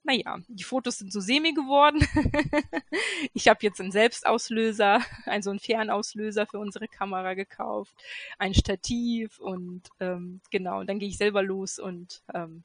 naja, 0.04 0.40
die 0.48 0.64
Fotos 0.64 0.98
sind 0.98 1.12
so 1.12 1.20
semi 1.20 1.54
geworden. 1.54 2.00
ich 3.34 3.48
habe 3.48 3.60
jetzt 3.62 3.80
einen 3.80 3.92
Selbstauslöser, 3.92 5.02
also 5.26 5.50
einen 5.50 5.60
Fernauslöser 5.60 6.48
für 6.48 6.60
unsere 6.60 6.88
Kamera 6.88 7.34
gekauft, 7.34 7.94
ein 8.38 8.54
Stativ 8.54 9.40
und 9.40 9.84
ähm, 10.00 10.42
genau, 10.52 10.80
und 10.80 10.90
dann 10.90 11.00
gehe 11.00 11.10
ich 11.10 11.18
selber 11.18 11.44
los 11.44 11.80
und 11.80 12.24
ähm, 12.34 12.64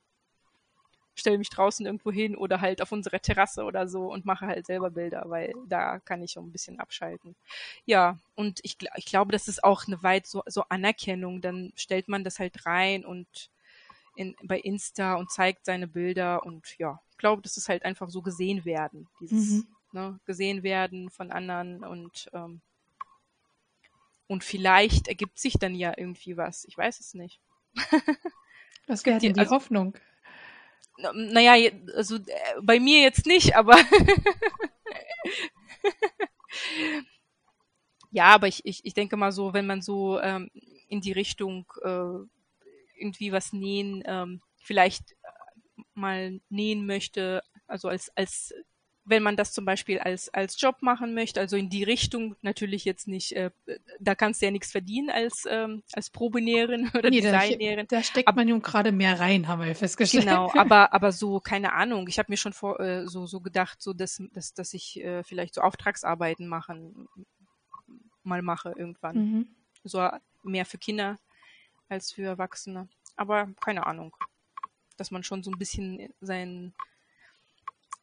stelle 1.17 1.39
mich 1.39 1.51
draußen 1.51 1.85
irgendwo 1.85 2.13
hin 2.13 2.37
oder 2.37 2.61
halt 2.61 2.83
auf 2.83 2.93
unserer 2.93 3.21
Terrasse 3.21 3.65
oder 3.65 3.89
so 3.89 4.13
und 4.13 4.25
mache 4.25 4.47
halt 4.47 4.67
selber 4.67 4.91
Bilder, 4.91 5.25
weil 5.27 5.55
da 5.69 5.99
kann 5.99 6.23
ich 6.23 6.39
auch 6.39 6.43
ein 6.43 6.53
bisschen 6.53 6.79
abschalten. 6.79 7.35
Ja, 7.87 8.19
und 8.35 8.61
ich, 8.63 8.77
ich 8.97 9.07
glaube, 9.07 9.33
das 9.33 9.49
ist 9.49 9.65
auch 9.65 9.87
eine 9.87 10.03
weit 10.03 10.27
so, 10.27 10.43
so 10.47 10.63
Anerkennung. 10.69 11.41
Dann 11.41 11.73
stellt 11.75 12.09
man 12.09 12.23
das 12.23 12.39
halt 12.39 12.67
rein 12.67 13.05
und 13.05 13.51
in, 14.15 14.37
bei 14.43 14.59
Insta 14.59 15.15
und 15.15 15.31
zeigt 15.31 15.65
seine 15.65 15.89
Bilder 15.89 16.45
und 16.45 16.79
ja, 16.79 17.01
ich 17.11 17.19
glaube, 17.19 17.43
das 17.43 17.57
ist 17.57 17.69
halt 17.69 17.85
einfach 17.85 18.09
so 18.09 18.23
gesehen 18.23 18.65
werden, 18.65 19.09
dieses 19.21 19.51
mhm. 19.51 19.67
ne, 19.93 20.21
gesehen 20.27 20.63
werden 20.63 21.11
von 21.11 21.31
anderen 21.31 21.85
und 21.85 22.29
ähm, 22.33 22.61
und 24.29 24.43
vielleicht 24.43 25.09
ergibt 25.09 25.39
sich 25.39 25.55
dann 25.55 25.75
ja 25.75 25.95
irgendwie 25.97 26.37
was. 26.37 26.65
Ich 26.65 26.77
weiß 26.77 26.99
es 27.01 27.15
nicht. 27.15 27.41
Was 28.87 29.05
wäre 29.05 29.19
denn 29.19 29.35
die 29.35 29.41
also, 29.41 29.55
Hoffnung? 29.55 29.95
Naja, 30.99 31.71
also 31.95 32.17
äh, 32.17 32.21
bei 32.63 32.81
mir 32.81 33.03
jetzt 33.03 33.27
nicht, 33.27 33.55
aber 33.55 33.77
ja, 38.11 38.27
aber 38.35 38.49
ich, 38.49 38.65
ich, 38.65 38.85
ich 38.85 38.95
denke 38.95 39.17
mal 39.17 39.33
so, 39.33 39.53
wenn 39.53 39.67
man 39.67 39.83
so 39.83 40.21
ähm, 40.21 40.51
in 40.89 41.01
die 41.01 41.13
Richtung 41.13 41.67
äh, 41.83 42.19
irgendwie 42.99 43.33
was 43.33 43.53
nähen, 43.53 44.03
ähm, 44.07 44.41
vielleicht 44.63 45.15
mal 45.95 46.41
nähen 46.49 46.87
möchte, 46.87 47.43
also 47.67 47.89
als, 47.89 48.11
als 48.17 48.55
wenn 49.07 49.23
man 49.23 49.37
das 49.37 49.53
zum 49.53 49.65
Beispiel 49.65 50.01
als, 50.01 50.29
als 50.35 50.61
Job 50.61 50.83
machen 50.83 51.15
möchte, 51.15 51.41
also 51.41 51.57
in 51.57 51.71
die 51.71 51.85
Richtung 51.85 52.35
natürlich 52.43 52.85
jetzt 52.85 53.07
nicht, 53.07 53.33
äh, 53.33 53.51
da 54.01 54.17
kannst 54.17 54.43
du 54.43 54.47
ja 54.47 54.51
nichts 54.53 54.73
verdienen 54.73 55.11
als, 55.11 55.47
ähm, 55.49 55.85
als 55.93 56.11
Probenäherin 56.11 56.91
oder 56.95 57.09
nee, 57.09 57.21
Designnäherin. 57.21 57.87
Da, 57.89 57.99
da 57.99 58.03
steckt 58.03 58.29
aber, 58.29 58.41
man 58.41 58.49
nun 58.49 58.63
gerade 58.63 58.91
mehr 58.91 59.19
rein, 59.21 59.47
haben 59.47 59.61
wir 59.61 59.69
ja 59.69 59.75
festgestellt. 59.75 60.25
Genau, 60.25 60.51
aber, 60.57 60.93
aber 60.93 61.13
so, 61.13 61.39
keine 61.41 61.73
Ahnung, 61.73 62.09
ich 62.09 62.19
habe 62.19 62.33
mir 62.33 62.37
schon 62.37 62.53
vor, 62.53 62.81
äh, 62.81 63.07
so, 63.07 63.27
so 63.27 63.41
gedacht, 63.41 63.81
so 63.81 63.93
dass, 63.93 64.21
dass, 64.33 64.55
dass 64.55 64.75
ich 64.75 65.01
äh, 65.03 65.23
vielleicht 65.23 65.55
so 65.55 65.61
Auftragsarbeiten 65.61 66.49
machen, 66.49 67.09
mal 68.25 68.43
mache 68.43 68.75
irgendwann. 68.77 69.17
Mhm. 69.17 69.47
So 69.85 70.09
mehr 70.43 70.67
für 70.67 70.79
Kinder 70.79 71.17
als 71.89 72.13
für 72.13 72.25
Erwachsene. 72.25 72.89
Aber 73.15 73.49
keine 73.61 73.87
Ahnung. 73.87 74.15
Dass 74.97 75.11
man 75.11 75.23
schon 75.23 75.43
so 75.43 75.51
ein 75.51 75.59
bisschen 75.59 76.13
sein, 76.21 76.75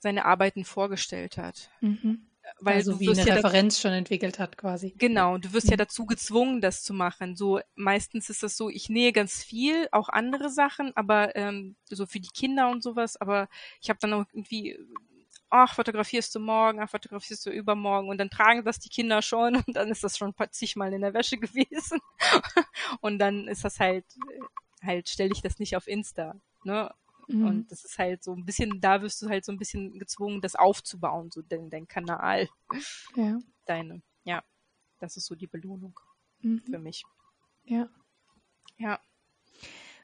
seine 0.04 0.26
Arbeiten 0.26 0.66
vorgestellt 0.66 1.38
hat. 1.38 1.72
Mhm. 1.82 2.28
Weil 2.60 2.76
also 2.76 3.00
wie 3.00 3.10
eine 3.10 3.26
ja 3.26 3.36
Referenz 3.36 3.80
schon 3.80 3.94
entwickelt 3.94 4.38
hat 4.38 4.58
quasi. 4.58 4.94
Genau, 4.98 5.38
du 5.38 5.54
wirst 5.54 5.68
mhm. 5.68 5.72
ja 5.72 5.78
dazu 5.78 6.06
gezwungen, 6.06 6.62
das 6.62 6.84
zu 6.84 6.94
machen. 6.94 7.36
So 7.36 7.62
meistens 7.76 8.30
ist 8.30 8.44
das 8.44 8.56
so, 8.56 8.70
ich 8.70 8.90
nähe 8.90 9.14
ganz 9.14 9.44
viel, 9.44 9.88
auch 9.92 10.10
andere 10.10 10.50
Sachen, 10.50 10.96
aber 10.96 11.36
ähm, 11.36 11.76
so 11.90 12.06
für 12.06 12.20
die 12.20 12.30
Kinder 12.34 12.70
und 12.70 12.84
sowas. 12.84 13.16
Aber 13.18 13.48
ich 13.82 13.90
habe 13.90 14.00
dann 14.00 14.14
auch 14.14 14.26
irgendwie 14.34 14.78
ach, 15.50 15.76
fotografierst 15.76 16.34
du 16.34 16.40
morgen, 16.40 16.80
ach, 16.80 16.90
fotografierst 16.90 17.46
du 17.46 17.52
übermorgen 17.52 18.10
und 18.10 18.18
dann 18.18 18.32
tragen 18.32 18.66
das 18.66 18.80
die 18.80 18.90
Kinder 18.90 19.22
schon 19.22 19.56
und 19.68 19.76
dann 19.76 19.90
ist 19.90 20.04
das 20.04 20.18
schon 20.18 20.34
zigmal 20.52 20.94
in 20.94 21.02
der 21.02 21.14
Wäsche 21.14 21.38
gewesen. 21.40 22.00
und 23.02 23.20
dann 23.20 23.48
ist 23.48 23.64
das 23.64 23.80
halt, 23.80 24.06
halt 24.84 25.10
stelle 25.10 25.32
ich 25.32 25.42
das 25.42 25.60
nicht 25.60 25.78
auf 25.78 25.88
Insta, 25.88 26.36
ne? 26.64 26.94
Mhm. 27.28 27.46
Und 27.46 27.72
das 27.72 27.86
ist 27.86 27.98
halt 27.98 28.24
so 28.24 28.34
ein 28.34 28.46
bisschen, 28.46 28.82
da 28.82 29.02
wirst 29.02 29.22
du 29.22 29.30
halt 29.30 29.46
so 29.46 29.52
ein 29.52 29.58
bisschen 29.58 30.00
gezwungen, 30.00 30.42
das 30.42 30.56
aufzubauen, 30.56 31.32
so 31.32 31.42
dein, 31.42 31.70
dein 31.70 31.88
Kanal. 31.88 32.48
Ja. 33.16 33.40
Deine, 33.66 34.02
ja. 34.24 34.44
Das 35.00 35.18
ist 35.18 35.26
so 35.26 35.36
die 35.36 35.48
Belohnung 35.48 36.00
mhm. 36.42 36.62
für 36.70 36.80
mich. 36.80 37.04
Ja. 37.64 37.90
Ja. 38.78 39.00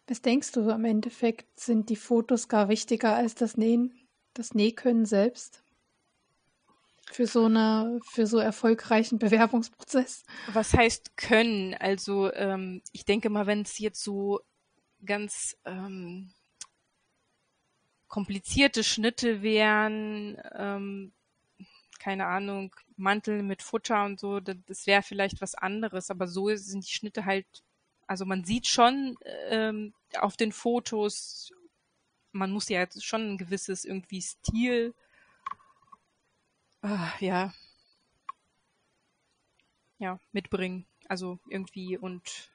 Was 0.08 0.22
denkst 0.22 0.52
du 0.54 0.70
im 0.70 0.86
Endeffekt, 0.86 1.60
sind 1.60 1.90
die 1.90 1.96
Fotos 1.96 2.48
gar 2.48 2.70
wichtiger 2.70 3.16
als 3.16 3.36
das 3.36 3.58
Nähen? 3.58 4.00
das 4.34 4.54
Nähkönnen 4.54 5.06
selbst 5.06 5.64
für 7.12 7.26
so 7.26 7.46
eine 7.46 8.00
für 8.04 8.28
so 8.28 8.38
erfolgreichen 8.38 9.20
Bewerbungsprozess? 9.20 10.24
Was 10.54 10.74
heißt 10.74 11.18
können? 11.18 11.74
Also 11.76 12.32
ähm, 12.34 12.82
ich 12.91 13.06
denke 13.06 13.30
mal, 13.30 13.48
wenn 13.48 13.62
es 13.62 13.78
jetzt 13.80 14.04
so 14.04 14.40
ganz 15.06 15.58
ähm, 15.66 16.32
komplizierte 18.10 18.84
Schnitte 18.84 19.41
wären, 19.41 20.38
ähm, 20.53 21.14
keine 21.99 22.27
Ahnung, 22.27 22.76
Mantel 22.98 23.44
mit 23.44 23.64
Futter 23.64 24.03
und 24.03 24.19
so, 24.19 24.41
das, 24.41 24.86
wäre 24.86 25.03
vielleicht 25.03 25.41
was 25.41 25.56
anderes. 25.56 26.11
Aber 26.11 26.27
so 26.27 26.53
sind 26.56 26.86
die 26.86 26.94
Schnitte 26.94 27.23
halt, 27.26 27.45
also 28.07 28.26
man 28.26 28.44
sieht 28.44 28.68
schon 28.68 29.18
ähm, 29.49 29.94
auf 30.19 30.36
den 30.36 30.52
Fotos 30.52 31.52
man 32.31 32.52
muss 32.52 32.69
ja 32.69 32.80
jetzt 32.80 33.03
schon 33.03 33.34
ein 33.34 33.38
gewisses 33.38 33.86
irgendwie 33.86 34.22
Stil, 34.22 34.94
äh, 36.84 37.26
ja, 37.26 37.53
ja, 39.98 40.19
mitbringen. 40.31 40.86
Also 41.07 41.40
irgendwie 41.49 41.98
und 41.98 42.52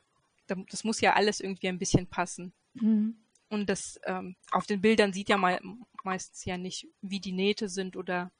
das 0.47 0.85
muss 0.85 1.01
ja 1.01 1.15
alles 1.15 1.41
irgendwie 1.41 1.69
ein 1.69 1.79
bisschen 1.79 2.07
passen. 2.07 2.53
Mhm. 2.75 3.17
Und 3.55 3.71
das 3.71 3.99
ähm, 4.05 4.37
auf 4.51 4.67
den 4.67 4.81
Bildern 4.81 5.13
sieht 5.13 5.29
ja 5.29 5.37
mal 5.37 5.61
meistens 6.03 6.45
ja 6.45 6.59
nicht, 6.59 6.87
wie 7.01 7.21
die 7.21 7.33
Nähte 7.33 7.69
sind 7.69 7.97
oder 7.97 8.31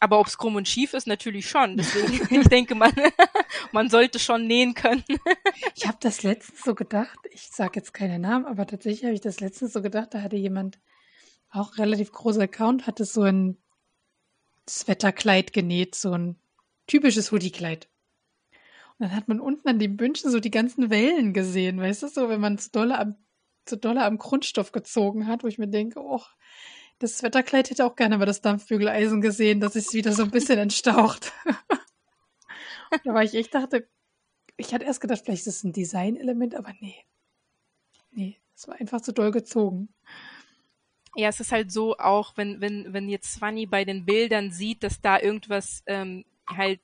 aber 0.00 0.20
ob 0.20 0.28
es 0.28 0.38
krumm 0.38 0.56
und 0.56 0.68
schief 0.68 0.94
ist, 0.94 1.06
natürlich 1.06 1.48
schon. 1.48 1.76
Deswegen, 1.76 2.34
ich 2.40 2.48
denke, 2.48 2.74
man, 2.74 2.92
man 3.72 3.90
sollte 3.90 4.18
schon 4.18 4.46
nähen 4.46 4.74
können. 4.74 5.02
ich 5.74 5.86
habe 5.86 5.98
das 6.00 6.22
letztens 6.22 6.62
so 6.62 6.74
gedacht, 6.74 7.18
ich 7.30 7.48
sage 7.48 7.72
jetzt 7.76 7.92
keine 7.92 8.18
Namen, 8.18 8.46
aber 8.46 8.66
tatsächlich 8.66 9.04
habe 9.04 9.14
ich 9.14 9.20
das 9.20 9.40
letztens 9.40 9.72
so 9.72 9.82
gedacht, 9.82 10.14
da 10.14 10.22
hatte 10.22 10.36
jemand 10.36 10.78
auch 11.50 11.78
relativ 11.78 12.12
großer 12.12 12.42
Account, 12.42 12.86
hatte 12.86 13.04
so 13.04 13.22
ein 13.22 13.58
Sweaterkleid 14.68 15.52
genäht, 15.52 15.94
so 15.94 16.12
ein 16.12 16.36
typisches 16.86 17.32
Hoodie-Kleid. 17.32 17.88
Dann 18.98 19.14
hat 19.14 19.28
man 19.28 19.40
unten 19.40 19.68
an 19.68 19.78
den 19.78 19.96
Bündchen 19.96 20.30
so 20.30 20.40
die 20.40 20.50
ganzen 20.50 20.90
Wellen 20.90 21.32
gesehen, 21.32 21.80
weißt 21.80 22.02
du, 22.02 22.08
so, 22.08 22.28
wenn 22.28 22.40
man 22.40 22.56
es 22.56 22.70
dolle 22.70 22.98
am, 22.98 23.16
so 23.68 23.76
dolle 23.76 24.04
am 24.04 24.18
Grundstoff 24.18 24.72
gezogen 24.72 25.26
hat, 25.26 25.44
wo 25.44 25.46
ich 25.46 25.58
mir 25.58 25.68
denke, 25.68 26.00
oh, 26.00 26.22
das 26.98 27.22
Wetterkleid 27.22 27.70
hätte 27.70 27.84
auch 27.84 27.94
gerne 27.94 28.18
mal 28.18 28.26
das 28.26 28.40
Dampfbügeleisen 28.40 29.20
gesehen, 29.20 29.60
dass 29.60 29.76
es 29.76 29.94
wieder 29.94 30.12
so 30.12 30.24
ein 30.24 30.32
bisschen 30.32 30.58
entstaucht. 30.58 31.32
da 33.04 33.14
war 33.14 33.22
ich 33.22 33.34
echt 33.34 33.54
dachte, 33.54 33.88
ich 34.56 34.74
hatte 34.74 34.84
erst 34.84 35.00
gedacht, 35.00 35.22
vielleicht 35.24 35.46
ist 35.46 35.58
es 35.58 35.64
ein 35.64 35.72
Designelement, 35.72 36.56
aber 36.56 36.72
nee. 36.80 36.96
Nee, 38.10 38.40
es 38.56 38.66
war 38.66 38.74
einfach 38.80 39.00
zu 39.00 39.12
doll 39.12 39.30
gezogen. 39.30 39.88
Ja, 41.14 41.28
es 41.28 41.38
ist 41.38 41.52
halt 41.52 41.70
so 41.70 41.96
auch, 41.98 42.36
wenn, 42.36 42.60
wenn, 42.60 42.92
wenn 42.92 43.08
jetzt 43.08 43.32
Swanny 43.32 43.66
bei 43.66 43.84
den 43.84 44.04
Bildern 44.04 44.50
sieht, 44.50 44.82
dass 44.82 45.00
da 45.00 45.20
irgendwas 45.20 45.82
ähm, 45.86 46.24
halt 46.48 46.80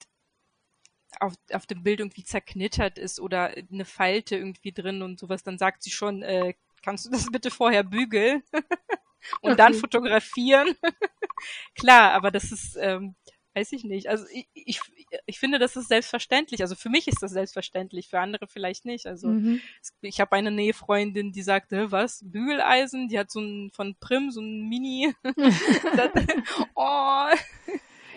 auf, 1.21 1.35
auf 1.53 1.67
dem 1.67 1.83
Bild 1.83 2.01
irgendwie 2.01 2.25
zerknittert 2.25 2.99
ist 2.99 3.21
oder 3.21 3.55
eine 3.71 3.85
Falte 3.85 4.37
irgendwie 4.37 4.73
drin 4.73 5.03
und 5.03 5.19
sowas, 5.19 5.43
dann 5.43 5.59
sagt 5.59 5.83
sie 5.83 5.91
schon, 5.91 6.23
äh, 6.23 6.55
kannst 6.83 7.07
du 7.07 7.11
das 7.11 7.27
bitte 7.31 7.51
vorher 7.51 7.85
bügeln? 7.85 8.43
und 9.41 9.53
okay. 9.53 9.57
dann 9.57 9.75
fotografieren. 9.75 10.75
Klar, 11.75 12.13
aber 12.13 12.31
das 12.31 12.53
ist, 12.53 12.77
ähm, 12.81 13.15
weiß 13.55 13.73
ich 13.73 13.85
nicht. 13.85 14.09
Also 14.09 14.27
ich, 14.33 14.49
ich, 14.55 14.81
ich 15.27 15.39
finde, 15.39 15.59
das 15.59 15.77
ist 15.77 15.89
selbstverständlich. 15.89 16.61
Also 16.63 16.75
für 16.75 16.89
mich 16.89 17.09
ist 17.09 17.23
das 17.23 17.33
selbstverständlich, 17.33 18.09
für 18.09 18.21
andere 18.21 18.47
vielleicht 18.47 18.85
nicht. 18.85 19.07
Also 19.07 19.29
mhm. 19.29 19.61
ich 20.01 20.21
habe 20.21 20.33
eine 20.33 20.51
Nähfreundin, 20.51 21.33
die 21.33 21.43
sagte, 21.43 21.91
was, 21.91 22.21
Bügeleisen? 22.25 23.09
Die 23.09 23.19
hat 23.19 23.31
so 23.31 23.41
ein 23.41 23.71
von 23.73 23.97
Prim, 24.01 24.31
so 24.31 24.41
ein 24.41 24.69
Mini. 24.69 25.15
oh. 26.75 27.29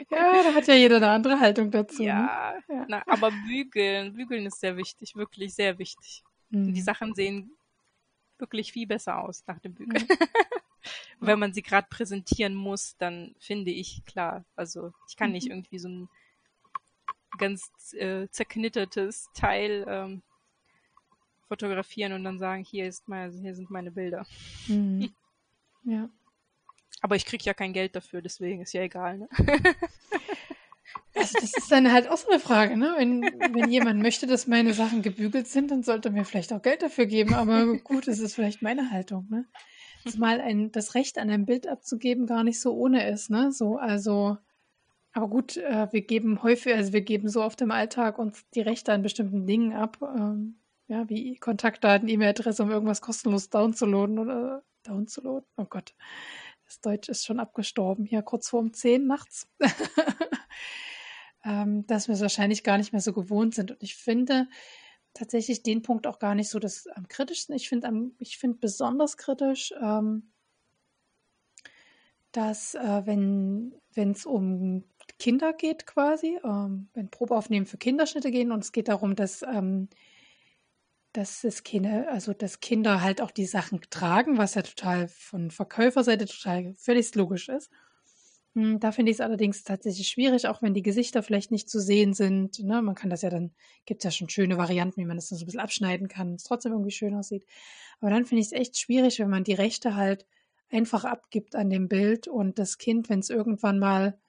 Ja, 0.10 0.44
da 0.44 0.54
hat 0.54 0.68
ja 0.68 0.76
jeder 0.76 0.98
eine 0.98 1.10
andere 1.10 1.40
Haltung 1.40 1.70
dazu. 1.70 2.04
Ja, 2.04 2.54
ne? 2.68 2.76
ja. 2.76 2.86
Na, 2.88 3.04
aber 3.08 3.32
bügeln, 3.32 4.14
bügeln 4.14 4.46
ist 4.46 4.60
sehr 4.60 4.78
wichtig, 4.78 5.16
wirklich 5.16 5.54
sehr 5.54 5.78
wichtig. 5.80 6.24
Mhm. 6.50 6.74
Die 6.74 6.82
Sachen 6.82 7.14
sehen 7.14 7.52
wirklich 8.38 8.72
viel 8.72 8.88
besser 8.88 9.20
aus 9.20 9.44
nach 9.48 9.60
dem 9.60 9.74
Bügeln. 9.74 10.08
Mhm. 10.08 10.18
wenn 11.20 11.40
man 11.40 11.54
sie 11.54 11.62
gerade 11.62 11.88
präsentieren 11.90 12.56
muss, 12.56 12.96
dann 12.98 13.36
finde 13.40 13.72
ich 13.72 14.06
klar. 14.06 14.46
Also 14.56 14.94
ich 15.10 15.18
kann 15.18 15.32
nicht 15.32 15.46
mhm. 15.46 15.52
irgendwie 15.52 15.80
so 15.80 15.90
ein 15.90 16.10
ganz 17.38 17.94
äh, 17.94 18.28
zerknittertes 18.30 19.30
Teil 19.34 19.86
ähm, 19.88 20.22
fotografieren 21.48 22.14
und 22.14 22.24
dann 22.24 22.40
sagen, 22.40 22.64
hier 22.64 22.88
ist 22.88 23.08
mal, 23.08 23.32
hier 23.32 23.56
sind 23.56 23.70
meine 23.70 23.92
Bilder. 23.92 24.26
Mhm. 24.68 25.14
Ja. 25.84 26.10
Aber 27.02 27.16
ich 27.16 27.26
kriege 27.26 27.44
ja 27.44 27.54
kein 27.54 27.74
Geld 27.74 27.96
dafür, 27.96 28.22
deswegen 28.22 28.62
ist 28.62 28.74
ja 28.74 28.82
egal. 28.82 29.20
Ne? 29.20 29.30
Also 31.18 31.34
das 31.40 31.58
ist 31.58 31.72
dann 31.72 31.92
halt 31.92 32.10
auch 32.10 32.18
so 32.18 32.30
eine 32.30 32.40
Frage, 32.40 32.78
ne? 32.78 32.94
Wenn, 32.98 33.22
wenn 33.22 33.72
jemand 33.72 34.02
möchte, 34.02 34.28
dass 34.28 34.48
meine 34.48 34.74
Sachen 34.74 35.02
gebügelt 35.02 35.48
sind, 35.48 35.72
dann 35.72 35.84
sollte 35.84 36.10
er 36.10 36.12
mir 36.12 36.26
vielleicht 36.26 36.54
auch 36.54 36.62
Geld 36.62 36.82
dafür 36.82 37.06
geben. 37.06 37.34
Aber 37.34 37.78
gut, 37.80 38.08
es 38.08 38.20
ist 38.20 38.36
vielleicht 38.36 38.62
meine 38.62 38.92
Haltung, 38.92 39.28
ne? 39.30 39.46
Zumal 40.08 40.40
ein, 40.40 40.72
das 40.72 40.96
Recht 40.96 41.18
an 41.18 41.30
ein 41.30 41.46
Bild 41.46 41.68
abzugeben 41.68 42.28
gar 42.28 42.44
nicht 42.44 42.62
so 42.62 42.74
ohne 42.74 43.10
ist, 43.10 43.30
ne? 43.30 43.52
So, 43.52 43.78
also, 43.78 44.38
aber 45.12 45.28
gut, 45.28 45.58
äh, 45.58 45.88
wir 45.92 46.02
geben 46.02 46.44
häufig, 46.44 46.76
also 46.76 46.94
wir 46.94 47.02
geben 47.02 47.30
so 47.30 47.44
oft 47.44 47.60
im 47.62 47.72
Alltag 47.72 48.20
uns 48.20 48.46
die 48.54 48.62
Rechte 48.62 48.94
an 48.94 49.02
bestimmten 49.02 49.46
Dingen 49.46 49.74
ab, 49.74 49.98
ähm, 50.02 50.60
ja, 50.88 51.10
wie 51.10 51.36
Kontaktdaten, 51.38 52.08
E-Mail-Adresse, 52.08 52.64
um 52.64 52.72
irgendwas 52.72 53.02
kostenlos 53.02 53.50
downzuladen 53.50 54.20
oder 54.20 54.64
downzuladen. 54.84 55.48
Oh 55.58 55.66
Gott. 55.66 55.94
Das 56.68 56.82
Deutsch 56.82 57.08
ist 57.08 57.26
schon 57.26 57.40
abgestorben, 57.40 58.06
hier 58.06 58.22
kurz 58.22 58.50
vor 58.50 58.60
um 58.60 58.74
10 58.74 59.08
nachts. 59.08 59.48
ähm, 61.46 61.88
dass 61.88 62.10
wir 62.10 62.16
es 62.16 62.22
wahrscheinlich 62.22 62.64
gar 62.64 62.78
nicht 62.78 62.92
mehr 62.92 63.02
so 63.02 63.14
gewohnt 63.14 63.56
sind. 63.56 63.72
Und 63.72 63.82
ich 63.82 63.96
finde 63.96 64.50
tatsächlich 65.14 65.64
den 65.64 65.82
Punkt 65.82 66.06
auch 66.08 66.20
gar 66.20 66.36
nicht 66.36 66.50
so 66.50 66.60
das 66.60 66.88
am 66.88 67.08
kritischsten. 67.08 67.56
Ich 67.56 67.70
finde 67.70 68.12
ich 68.20 68.38
finde 68.38 68.58
besonders 68.60 69.16
kritisch, 69.16 69.74
ähm, 69.82 70.34
dass 72.34 72.76
äh, 72.76 73.02
wenn 73.06 73.72
es 73.96 74.26
um 74.26 74.84
Kinder 75.20 75.54
geht 75.54 75.88
quasi, 75.88 76.38
ähm, 76.44 76.90
wenn 76.94 77.10
Probeaufnehmen 77.10 77.66
für 77.66 77.78
Kinderschnitte 77.78 78.30
gehen 78.30 78.52
und 78.52 78.64
es 78.64 78.74
geht 78.74 78.90
darum, 78.90 79.16
dass 79.16 79.42
ähm, 79.42 79.88
dass 81.18 81.44
es 81.44 81.64
Kinder, 81.64 82.12
also 82.12 82.32
dass 82.32 82.60
Kinder 82.60 83.02
halt 83.02 83.22
auch 83.22 83.32
die 83.32 83.48
Sachen 83.48 83.82
tragen, 83.90 84.38
was 84.38 84.54
ja 84.54 84.62
total 84.62 85.08
von 85.08 85.50
Verkäuferseite 85.50 86.28
total 86.28 86.76
völlig 86.76 87.16
logisch 87.16 87.50
ist. 87.50 87.72
Hm, 88.54 88.80
da 88.80 88.92
finde 88.92 89.12
ich 89.12 89.18
es 89.18 89.22
allerdings 89.22 89.64
tatsächlich 89.64 90.10
schwierig, 90.10 90.48
auch 90.48 90.62
wenn 90.62 90.76
die 90.76 90.84
Gesichter 90.84 91.24
vielleicht 91.24 91.50
nicht 91.50 91.72
zu 91.72 91.80
sehen 91.80 92.14
sind. 92.14 92.60
Ne? 92.60 92.84
Man 92.84 92.94
kann 92.94 93.10
das 93.10 93.24
ja 93.24 93.32
dann, 93.32 93.52
gibt 93.88 94.02
es 94.02 94.04
ja 94.04 94.12
schon 94.12 94.30
schöne 94.30 94.60
Varianten, 94.60 95.02
wie 95.02 95.06
man 95.06 95.18
das 95.18 95.30
dann 95.30 95.40
so 95.40 95.46
ein 95.46 95.48
bisschen 95.48 95.60
abschneiden 95.60 96.08
kann, 96.08 96.36
es 96.36 96.44
trotzdem 96.44 96.74
irgendwie 96.74 96.92
schön 96.92 97.16
aussieht. 97.16 97.48
Aber 98.00 98.12
dann 98.12 98.26
finde 98.26 98.42
ich 98.42 98.48
es 98.48 98.54
echt 98.54 98.78
schwierig, 98.78 99.18
wenn 99.18 99.32
man 99.32 99.44
die 99.44 99.56
Rechte 99.56 99.96
halt 99.96 100.28
einfach 100.70 101.04
abgibt 101.04 101.56
an 101.56 101.72
dem 101.72 101.88
Bild 101.88 102.28
und 102.28 102.60
das 102.60 102.78
Kind, 102.78 103.10
wenn 103.10 103.22
es 103.22 103.32
irgendwann 103.32 103.80
mal 103.80 104.20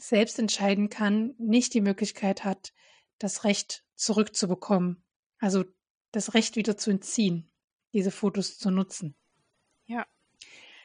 selbst 0.00 0.38
entscheiden 0.38 0.88
kann, 0.88 1.34
nicht 1.36 1.74
die 1.74 1.82
Möglichkeit 1.82 2.44
hat, 2.44 2.72
das 3.18 3.44
Recht 3.44 3.84
zurückzubekommen. 3.94 5.02
Also 5.38 5.64
das 6.12 6.34
Recht 6.34 6.56
wieder 6.56 6.76
zu 6.76 6.90
entziehen, 6.90 7.50
diese 7.92 8.10
Fotos 8.10 8.58
zu 8.58 8.70
nutzen. 8.70 9.14
Ja. 9.86 10.06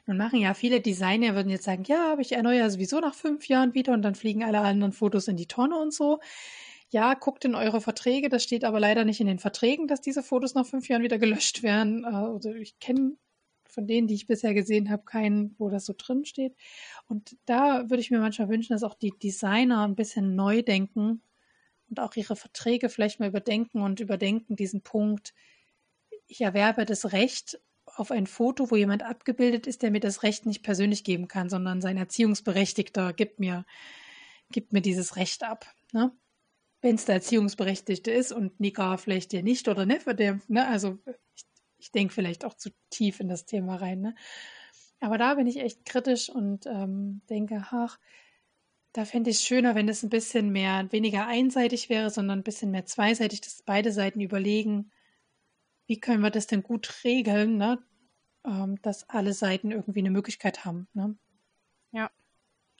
Nun 0.05 0.17
machen 0.17 0.39
ja 0.39 0.53
viele 0.53 0.81
Designer, 0.81 1.35
würden 1.35 1.49
jetzt 1.49 1.63
sagen, 1.63 1.83
ja, 1.85 2.11
aber 2.11 2.21
ich 2.21 2.33
erneuere 2.33 2.69
sowieso 2.69 2.99
nach 2.99 3.15
fünf 3.15 3.47
Jahren 3.47 3.73
wieder 3.73 3.93
und 3.93 4.01
dann 4.01 4.15
fliegen 4.15 4.43
alle 4.43 4.59
anderen 4.59 4.91
Fotos 4.91 5.27
in 5.27 5.37
die 5.37 5.47
Tonne 5.47 5.77
und 5.77 5.93
so. 5.93 6.19
Ja, 6.89 7.13
guckt 7.13 7.45
in 7.45 7.55
eure 7.55 7.81
Verträge, 7.81 8.29
das 8.29 8.43
steht 8.43 8.65
aber 8.65 8.79
leider 8.79 9.05
nicht 9.05 9.21
in 9.21 9.27
den 9.27 9.39
Verträgen, 9.39 9.87
dass 9.87 10.01
diese 10.01 10.21
Fotos 10.21 10.55
nach 10.55 10.65
fünf 10.65 10.89
Jahren 10.89 11.03
wieder 11.03 11.17
gelöscht 11.19 11.63
werden. 11.63 12.05
Also 12.05 12.53
ich 12.53 12.79
kenne 12.79 13.17
von 13.65 13.87
denen, 13.87 14.07
die 14.07 14.13
ich 14.13 14.27
bisher 14.27 14.53
gesehen 14.53 14.89
habe, 14.89 15.03
keinen, 15.03 15.55
wo 15.57 15.69
das 15.69 15.85
so 15.85 15.93
drin 15.97 16.25
steht. 16.25 16.55
Und 17.07 17.37
da 17.45 17.89
würde 17.89 18.01
ich 18.01 18.11
mir 18.11 18.19
manchmal 18.19 18.49
wünschen, 18.49 18.73
dass 18.73 18.83
auch 18.83 18.93
die 18.93 19.13
Designer 19.21 19.83
ein 19.87 19.95
bisschen 19.95 20.35
neu 20.35 20.61
denken 20.61 21.21
und 21.89 21.99
auch 21.99 22.15
ihre 22.15 22.35
Verträge 22.35 22.89
vielleicht 22.89 23.19
mal 23.19 23.29
überdenken 23.29 23.81
und 23.81 23.99
überdenken 23.99 24.55
diesen 24.55 24.81
Punkt, 24.81 25.33
ich 26.27 26.41
erwerbe 26.41 26.85
das 26.85 27.11
Recht 27.11 27.59
auf 27.85 28.11
ein 28.11 28.27
Foto, 28.27 28.71
wo 28.71 28.75
jemand 28.75 29.03
abgebildet 29.03 29.67
ist, 29.67 29.81
der 29.81 29.91
mir 29.91 29.99
das 29.99 30.23
Recht 30.23 30.45
nicht 30.45 30.63
persönlich 30.63 31.03
geben 31.03 31.27
kann, 31.27 31.49
sondern 31.49 31.81
sein 31.81 31.97
Erziehungsberechtigter 31.97 33.13
gibt 33.13 33.39
mir, 33.39 33.65
gibt 34.51 34.73
mir 34.73 34.81
dieses 34.81 35.15
Recht 35.15 35.43
ab. 35.43 35.67
Ne? 35.91 36.11
Wenn 36.81 36.95
es 36.95 37.05
der 37.05 37.15
Erziehungsberechtigte 37.15 38.11
ist 38.11 38.31
und 38.31 38.59
Nika 38.59 38.97
vielleicht 38.97 39.31
der 39.31 39.43
nicht 39.43 39.67
oder 39.67 39.85
Neffe, 39.85 40.15
der, 40.15 40.39
ne, 40.47 40.67
also 40.67 40.97
ich, 41.35 41.45
ich 41.77 41.91
denke 41.91 42.13
vielleicht 42.13 42.45
auch 42.45 42.55
zu 42.55 42.71
tief 42.89 43.19
in 43.19 43.27
das 43.27 43.45
Thema 43.45 43.75
rein. 43.75 44.01
Ne? 44.01 44.15
Aber 44.99 45.17
da 45.17 45.35
bin 45.35 45.47
ich 45.47 45.59
echt 45.59 45.85
kritisch 45.85 46.29
und 46.29 46.65
ähm, 46.65 47.21
denke, 47.29 47.65
ach, 47.69 47.99
da 48.93 49.05
fände 49.05 49.31
ich 49.31 49.37
es 49.37 49.45
schöner, 49.45 49.73
wenn 49.75 49.89
es 49.89 50.03
ein 50.03 50.09
bisschen 50.09 50.51
mehr, 50.51 50.87
weniger 50.91 51.25
einseitig 51.25 51.89
wäre, 51.89 52.11
sondern 52.11 52.39
ein 52.39 52.43
bisschen 52.43 52.71
mehr 52.71 52.85
zweiseitig, 52.85 53.41
dass 53.41 53.63
beide 53.63 53.91
Seiten 53.91 54.21
überlegen, 54.21 54.91
wie 55.87 55.99
können 55.99 56.21
wir 56.21 56.29
das 56.29 56.47
denn 56.47 56.63
gut 56.63 57.03
regeln, 57.03 57.57
ne? 57.57 57.83
Ähm, 58.45 58.81
dass 58.81 59.09
alle 59.09 59.33
Seiten 59.33 59.71
irgendwie 59.71 59.99
eine 59.99 60.11
Möglichkeit 60.11 60.63
haben. 60.63 60.87
Ne? 60.93 61.17
Ja. 61.91 62.11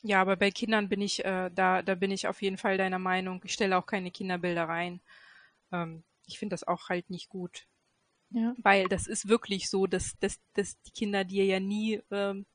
Ja, 0.02 0.22
aber 0.22 0.35
bei 0.35 0.52
Kindern 0.52 0.90
bin 0.90 1.02
ich, 1.02 1.23
äh, 1.23 1.49
da, 1.53 1.81
da 1.81 1.95
bin 1.95 2.11
ich 2.11 2.27
auf 2.27 2.41
jeden 2.41 2.57
Fall 2.57 2.77
deiner 2.77 2.99
Meinung. 2.99 3.41
Ich 3.45 3.53
stelle 3.53 3.77
auch 3.77 3.85
keine 3.85 4.11
Kinderbilder 4.11 4.65
rein. 4.65 5.02
Ähm, 5.72 6.03
ich 6.27 6.38
finde 6.38 6.53
das 6.53 6.68
auch 6.68 6.90
halt 6.90 7.10
nicht 7.10 7.30
gut. 7.30 7.65
Ja. 8.30 8.53
Weil 8.57 8.88
das 8.88 9.07
ist 9.07 9.30
wirklich 9.30 9.69
so, 9.69 9.88
dass, 9.88 10.18
dass, 10.19 10.40
dass 10.53 10.80
die 10.81 10.91
Kinder 10.91 11.23
dir 11.23 11.45
ja 11.45 11.60
nie 11.60 12.02
ähm, 12.11 12.45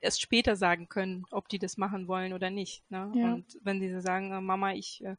erst 0.00 0.20
später 0.20 0.56
sagen 0.56 0.88
können, 0.88 1.24
ob 1.30 1.48
die 1.48 1.58
das 1.58 1.76
machen 1.76 2.08
wollen 2.08 2.32
oder 2.32 2.50
nicht. 2.50 2.88
Ne? 2.90 3.12
Ja. 3.14 3.34
Und 3.34 3.58
wenn 3.62 3.80
sie 3.80 4.00
sagen, 4.00 4.32
äh, 4.32 4.40
Mama, 4.40 4.72
ich 4.74 5.02
äh, 5.04 5.16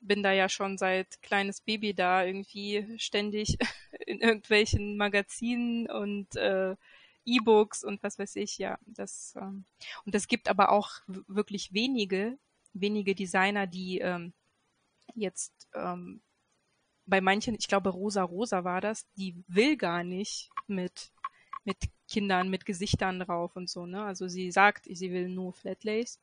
bin 0.00 0.22
da 0.22 0.32
ja 0.32 0.48
schon 0.48 0.78
seit 0.78 1.20
kleines 1.22 1.60
Baby 1.60 1.94
da 1.94 2.24
irgendwie 2.24 2.98
ständig 2.98 3.58
in 4.06 4.20
irgendwelchen 4.20 4.96
Magazinen 4.96 5.88
und 5.90 6.36
äh, 6.36 6.76
E-Books 7.24 7.82
und 7.82 8.02
was 8.02 8.18
weiß 8.18 8.36
ich, 8.36 8.58
ja, 8.58 8.78
das 8.86 9.34
ähm, 9.36 9.64
und 10.04 10.14
es 10.14 10.28
gibt 10.28 10.48
aber 10.48 10.70
auch 10.70 10.90
wirklich 11.08 11.72
wenige, 11.72 12.38
wenige 12.72 13.16
Designer, 13.16 13.66
die 13.66 13.98
ähm, 13.98 14.32
jetzt 15.14 15.68
ähm, 15.74 16.20
bei 17.04 17.20
manchen, 17.20 17.56
ich 17.56 17.66
glaube 17.66 17.90
Rosa 17.90 18.22
Rosa 18.22 18.62
war 18.62 18.80
das, 18.80 19.06
die 19.16 19.34
will 19.48 19.76
gar 19.76 20.04
nicht 20.04 20.50
mit 20.68 21.10
mit 21.64 21.76
Kindern 22.08 22.48
mit 22.48 22.66
Gesichtern 22.66 23.20
drauf 23.20 23.56
und 23.56 23.68
so, 23.68 23.86
ne? 23.86 24.04
Also 24.04 24.28
sie 24.28 24.50
sagt, 24.50 24.86
sie 24.90 25.12
will 25.12 25.28
nur 25.28 25.52
Flatlays. 25.52 26.20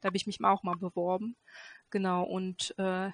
Da 0.00 0.06
habe 0.06 0.16
ich 0.16 0.26
mich 0.26 0.42
auch 0.42 0.62
mal 0.62 0.76
beworben. 0.76 1.36
Genau, 1.90 2.22
und 2.24 2.74
äh, 2.78 3.10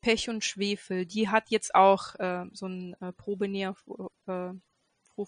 Pech 0.00 0.28
und 0.28 0.44
Schwefel, 0.44 1.06
die 1.06 1.28
hat 1.28 1.50
jetzt 1.50 1.74
auch 1.74 2.14
äh, 2.16 2.46
so 2.52 2.66
einen 2.66 2.94
äh, 3.00 3.12
Probenährruf 3.12 4.10
äh, 4.26 4.52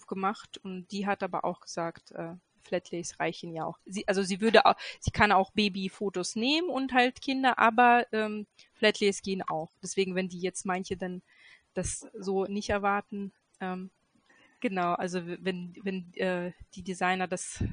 gemacht 0.07 0.57
und 0.63 0.91
die 0.91 1.05
hat 1.05 1.23
aber 1.23 1.45
auch 1.45 1.59
gesagt, 1.59 2.11
äh, 2.11 2.33
Flatlays 2.61 3.19
reichen 3.19 3.53
ja 3.53 3.65
auch. 3.65 3.79
Sie, 3.85 4.07
also 4.07 4.23
sie 4.23 4.39
würde 4.39 4.65
auch, 4.65 4.75
sie 4.99 5.11
kann 5.11 5.31
auch 5.31 5.51
Babyfotos 5.51 6.35
nehmen 6.35 6.69
und 6.69 6.93
halt 6.93 7.21
Kinder, 7.21 7.59
aber 7.59 8.05
ähm, 8.13 8.47
Flatlays 8.73 9.21
gehen 9.21 9.41
auch. 9.41 9.71
Deswegen, 9.81 10.15
wenn 10.15 10.29
die 10.29 10.39
jetzt 10.39 10.65
manche 10.65 10.95
dann 10.95 11.21
das 11.73 12.07
so 12.13 12.45
nicht 12.45 12.69
erwarten, 12.69 13.33
ähm, 13.59 13.91
Genau, 14.61 14.93
also 14.93 15.21
wenn, 15.25 15.75
wenn 15.83 16.13
äh, 16.13 16.53
die 16.75 16.83
Designer 16.83 17.27
das 17.27 17.63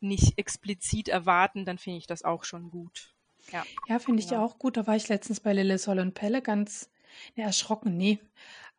nicht 0.00 0.36
explizit 0.38 1.08
erwarten, 1.08 1.64
dann 1.64 1.78
finde 1.78 1.98
ich 1.98 2.06
das 2.06 2.24
auch 2.24 2.44
schon 2.44 2.70
gut. 2.70 3.14
Ja, 3.52 3.64
ja 3.88 3.98
finde 4.00 4.22
genau. 4.22 4.34
ich 4.34 4.38
auch 4.38 4.58
gut. 4.58 4.76
Da 4.76 4.86
war 4.86 4.96
ich 4.96 5.08
letztens 5.08 5.40
bei 5.40 5.52
Lille 5.52 5.78
und 5.86 6.14
Pelle 6.14 6.42
ganz 6.42 6.90
ne, 7.36 7.44
erschrocken, 7.44 7.96
nee. 7.96 8.18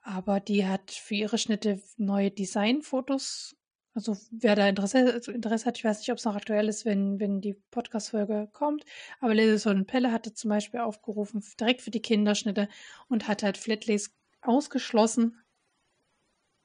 Aber 0.02 0.42
die 0.42 0.68
hat 0.68 0.92
für 0.92 1.16
ihre 1.16 1.38
Schnitte 1.38 1.82
neue 1.96 2.32
Designfotos. 2.32 3.56
Also 3.94 4.18
wer 4.32 4.56
da 4.56 4.68
Interesse, 4.68 5.14
also 5.14 5.32
Interesse 5.32 5.66
hat, 5.66 5.78
ich 5.78 5.86
weiß 5.86 6.00
nicht, 6.00 6.12
ob 6.12 6.18
es 6.18 6.26
noch 6.26 6.36
aktuell 6.36 6.68
ist, 6.68 6.84
wenn, 6.84 7.20
wenn 7.22 7.40
die 7.40 7.54
Podcast-Folge 7.72 8.50
kommt. 8.52 8.84
Aber 9.22 9.34
Lille 9.34 9.62
und 9.70 9.86
Pelle 9.86 10.12
hatte 10.12 10.34
zum 10.34 10.50
Beispiel 10.50 10.82
aufgerufen, 10.82 11.42
direkt 11.58 11.82
für 11.82 11.92
die 11.92 12.02
Kinderschnitte 12.02 12.68
und 13.08 13.30
hat 13.30 13.44
halt 13.44 13.58
Flatlays 13.58 14.14
ausgeschlossen, 14.42 15.38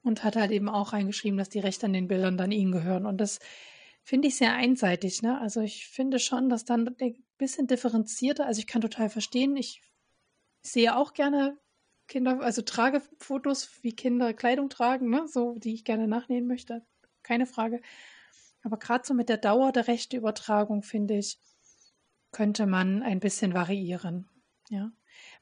und 0.09 0.24
hat 0.24 0.36
halt 0.36 0.51
eben 0.51 0.68
auch 0.68 0.93
reingeschrieben, 0.93 1.39
dass 1.39 1.48
die 1.48 1.60
Rechte 1.60 1.86
an 1.86 1.93
den 1.93 2.09
Bildern 2.09 2.36
dann 2.36 2.51
ihnen 2.51 2.72
gehören. 2.72 3.06
Und 3.06 3.18
das 3.18 3.39
finde 4.02 4.28
ich 4.28 4.36
sehr 4.36 4.55
einseitig. 4.55 5.22
Ne? 5.22 5.40
Also 5.40 5.60
ich 5.60 5.86
finde 5.86 6.18
schon, 6.18 6.48
dass 6.48 6.64
dann 6.64 6.89
ein 7.01 7.24
bisschen 7.36 7.66
differenzierter, 7.66 8.47
also 8.47 8.59
ich 8.59 8.66
kann 8.66 8.80
total 8.80 9.10
verstehen, 9.10 9.56
ich 9.56 9.82
sehe 10.62 10.97
auch 10.97 11.12
gerne 11.12 11.56
Kinder, 12.09 12.40
also 12.40 12.62
trage 12.62 13.02
Fotos, 13.18 13.70
wie 13.82 13.94
Kinder 13.94 14.32
Kleidung 14.32 14.70
tragen, 14.70 15.10
ne? 15.10 15.28
so 15.28 15.55
die 15.59 15.74
ich 15.74 15.85
gerne 15.85 16.09
nachnähen 16.09 16.47
möchte, 16.47 16.85
keine 17.22 17.47
Frage. 17.47 17.80
Aber 18.62 18.78
gerade 18.78 19.06
so 19.06 19.14
mit 19.14 19.28
der 19.28 19.36
Dauer 19.36 19.72
der 19.72 19.89
Rechteübertragung, 19.89 20.82
finde 20.82 21.18
ich, 21.18 21.39
könnte 22.32 22.66
man 22.66 23.02
ein 23.02 23.20
bisschen 23.20 23.55
variieren. 23.55 24.28
Ja. 24.70 24.90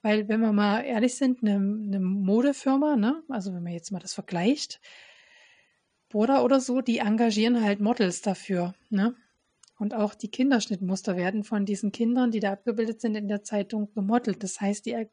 Weil, 0.07 0.28
wenn 0.28 0.39
wir 0.39 0.53
mal 0.53 0.83
ehrlich 0.83 1.16
sind, 1.16 1.43
eine, 1.43 1.57
eine 1.57 1.99
Modefirma, 1.99 2.95
ne, 2.95 3.24
also 3.28 3.53
wenn 3.53 3.65
man 3.65 3.73
jetzt 3.73 3.91
mal 3.91 3.99
das 3.99 4.15
vergleicht, 4.15 4.81
Boda 6.09 6.45
oder 6.45 6.61
so, 6.61 6.81
die 6.81 6.99
engagieren 6.99 7.61
halt 7.61 7.81
Models 7.81 8.23
dafür, 8.23 8.77
ne? 8.89 9.16
Und 9.81 9.95
auch 9.95 10.15
die 10.15 10.31
Kinderschnittmuster 10.31 11.16
werden 11.16 11.43
von 11.43 11.66
diesen 11.66 11.91
Kindern, 11.91 12.31
die 12.31 12.39
da 12.39 12.53
abgebildet 12.53 13.01
sind, 13.01 13.16
in 13.16 13.27
der 13.27 13.43
Zeitung 13.43 13.93
gemodelt. 13.95 14.45
Das 14.45 14.61
heißt, 14.61 14.87
die, 14.87 15.09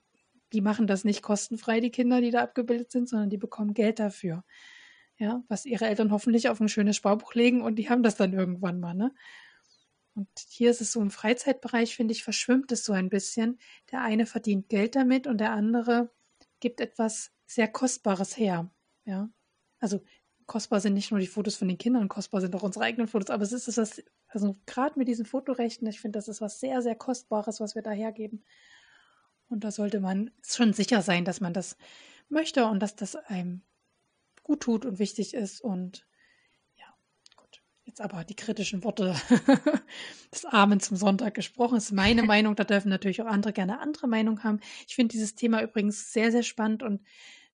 die 0.53 0.61
machen 0.61 0.86
das 0.86 1.06
nicht 1.06 1.24
kostenfrei, 1.24 1.80
die 1.80 1.90
Kinder, 1.90 2.22
die 2.22 2.30
da 2.30 2.44
abgebildet 2.44 2.91
sind, 2.91 3.10
sondern 3.10 3.32
die 3.32 3.38
bekommen 3.38 3.74
Geld 3.74 3.98
dafür. 3.98 4.44
Ja, 5.18 5.41
was 5.48 5.65
ihre 5.65 5.88
Eltern 5.88 6.11
hoffentlich 6.11 6.49
auf 6.49 6.61
ein 6.61 6.70
schönes 6.70 6.98
Sparbuch 6.98 7.34
legen 7.34 7.64
und 7.64 7.78
die 7.78 7.90
haben 7.90 8.03
das 8.03 8.15
dann 8.15 8.34
irgendwann 8.34 8.80
mal, 8.80 8.94
ne? 8.94 9.11
Und 10.15 10.27
hier 10.48 10.69
ist 10.69 10.81
es 10.81 10.91
so 10.91 11.02
im 11.02 11.11
Freizeitbereich, 11.11 11.95
finde 11.95 12.11
ich, 12.11 12.23
verschwimmt 12.23 12.72
es 12.72 12.85
so 12.85 12.94
ein 12.94 13.10
bisschen. 13.10 13.60
Der 13.91 14.02
eine 14.02 14.26
verdient 14.26 14.69
Geld 14.69 14.95
damit 14.95 15.26
und 15.26 15.40
der 15.40 15.52
andere 15.52 16.11
gibt 16.60 16.81
etwas 16.81 17.31
sehr 17.45 17.68
Kostbares 17.68 18.38
her. 18.38 18.72
Ja, 19.06 19.30
also 19.80 20.02
kostbar 20.45 20.80
sind 20.81 20.94
nicht 20.94 21.11
nur 21.11 21.19
die 21.19 21.27
Fotos 21.27 21.56
von 21.56 21.68
den 21.68 21.77
Kindern, 21.77 22.07
kostbar 22.10 22.41
sind 22.41 22.56
auch 22.56 22.64
unsere 22.64 22.85
eigenen 22.85 23.07
Fotos, 23.07 23.30
aber 23.30 23.44
es 23.44 23.53
ist 23.53 23.77
das, 23.77 24.03
also 24.27 24.56
gerade 24.65 24.98
mit 24.99 25.07
diesen 25.07 25.26
Fotorechten, 25.26 25.88
ich 25.88 25.99
finde, 25.99 26.18
das 26.18 26.27
ist 26.27 26.41
was 26.41 26.60
sehr, 26.60 26.81
sehr 26.81 26.95
Kostbares, 26.95 27.60
was 27.60 27.76
wir 27.76 27.81
da 27.81 27.91
hergeben. 27.91 28.44
Und 29.49 29.64
da 29.64 29.72
sollte 29.72 29.99
man 29.99 30.31
schon 30.44 30.73
sicher 30.73 31.02
sein, 31.02 31.26
dass 31.26 31.41
man 31.41 31.53
das 31.53 31.77
möchte 32.30 32.65
und 32.65 32.80
dass 32.80 32.95
das 32.95 33.15
einem 33.15 33.61
gut 34.44 34.61
tut 34.61 34.85
und 34.85 34.99
wichtig 34.99 35.34
ist. 35.34 35.61
Und. 35.61 36.06
Jetzt 37.94 38.02
aber 38.02 38.24
die 38.24 38.36
kritischen 38.36 38.84
Worte 38.84 39.15
des 40.34 40.45
Abend 40.45 40.82
zum 40.82 40.98
Sonntag 40.98 41.36
gesprochen. 41.36 41.76
Das 41.76 41.84
ist 41.84 41.91
meine 41.91 42.24
Meinung. 42.34 42.56
Da 42.56 42.64
dürfen 42.64 42.90
natürlich 42.90 43.22
auch 43.22 43.28
andere 43.28 43.53
gerne 43.53 43.80
andere 43.82 44.07
Meinung 44.07 44.44
haben. 44.44 44.61
Ich 44.88 44.95
finde 44.95 45.11
dieses 45.11 45.36
Thema 45.36 45.61
übrigens 45.61 46.11
sehr, 46.11 46.32
sehr 46.32 46.41
spannend 46.41 46.82
und 46.82 47.03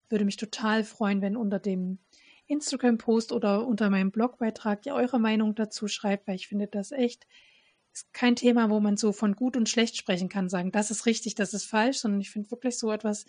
würde 0.07 0.23
mich 0.23 0.37
total 0.37 0.85
freuen, 0.85 1.21
wenn 1.21 1.35
unter 1.35 1.59
dem 1.59 1.99
Instagram-Post 2.47 3.33
oder 3.33 3.67
unter 3.67 3.89
meinem 3.89 4.11
Blogbeitrag 4.11 4.85
ihr 4.85 4.93
eure 4.93 5.19
Meinung 5.19 5.55
dazu 5.55 5.89
schreibt, 5.89 6.25
weil 6.25 6.35
ich 6.35 6.47
finde 6.47 6.67
das 6.67 6.93
echt 6.93 7.27
ist 7.91 8.13
kein 8.13 8.37
Thema, 8.37 8.69
wo 8.69 8.79
man 8.79 8.95
so 8.95 9.11
von 9.11 9.35
gut 9.35 9.57
und 9.57 9.67
schlecht 9.67 9.97
sprechen 9.97 10.29
kann, 10.29 10.47
sagen, 10.47 10.71
das 10.71 10.89
ist 10.89 11.05
richtig, 11.05 11.35
das 11.35 11.53
ist 11.53 11.65
falsch, 11.65 11.97
sondern 11.97 12.21
ich 12.21 12.31
finde 12.31 12.49
wirklich 12.49 12.77
so 12.77 12.93
etwas, 12.93 13.25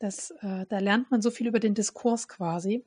dass 0.00 0.32
äh, 0.42 0.66
da 0.68 0.80
lernt 0.80 1.10
man 1.10 1.22
so 1.22 1.30
viel 1.30 1.46
über 1.46 1.60
den 1.60 1.72
Diskurs 1.72 2.28
quasi. 2.28 2.84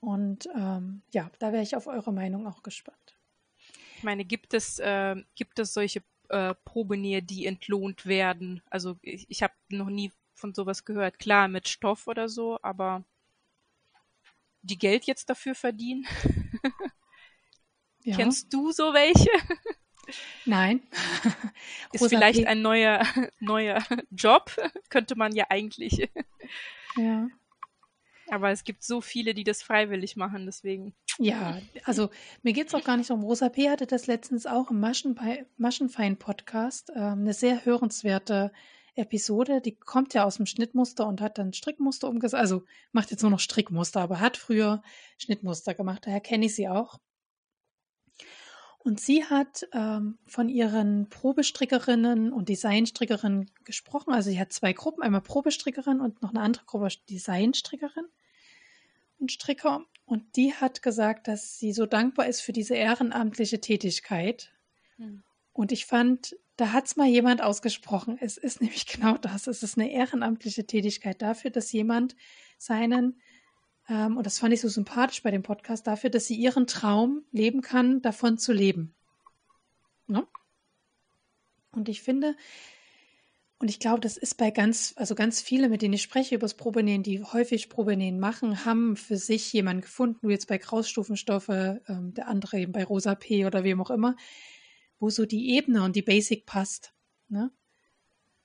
Und 0.00 0.48
ähm, 0.54 1.02
ja, 1.10 1.30
da 1.38 1.52
wäre 1.52 1.62
ich 1.62 1.76
auf 1.76 1.86
eure 1.86 2.12
Meinung 2.12 2.46
auch 2.46 2.62
gespannt. 2.62 3.18
Ich 3.96 4.04
meine, 4.04 4.24
gibt 4.24 4.54
es, 4.54 4.78
äh, 4.78 5.16
gibt 5.34 5.58
es 5.58 5.74
solche 5.74 6.02
äh, 6.28 6.54
Probenähe, 6.64 7.22
die 7.22 7.46
entlohnt 7.46 8.06
werden? 8.06 8.62
Also 8.70 8.96
ich, 9.02 9.26
ich 9.28 9.42
habe 9.42 9.54
noch 9.70 9.90
nie 9.90 10.12
von 10.34 10.54
sowas 10.54 10.84
gehört. 10.84 11.18
Klar, 11.18 11.48
mit 11.48 11.68
Stoff 11.68 12.06
oder 12.06 12.28
so, 12.28 12.58
aber 12.62 13.04
die 14.62 14.78
Geld 14.78 15.04
jetzt 15.04 15.28
dafür 15.30 15.54
verdienen? 15.54 16.06
ja. 18.04 18.16
Kennst 18.16 18.52
du 18.52 18.70
so 18.70 18.94
welche? 18.94 19.30
Nein. 20.44 20.82
Ist 21.92 22.08
vielleicht 22.08 22.40
P. 22.40 22.46
ein 22.46 22.62
neuer, 22.62 23.02
neuer 23.40 23.82
Job, 24.10 24.56
könnte 24.88 25.16
man 25.16 25.34
ja 25.34 25.46
eigentlich. 25.48 26.08
Ja. 26.96 27.28
Aber 28.30 28.50
es 28.50 28.64
gibt 28.64 28.82
so 28.82 29.00
viele, 29.00 29.34
die 29.34 29.44
das 29.44 29.62
freiwillig 29.62 30.16
machen, 30.16 30.46
deswegen. 30.46 30.94
Ja, 31.18 31.60
also 31.84 32.10
mir 32.42 32.52
geht 32.52 32.68
es 32.68 32.74
auch 32.74 32.84
gar 32.84 32.96
nicht 32.96 33.10
um. 33.10 33.22
Rosa 33.22 33.48
P. 33.48 33.70
hatte 33.70 33.86
das 33.86 34.06
letztens 34.06 34.46
auch 34.46 34.70
im 34.70 34.80
Maschenfein-Podcast, 34.80 36.90
äh, 36.90 36.98
eine 36.98 37.34
sehr 37.34 37.64
hörenswerte 37.64 38.52
Episode, 38.98 39.60
die 39.60 39.76
kommt 39.76 40.12
ja 40.14 40.24
aus 40.24 40.36
dem 40.36 40.46
Schnittmuster 40.46 41.06
und 41.06 41.20
hat 41.20 41.38
dann 41.38 41.52
Strickmuster 41.52 42.08
umgesetzt. 42.08 42.40
Also 42.40 42.64
macht 42.92 43.10
jetzt 43.10 43.22
nur 43.22 43.30
noch 43.30 43.40
Strickmuster, 43.40 44.00
aber 44.00 44.20
hat 44.20 44.36
früher 44.36 44.82
Schnittmuster 45.18 45.74
gemacht. 45.74 46.02
Daher 46.04 46.20
kenne 46.20 46.46
ich 46.46 46.54
sie 46.54 46.68
auch. 46.68 46.98
Und 48.88 49.00
sie 49.00 49.22
hat 49.22 49.68
ähm, 49.74 50.16
von 50.24 50.48
ihren 50.48 51.10
Probestrickerinnen 51.10 52.32
und 52.32 52.48
Designstrickerinnen 52.48 53.50
gesprochen. 53.64 54.14
Also 54.14 54.30
sie 54.30 54.40
hat 54.40 54.50
zwei 54.50 54.72
Gruppen, 54.72 55.02
einmal 55.02 55.20
Probestrickerin 55.20 56.00
und 56.00 56.22
noch 56.22 56.30
eine 56.30 56.40
andere 56.40 56.64
Gruppe 56.64 56.88
Designstrickerin 57.10 58.06
und 59.18 59.30
Stricker. 59.30 59.84
Und 60.06 60.36
die 60.36 60.54
hat 60.54 60.80
gesagt, 60.80 61.28
dass 61.28 61.58
sie 61.58 61.74
so 61.74 61.84
dankbar 61.84 62.28
ist 62.28 62.40
für 62.40 62.54
diese 62.54 62.76
ehrenamtliche 62.76 63.60
Tätigkeit. 63.60 64.54
Hm. 64.96 65.22
Und 65.52 65.70
ich 65.70 65.84
fand, 65.84 66.38
da 66.56 66.72
hat 66.72 66.86
es 66.86 66.96
mal 66.96 67.08
jemand 67.08 67.42
ausgesprochen. 67.42 68.16
Es 68.18 68.38
ist 68.38 68.60
nämlich 68.62 68.86
genau 68.86 69.18
das. 69.18 69.48
Es 69.48 69.62
ist 69.62 69.76
eine 69.76 69.92
ehrenamtliche 69.92 70.66
Tätigkeit 70.66 71.20
dafür, 71.20 71.50
dass 71.50 71.72
jemand 71.72 72.16
seinen, 72.56 73.20
ähm, 73.88 74.16
und 74.16 74.26
das 74.26 74.38
fand 74.38 74.52
ich 74.52 74.60
so 74.60 74.68
sympathisch 74.68 75.22
bei 75.22 75.30
dem 75.30 75.42
Podcast, 75.42 75.86
dafür, 75.86 76.10
dass 76.10 76.26
sie 76.26 76.36
ihren 76.36 76.66
Traum 76.66 77.24
leben 77.32 77.62
kann, 77.62 78.02
davon 78.02 78.38
zu 78.38 78.52
leben. 78.52 78.94
Ne? 80.06 80.26
Und 81.72 81.88
ich 81.88 82.02
finde, 82.02 82.36
und 83.60 83.68
ich 83.68 83.80
glaube, 83.80 84.00
das 84.00 84.16
ist 84.16 84.36
bei 84.36 84.50
ganz, 84.50 84.92
also 84.96 85.14
ganz 85.14 85.40
viele, 85.40 85.68
mit 85.68 85.82
denen 85.82 85.94
ich 85.94 86.02
spreche 86.02 86.36
über 86.36 86.44
das 86.44 86.54
Probenähen, 86.54 87.02
die 87.02 87.22
häufig 87.22 87.68
Probenähen 87.68 88.20
machen, 88.20 88.64
haben 88.64 88.96
für 88.96 89.16
sich 89.16 89.52
jemanden 89.52 89.82
gefunden, 89.82 90.20
du 90.22 90.30
jetzt 90.30 90.46
bei 90.46 90.58
Grausstufenstoffe, 90.58 91.48
ähm, 91.48 92.14
der 92.14 92.28
andere 92.28 92.58
eben 92.60 92.72
bei 92.72 92.84
Rosa 92.84 93.14
P 93.16 93.46
oder 93.46 93.64
wem 93.64 93.80
auch 93.80 93.90
immer, 93.90 94.14
wo 95.00 95.10
so 95.10 95.26
die 95.26 95.56
Ebene 95.56 95.82
und 95.82 95.96
die 95.96 96.02
Basic 96.02 96.46
passt. 96.46 96.94
Ne? 97.28 97.50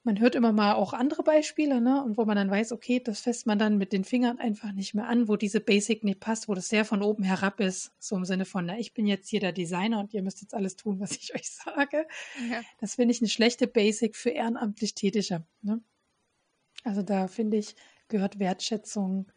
Man 0.05 0.19
hört 0.19 0.35
immer 0.35 0.51
mal 0.51 0.73
auch 0.73 0.91
andere 0.91 1.23
Beispiele, 1.23 1.79
ne? 1.79 2.03
Und 2.03 2.17
wo 2.17 2.25
man 2.25 2.35
dann 2.35 2.51
weiß, 2.51 2.73
okay, 2.73 2.99
das 2.99 3.21
fässt 3.21 3.45
man 3.45 3.57
dann 3.57 3.77
mit 3.77 3.93
den 3.93 4.03
Fingern 4.03 4.37
einfach 4.37 4.73
nicht 4.73 4.93
mehr 4.93 5.07
an, 5.07 5.29
wo 5.29 5.37
diese 5.37 5.61
Basic 5.61 6.03
nicht 6.03 6.19
passt, 6.19 6.49
wo 6.49 6.53
das 6.53 6.67
sehr 6.67 6.83
von 6.83 7.01
oben 7.01 7.23
herab 7.23 7.61
ist. 7.61 7.93
So 7.99 8.17
im 8.17 8.25
Sinne 8.25 8.43
von, 8.43 8.65
na, 8.65 8.77
ich 8.77 8.93
bin 8.93 9.07
jetzt 9.07 9.29
hier 9.29 9.39
der 9.39 9.53
Designer 9.53 9.99
und 9.99 10.13
ihr 10.13 10.21
müsst 10.21 10.41
jetzt 10.41 10.53
alles 10.53 10.75
tun, 10.75 10.99
was 10.99 11.11
ich 11.11 11.33
euch 11.35 11.49
sage. 11.49 12.05
Ja. 12.51 12.61
Das 12.79 12.95
finde 12.95 13.13
ich 13.13 13.21
eine 13.21 13.29
schlechte 13.29 13.65
Basic 13.65 14.17
für 14.17 14.31
ehrenamtlich 14.31 14.93
Tätige. 14.93 15.45
Ne? 15.61 15.81
Also 16.83 17.01
da 17.01 17.27
finde 17.27 17.57
ich, 17.57 17.75
gehört 18.09 18.39
Wertschätzung 18.39 19.31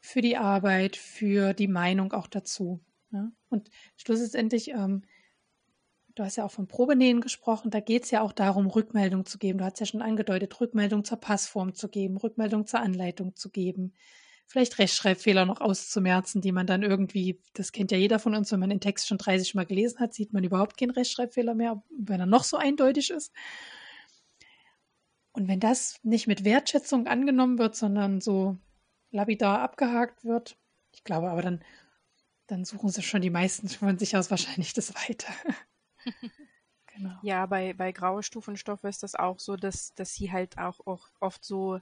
für 0.00 0.20
die 0.20 0.36
Arbeit, 0.36 0.96
für 0.96 1.54
die 1.54 1.68
Meinung 1.68 2.12
auch 2.12 2.26
dazu. 2.26 2.80
Ne? 3.10 3.32
Und 3.48 3.70
schlussendlich 3.96 4.70
ähm, 4.70 5.04
Du 6.14 6.22
hast 6.22 6.36
ja 6.36 6.44
auch 6.44 6.50
von 6.52 6.68
Probenähen 6.68 7.20
gesprochen. 7.20 7.70
Da 7.70 7.80
geht 7.80 8.04
es 8.04 8.10
ja 8.12 8.22
auch 8.22 8.32
darum, 8.32 8.66
Rückmeldung 8.66 9.26
zu 9.26 9.38
geben. 9.38 9.58
Du 9.58 9.64
hast 9.64 9.80
ja 9.80 9.86
schon 9.86 10.02
angedeutet, 10.02 10.60
Rückmeldung 10.60 11.04
zur 11.04 11.18
Passform 11.18 11.74
zu 11.74 11.88
geben, 11.88 12.16
Rückmeldung 12.16 12.66
zur 12.66 12.80
Anleitung 12.80 13.34
zu 13.34 13.50
geben. 13.50 13.94
Vielleicht 14.46 14.78
Rechtschreibfehler 14.78 15.46
noch 15.46 15.60
auszumerzen, 15.60 16.40
die 16.40 16.52
man 16.52 16.66
dann 16.66 16.82
irgendwie, 16.82 17.40
das 17.54 17.72
kennt 17.72 17.90
ja 17.90 17.98
jeder 17.98 18.18
von 18.18 18.34
uns, 18.34 18.52
wenn 18.52 18.60
man 18.60 18.70
den 18.70 18.80
Text 18.80 19.08
schon 19.08 19.18
30 19.18 19.54
Mal 19.54 19.66
gelesen 19.66 19.98
hat, 19.98 20.14
sieht 20.14 20.32
man 20.32 20.44
überhaupt 20.44 20.76
keinen 20.76 20.90
Rechtschreibfehler 20.90 21.54
mehr, 21.54 21.82
wenn 21.98 22.20
er 22.20 22.26
noch 22.26 22.44
so 22.44 22.56
eindeutig 22.56 23.10
ist. 23.10 23.32
Und 25.32 25.48
wenn 25.48 25.60
das 25.60 25.98
nicht 26.04 26.28
mit 26.28 26.44
Wertschätzung 26.44 27.08
angenommen 27.08 27.58
wird, 27.58 27.74
sondern 27.74 28.20
so 28.20 28.56
lapidar 29.10 29.62
abgehakt 29.62 30.24
wird, 30.24 30.56
ich 30.92 31.02
glaube 31.02 31.30
aber 31.30 31.42
dann, 31.42 31.64
dann 32.46 32.64
suchen 32.64 32.90
sie 32.90 33.02
schon 33.02 33.22
die 33.22 33.30
meisten 33.30 33.68
von 33.68 33.98
sich 33.98 34.16
aus 34.16 34.30
wahrscheinlich 34.30 34.74
das 34.74 34.94
weiter. 34.94 35.32
Genau. 36.96 37.18
Ja, 37.22 37.46
bei, 37.46 37.72
bei 37.72 37.90
graue 37.90 38.22
Stufenstoffe 38.22 38.84
ist 38.84 39.02
das 39.02 39.16
auch 39.16 39.40
so, 39.40 39.56
dass, 39.56 39.94
dass 39.94 40.14
sie 40.14 40.30
halt 40.30 40.58
auch, 40.58 40.78
auch 40.86 41.08
oft 41.18 41.44
so 41.44 41.80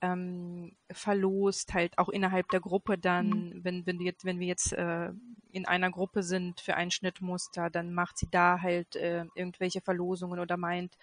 ähm, 0.00 0.76
verlost, 0.90 1.72
halt 1.72 1.96
auch 1.98 2.08
innerhalb 2.08 2.48
der 2.48 2.60
Gruppe 2.60 2.98
dann, 2.98 3.28
mhm. 3.28 3.64
wenn, 3.64 3.86
wenn, 3.86 3.98
wir 4.00 4.06
jetzt, 4.06 4.24
wenn 4.24 4.40
wir 4.40 4.48
jetzt 4.48 4.72
äh, 4.72 5.12
in 5.52 5.66
einer 5.66 5.90
Gruppe 5.90 6.22
sind 6.22 6.60
für 6.60 6.74
ein 6.74 6.90
Schnittmuster, 6.90 7.70
dann 7.70 7.94
macht 7.94 8.18
sie 8.18 8.28
da 8.30 8.60
halt 8.60 8.96
äh, 8.96 9.24
irgendwelche 9.34 9.80
Verlosungen 9.80 10.40
oder 10.40 10.56
meint, 10.56 10.96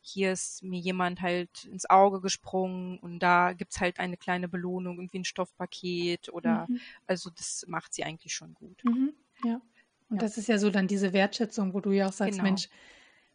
hier 0.00 0.32
ist 0.32 0.62
mir 0.62 0.78
jemand 0.78 1.20
halt 1.20 1.64
ins 1.64 1.90
Auge 1.90 2.20
gesprungen 2.20 2.98
und 3.00 3.18
da 3.18 3.52
gibt's 3.52 3.80
halt 3.80 3.98
eine 3.98 4.16
kleine 4.16 4.48
Belohnung, 4.48 4.96
irgendwie 4.98 5.18
ein 5.18 5.24
Stoffpaket 5.24 6.28
oder 6.30 6.66
mhm. 6.68 6.80
also 7.06 7.28
das 7.30 7.64
macht 7.68 7.92
sie 7.92 8.04
eigentlich 8.04 8.32
schon 8.32 8.54
gut. 8.54 8.84
Mhm. 8.84 9.12
Ja. 9.44 9.60
Und 10.08 10.16
ja. 10.16 10.20
das 10.20 10.38
ist 10.38 10.48
ja 10.48 10.58
so 10.58 10.70
dann 10.70 10.86
diese 10.86 11.12
Wertschätzung, 11.12 11.74
wo 11.74 11.80
du 11.80 11.90
ja 11.90 12.08
auch 12.08 12.12
sagst, 12.12 12.38
genau. 12.38 12.44
Mensch, 12.44 12.68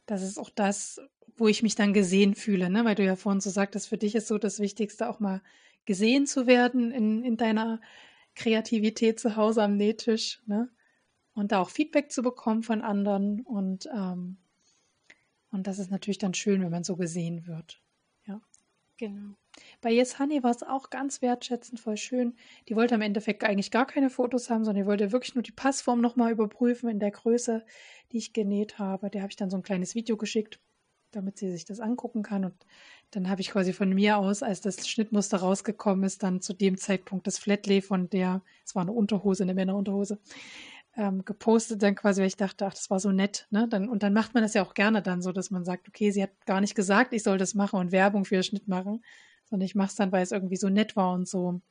das 0.06 0.22
ist 0.22 0.38
auch 0.38 0.49
das, 0.49 1.02
wo 1.35 1.48
ich 1.48 1.64
mich 1.64 1.76
dann 1.76 1.93
gesehen 1.93 2.35
fühle, 2.35 2.69
ne? 2.69 2.85
Weil 2.85 2.95
du 2.95 3.03
ja 3.03 3.15
vorhin 3.15 3.41
so 3.41 3.49
sagtest, 3.49 3.89
für 3.89 3.98
dich 3.98 4.15
ist 4.15 4.27
so 4.27 4.38
das 4.38 4.60
Wichtigste, 4.60 5.10
auch 5.10 5.19
mal 5.19 5.41
gesehen 5.85 6.27
zu 6.27 6.48
werden 6.48 6.91
in, 6.91 7.23
in 7.23 7.38
deiner 7.38 7.81
Kreativität 8.35 9.19
zu 9.19 9.35
Hause 9.35 9.64
am 9.64 9.76
Nähtisch, 9.77 10.41
ne? 10.45 10.69
Und 11.34 11.52
da 11.52 11.60
auch 11.60 11.69
Feedback 11.69 12.11
zu 12.11 12.22
bekommen 12.23 12.61
von 12.61 12.81
anderen. 12.81 13.41
Und, 13.41 13.88
ähm, 13.93 14.38
und 15.52 15.68
das 15.68 15.80
ist 15.80 15.91
natürlich 15.91 16.18
dann 16.18 16.34
schön, 16.34 16.61
wenn 16.61 16.72
man 16.72 16.84
so 16.84 16.98
gesehen 16.98 17.48
wird. 17.48 17.81
Ja. 18.26 18.41
Genau. 18.98 19.35
Bei 19.82 19.91
Yes 19.91 20.20
Honey 20.20 20.44
war 20.44 20.52
es 20.52 20.62
auch 20.62 20.91
ganz 20.91 21.24
wertschätzend, 21.24 21.80
voll 21.80 21.98
schön. 21.98 22.36
Die 22.70 22.76
wollte 22.76 22.94
im 22.94 23.02
Endeffekt 23.02 23.44
eigentlich 23.44 23.72
gar 23.72 23.88
keine 23.88 24.12
Fotos 24.12 24.49
haben, 24.52 24.64
sondern 24.64 24.84
die 24.84 24.88
wollte 24.88 25.12
wirklich 25.12 25.34
nur 25.34 25.41
die 25.41 25.52
Passform 25.52 26.02
nochmal 26.02 26.32
überprüfen 26.32 26.88
in 26.88 26.99
der 26.99 27.10
Größe, 27.10 27.66
die 28.12 28.18
ich 28.18 28.32
genäht 28.32 28.78
habe. 28.78 29.10
Der 29.10 29.22
habe 29.24 29.32
ich 29.32 29.38
dann 29.38 29.49
so 29.49 29.58
ein 29.58 29.64
kleines 29.64 29.95
Video 29.95 30.18
geschickt, 30.18 30.60
damit 31.10 31.40
sie 31.40 31.52
sich 31.52 31.66
das 31.66 31.80
angucken 31.80 32.22
kann. 32.22 32.45
Und 32.45 32.53
dann 33.10 33.28
habe 33.28 33.41
ich 33.41 33.49
quasi 33.49 33.74
von 33.74 33.90
mir 33.90 34.18
aus, 34.20 34.44
als 34.44 34.62
das 34.62 34.88
Schnittmuster 34.88 35.38
rausgekommen 35.38 36.03
ist, 36.06 36.22
dann 36.22 36.41
zu 36.41 36.53
dem 36.53 36.78
Zeitpunkt 36.78 37.26
das 37.26 37.40
Flatlay 37.40 37.82
von 37.82 38.08
der, 38.08 38.44
es 38.64 38.76
war 38.76 38.84
eine 38.84 38.91
Unterhose, 38.91 39.41
eine 39.44 39.56
Männerunterhose, 39.56 40.20
ähm, 40.95 41.26
gepostet, 41.26 41.82
dann 41.82 41.95
quasi, 41.95 42.22
weil 42.22 42.28
ich 42.28 42.38
dachte, 42.38 42.66
ach, 42.68 42.74
das 42.74 42.90
war 42.90 42.99
so 42.99 43.12
nett, 43.12 43.48
ne? 43.49 43.68
Dann, 43.68 43.90
und 43.90 44.03
dann 44.03 44.14
macht 44.14 44.34
man 44.34 44.44
das 44.44 44.53
ja 44.53 44.64
auch 44.64 44.74
gerne 44.74 45.02
dann 45.02 45.22
so, 45.22 45.32
dass 45.32 45.49
man 45.49 45.64
sagt, 45.64 45.88
okay, 45.88 46.12
sie 46.12 46.22
hat 46.22 46.45
gar 46.45 46.62
nicht 46.62 46.76
gesagt, 46.76 47.14
ich 47.14 47.24
soll 47.24 47.38
das 47.38 47.56
machen 47.56 47.80
und 47.80 47.91
Werbung 47.91 48.26
für 48.26 48.36
ihr 48.36 48.44
Schnitt 48.44 48.68
machen, 48.68 49.02
sondern 49.52 49.65
ich 49.65 49.76
mache 49.76 49.90
es 49.90 49.95
dann, 49.95 50.14
weil 50.14 50.23
es 50.23 50.32
irgendwie 50.32 50.56
so 50.56 50.69
nett 50.69 50.95
war 50.95 51.14
und 51.14 51.28
so, 51.28 51.61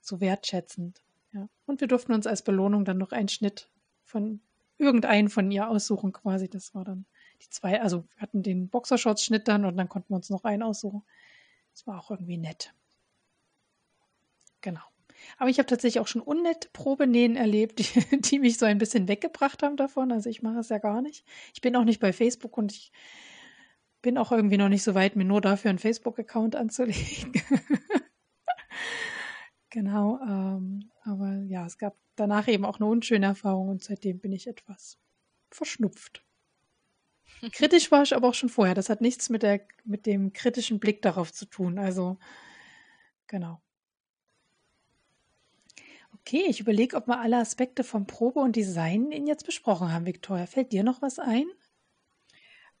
so 0.00 0.20
wertschätzend. 0.20 1.02
Ja. 1.32 1.48
Und 1.64 1.80
wir 1.80 1.88
durften 1.88 2.12
uns 2.12 2.26
als 2.26 2.42
Belohnung 2.42 2.84
dann 2.84 2.98
noch 2.98 3.12
einen 3.12 3.28
Schnitt 3.28 3.70
von 4.04 4.40
irgendeinen 4.76 5.30
von 5.30 5.50
ihr 5.50 5.68
aussuchen, 5.68 6.12
quasi. 6.12 6.48
Das 6.48 6.74
war 6.74 6.84
dann 6.84 7.06
die 7.42 7.48
zwei, 7.48 7.80
also 7.80 8.04
wir 8.14 8.20
hatten 8.20 8.42
den 8.42 8.68
Boxershorts-Schnitt 8.68 9.48
dann 9.48 9.64
und 9.64 9.78
dann 9.78 9.88
konnten 9.88 10.10
wir 10.10 10.16
uns 10.16 10.28
noch 10.28 10.44
einen 10.44 10.62
aussuchen. 10.62 11.02
Das 11.72 11.86
war 11.86 11.98
auch 11.98 12.10
irgendwie 12.10 12.36
nett. 12.36 12.74
Genau. 14.60 14.82
Aber 15.38 15.48
ich 15.48 15.58
habe 15.58 15.66
tatsächlich 15.66 16.00
auch 16.00 16.06
schon 16.06 16.20
unnette 16.20 16.68
Probenähen 16.74 17.36
erlebt, 17.36 17.78
die, 17.78 18.20
die, 18.20 18.38
mich 18.38 18.58
so 18.58 18.66
ein 18.66 18.78
bisschen 18.78 19.08
weggebracht 19.08 19.62
haben 19.62 19.76
davon. 19.76 20.12
Also 20.12 20.28
ich 20.28 20.42
mache 20.42 20.58
es 20.58 20.68
ja 20.68 20.78
gar 20.78 21.00
nicht. 21.00 21.24
Ich 21.54 21.62
bin 21.62 21.74
auch 21.74 21.84
nicht 21.84 22.00
bei 22.00 22.12
Facebook 22.12 22.58
und 22.58 22.70
ich 22.70 22.92
bin 24.02 24.18
auch 24.18 24.32
irgendwie 24.32 24.56
noch 24.56 24.68
nicht 24.68 24.82
so 24.82 24.94
weit, 24.94 25.16
mir 25.16 25.24
nur 25.24 25.40
dafür 25.40 25.70
einen 25.70 25.78
Facebook-Account 25.78 26.56
anzulegen. 26.56 27.32
genau. 29.70 30.18
Ähm, 30.22 30.90
aber 31.04 31.42
ja, 31.46 31.66
es 31.66 31.78
gab 31.78 31.96
danach 32.16 32.48
eben 32.48 32.64
auch 32.64 32.78
eine 32.78 32.88
unschöne 32.88 33.26
Erfahrung 33.26 33.68
und 33.68 33.82
seitdem 33.82 34.20
bin 34.20 34.32
ich 34.32 34.46
etwas 34.46 34.98
verschnupft. 35.50 36.24
Kritisch 37.52 37.90
war 37.90 38.02
ich 38.02 38.14
aber 38.14 38.28
auch 38.28 38.34
schon 38.34 38.48
vorher. 38.48 38.74
Das 38.74 38.88
hat 38.88 39.00
nichts 39.00 39.28
mit, 39.28 39.42
der, 39.42 39.60
mit 39.84 40.06
dem 40.06 40.32
kritischen 40.32 40.80
Blick 40.80 41.02
darauf 41.02 41.32
zu 41.32 41.46
tun. 41.46 41.78
Also, 41.78 42.18
genau. 43.26 43.60
Okay, 46.20 46.44
ich 46.48 46.60
überlege, 46.60 46.96
ob 46.96 47.06
wir 47.06 47.20
alle 47.20 47.38
Aspekte 47.38 47.84
vom 47.84 48.06
Probe 48.06 48.40
und 48.40 48.56
Design 48.56 49.12
jetzt 49.26 49.46
besprochen 49.46 49.92
haben, 49.92 50.06
Victoria. 50.06 50.46
Fällt 50.46 50.72
dir 50.72 50.82
noch 50.82 51.00
was 51.00 51.18
ein? 51.18 51.46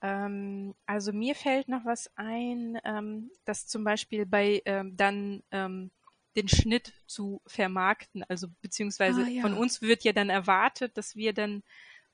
Ähm, 0.00 0.74
also 0.86 1.12
mir 1.12 1.34
fällt 1.34 1.68
noch 1.68 1.84
was 1.84 2.10
ein, 2.16 2.78
ähm, 2.84 3.30
dass 3.44 3.66
zum 3.66 3.84
Beispiel 3.84 4.26
bei 4.26 4.62
ähm, 4.64 4.96
dann 4.96 5.42
ähm, 5.50 5.90
den 6.36 6.48
Schnitt 6.48 6.92
zu 7.06 7.40
vermarkten, 7.46 8.22
also 8.28 8.46
beziehungsweise 8.60 9.22
ah, 9.24 9.28
ja. 9.28 9.42
von 9.42 9.54
uns 9.54 9.82
wird 9.82 10.04
ja 10.04 10.12
dann 10.12 10.30
erwartet, 10.30 10.96
dass 10.96 11.16
wir 11.16 11.32
dann 11.32 11.64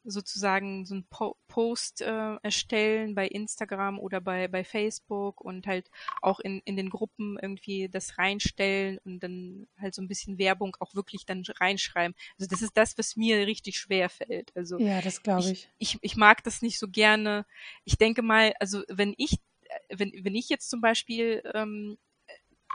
sozusagen 0.04 0.84
so 0.86 0.94
ein 0.94 1.06
po 1.08 1.36
Post 1.48 2.02
äh, 2.02 2.36
erstellen 2.42 3.14
bei 3.14 3.26
Instagram 3.26 3.98
oder 3.98 4.20
bei, 4.20 4.48
bei 4.48 4.64
Facebook 4.64 5.40
und 5.40 5.66
halt 5.66 5.90
auch 6.20 6.40
in, 6.40 6.60
in 6.64 6.76
den 6.76 6.90
Gruppen 6.90 7.38
irgendwie 7.40 7.88
das 7.88 8.18
reinstellen 8.18 8.98
und 9.04 9.20
dann 9.20 9.66
halt 9.78 9.94
so 9.94 10.02
ein 10.02 10.08
bisschen 10.08 10.38
Werbung 10.38 10.76
auch 10.80 10.94
wirklich 10.94 11.26
dann 11.26 11.42
reinschreiben. 11.60 12.14
Also 12.38 12.48
das 12.48 12.62
ist 12.62 12.76
das, 12.76 12.98
was 12.98 13.16
mir 13.16 13.46
richtig 13.46 13.78
schwer 13.78 14.08
fällt. 14.08 14.54
Also 14.56 14.78
ja, 14.78 15.00
das 15.00 15.22
glaube 15.22 15.50
ich. 15.50 15.68
ich. 15.78 15.94
Ich, 15.94 15.98
ich 16.02 16.16
mag 16.16 16.42
das 16.44 16.62
nicht 16.62 16.78
so 16.78 16.88
gerne. 16.88 17.46
Ich 17.84 17.96
denke 17.96 18.22
mal, 18.22 18.54
also 18.58 18.82
wenn 18.88 19.14
ich 19.16 19.38
wenn, 19.88 20.12
wenn 20.22 20.34
ich 20.34 20.48
jetzt 20.48 20.70
zum 20.70 20.80
Beispiel 20.80 21.42
ähm, 21.54 21.98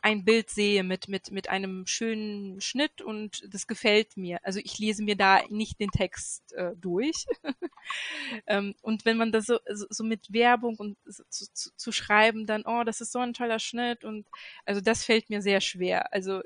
ein 0.01 0.23
Bild 0.23 0.49
sehe 0.49 0.83
mit, 0.83 1.07
mit, 1.07 1.31
mit 1.31 1.49
einem 1.49 1.85
schönen 1.85 2.61
Schnitt 2.61 3.01
und 3.01 3.43
das 3.53 3.67
gefällt 3.67 4.17
mir. 4.17 4.39
Also 4.43 4.59
ich 4.63 4.77
lese 4.79 5.03
mir 5.03 5.15
da 5.15 5.41
nicht 5.49 5.79
den 5.79 5.89
Text 5.89 6.53
äh, 6.53 6.71
durch. 6.77 7.25
ähm, 8.47 8.75
und 8.81 9.05
wenn 9.05 9.17
man 9.17 9.31
das 9.31 9.45
so, 9.45 9.59
so, 9.67 10.03
mit 10.03 10.31
Werbung 10.31 10.75
und 10.77 10.97
so, 11.05 11.23
zu, 11.29 11.75
zu 11.75 11.91
schreiben, 11.91 12.45
dann, 12.45 12.63
oh, 12.65 12.83
das 12.83 13.01
ist 13.01 13.11
so 13.11 13.19
ein 13.19 13.33
toller 13.33 13.59
Schnitt 13.59 14.03
und 14.03 14.25
also 14.65 14.81
das 14.81 15.03
fällt 15.03 15.29
mir 15.29 15.41
sehr 15.41 15.61
schwer. 15.61 16.13
Also 16.13 16.41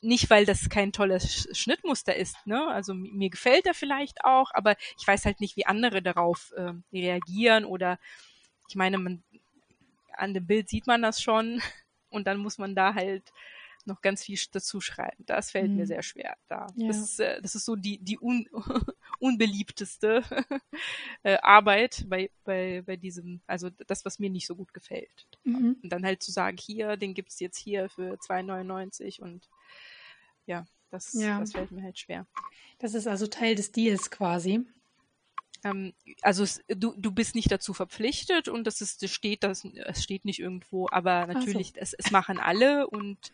nicht, 0.00 0.30
weil 0.30 0.44
das 0.46 0.68
kein 0.68 0.92
tolles 0.92 1.48
Schnittmuster 1.56 2.16
ist, 2.16 2.36
ne? 2.44 2.66
Also 2.68 2.94
mir 2.94 3.30
gefällt 3.30 3.66
er 3.66 3.74
vielleicht 3.74 4.24
auch, 4.24 4.50
aber 4.52 4.76
ich 4.98 5.06
weiß 5.06 5.24
halt 5.26 5.40
nicht, 5.40 5.56
wie 5.56 5.66
andere 5.66 6.02
darauf 6.02 6.52
äh, 6.56 6.72
reagieren 6.92 7.64
oder 7.64 7.98
ich 8.68 8.76
meine, 8.76 8.98
man, 8.98 9.22
an 10.16 10.34
dem 10.34 10.46
Bild 10.46 10.68
sieht 10.68 10.86
man 10.86 11.02
das 11.02 11.22
schon 11.22 11.60
und 12.10 12.26
dann 12.26 12.38
muss 12.38 12.58
man 12.58 12.74
da 12.74 12.94
halt 12.94 13.32
noch 13.86 14.02
ganz 14.02 14.22
viel 14.24 14.38
dazu 14.52 14.80
schreiben. 14.80 15.24
Das 15.26 15.50
fällt 15.50 15.70
mhm. 15.70 15.76
mir 15.76 15.86
sehr 15.86 16.02
schwer. 16.02 16.36
Da. 16.48 16.66
Ja. 16.76 16.88
Das, 16.88 16.98
ist, 16.98 17.20
äh, 17.20 17.40
das 17.40 17.54
ist 17.54 17.64
so 17.64 17.76
die, 17.76 17.98
die 17.98 18.18
un, 18.18 18.46
unbeliebteste 19.18 20.22
äh, 21.22 21.38
Arbeit 21.42 22.04
bei, 22.08 22.30
bei, 22.44 22.82
bei 22.84 22.96
diesem, 22.96 23.40
also 23.46 23.70
das, 23.86 24.04
was 24.04 24.18
mir 24.18 24.30
nicht 24.30 24.46
so 24.46 24.54
gut 24.54 24.74
gefällt. 24.74 25.26
Mhm. 25.44 25.78
Und 25.82 25.90
dann 25.90 26.04
halt 26.04 26.22
zu 26.22 26.30
sagen, 26.30 26.56
hier, 26.58 26.96
den 26.96 27.14
gibt 27.14 27.30
es 27.30 27.40
jetzt 27.40 27.58
hier 27.58 27.88
für 27.88 28.14
2,99 28.14 29.20
und 29.20 29.48
ja, 30.46 30.66
das, 30.90 31.12
ja. 31.14 31.38
das 31.38 31.52
fällt 31.52 31.70
mir 31.70 31.82
halt 31.82 31.98
schwer. 31.98 32.26
Das 32.78 32.94
ist 32.94 33.06
also 33.06 33.26
Teil 33.26 33.54
des 33.54 33.72
Deals 33.72 34.10
quasi. 34.10 34.66
Ähm, 35.64 35.92
also 36.22 36.42
es, 36.42 36.62
du, 36.68 36.94
du 36.96 37.12
bist 37.12 37.34
nicht 37.34 37.50
dazu 37.50 37.74
verpflichtet 37.74 38.48
und 38.48 38.66
das 38.66 38.80
ist, 38.80 39.02
das 39.02 39.10
steht, 39.10 39.44
das, 39.44 39.64
es 39.64 40.02
steht 40.02 40.24
nicht 40.24 40.38
irgendwo, 40.38 40.88
aber 40.90 41.26
natürlich, 41.26 41.68
so. 41.68 41.74
es, 41.76 41.94
es 41.94 42.10
machen 42.10 42.38
alle 42.38 42.86
und 42.88 43.32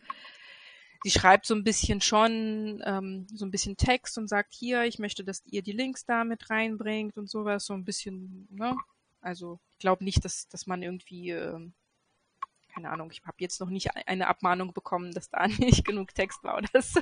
sie 1.03 1.11
schreibt 1.11 1.45
so 1.45 1.55
ein 1.55 1.63
bisschen 1.63 2.01
schon 2.01 2.81
ähm, 2.85 3.27
so 3.33 3.45
ein 3.45 3.51
bisschen 3.51 3.77
Text 3.77 4.17
und 4.17 4.27
sagt 4.27 4.53
hier, 4.53 4.83
ich 4.83 4.99
möchte, 4.99 5.23
dass 5.23 5.43
ihr 5.45 5.61
die 5.61 5.71
Links 5.71 6.05
da 6.05 6.23
mit 6.23 6.49
reinbringt 6.49 7.17
und 7.17 7.29
sowas, 7.29 7.65
so 7.65 7.73
ein 7.73 7.85
bisschen, 7.85 8.47
ne? 8.51 8.75
Also 9.21 9.59
ich 9.73 9.79
glaube 9.79 10.03
nicht, 10.03 10.23
dass, 10.25 10.47
dass 10.47 10.67
man 10.67 10.83
irgendwie, 10.83 11.31
äh, 11.31 11.59
keine 12.73 12.89
Ahnung, 12.89 13.09
ich 13.11 13.21
habe 13.25 13.37
jetzt 13.39 13.59
noch 13.59 13.69
nicht 13.69 13.95
eine 14.07 14.27
Abmahnung 14.27 14.73
bekommen, 14.73 15.13
dass 15.13 15.29
da 15.29 15.47
nicht 15.47 15.85
genug 15.85 16.13
Text 16.13 16.43
war 16.43 16.57
oder 16.57 16.81
so. 16.81 17.01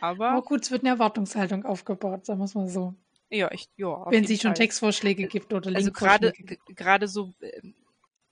Aber, 0.00 0.30
Aber 0.30 0.42
gut, 0.42 0.62
es 0.62 0.70
wird 0.70 0.82
eine 0.82 0.90
Erwartungshaltung 0.90 1.64
aufgebaut, 1.64 2.24
sagen 2.24 2.40
wir 2.40 2.44
es 2.44 2.54
mal 2.54 2.68
so. 2.68 2.94
Ja, 3.30 3.50
ich, 3.52 3.68
ja. 3.76 4.10
Wenn 4.10 4.24
sie 4.26 4.36
schon 4.36 4.50
Fall. 4.50 4.54
Textvorschläge 4.54 5.24
äh, 5.24 5.26
gibt 5.26 5.52
oder 5.52 5.74
Also 5.74 5.92
gerade, 5.92 6.32
gerade 6.74 7.08
so, 7.08 7.34
ähm, 7.40 7.74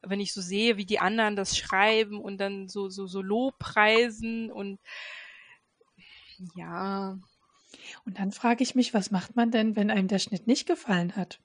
wenn 0.03 0.21
ich 0.21 0.33
so 0.33 0.41
sehe, 0.41 0.77
wie 0.77 0.87
die 0.87 1.01
anderen 1.01 1.37
das 1.37 1.57
schreiben 1.57 2.21
und 2.21 2.39
dann 2.39 2.69
so, 2.69 2.89
so, 2.89 3.07
so 3.07 3.21
Lobpreisen 3.21 4.51
und 4.51 4.79
ja. 6.55 7.19
Und 8.05 8.19
dann 8.19 8.33
frage 8.33 8.63
ich 8.63 8.75
mich, 8.75 8.95
was 8.95 9.11
macht 9.11 9.37
man 9.37 9.51
denn, 9.51 9.77
wenn 9.77 9.91
einem 9.91 10.09
der 10.09 10.19
Schnitt 10.19 10.47
nicht 10.47 10.67
gefallen 10.67 11.17
hat? 11.17 11.41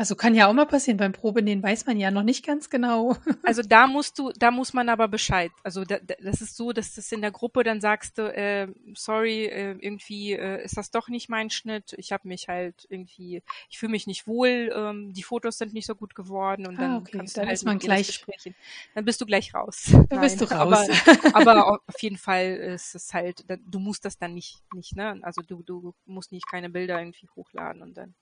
Also 0.00 0.16
kann 0.16 0.34
ja 0.34 0.48
auch 0.48 0.54
mal 0.54 0.64
passieren, 0.64 0.96
beim 0.96 1.12
Probenähen 1.12 1.62
weiß 1.62 1.84
man 1.84 1.98
ja 1.98 2.10
noch 2.10 2.22
nicht 2.22 2.42
ganz 2.42 2.70
genau. 2.70 3.18
Also 3.44 3.62
da 3.62 3.86
musst 3.86 4.18
du, 4.18 4.32
da 4.32 4.50
muss 4.50 4.72
man 4.72 4.88
aber 4.88 5.08
Bescheid. 5.08 5.50
Also 5.62 5.84
da, 5.84 5.98
das 5.98 6.40
ist 6.40 6.56
so, 6.56 6.72
dass 6.72 6.94
das 6.94 7.12
in 7.12 7.20
der 7.20 7.30
Gruppe 7.30 7.64
dann 7.64 7.82
sagst 7.82 8.16
du, 8.16 8.22
äh, 8.22 8.68
sorry, 8.94 9.44
äh, 9.44 9.76
irgendwie 9.78 10.32
äh, 10.32 10.64
ist 10.64 10.78
das 10.78 10.90
doch 10.90 11.08
nicht 11.08 11.28
mein 11.28 11.50
Schnitt. 11.50 11.94
Ich 11.98 12.12
habe 12.12 12.28
mich 12.28 12.48
halt 12.48 12.86
irgendwie, 12.88 13.42
ich 13.68 13.78
fühle 13.78 13.90
mich 13.90 14.06
nicht 14.06 14.26
wohl, 14.26 14.72
ähm, 14.74 15.12
die 15.12 15.22
Fotos 15.22 15.58
sind 15.58 15.74
nicht 15.74 15.84
so 15.84 15.94
gut 15.94 16.14
geworden 16.14 16.66
und 16.66 16.80
dann 16.80 16.92
ah, 16.92 16.96
okay. 16.98 17.18
kannst 17.18 17.36
dann 17.36 17.42
du 17.42 17.48
halt 17.48 17.58
ist 17.58 17.64
man 17.66 17.78
gleich 17.78 18.06
besprechen. 18.06 18.54
Dann 18.94 19.04
bist 19.04 19.20
du 19.20 19.26
gleich 19.26 19.52
raus. 19.52 19.88
Dann 19.90 20.06
Nein, 20.08 20.20
bist 20.20 20.40
du 20.40 20.46
raus. 20.46 20.88
Aber, 21.34 21.50
aber 21.50 21.80
auf 21.86 22.00
jeden 22.00 22.18
Fall 22.18 22.54
ist 22.54 22.94
es 22.94 23.12
halt, 23.12 23.44
du 23.48 23.78
musst 23.78 24.06
das 24.06 24.16
dann 24.16 24.32
nicht, 24.32 24.62
nicht, 24.72 24.96
ne? 24.96 25.18
Also 25.20 25.42
du, 25.42 25.62
du 25.62 25.94
musst 26.06 26.32
nicht 26.32 26.48
keine 26.48 26.70
Bilder 26.70 26.98
irgendwie 26.98 27.28
hochladen 27.36 27.82
und 27.82 27.98
dann. 27.98 28.14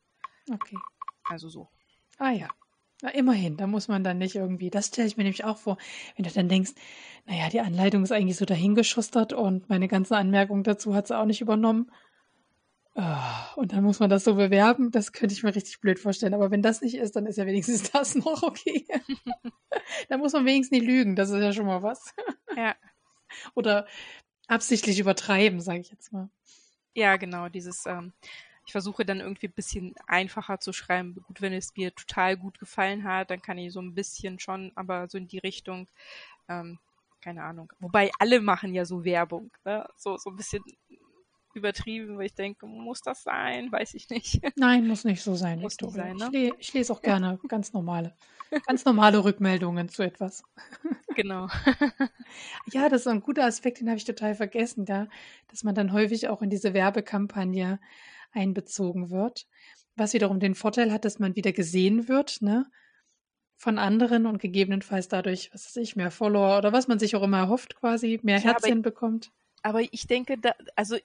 Okay. 0.50 0.76
Also 1.28 1.48
so. 1.48 1.68
Ah 2.18 2.30
ja. 2.30 2.48
Na, 3.00 3.10
immerhin, 3.10 3.56
da 3.56 3.68
muss 3.68 3.86
man 3.86 4.02
dann 4.02 4.18
nicht 4.18 4.34
irgendwie, 4.34 4.70
das 4.70 4.88
stelle 4.88 5.06
ich 5.06 5.16
mir 5.16 5.22
nämlich 5.22 5.44
auch 5.44 5.58
vor, 5.58 5.78
wenn 6.16 6.24
du 6.24 6.30
dann 6.32 6.48
denkst, 6.48 6.72
naja, 7.26 7.48
die 7.48 7.60
Anleitung 7.60 8.02
ist 8.02 8.10
eigentlich 8.10 8.36
so 8.36 8.44
dahingeschustert 8.44 9.32
und 9.32 9.68
meine 9.68 9.86
ganzen 9.86 10.14
Anmerkungen 10.14 10.64
dazu 10.64 10.94
hat 10.94 11.06
sie 11.06 11.16
auch 11.16 11.24
nicht 11.24 11.40
übernommen. 11.40 11.92
Ah, 12.96 13.52
und 13.54 13.72
dann 13.72 13.84
muss 13.84 14.00
man 14.00 14.10
das 14.10 14.24
so 14.24 14.34
bewerben, 14.34 14.90
das 14.90 15.12
könnte 15.12 15.32
ich 15.32 15.44
mir 15.44 15.54
richtig 15.54 15.80
blöd 15.80 16.00
vorstellen. 16.00 16.34
Aber 16.34 16.50
wenn 16.50 16.62
das 16.62 16.80
nicht 16.80 16.96
ist, 16.96 17.14
dann 17.14 17.26
ist 17.26 17.36
ja 17.36 17.46
wenigstens 17.46 17.88
das 17.92 18.16
noch 18.16 18.42
okay. 18.42 18.84
dann 20.08 20.18
muss 20.18 20.32
man 20.32 20.44
wenigstens 20.44 20.80
nicht 20.80 20.88
lügen, 20.88 21.14
das 21.14 21.30
ist 21.30 21.40
ja 21.40 21.52
schon 21.52 21.66
mal 21.66 21.84
was. 21.84 22.12
Ja. 22.56 22.74
Oder 23.54 23.86
absichtlich 24.48 24.98
übertreiben, 24.98 25.60
sage 25.60 25.78
ich 25.78 25.90
jetzt 25.90 26.12
mal. 26.12 26.28
Ja, 26.94 27.16
genau, 27.16 27.48
dieses 27.48 27.86
ähm, 27.86 28.12
ich 28.68 28.72
versuche 28.72 29.06
dann 29.06 29.20
irgendwie 29.20 29.46
ein 29.46 29.54
bisschen 29.54 29.94
einfacher 30.06 30.60
zu 30.60 30.74
schreiben. 30.74 31.14
Gut, 31.26 31.40
wenn 31.40 31.54
es 31.54 31.74
mir 31.74 31.94
total 31.94 32.36
gut 32.36 32.58
gefallen 32.58 33.04
hat, 33.04 33.30
dann 33.30 33.40
kann 33.40 33.56
ich 33.56 33.72
so 33.72 33.80
ein 33.80 33.94
bisschen 33.94 34.38
schon, 34.38 34.72
aber 34.74 35.08
so 35.08 35.16
in 35.16 35.26
die 35.26 35.38
Richtung, 35.38 35.88
ähm, 36.50 36.78
keine 37.22 37.44
Ahnung. 37.44 37.72
Wobei 37.80 38.10
alle 38.18 38.42
machen 38.42 38.74
ja 38.74 38.84
so 38.84 39.06
Werbung, 39.06 39.50
ne? 39.64 39.88
so, 39.96 40.18
so 40.18 40.28
ein 40.28 40.36
bisschen 40.36 40.62
übertrieben, 41.54 42.18
weil 42.18 42.26
ich 42.26 42.34
denke, 42.34 42.66
muss 42.66 43.00
das 43.00 43.22
sein? 43.22 43.72
Weiß 43.72 43.94
ich 43.94 44.10
nicht. 44.10 44.38
Ein, 44.60 44.86
muss 44.86 45.04
nicht 45.04 45.22
so 45.22 45.34
sein. 45.34 45.60
Muss 45.60 45.80
nicht 45.80 45.94
sein, 45.94 46.16
ne? 46.16 46.28
ich, 46.30 46.52
ich 46.58 46.74
lese 46.74 46.92
auch 46.92 47.00
gerne 47.00 47.40
ganz 47.48 47.72
normale, 47.72 48.14
ganz 48.66 48.84
normale 48.84 49.24
Rückmeldungen 49.24 49.88
zu 49.88 50.02
etwas. 50.02 50.42
Genau. 51.16 51.48
ja, 52.70 52.88
das 52.88 53.00
ist 53.00 53.06
ein 53.08 53.22
guter 53.22 53.44
Aspekt, 53.44 53.80
den 53.80 53.88
habe 53.88 53.96
ich 53.96 54.04
total 54.04 54.36
vergessen, 54.36 54.84
da, 54.84 55.08
dass 55.48 55.64
man 55.64 55.74
dann 55.74 55.92
häufig 55.92 56.28
auch 56.28 56.42
in 56.42 56.50
diese 56.50 56.74
Werbekampagne 56.74 57.80
einbezogen 58.32 59.10
wird, 59.10 59.46
was 59.96 60.12
wiederum 60.12 60.40
den 60.40 60.54
Vorteil 60.54 60.92
hat, 60.92 61.04
dass 61.04 61.18
man 61.18 61.36
wieder 61.36 61.52
gesehen 61.52 62.08
wird, 62.08 62.42
ne? 62.42 62.66
Von 63.56 63.78
anderen 63.78 64.26
und 64.26 64.38
gegebenenfalls 64.38 65.08
dadurch, 65.08 65.50
was 65.52 65.66
weiß 65.66 65.76
ich, 65.76 65.96
mehr 65.96 66.12
Follower 66.12 66.58
oder 66.58 66.72
was 66.72 66.86
man 66.86 67.00
sich 67.00 67.16
auch 67.16 67.22
immer 67.22 67.38
erhofft, 67.38 67.74
quasi, 67.74 68.20
mehr 68.22 68.38
ja, 68.38 68.44
Herzchen 68.44 68.78
aber, 68.78 68.82
bekommt. 68.82 69.32
Aber 69.62 69.80
ich 69.80 70.06
denke, 70.06 70.38
da, 70.38 70.52
also 70.76 70.96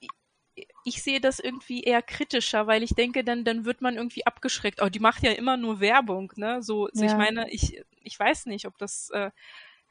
ich 0.83 1.01
sehe 1.01 1.19
das 1.19 1.39
irgendwie 1.39 1.81
eher 1.81 2.01
kritischer, 2.01 2.67
weil 2.67 2.83
ich 2.83 2.91
denke, 2.91 3.23
dann, 3.23 3.43
dann 3.43 3.65
wird 3.65 3.81
man 3.81 3.95
irgendwie 3.95 4.25
abgeschreckt. 4.27 4.81
Oh, 4.81 4.89
die 4.89 4.99
macht 4.99 5.23
ja 5.23 5.31
immer 5.31 5.57
nur 5.57 5.79
Werbung, 5.79 6.31
ne? 6.35 6.61
So, 6.61 6.89
so 6.93 7.03
ja. 7.03 7.11
ich 7.11 7.17
meine, 7.17 7.49
ich, 7.49 7.81
ich 8.01 8.19
weiß 8.19 8.45
nicht, 8.45 8.67
ob 8.67 8.77
das, 8.77 9.09
äh, 9.11 9.31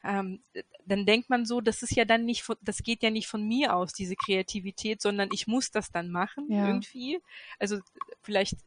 ähm, 0.03 0.41
dann 0.85 1.05
denkt 1.05 1.29
man 1.29 1.45
so, 1.45 1.61
das 1.61 1.81
ist 1.81 1.95
ja 1.95 2.05
dann 2.05 2.25
nicht, 2.25 2.43
von, 2.43 2.57
das 2.61 2.83
geht 2.83 3.03
ja 3.03 3.09
nicht 3.09 3.27
von 3.27 3.47
mir 3.47 3.75
aus, 3.75 3.93
diese 3.93 4.15
Kreativität, 4.15 5.01
sondern 5.01 5.29
ich 5.31 5.47
muss 5.47 5.71
das 5.71 5.91
dann 5.91 6.09
machen, 6.09 6.51
ja. 6.51 6.67
irgendwie. 6.67 7.21
Also 7.59 7.79
vielleicht 8.21 8.57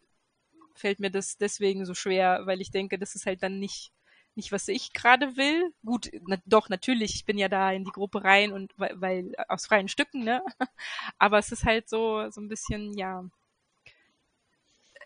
fällt 0.75 1.01
mir 1.01 1.11
das 1.11 1.37
deswegen 1.37 1.85
so 1.85 1.95
schwer, 1.95 2.43
weil 2.45 2.61
ich 2.61 2.71
denke, 2.71 2.99
das 2.99 3.15
ist 3.15 3.27
halt 3.27 3.43
dann 3.43 3.59
nicht 3.59 3.93
nicht, 4.37 4.53
was 4.53 4.69
ich 4.69 4.93
gerade 4.93 5.37
will. 5.37 5.73
Gut, 5.85 6.11
na, 6.27 6.37
doch, 6.45 6.69
natürlich, 6.69 7.15
ich 7.15 7.25
bin 7.25 7.39
ja 7.39 7.49
da 7.49 7.73
in 7.73 7.85
die 7.85 7.91
Gruppe 7.91 8.23
rein 8.23 8.53
und 8.53 8.73
weil, 8.77 9.01
weil 9.01 9.35
aus 9.49 9.67
freien 9.67 9.89
Stücken, 9.89 10.25
ne? 10.25 10.43
Aber 11.19 11.39
es 11.39 11.53
ist 11.53 11.65
halt 11.65 11.89
so, 11.89 12.31
so 12.31 12.41
ein 12.41 12.49
bisschen, 12.49 12.93
ja. 12.99 13.25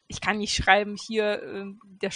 Ich 0.08 0.20
kann 0.20 0.38
nicht 0.38 0.54
schreiben, 0.54 0.96
hier, 0.96 1.42
äh, 1.42 1.64
der 1.84 2.10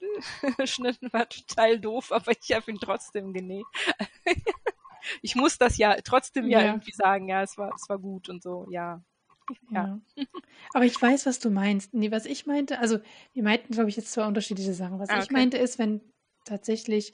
Schnitt 0.66 0.98
war 1.12 1.28
total 1.28 1.78
doof, 1.78 2.12
aber 2.12 2.32
ich 2.32 2.52
habe 2.52 2.70
ihn 2.70 2.78
trotzdem 2.80 3.32
genäht. 3.32 3.66
ich 5.22 5.34
muss 5.36 5.58
das 5.58 5.76
ja 5.78 5.96
trotzdem 6.02 6.48
ja. 6.48 6.60
ja, 6.60 6.66
irgendwie 6.66 6.92
sagen, 6.92 7.28
ja, 7.28 7.42
es 7.42 7.56
war, 7.58 7.72
es 7.74 7.88
war 7.88 7.98
gut 7.98 8.28
und 8.28 8.42
so, 8.42 8.66
ja. 8.70 9.02
Ja. 9.70 10.00
ja. 10.14 10.24
Aber 10.74 10.84
ich 10.84 11.00
weiß, 11.00 11.26
was 11.26 11.40
du 11.40 11.50
meinst. 11.50 11.92
Nee, 11.92 12.12
was 12.12 12.24
ich 12.24 12.46
meinte, 12.46 12.78
also 12.78 12.98
wir 13.32 13.42
meinten, 13.42 13.72
glaube 13.72 13.88
ich, 13.88 13.96
jetzt 13.96 14.12
zwei 14.12 14.26
unterschiedliche 14.26 14.74
Sachen. 14.74 14.98
Was 15.00 15.08
ah, 15.08 15.14
okay. 15.14 15.24
ich 15.24 15.30
meinte 15.30 15.58
ist, 15.58 15.78
wenn 15.78 16.00
tatsächlich 16.44 17.12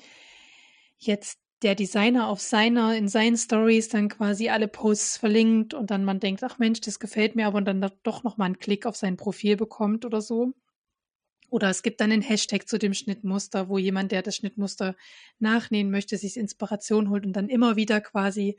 jetzt 0.99 1.41
der 1.63 1.75
Designer 1.75 2.29
auf 2.29 2.41
seiner, 2.41 2.95
in 2.95 3.09
seinen 3.09 3.37
Stories 3.37 3.89
dann 3.89 4.09
quasi 4.09 4.51
alle 4.51 4.69
Posts 4.69 5.17
verlinkt 5.17 5.73
und 5.73 5.91
dann 5.91 6.05
man 6.05 6.21
denkt, 6.21 6.45
ach 6.45 6.59
Mensch, 6.59 6.81
das 6.83 7.01
gefällt 7.01 7.35
mir, 7.35 7.47
aber 7.47 7.59
und 7.59 7.65
dann 7.65 7.91
doch 8.03 8.23
nochmal 8.23 8.47
einen 8.47 8.59
Klick 8.59 8.85
auf 8.85 8.97
sein 8.97 9.17
Profil 9.17 9.57
bekommt 9.57 10.05
oder 10.05 10.21
so. 10.21 10.53
Oder 11.51 11.71
es 11.71 11.83
gibt 11.83 12.01
dann 12.01 12.13
einen 12.13 12.23
Hashtag 12.23 12.69
zu 12.69 12.79
dem 12.79 12.95
Schnittmuster, 12.95 13.69
wo 13.69 13.79
jemand, 13.79 14.13
der 14.13 14.23
das 14.23 14.37
Schnittmuster 14.37 14.97
nachnähen 15.39 15.91
möchte, 15.91 16.19
sich 16.19 16.37
Inspiration 16.37 17.11
holt 17.11 17.25
und 17.25 17.33
dann 17.35 17.49
immer 17.49 17.77
wieder 17.77 18.01
quasi 18.01 18.57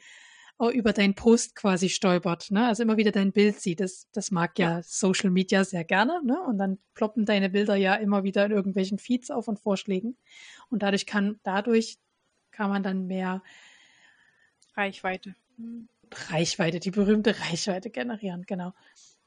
über 0.73 0.91
deinen 0.91 1.13
Post 1.13 1.55
quasi 1.55 1.87
stolpert, 1.87 2.49
ne? 2.49 2.65
Also 2.65 2.81
immer 2.81 2.97
wieder 2.97 3.11
dein 3.11 3.31
Bild 3.31 3.59
sieht. 3.59 3.79
Das, 3.79 4.07
das 4.11 4.31
mag 4.31 4.57
ja, 4.57 4.77
ja, 4.77 4.81
Social 4.83 5.29
Media 5.29 5.63
sehr 5.63 5.83
gerne, 5.83 6.19
ne? 6.23 6.41
Und 6.41 6.57
dann 6.57 6.79
ploppen 6.95 7.25
deine 7.25 7.51
Bilder 7.51 7.75
ja 7.75 7.93
immer 7.93 8.23
wieder 8.23 8.43
in 8.45 8.51
irgendwelchen 8.51 8.97
Feeds 8.97 9.29
auf 9.29 9.47
und 9.47 9.59
Vorschlägen. 9.59 10.17
Und 10.69 10.81
dadurch 10.81 11.05
kann, 11.05 11.39
dadurch 11.43 11.99
kann 12.49 12.71
man 12.71 12.81
dann 12.81 13.05
mehr 13.05 13.43
Reichweite. 14.73 15.35
Reichweite, 16.29 16.79
die 16.79 16.91
berühmte 16.91 17.39
Reichweite 17.39 17.91
generieren, 17.91 18.43
genau. 18.47 18.73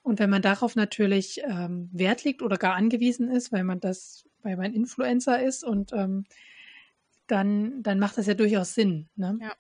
Und 0.03 0.19
wenn 0.19 0.31
man 0.31 0.43
darauf 0.43 0.77
natürlich 0.77 1.41
ähm, 1.45 1.91
Wert 1.93 2.25
legt 2.25 2.43
oder 2.43 2.57
gar 2.57 2.75
angewiesen 2.75 3.31
ist, 3.31 3.53
weil 3.53 3.65
man 3.65 3.81
das, 3.81 4.25
weil 4.43 4.57
man 4.57 4.73
Influencer 4.73 5.43
ist 5.43 5.63
und 5.63 5.93
ähm, 5.93 6.25
dann, 7.27 7.83
dann 7.83 7.99
macht 7.99 8.19
das 8.19 8.27
ja 8.27 8.35
durchaus 8.35 8.75
Sinn. 8.75 9.09
Ne? 9.17 9.39
Ja. 9.41 9.53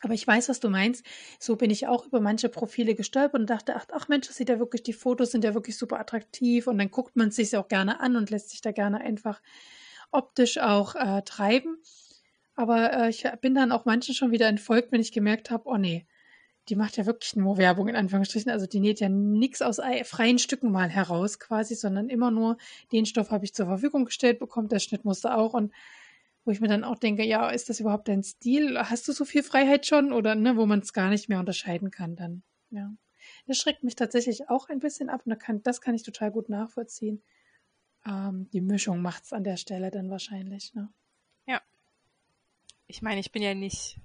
Aber 0.00 0.14
ich 0.14 0.26
weiß, 0.26 0.48
was 0.48 0.58
du 0.58 0.68
meinst. 0.68 1.04
So 1.38 1.56
bin 1.56 1.70
ich 1.70 1.86
auch 1.86 2.06
über 2.06 2.20
manche 2.20 2.48
Profile 2.48 2.94
gestolpert 2.94 3.40
und 3.40 3.48
dachte, 3.48 3.76
ach, 3.76 3.86
ach 3.92 4.08
Mensch, 4.08 4.26
das 4.26 4.36
sieht 4.36 4.48
ja 4.48 4.58
wirklich, 4.58 4.82
die 4.82 4.92
Fotos 4.92 5.30
sind 5.30 5.44
ja 5.44 5.54
wirklich 5.54 5.78
super 5.78 6.00
attraktiv 6.00 6.66
und 6.66 6.78
dann 6.78 6.90
guckt 6.90 7.14
man 7.14 7.28
es 7.28 7.36
sich 7.36 7.56
auch 7.56 7.68
gerne 7.68 8.00
an 8.00 8.16
und 8.16 8.30
lässt 8.30 8.50
sich 8.50 8.60
da 8.60 8.72
gerne 8.72 9.00
einfach 9.00 9.40
optisch 10.10 10.58
auch 10.58 10.96
äh, 10.96 11.22
treiben. 11.22 11.78
Aber 12.54 12.92
äh, 12.92 13.10
ich 13.10 13.24
bin 13.40 13.54
dann 13.54 13.70
auch 13.70 13.84
manchen 13.84 14.14
schon 14.14 14.32
wieder 14.32 14.48
entfolgt, 14.48 14.90
wenn 14.90 15.00
ich 15.00 15.12
gemerkt 15.12 15.50
habe, 15.50 15.68
oh 15.68 15.76
nee, 15.76 16.06
die 16.68 16.76
macht 16.76 16.96
ja 16.96 17.06
wirklich 17.06 17.34
nur 17.36 17.58
Werbung 17.58 17.88
in 17.88 17.96
Anführungsstrichen. 17.96 18.50
Also 18.50 18.66
die 18.66 18.80
näht 18.80 19.00
ja 19.00 19.08
nichts 19.08 19.62
aus 19.62 19.80
freien 20.04 20.38
Stücken 20.38 20.70
mal 20.70 20.88
heraus 20.88 21.38
quasi, 21.38 21.74
sondern 21.74 22.08
immer 22.08 22.30
nur 22.30 22.56
den 22.92 23.06
Stoff 23.06 23.30
habe 23.30 23.44
ich 23.44 23.54
zur 23.54 23.66
Verfügung 23.66 24.04
gestellt, 24.04 24.38
bekommt 24.38 24.72
der 24.72 24.78
Schnittmuster 24.78 25.36
auch 25.36 25.54
und 25.54 25.72
wo 26.44 26.50
ich 26.50 26.60
mir 26.60 26.68
dann 26.68 26.84
auch 26.84 26.98
denke, 26.98 27.24
ja, 27.24 27.50
ist 27.50 27.68
das 27.68 27.80
überhaupt 27.80 28.08
dein 28.08 28.22
Stil? 28.22 28.76
Hast 28.78 29.06
du 29.06 29.12
so 29.12 29.24
viel 29.24 29.42
Freiheit 29.42 29.86
schon? 29.86 30.12
Oder 30.12 30.34
ne, 30.34 30.56
wo 30.56 30.66
man 30.66 30.80
es 30.80 30.92
gar 30.92 31.08
nicht 31.08 31.28
mehr 31.28 31.38
unterscheiden 31.38 31.90
kann 31.90 32.16
dann. 32.16 32.42
Ja. 32.70 32.92
Das 33.46 33.58
schreckt 33.58 33.84
mich 33.84 33.94
tatsächlich 33.94 34.48
auch 34.48 34.68
ein 34.68 34.80
bisschen 34.80 35.08
ab 35.08 35.22
und 35.24 35.38
kann, 35.38 35.62
das 35.62 35.80
kann 35.80 35.94
ich 35.94 36.02
total 36.02 36.32
gut 36.32 36.48
nachvollziehen. 36.48 37.22
Ähm, 38.04 38.48
die 38.52 38.60
Mischung 38.60 39.00
macht 39.00 39.24
es 39.24 39.32
an 39.32 39.44
der 39.44 39.56
Stelle 39.56 39.92
dann 39.92 40.10
wahrscheinlich, 40.10 40.74
ne? 40.74 40.92
Ja. 41.46 41.60
Ich 42.88 43.02
meine, 43.02 43.20
ich 43.20 43.30
bin 43.30 43.42
ja 43.42 43.54
nicht 43.54 44.00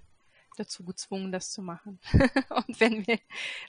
dazu 0.59 0.83
gezwungen, 0.83 1.31
das 1.31 1.51
zu 1.51 1.61
machen. 1.61 1.99
und 2.67 2.79
wenn 2.79 3.03
mir 3.07 3.19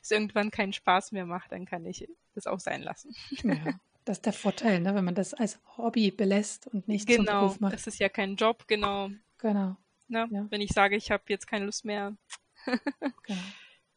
es 0.03 0.11
irgendwann 0.11 0.51
keinen 0.51 0.73
Spaß 0.73 1.13
mehr 1.13 1.27
macht, 1.27 1.53
dann 1.53 1.67
kann 1.67 1.85
ich 1.87 2.09
das 2.35 2.47
auch 2.47 2.61
sein 2.61 2.83
lassen. 2.83 3.15
ja. 3.43 3.79
Das 4.05 4.19
ist 4.19 4.27
der 4.27 4.33
Vorteil, 4.33 4.81
ne? 4.81 4.95
wenn 4.95 5.05
man 5.05 5.15
das 5.15 5.35
als 5.35 5.61
Hobby 5.77 6.11
belässt 6.11 6.67
und 6.67 6.89
nicht 6.89 7.07
genau, 7.07 7.17
zum 7.17 7.27
Beruf 7.27 7.61
macht. 7.61 7.73
Genau, 7.73 7.77
das 7.77 7.87
ist 7.87 7.99
ja 7.99 8.09
kein 8.09 8.37
Job, 8.37 8.67
genau. 8.67 9.11
Genau. 9.37 9.77
Ne? 10.09 10.27
Ja. 10.31 10.47
Wenn 10.49 10.63
ich 10.63 10.73
sage, 10.73 10.97
ich 10.97 11.11
habe 11.11 11.25
jetzt 11.29 11.47
keine 11.47 11.67
Lust 11.67 11.85
mehr. 11.85 12.17
genau. 12.65 13.41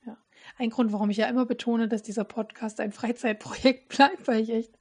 Ja. 0.05 0.17
Ein 0.57 0.69
Grund, 0.69 0.91
warum 0.91 1.09
ich 1.09 1.17
ja 1.17 1.27
immer 1.27 1.45
betone, 1.45 1.87
dass 1.87 2.03
dieser 2.03 2.25
Podcast 2.25 2.81
ein 2.81 2.91
Freizeitprojekt 2.91 3.87
bleibt, 3.95 4.27
weil 4.27 4.41
ich 4.41 4.49
echt 4.49 4.77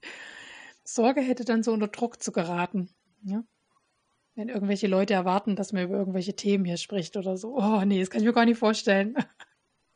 Sorge 0.83 1.21
hätte, 1.21 1.45
dann 1.45 1.63
so 1.63 1.73
unter 1.73 1.87
Druck 1.87 2.21
zu 2.21 2.33
geraten. 2.33 2.91
Ja? 3.23 3.45
Wenn 4.41 4.49
irgendwelche 4.49 4.87
Leute 4.87 5.13
erwarten, 5.13 5.55
dass 5.55 5.75
man 5.75 5.85
über 5.85 5.99
irgendwelche 5.99 6.35
Themen 6.35 6.65
hier 6.65 6.79
spricht 6.79 7.19
oder 7.19 7.37
so. 7.37 7.59
Oh, 7.59 7.85
nee, 7.85 8.01
das 8.01 8.09
kann 8.09 8.23
ich 8.23 8.27
mir 8.27 8.33
gar 8.33 8.47
nicht 8.47 8.57
vorstellen. 8.57 9.15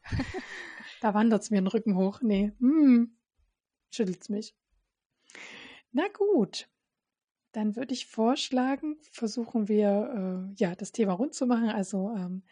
da 1.01 1.15
wandert 1.15 1.41
es 1.41 1.51
mir 1.51 1.63
den 1.63 1.67
Rücken 1.67 1.97
hoch. 1.97 2.21
Nee, 2.21 2.53
hm, 2.59 3.17
schüttelt 3.91 4.21
es 4.21 4.29
mich. 4.29 4.55
Na 5.93 6.09
gut, 6.09 6.69
dann 7.53 7.75
würde 7.75 7.95
ich 7.95 8.05
vorschlagen, 8.05 8.99
versuchen 9.13 9.67
wir 9.67 10.51
äh, 10.53 10.55
ja 10.63 10.75
das 10.75 10.93
Thema 10.93 11.15
rund 11.15 11.33
zu 11.33 11.47
machen, 11.47 11.71
also 11.71 12.11
ähm, 12.15 12.43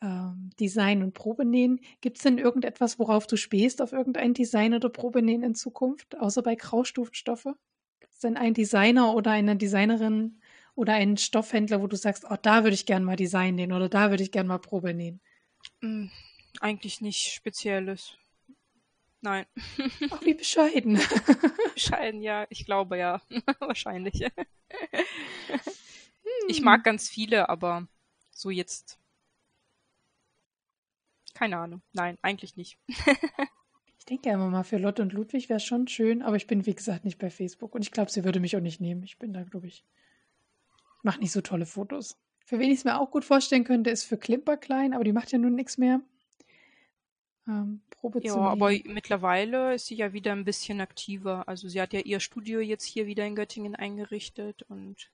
ähm, 0.00 0.48
Design 0.58 1.02
und 1.02 1.12
Probenähen. 1.12 1.80
Gibt 2.00 2.16
es 2.16 2.22
denn 2.22 2.38
irgendetwas, 2.38 2.98
worauf 2.98 3.26
du 3.26 3.36
spähst, 3.36 3.82
auf 3.82 3.92
irgendein 3.92 4.32
Design 4.32 4.72
oder 4.72 4.88
Probenähen 4.88 5.42
in 5.42 5.54
Zukunft, 5.54 6.18
außer 6.18 6.42
bei 6.42 6.54
Graustufenstoffe? 6.54 7.48
Gibt 8.00 8.14
es 8.14 8.20
denn 8.20 8.38
einen 8.38 8.54
Designer 8.54 9.14
oder 9.14 9.32
eine 9.32 9.56
Designerin 9.56 10.40
oder 10.74 10.94
einen 10.94 11.16
Stoffhändler, 11.16 11.82
wo 11.82 11.86
du 11.86 11.96
sagst, 11.96 12.24
oh, 12.28 12.36
da 12.40 12.64
würde 12.64 12.74
ich 12.74 12.86
gerne 12.86 13.04
mal 13.04 13.16
Design 13.16 13.56
nähen 13.56 13.72
oder 13.72 13.88
da 13.88 14.10
würde 14.10 14.22
ich 14.22 14.32
gerne 14.32 14.48
mal 14.48 14.58
Probe 14.58 14.94
nähen? 14.94 15.20
Hm, 15.80 16.10
eigentlich 16.60 17.00
nicht 17.00 17.32
Spezielles. 17.32 18.16
Nein. 19.20 19.46
Ach, 20.10 20.22
wie 20.22 20.34
bescheiden. 20.34 21.00
bescheiden, 21.74 22.22
ja. 22.22 22.46
Ich 22.50 22.66
glaube 22.66 22.98
ja. 22.98 23.22
Wahrscheinlich. 23.60 24.20
Hm. 24.20 24.30
Ich 26.48 26.60
mag 26.60 26.82
ganz 26.82 27.08
viele, 27.08 27.48
aber 27.48 27.86
so 28.32 28.50
jetzt. 28.50 28.98
Keine 31.34 31.58
Ahnung. 31.58 31.82
Nein, 31.92 32.18
eigentlich 32.20 32.56
nicht. 32.56 32.78
ich 33.98 34.04
denke 34.06 34.30
immer 34.30 34.50
mal, 34.50 34.64
für 34.64 34.78
Lotte 34.78 35.02
und 35.02 35.12
Ludwig 35.12 35.48
wäre 35.48 35.58
es 35.58 35.64
schon 35.64 35.86
schön, 35.86 36.22
aber 36.22 36.36
ich 36.36 36.48
bin, 36.48 36.66
wie 36.66 36.74
gesagt, 36.74 37.04
nicht 37.04 37.18
bei 37.18 37.30
Facebook. 37.30 37.76
Und 37.76 37.82
ich 37.82 37.92
glaube, 37.92 38.10
sie 38.10 38.24
würde 38.24 38.40
mich 38.40 38.56
auch 38.56 38.60
nicht 38.60 38.80
nehmen. 38.80 39.04
Ich 39.04 39.18
bin 39.18 39.32
da, 39.32 39.44
glaube 39.44 39.68
ich, 39.68 39.84
ich 41.02 41.04
mache 41.04 41.20
nicht 41.20 41.32
so 41.32 41.40
tolle 41.40 41.66
Fotos. 41.66 42.16
Für 42.44 42.58
wen 42.58 42.70
ich 42.70 42.78
es 42.78 42.84
mir 42.84 43.00
auch 43.00 43.10
gut 43.10 43.24
vorstellen 43.24 43.64
könnte, 43.64 43.90
ist 43.90 44.04
für 44.04 44.18
Klimper 44.18 44.56
klein, 44.56 44.94
aber 44.94 45.04
die 45.04 45.12
macht 45.12 45.32
ja 45.32 45.38
nun 45.38 45.54
nichts 45.54 45.78
mehr 45.78 46.00
ähm, 47.48 47.80
Probe 47.90 48.20
ja, 48.22 48.36
aber 48.36 48.70
mittlerweile 48.84 49.74
ist 49.74 49.86
sie 49.86 49.96
ja 49.96 50.12
wieder 50.12 50.32
ein 50.32 50.44
bisschen 50.44 50.80
aktiver. 50.80 51.48
Also 51.48 51.68
sie 51.68 51.80
hat 51.80 51.92
ja 51.92 52.00
ihr 52.00 52.20
Studio 52.20 52.60
jetzt 52.60 52.84
hier 52.84 53.06
wieder 53.06 53.26
in 53.26 53.34
Göttingen 53.34 53.74
eingerichtet 53.74 54.62
und 54.68 55.10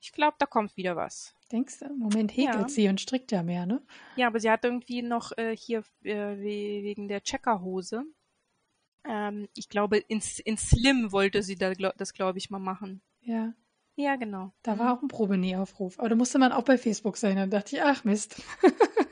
ich 0.00 0.12
glaube, 0.12 0.36
da 0.38 0.46
kommt 0.46 0.76
wieder 0.76 0.96
was. 0.96 1.34
Denkst 1.50 1.78
du? 1.80 1.88
Moment, 1.94 2.32
häkelt 2.32 2.54
ja. 2.54 2.68
sie 2.68 2.88
und 2.88 3.00
strickt 3.00 3.32
ja 3.32 3.42
mehr, 3.42 3.66
ne? 3.66 3.82
Ja, 4.16 4.26
aber 4.26 4.40
sie 4.40 4.50
hat 4.50 4.64
irgendwie 4.64 5.02
noch 5.02 5.32
äh, 5.38 5.56
hier 5.56 5.82
äh, 6.02 6.38
wegen 6.38 7.08
der 7.08 7.22
Checkerhose. 7.22 8.04
Ähm, 9.04 9.48
ich 9.54 9.68
glaube, 9.68 9.98
in, 9.98 10.20
in 10.44 10.56
Slim 10.56 11.12
wollte 11.12 11.42
sie 11.42 11.56
da, 11.56 11.72
glaub, 11.72 11.96
das, 11.96 12.12
glaube 12.12 12.38
ich, 12.38 12.50
mal 12.50 12.58
machen. 12.58 13.00
Ja. 13.22 13.54
Ja, 13.96 14.16
genau. 14.16 14.52
Da 14.62 14.74
mhm. 14.74 14.78
war 14.78 14.92
auch 14.92 15.02
ein 15.02 15.08
Probenähaufruf. 15.08 15.98
Aber 15.98 16.08
da 16.08 16.16
musste 16.16 16.38
man 16.38 16.52
auch 16.52 16.64
bei 16.64 16.78
Facebook 16.78 17.16
sein. 17.16 17.36
Dann 17.36 17.50
dachte 17.50 17.76
ich, 17.76 17.82
ach 17.82 18.04
Mist. 18.04 18.42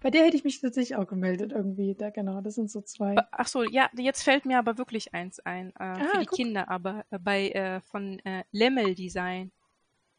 Bei 0.00 0.10
der 0.10 0.24
hätte 0.24 0.36
ich 0.36 0.44
mich 0.44 0.60
tatsächlich 0.60 0.96
auch 0.96 1.06
gemeldet 1.06 1.52
irgendwie. 1.52 1.94
Da, 1.94 2.10
genau, 2.10 2.40
das 2.40 2.54
sind 2.54 2.70
so 2.70 2.80
zwei. 2.82 3.16
Ach 3.32 3.48
so, 3.48 3.64
ja, 3.64 3.90
jetzt 3.96 4.22
fällt 4.22 4.44
mir 4.44 4.58
aber 4.58 4.78
wirklich 4.78 5.14
eins 5.14 5.40
ein. 5.40 5.70
Äh, 5.70 5.74
ah, 5.78 5.94
für 6.12 6.20
die 6.20 6.26
guck. 6.26 6.36
Kinder, 6.36 6.68
aber 6.68 7.04
äh, 7.10 7.18
bei 7.18 7.48
äh, 7.50 7.80
von 7.80 8.18
äh, 8.20 8.44
Lemmel 8.52 8.94
Design. 8.94 9.50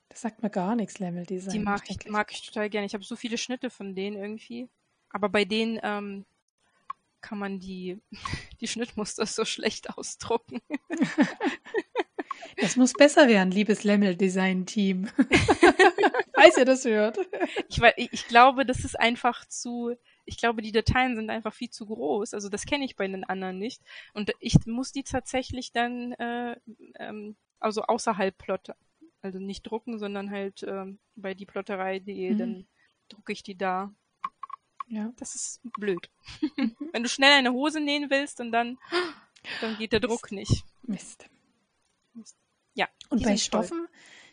Das 0.09 0.21
sagt 0.21 0.43
mir 0.43 0.49
gar 0.49 0.75
nichts, 0.75 0.99
Lemmel 0.99 1.25
Design. 1.25 1.53
Die 1.53 1.59
mag 1.59 1.83
ich, 1.87 2.09
mag 2.09 2.31
ich 2.31 2.45
total 2.45 2.69
gerne. 2.69 2.87
Ich 2.87 2.93
habe 2.93 3.03
so 3.03 3.15
viele 3.15 3.37
Schnitte 3.37 3.69
von 3.69 3.95
denen 3.95 4.17
irgendwie. 4.17 4.69
Aber 5.11 5.29
bei 5.29 5.45
denen 5.45 5.79
ähm, 5.81 6.25
kann 7.21 7.37
man 7.37 7.59
die, 7.59 7.99
die 8.59 8.67
Schnittmuster 8.67 9.25
so 9.25 9.45
schlecht 9.45 9.97
ausdrucken. 9.97 10.61
Das 12.57 12.75
muss 12.75 12.93
besser 12.93 13.27
werden, 13.27 13.51
liebes 13.51 13.83
Lemmel-Design-Team. 13.83 15.07
Falls 16.33 16.57
ihr 16.57 16.65
das 16.65 16.85
hört. 16.85 17.17
Ich, 17.67 17.81
ich 17.97 18.27
glaube, 18.27 18.65
das 18.65 18.85
ist 18.85 18.99
einfach 18.99 19.45
zu. 19.45 19.95
ich 20.25 20.37
glaube, 20.37 20.61
die 20.61 20.71
Dateien 20.71 21.15
sind 21.15 21.29
einfach 21.29 21.53
viel 21.53 21.69
zu 21.69 21.85
groß. 21.85 22.33
Also 22.33 22.49
das 22.49 22.65
kenne 22.65 22.85
ich 22.85 22.95
bei 22.95 23.07
den 23.07 23.23
anderen 23.23 23.59
nicht. 23.59 23.81
Und 24.13 24.31
ich 24.39 24.55
muss 24.65 24.91
die 24.91 25.03
tatsächlich 25.03 25.71
dann 25.71 26.13
äh, 26.13 26.55
ähm, 26.99 27.35
also 27.59 27.83
außerhalb 27.83 28.37
plotten. 28.37 28.73
Also 29.21 29.39
nicht 29.39 29.63
drucken, 29.63 29.99
sondern 29.99 30.31
halt 30.31 30.63
ähm, 30.63 30.99
bei 31.15 31.33
die 31.33 31.45
Plotterei.de, 31.45 32.33
mhm. 32.33 32.37
dann 32.37 32.67
drucke 33.09 33.33
ich 33.33 33.43
die 33.43 33.57
da. 33.57 33.93
Ja. 34.87 35.11
Das 35.17 35.35
ist 35.35 35.61
blöd. 35.77 36.09
Mhm. 36.55 36.75
Wenn 36.93 37.03
du 37.03 37.09
schnell 37.09 37.33
eine 37.33 37.51
Hose 37.51 37.81
nähen 37.81 38.09
willst 38.09 38.39
und 38.39 38.51
dann, 38.51 38.77
dann 39.61 39.77
geht 39.77 39.91
der 39.91 39.99
Druck 39.99 40.31
nicht. 40.31 40.63
Mist. 40.83 41.29
Ja. 42.79 42.87
Und 43.09 43.23
bei 43.23 43.35
Stoffen, 43.35 43.77
toll. 43.77 43.89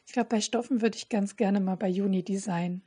ich 0.07 0.13
glaube, 0.13 0.29
bei 0.29 0.41
Stoffen 0.41 0.81
würde 0.81 0.97
ich 0.97 1.09
ganz 1.09 1.35
gerne 1.35 1.59
mal 1.59 1.75
bei 1.75 1.89
Juni 1.89 2.23
Design. 2.23 2.83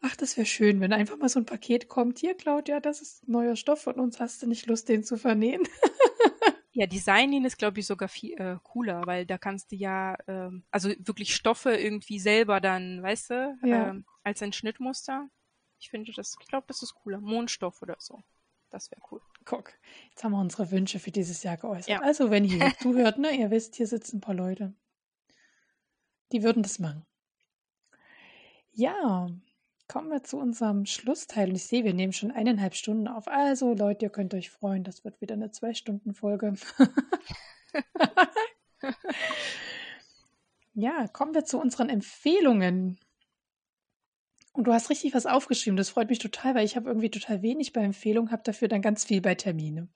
Ach, 0.00 0.16
das 0.16 0.36
wäre 0.36 0.46
schön, 0.46 0.80
wenn 0.80 0.92
einfach 0.92 1.16
mal 1.16 1.28
so 1.28 1.38
ein 1.38 1.46
Paket 1.46 1.86
kommt. 1.86 2.18
Hier, 2.18 2.34
Claudia, 2.34 2.80
das 2.80 3.00
ist 3.00 3.28
neuer 3.28 3.54
Stoff 3.54 3.82
von 3.82 4.00
uns. 4.00 4.18
Hast 4.18 4.42
du 4.42 4.48
nicht 4.48 4.66
Lust, 4.66 4.88
den 4.88 5.04
zu 5.04 5.16
vernähen? 5.16 5.62
Ja, 6.72 6.86
Designen 6.86 7.44
ist, 7.44 7.58
glaube 7.58 7.80
ich, 7.80 7.86
sogar 7.86 8.08
viel 8.08 8.40
äh, 8.40 8.56
cooler, 8.62 9.04
weil 9.04 9.26
da 9.26 9.38
kannst 9.38 9.72
du 9.72 9.76
ja, 9.76 10.16
ähm, 10.28 10.62
also 10.70 10.88
wirklich 11.00 11.34
Stoffe 11.34 11.74
irgendwie 11.74 12.20
selber 12.20 12.60
dann, 12.60 13.02
weißt 13.02 13.30
du, 13.30 13.58
ja. 13.64 13.90
ähm, 13.90 14.06
als 14.22 14.40
ein 14.40 14.52
Schnittmuster. 14.52 15.28
Ich 15.80 15.90
finde 15.90 16.12
das, 16.12 16.36
ich 16.40 16.46
glaube, 16.46 16.66
das 16.68 16.82
ist 16.82 16.94
cooler. 16.94 17.20
Mondstoff 17.20 17.82
oder 17.82 17.96
so. 17.98 18.22
Das 18.70 18.88
wäre 18.92 19.02
cool. 19.10 19.20
Guck, 19.50 19.72
jetzt 20.10 20.22
haben 20.22 20.30
wir 20.30 20.40
unsere 20.40 20.70
Wünsche 20.70 21.00
für 21.00 21.10
dieses 21.10 21.42
Jahr 21.42 21.56
geäußert. 21.56 21.88
Ja. 21.88 22.02
Also, 22.02 22.30
wenn 22.30 22.44
ihr 22.44 22.72
zuhört, 22.80 23.18
ne, 23.18 23.32
ihr 23.36 23.50
wisst, 23.50 23.74
hier 23.74 23.88
sitzen 23.88 24.18
ein 24.18 24.20
paar 24.20 24.36
Leute. 24.36 24.74
Die 26.30 26.44
würden 26.44 26.62
das 26.62 26.78
machen. 26.78 27.04
Ja, 28.70 29.28
kommen 29.88 30.08
wir 30.08 30.22
zu 30.22 30.38
unserem 30.38 30.86
Schlussteil. 30.86 31.48
Und 31.48 31.56
ich 31.56 31.64
sehe, 31.64 31.82
wir 31.82 31.94
nehmen 31.94 32.12
schon 32.12 32.30
eineinhalb 32.30 32.76
Stunden 32.76 33.08
auf. 33.08 33.26
Also, 33.26 33.74
Leute, 33.74 34.04
ihr 34.04 34.10
könnt 34.10 34.34
euch 34.34 34.50
freuen, 34.50 34.84
das 34.84 35.02
wird 35.02 35.20
wieder 35.20 35.34
eine 35.34 35.50
Zwei-Stunden-Folge. 35.50 36.54
ja, 40.74 41.08
kommen 41.08 41.34
wir 41.34 41.44
zu 41.44 41.58
unseren 41.58 41.88
Empfehlungen. 41.88 43.00
Und 44.52 44.64
du 44.64 44.72
hast 44.72 44.90
richtig 44.90 45.14
was 45.14 45.26
aufgeschrieben. 45.26 45.76
Das 45.76 45.90
freut 45.90 46.08
mich 46.08 46.18
total, 46.18 46.54
weil 46.54 46.64
ich 46.64 46.76
habe 46.76 46.88
irgendwie 46.88 47.10
total 47.10 47.42
wenig 47.42 47.72
bei 47.72 47.82
Empfehlungen, 47.82 48.32
habe 48.32 48.42
dafür 48.44 48.68
dann 48.68 48.82
ganz 48.82 49.04
viel 49.04 49.20
bei 49.20 49.34
Termine. 49.34 49.88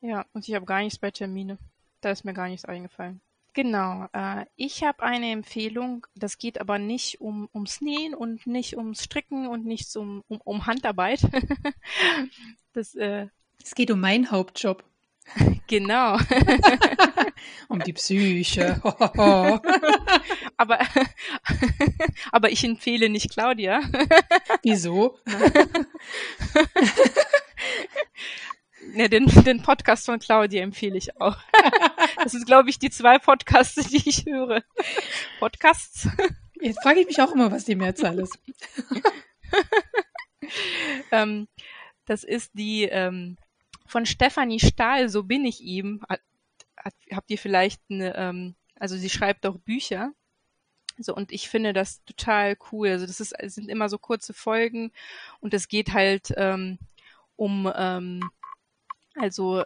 Ja, 0.00 0.26
und 0.32 0.48
ich 0.48 0.54
habe 0.54 0.66
gar 0.66 0.80
nichts 0.80 0.98
bei 0.98 1.10
Termine. 1.10 1.58
Da 2.00 2.10
ist 2.10 2.24
mir 2.24 2.34
gar 2.34 2.48
nichts 2.48 2.64
eingefallen. 2.64 3.20
Genau, 3.54 4.06
äh, 4.12 4.44
ich 4.54 4.84
habe 4.84 5.02
eine 5.02 5.32
Empfehlung, 5.32 6.06
das 6.14 6.38
geht 6.38 6.60
aber 6.60 6.78
nicht 6.78 7.20
um, 7.20 7.48
ums 7.52 7.80
Nähen 7.80 8.14
und 8.14 8.46
nicht 8.46 8.76
ums 8.76 9.02
Stricken 9.02 9.48
und 9.48 9.64
nicht 9.66 9.96
um, 9.96 10.22
um, 10.28 10.40
um 10.44 10.66
Handarbeit. 10.66 11.22
das, 12.72 12.94
äh, 12.94 13.26
es 13.60 13.74
geht 13.74 13.90
um 13.90 13.98
meinen 13.98 14.30
Hauptjob. 14.30 14.84
Genau. 15.66 16.16
um 17.68 17.80
die 17.80 17.92
Psyche. 17.92 18.80
aber, 20.56 20.78
aber 22.32 22.50
ich 22.50 22.64
empfehle 22.64 23.10
nicht 23.10 23.30
Claudia. 23.30 23.80
Wieso? 24.62 25.18
Ne, 28.94 29.10
den, 29.10 29.26
den 29.26 29.62
Podcast 29.62 30.06
von 30.06 30.18
Claudia 30.18 30.62
empfehle 30.62 30.96
ich 30.96 31.20
auch. 31.20 31.36
Das 32.22 32.32
ist, 32.32 32.46
glaube 32.46 32.70
ich, 32.70 32.78
die 32.78 32.90
zwei 32.90 33.18
Podcasts, 33.18 33.88
die 33.88 34.08
ich 34.08 34.24
höre. 34.24 34.62
Podcasts? 35.38 36.08
Jetzt 36.60 36.82
frage 36.82 37.00
ich 37.00 37.06
mich 37.06 37.20
auch 37.20 37.32
immer, 37.32 37.52
was 37.52 37.66
die 37.66 37.76
Mehrzahl 37.76 38.18
ist. 38.18 38.38
ähm, 41.12 41.46
das 42.06 42.24
ist 42.24 42.52
die 42.54 42.84
ähm, 42.84 43.36
von 43.88 44.06
Stefanie 44.06 44.60
Stahl, 44.60 45.08
so 45.08 45.24
bin 45.24 45.44
ich 45.44 45.60
ihm. 45.60 46.04
Hat, 46.08 46.20
hat, 46.76 46.94
habt 47.12 47.30
ihr 47.30 47.38
vielleicht 47.38 47.80
eine, 47.90 48.14
ähm, 48.16 48.54
also 48.78 48.96
sie 48.96 49.10
schreibt 49.10 49.46
auch 49.46 49.58
Bücher. 49.58 50.12
So, 50.98 51.14
und 51.14 51.32
ich 51.32 51.48
finde 51.48 51.72
das 51.72 52.04
total 52.04 52.56
cool. 52.72 52.88
Also 52.88 53.06
das 53.06 53.20
ist, 53.20 53.34
sind 53.54 53.68
immer 53.68 53.88
so 53.88 53.98
kurze 53.98 54.34
Folgen 54.34 54.92
und 55.40 55.54
es 55.54 55.68
geht 55.68 55.92
halt 55.92 56.32
ähm, 56.36 56.78
um 57.36 57.70
ähm, 57.74 58.28
also 59.14 59.64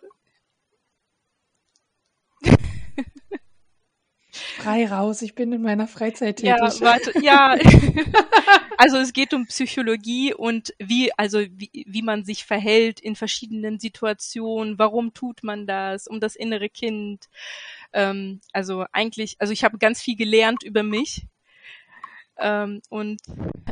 frei 4.32 4.86
raus, 4.86 5.22
ich 5.22 5.34
bin 5.34 5.52
in 5.52 5.62
meiner 5.62 5.86
Freizeit 5.86 6.38
tätig. 6.38 6.58
Ja, 6.58 6.80
warte, 6.80 7.12
ja. 7.22 7.56
also 8.78 8.96
es 8.96 9.12
geht 9.12 9.34
um 9.34 9.46
Psychologie 9.46 10.32
und 10.34 10.74
wie, 10.78 11.12
also 11.18 11.40
wie, 11.40 11.84
wie 11.86 12.02
man 12.02 12.24
sich 12.24 12.44
verhält 12.44 13.00
in 13.00 13.14
verschiedenen 13.14 13.78
Situationen, 13.78 14.78
warum 14.78 15.12
tut 15.12 15.42
man 15.42 15.66
das, 15.66 16.06
um 16.06 16.18
das 16.18 16.34
innere 16.34 16.68
Kind. 16.68 17.28
Ähm, 17.92 18.40
also 18.52 18.86
eigentlich, 18.92 19.36
also 19.38 19.52
ich 19.52 19.64
habe 19.64 19.78
ganz 19.78 20.00
viel 20.00 20.16
gelernt 20.16 20.62
über 20.62 20.82
mich. 20.82 21.26
Ähm, 22.38 22.80
und 22.88 23.20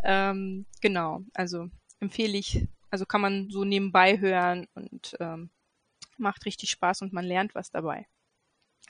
ähm, 0.05 0.67
genau, 0.81 1.23
also 1.35 1.71
empfehle 2.01 2.37
ich, 2.37 2.67
also 2.91 3.07
kann 3.07 3.23
man 3.23 3.51
so 3.51 3.65
nebenbei 3.65 4.21
hören 4.21 4.67
und 4.75 5.17
ähm, 5.21 5.51
macht 6.19 6.45
richtig 6.45 6.71
Spaß 6.71 7.03
und 7.03 7.13
man 7.13 7.25
lernt 7.25 7.55
was 7.55 7.71
dabei. 7.71 8.07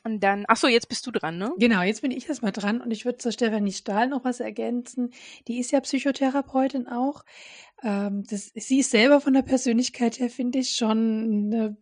Und 0.04 0.20
dann, 0.20 0.44
ach 0.48 0.56
so, 0.56 0.66
jetzt 0.66 0.88
bist 0.88 1.06
du 1.06 1.10
dran, 1.10 1.38
ne? 1.38 1.52
Genau, 1.58 1.82
jetzt 1.82 2.02
bin 2.02 2.10
ich 2.10 2.28
erstmal 2.28 2.52
dran 2.52 2.80
und 2.80 2.90
ich 2.90 3.04
würde 3.04 3.18
zur 3.18 3.32
Stefanie 3.32 3.72
Stahl 3.72 4.08
noch 4.08 4.24
was 4.24 4.40
ergänzen. 4.40 5.10
Die 5.48 5.58
ist 5.58 5.72
ja 5.72 5.80
Psychotherapeutin 5.80 6.88
auch. 6.88 7.24
Ähm, 7.82 8.24
das, 8.28 8.50
sie 8.54 8.80
ist 8.80 8.90
selber 8.90 9.20
von 9.20 9.34
der 9.34 9.42
Persönlichkeit 9.42 10.18
her, 10.18 10.30
finde 10.30 10.60
ich, 10.60 10.72
schon 10.72 11.52
eine, 11.52 11.76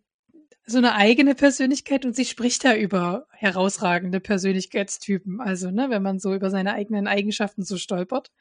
so 0.65 0.77
eine 0.77 0.95
eigene 0.95 1.35
Persönlichkeit 1.35 2.05
und 2.05 2.15
sie 2.15 2.25
spricht 2.25 2.65
da 2.65 2.75
über 2.75 3.27
herausragende 3.31 4.19
Persönlichkeitstypen. 4.19 5.39
Also, 5.39 5.71
ne, 5.71 5.89
wenn 5.89 6.03
man 6.03 6.19
so 6.19 6.33
über 6.33 6.49
seine 6.49 6.73
eigenen 6.73 7.07
Eigenschaften 7.07 7.63
so 7.63 7.77
stolpert. 7.77 8.31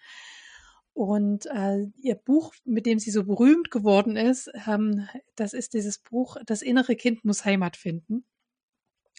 Und 0.99 1.47
äh, 1.47 1.87
ihr 2.03 2.17
Buch, 2.17 2.53
mit 2.65 2.85
dem 2.85 2.99
sie 2.99 3.13
so 3.13 3.23
berühmt 3.23 3.71
geworden 3.71 4.17
ist, 4.17 4.51
ähm, 4.67 5.07
das 5.37 5.53
ist 5.53 5.75
dieses 5.75 6.01
Buch 6.01 6.39
Das 6.45 6.61
innere 6.61 6.97
Kind 6.97 7.25
muss 7.25 7.45
Heimat 7.45 7.77
finden. 7.77 8.25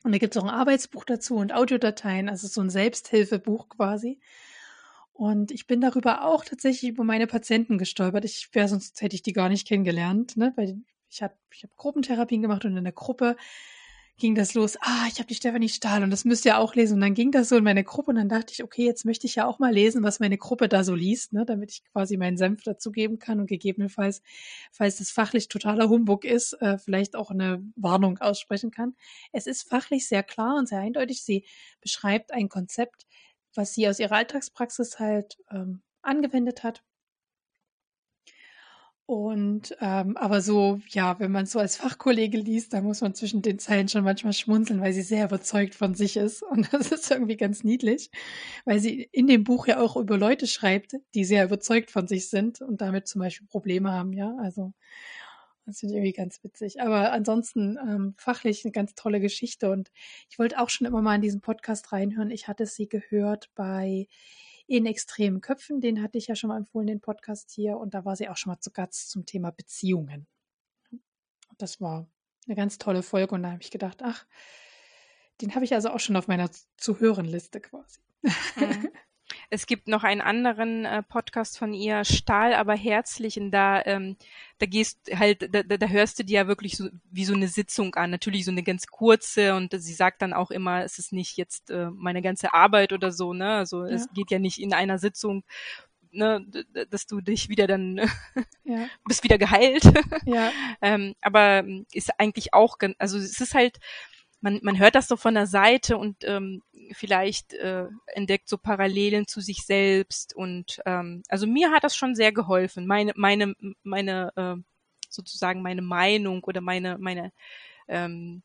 Und 0.04 0.14
da 0.14 0.18
gibt 0.18 0.36
es 0.36 0.42
auch 0.42 0.48
ein 0.48 0.54
Arbeitsbuch 0.54 1.04
dazu 1.06 1.36
und 1.36 1.54
Audiodateien, 1.54 2.30
also 2.30 2.48
so 2.48 2.62
ein 2.62 2.70
Selbsthilfebuch 2.70 3.70
quasi. 3.70 4.20
Und 5.12 5.52
ich 5.52 5.68
bin 5.68 5.82
darüber 5.82 6.24
auch 6.24 6.46
tatsächlich 6.46 6.92
über 6.92 7.04
meine 7.04 7.28
Patienten 7.28 7.78
gestolpert. 7.78 8.24
Ich 8.24 8.50
wäre 8.54 8.70
sonst 8.70 9.02
hätte 9.02 9.16
ich 9.16 9.22
die 9.22 9.34
gar 9.34 9.50
nicht 9.50 9.68
kennengelernt, 9.68 10.38
ne? 10.38 10.54
Weil 10.56 10.78
ich 11.10 11.22
habe 11.22 11.34
ich 11.52 11.64
hab 11.64 11.76
Gruppentherapien 11.76 12.42
gemacht 12.42 12.64
und 12.64 12.78
in 12.78 12.84
der 12.86 12.94
Gruppe 12.94 13.36
ging 14.20 14.36
das 14.36 14.54
los, 14.54 14.78
ah, 14.82 15.08
ich 15.08 15.20
habe 15.20 15.28
die 15.28 15.36
Stefanie 15.36 15.70
Stahl 15.70 16.04
und 16.04 16.12
das 16.12 16.26
müsst 16.26 16.46
ihr 16.46 16.60
auch 16.60 16.76
lesen. 16.76 16.96
Und 16.96 17.02
dann 17.02 17.14
ging 17.14 17.32
das 17.32 17.50
so 17.50 17.58
in 17.58 17.64
meine 17.64 17.84
Gruppe 17.84 18.12
und 18.12 18.18
dann 18.18 18.30
dachte 18.30 18.54
ich, 18.54 18.64
okay, 18.64 18.86
jetzt 18.86 19.06
möchte 19.06 19.26
ich 19.26 19.36
ja 19.36 19.48
auch 19.48 19.60
mal 19.60 19.74
lesen, 19.74 20.04
was 20.04 20.20
meine 20.20 20.38
Gruppe 20.38 20.68
da 20.70 20.84
so 20.84 20.94
liest, 20.94 21.34
ne, 21.34 21.46
damit 21.46 21.72
ich 21.72 21.84
quasi 21.86 22.18
meinen 22.18 22.38
Senf 22.38 22.64
dazugeben 22.64 23.18
kann 23.18 23.40
und 23.40 23.48
gegebenenfalls, 23.48 24.22
falls 24.72 24.98
das 24.98 25.10
fachlich 25.10 25.48
totaler 25.48 25.90
Humbug 25.90 26.26
ist, 26.26 26.54
äh, 26.62 26.78
vielleicht 26.78 27.16
auch 27.16 27.32
eine 27.32 27.64
Warnung 27.76 28.20
aussprechen 28.20 28.72
kann. 28.72 28.96
Es 29.32 29.48
ist 29.48 29.68
fachlich 29.68 30.08
sehr 30.08 30.24
klar 30.24 30.58
und 30.58 30.68
sehr 30.68 30.80
eindeutig. 30.80 31.24
Sie 31.24 31.46
beschreibt 31.82 32.32
ein 32.32 32.50
Konzept, 32.50 33.08
was 33.56 33.74
sie 33.74 33.88
aus 33.88 34.00
ihrer 34.00 34.16
Alltagspraxis 34.16 35.00
halt 35.00 35.38
ähm, 35.52 35.82
angewendet 36.02 36.64
hat 36.64 36.84
und 39.10 39.76
ähm, 39.82 40.18
aber 40.18 40.40
so, 40.40 40.82
ja, 40.90 41.20
wenn 41.20 41.32
man 41.32 41.48
so 41.48 41.58
als 41.58 41.78
Fachkollege 41.78 42.38
liest, 42.38 42.74
da 42.74 42.82
muss 42.82 43.02
man 43.02 43.16
zwischen 43.16 43.42
den 43.42 43.58
Zeilen 43.58 43.88
schon 43.88 44.04
manchmal 44.04 44.34
schmunzeln, 44.34 44.82
weil 44.82 44.94
sie 44.94 45.02
sehr 45.02 45.26
überzeugt 45.26 45.74
von 45.74 45.96
sich 45.96 46.16
ist. 46.16 46.44
Und 46.44 46.72
das 46.72 46.92
ist 46.92 47.10
irgendwie 47.10 47.36
ganz 47.36 47.64
niedlich, 47.64 48.12
weil 48.66 48.80
sie 48.80 49.10
in 49.12 49.26
dem 49.26 49.44
Buch 49.44 49.66
ja 49.66 49.80
auch 49.82 49.98
über 49.98 50.16
Leute 50.16 50.46
schreibt, 50.46 50.94
die 51.16 51.26
sehr 51.26 51.44
überzeugt 51.46 51.90
von 51.90 52.08
sich 52.08 52.30
sind 52.30 52.62
und 52.62 52.82
damit 52.82 53.08
zum 53.08 53.22
Beispiel 53.22 53.48
Probleme 53.48 53.92
haben, 53.92 54.14
ja. 54.14 54.38
Also 54.44 54.74
das 55.66 55.80
finde 55.80 55.96
ich 55.96 55.98
irgendwie 55.98 56.14
ganz 56.14 56.44
witzig. 56.44 56.80
Aber 56.80 57.12
ansonsten 57.12 57.80
ähm, 57.80 58.14
fachlich 58.16 58.64
eine 58.64 58.72
ganz 58.72 58.94
tolle 58.94 59.20
Geschichte. 59.20 59.72
Und 59.72 59.90
ich 60.30 60.38
wollte 60.38 60.60
auch 60.60 60.70
schon 60.70 60.86
immer 60.86 61.02
mal 61.02 61.16
in 61.16 61.22
diesen 61.22 61.42
Podcast 61.42 61.92
reinhören. 61.92 62.30
Ich 62.30 62.48
hatte 62.48 62.68
sie 62.68 62.88
gehört 62.88 63.50
bei 63.56 64.08
in 64.70 64.86
extremen 64.86 65.42
Köpfen. 65.42 65.82
Den 65.82 66.02
hatte 66.04 66.20
ich 66.20 66.28
ja 66.28 66.36
schon 66.36 66.50
mal 66.50 66.58
empfohlen, 66.58 66.86
den 66.86 67.02
Podcast 67.02 67.50
hier. 67.50 67.78
Und 67.78 67.96
da 67.96 68.06
war 68.06 68.16
sie 68.16 68.30
auch 68.30 68.38
schon 68.38 68.52
mal 68.52 68.60
zu 68.60 68.72
Gast 68.72 69.10
zum 69.10 69.26
Thema 69.26 69.52
Beziehungen. 69.52 70.28
Das 71.58 71.82
war 71.82 72.08
eine 72.46 72.56
ganz 72.56 72.78
tolle 72.78 73.02
Folge. 73.02 73.34
Und 73.34 73.42
da 73.44 73.52
habe 73.52 73.64
ich 73.64 73.72
gedacht, 73.72 74.02
ach, 74.04 74.28
den 75.42 75.56
habe 75.56 75.66
ich 75.66 75.74
also 75.74 75.90
auch 75.90 76.00
schon 76.00 76.16
auf 76.16 76.28
meiner 76.28 76.52
Zuhörenliste 76.78 77.62
quasi. 77.62 78.00
Mhm. 78.56 78.90
Es 79.52 79.66
gibt 79.66 79.88
noch 79.88 80.04
einen 80.04 80.22
anderen 80.22 80.86
äh, 80.86 81.02
Podcast 81.02 81.58
von 81.58 81.74
ihr, 81.74 82.06
Stahl, 82.06 82.54
aber 82.54 82.76
herzlich. 82.76 83.40
Und 83.40 83.52
da, 83.52 83.82
ähm, 83.86 84.16
da 84.60 84.68
gehst 84.68 85.10
halt, 85.14 85.54
da, 85.54 85.64
da 85.64 85.88
hörst 85.88 86.20
du 86.20 86.24
dir 86.24 86.42
ja 86.42 86.48
wirklich 86.48 86.78
so 86.78 86.90
wie 87.10 87.26
so 87.26 87.34
eine 87.34 87.48
Sitzung 87.48 87.96
an. 87.96 88.12
Natürlich 88.12 88.46
so 88.46 88.52
eine 88.52 88.64
ganz 88.64 88.88
kurze 88.88 89.56
und 89.56 89.74
sie 89.82 89.94
sagt 89.94 90.22
dann 90.22 90.34
auch 90.34 90.52
immer, 90.52 90.84
es 90.84 91.00
ist 91.00 91.14
nicht 91.14 91.38
jetzt 91.38 91.72
äh, 91.72 91.90
meine 91.92 92.22
ganze 92.22 92.54
Arbeit 92.54 92.94
oder 92.94 93.12
so, 93.12 93.34
ne? 93.34 93.56
Also 93.56 93.86
ja. 93.86 93.96
es 93.96 94.08
geht 94.14 94.30
ja 94.30 94.38
nicht 94.38 94.62
in 94.62 94.74
einer 94.74 95.00
Sitzung 95.00 95.44
ne, 96.12 96.46
dass 96.90 97.08
du 97.08 97.22
dich 97.22 97.50
wieder 97.50 97.68
dann 97.68 98.00
Ja. 98.64 98.88
bist 99.06 99.24
wieder 99.24 99.38
geheilt. 99.38 99.84
Ja. 100.26 100.52
ähm, 100.82 101.16
aber 101.22 101.64
ist 101.92 102.12
eigentlich 102.20 102.54
auch, 102.54 102.78
also 102.98 103.18
es 103.18 103.40
ist 103.40 103.56
halt, 103.56 103.80
man, 104.42 104.60
man 104.62 104.80
hört 104.80 104.96
das 104.96 105.08
so 105.08 105.18
von 105.18 105.34
der 105.34 105.48
Seite 105.48 105.98
und 105.98 106.18
ähm, 106.24 106.62
vielleicht 106.94 107.54
äh, 107.54 107.86
entdeckt 108.08 108.50
so 108.50 108.58
Parallelen 108.58 109.28
zu 109.28 109.42
sich 109.42 109.66
selbst 109.66 110.36
und 110.36 110.82
ähm, 110.86 111.24
also 111.30 111.48
mir 111.48 111.72
hat 111.72 111.84
das 111.84 111.96
schon 111.96 112.16
sehr 112.16 112.32
geholfen, 112.32 112.88
meine 112.88 113.14
meine 113.16 113.56
meine 113.84 114.32
äh, 114.36 114.56
sozusagen 115.10 115.62
meine 115.62 115.82
Meinung 115.82 116.44
oder 116.44 116.62
meine 116.62 116.98
meine 116.98 117.32
ähm, 117.88 118.44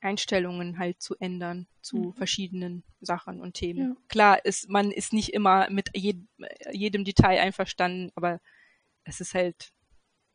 Einstellungen 0.00 0.78
halt 0.78 1.00
zu 1.00 1.14
ändern 1.18 1.66
zu 1.80 1.96
Mhm. 1.96 2.12
verschiedenen 2.12 2.84
Sachen 3.00 3.40
und 3.40 3.54
Themen. 3.54 3.80
Ja. 3.80 3.96
Klar 4.08 4.44
ist 4.44 4.68
man 4.68 4.90
ist 4.90 5.12
nicht 5.12 5.32
immer 5.32 5.70
mit 5.70 5.90
jed, 5.94 6.18
jedem 6.72 7.04
Detail 7.04 7.40
einverstanden, 7.40 8.12
aber 8.14 8.40
es 9.04 9.20
ist 9.20 9.34
halt 9.34 9.72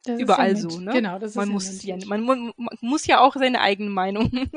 Das 0.06 0.16
ist 0.16 0.22
überall 0.24 0.56
ja 0.56 0.70
so, 0.70 0.80
ne? 0.80 0.92
Genau, 0.92 1.20
das 1.20 1.32
ist 1.32 1.36
man 1.36 1.48
ja 1.50 1.54
muss 1.54 1.84
ja, 1.84 1.98
man, 2.06 2.24
man 2.26 2.54
muss 2.82 3.06
ja 3.06 3.20
auch 3.20 3.36
seine 3.36 3.62
eigene 3.62 3.90
Meinung 3.90 4.32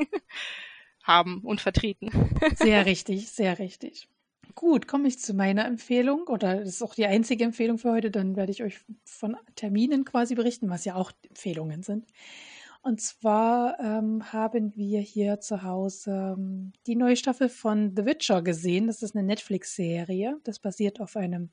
haben 1.03 1.41
und 1.41 1.61
vertreten. 1.61 2.09
Sehr 2.55 2.85
richtig, 2.85 3.29
sehr 3.29 3.59
richtig. 3.59 4.07
Gut, 4.55 4.87
komme 4.87 5.07
ich 5.07 5.19
zu 5.19 5.33
meiner 5.33 5.65
Empfehlung 5.65 6.27
oder 6.27 6.59
das 6.59 6.69
ist 6.69 6.81
auch 6.83 6.95
die 6.95 7.05
einzige 7.05 7.43
Empfehlung 7.43 7.77
für 7.77 7.91
heute. 7.91 8.11
Dann 8.11 8.35
werde 8.35 8.51
ich 8.51 8.63
euch 8.63 8.79
von 9.03 9.35
Terminen 9.55 10.05
quasi 10.05 10.35
berichten, 10.35 10.69
was 10.69 10.85
ja 10.85 10.95
auch 10.95 11.11
Empfehlungen 11.27 11.83
sind. 11.83 12.05
Und 12.83 13.01
zwar 13.01 13.79
ähm, 13.79 14.31
haben 14.33 14.75
wir 14.75 14.99
hier 14.99 15.39
zu 15.39 15.63
Hause 15.63 16.35
ähm, 16.37 16.73
die 16.85 16.95
neue 16.95 17.15
Staffel 17.15 17.49
von 17.49 17.95
The 17.95 18.05
Witcher 18.05 18.41
gesehen. 18.41 18.87
Das 18.87 19.01
ist 19.01 19.15
eine 19.15 19.25
Netflix-Serie. 19.25 20.37
Das 20.43 20.59
basiert 20.59 20.99
auf 20.99 21.15
einem 21.15 21.49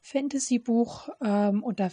Fantasy-Buch 0.00 1.08
ähm, 1.22 1.62
und 1.62 1.80
da 1.80 1.90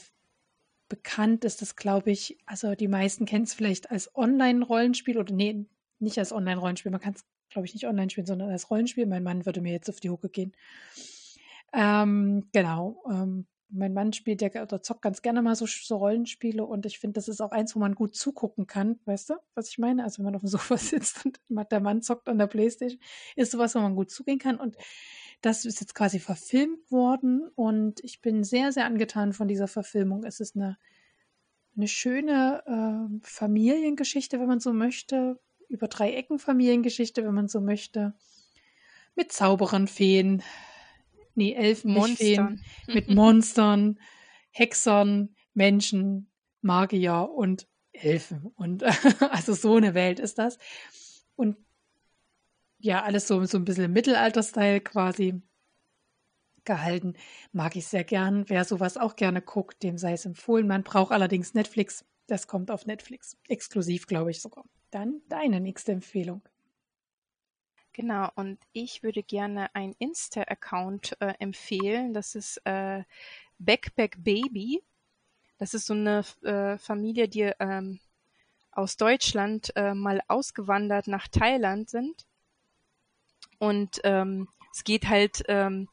bekannt 0.90 1.44
ist 1.44 1.62
das, 1.62 1.76
glaube 1.76 2.12
ich, 2.12 2.38
also 2.46 2.76
die 2.76 2.88
meisten 2.90 3.26
kennen 3.26 3.46
es 3.46 3.54
vielleicht 3.54 3.90
als 3.90 4.16
Online-Rollenspiel 4.16 5.18
oder 5.18 5.34
nee, 5.34 5.66
nicht 6.02 6.18
als 6.18 6.32
Online-Rollenspiel. 6.32 6.92
Man 6.92 7.02
kann 7.02 7.14
es, 7.14 7.26
glaube 7.50 7.66
ich, 7.66 7.74
nicht 7.74 7.88
online 7.88 8.10
spielen, 8.10 8.28
sondern 8.28 8.50
als 8.50 8.70
Rollenspiel. 8.70 9.06
Mein 9.06 9.24
Mann 9.24 9.46
würde 9.46 9.62
mir 9.62 9.72
jetzt 9.72 9.90
auf 9.90 10.00
die 10.00 10.10
Hucke 10.10 10.30
gehen. 10.30 10.54
Ähm, 11.74 12.48
genau. 12.52 13.04
Ähm, 13.10 13.48
mein 13.72 13.94
Mann 13.94 14.14
spielt 14.14 14.42
ja 14.42 14.50
oder 14.62 14.82
zockt 14.82 15.02
ganz 15.02 15.22
gerne 15.22 15.42
mal 15.42 15.56
so, 15.56 15.66
so 15.66 15.96
Rollenspiele 15.98 16.66
und 16.66 16.86
ich 16.86 17.00
finde, 17.00 17.14
das 17.14 17.28
ist 17.28 17.42
auch 17.42 17.52
eins, 17.52 17.76
wo 17.76 17.80
man 17.80 17.96
gut 17.96 18.16
zugucken 18.16 18.68
kann. 18.68 19.00
Weißt 19.06 19.30
du, 19.30 19.36
was 19.56 19.70
ich 19.70 19.78
meine? 19.78 20.04
Also 20.04 20.20
wenn 20.20 20.26
man 20.26 20.36
auf 20.36 20.42
dem 20.42 20.50
Sofa 20.50 20.78
sitzt 20.78 21.26
und 21.26 21.40
der 21.50 21.80
Mann 21.80 22.02
zockt 22.02 22.28
an 22.28 22.38
der 22.38 22.48
Playstation, 22.48 23.00
ist 23.36 23.52
sowas, 23.52 23.76
wo 23.76 23.80
man 23.80 23.96
gut 23.96 24.12
zugehen 24.12 24.40
kann. 24.40 24.58
Und 24.58 24.76
das 25.42 25.66
ist 25.66 25.80
jetzt 25.80 25.96
quasi 25.96 26.20
verfilmt 26.20 26.92
worden 26.92 27.50
und 27.56 28.04
ich 28.04 28.22
bin 28.22 28.44
sehr, 28.44 28.72
sehr 28.72 28.86
angetan 28.86 29.34
von 29.34 29.48
dieser 29.48 29.68
Verfilmung. 29.68 30.24
Es 30.24 30.40
ist 30.40 30.56
eine, 30.56 30.78
eine 31.76 31.88
schöne 31.88 32.62
äh, 32.68 33.20
Familiengeschichte, 33.26 34.40
wenn 34.40 34.48
man 34.48 34.60
so 34.60 34.74
möchte. 34.74 35.40
Über 35.72 35.88
drei 35.88 36.14
Ecken 36.14 36.38
Familiengeschichte, 36.38 37.24
wenn 37.26 37.34
man 37.34 37.48
so 37.48 37.62
möchte. 37.62 38.14
Mit 39.16 39.32
Zauberern, 39.32 39.88
Feen, 39.88 40.44
nee, 41.34 41.54
Elfen, 41.54 41.92
Feen, 41.92 42.00
Monstern. 42.00 42.64
mit 42.88 43.10
Monstern, 43.10 44.00
Hexern, 44.52 45.36
Menschen, 45.54 46.30
Magier 46.62 47.30
und 47.34 47.68
Elfen. 47.94 48.52
Und 48.56 48.84
also 49.32 49.54
so 49.54 49.76
eine 49.76 49.94
Welt 49.94 50.20
ist 50.20 50.38
das. 50.38 50.58
Und 51.36 51.58
ja, 52.80 53.04
alles 53.04 53.28
so, 53.28 53.44
so 53.46 53.58
ein 53.58 53.66
bisschen 53.66 53.86
im 53.86 53.94
Mittelalter-Style 53.94 54.82
quasi 54.82 55.42
gehalten. 56.66 57.14
Mag 57.54 57.76
ich 57.76 57.88
sehr 57.88 58.04
gern. 58.04 58.44
Wer 58.50 58.66
sowas 58.66 58.98
auch 58.98 59.16
gerne 59.16 59.42
guckt, 59.42 59.84
dem 59.84 59.98
sei 59.98 60.14
es 60.14 60.26
empfohlen. 60.26 60.68
Man 60.68 60.84
braucht 60.84 61.12
allerdings 61.12 61.54
Netflix. 61.54 62.06
Das 62.28 62.48
kommt 62.48 62.72
auf 62.72 62.86
Netflix. 62.86 63.38
Exklusiv, 63.48 64.08
glaube 64.08 64.32
ich 64.32 64.42
sogar. 64.42 64.66
Dann 64.92 65.22
deine 65.30 65.60
nächste 65.60 65.94
Empfehlung. 65.94 66.42
Genau, 67.94 68.30
und 68.36 68.60
ich 68.72 69.04
würde 69.04 69.24
gerne 69.24 69.74
einen 69.76 69.96
Insta-Account 70.00 71.18
äh, 71.20 71.34
empfehlen. 71.40 72.14
Das 72.14 72.36
ist 72.36 72.58
äh, 72.66 73.04
Backpack 73.60 74.24
Baby. 74.24 74.82
Das 75.58 75.74
ist 75.74 75.88
so 75.88 75.94
eine 75.94 76.24
äh, 76.44 76.78
Familie, 76.78 77.28
die 77.28 77.52
ähm, 77.60 78.00
aus 78.72 78.96
Deutschland 78.96 79.76
äh, 79.76 79.94
mal 79.94 80.22
ausgewandert 80.28 81.08
nach 81.08 81.28
Thailand 81.28 81.90
sind. 81.90 82.26
Und 83.60 84.00
ähm, 84.04 84.48
es 84.74 84.84
geht 84.84 85.08
halt 85.08 85.44
ähm, 85.50 85.90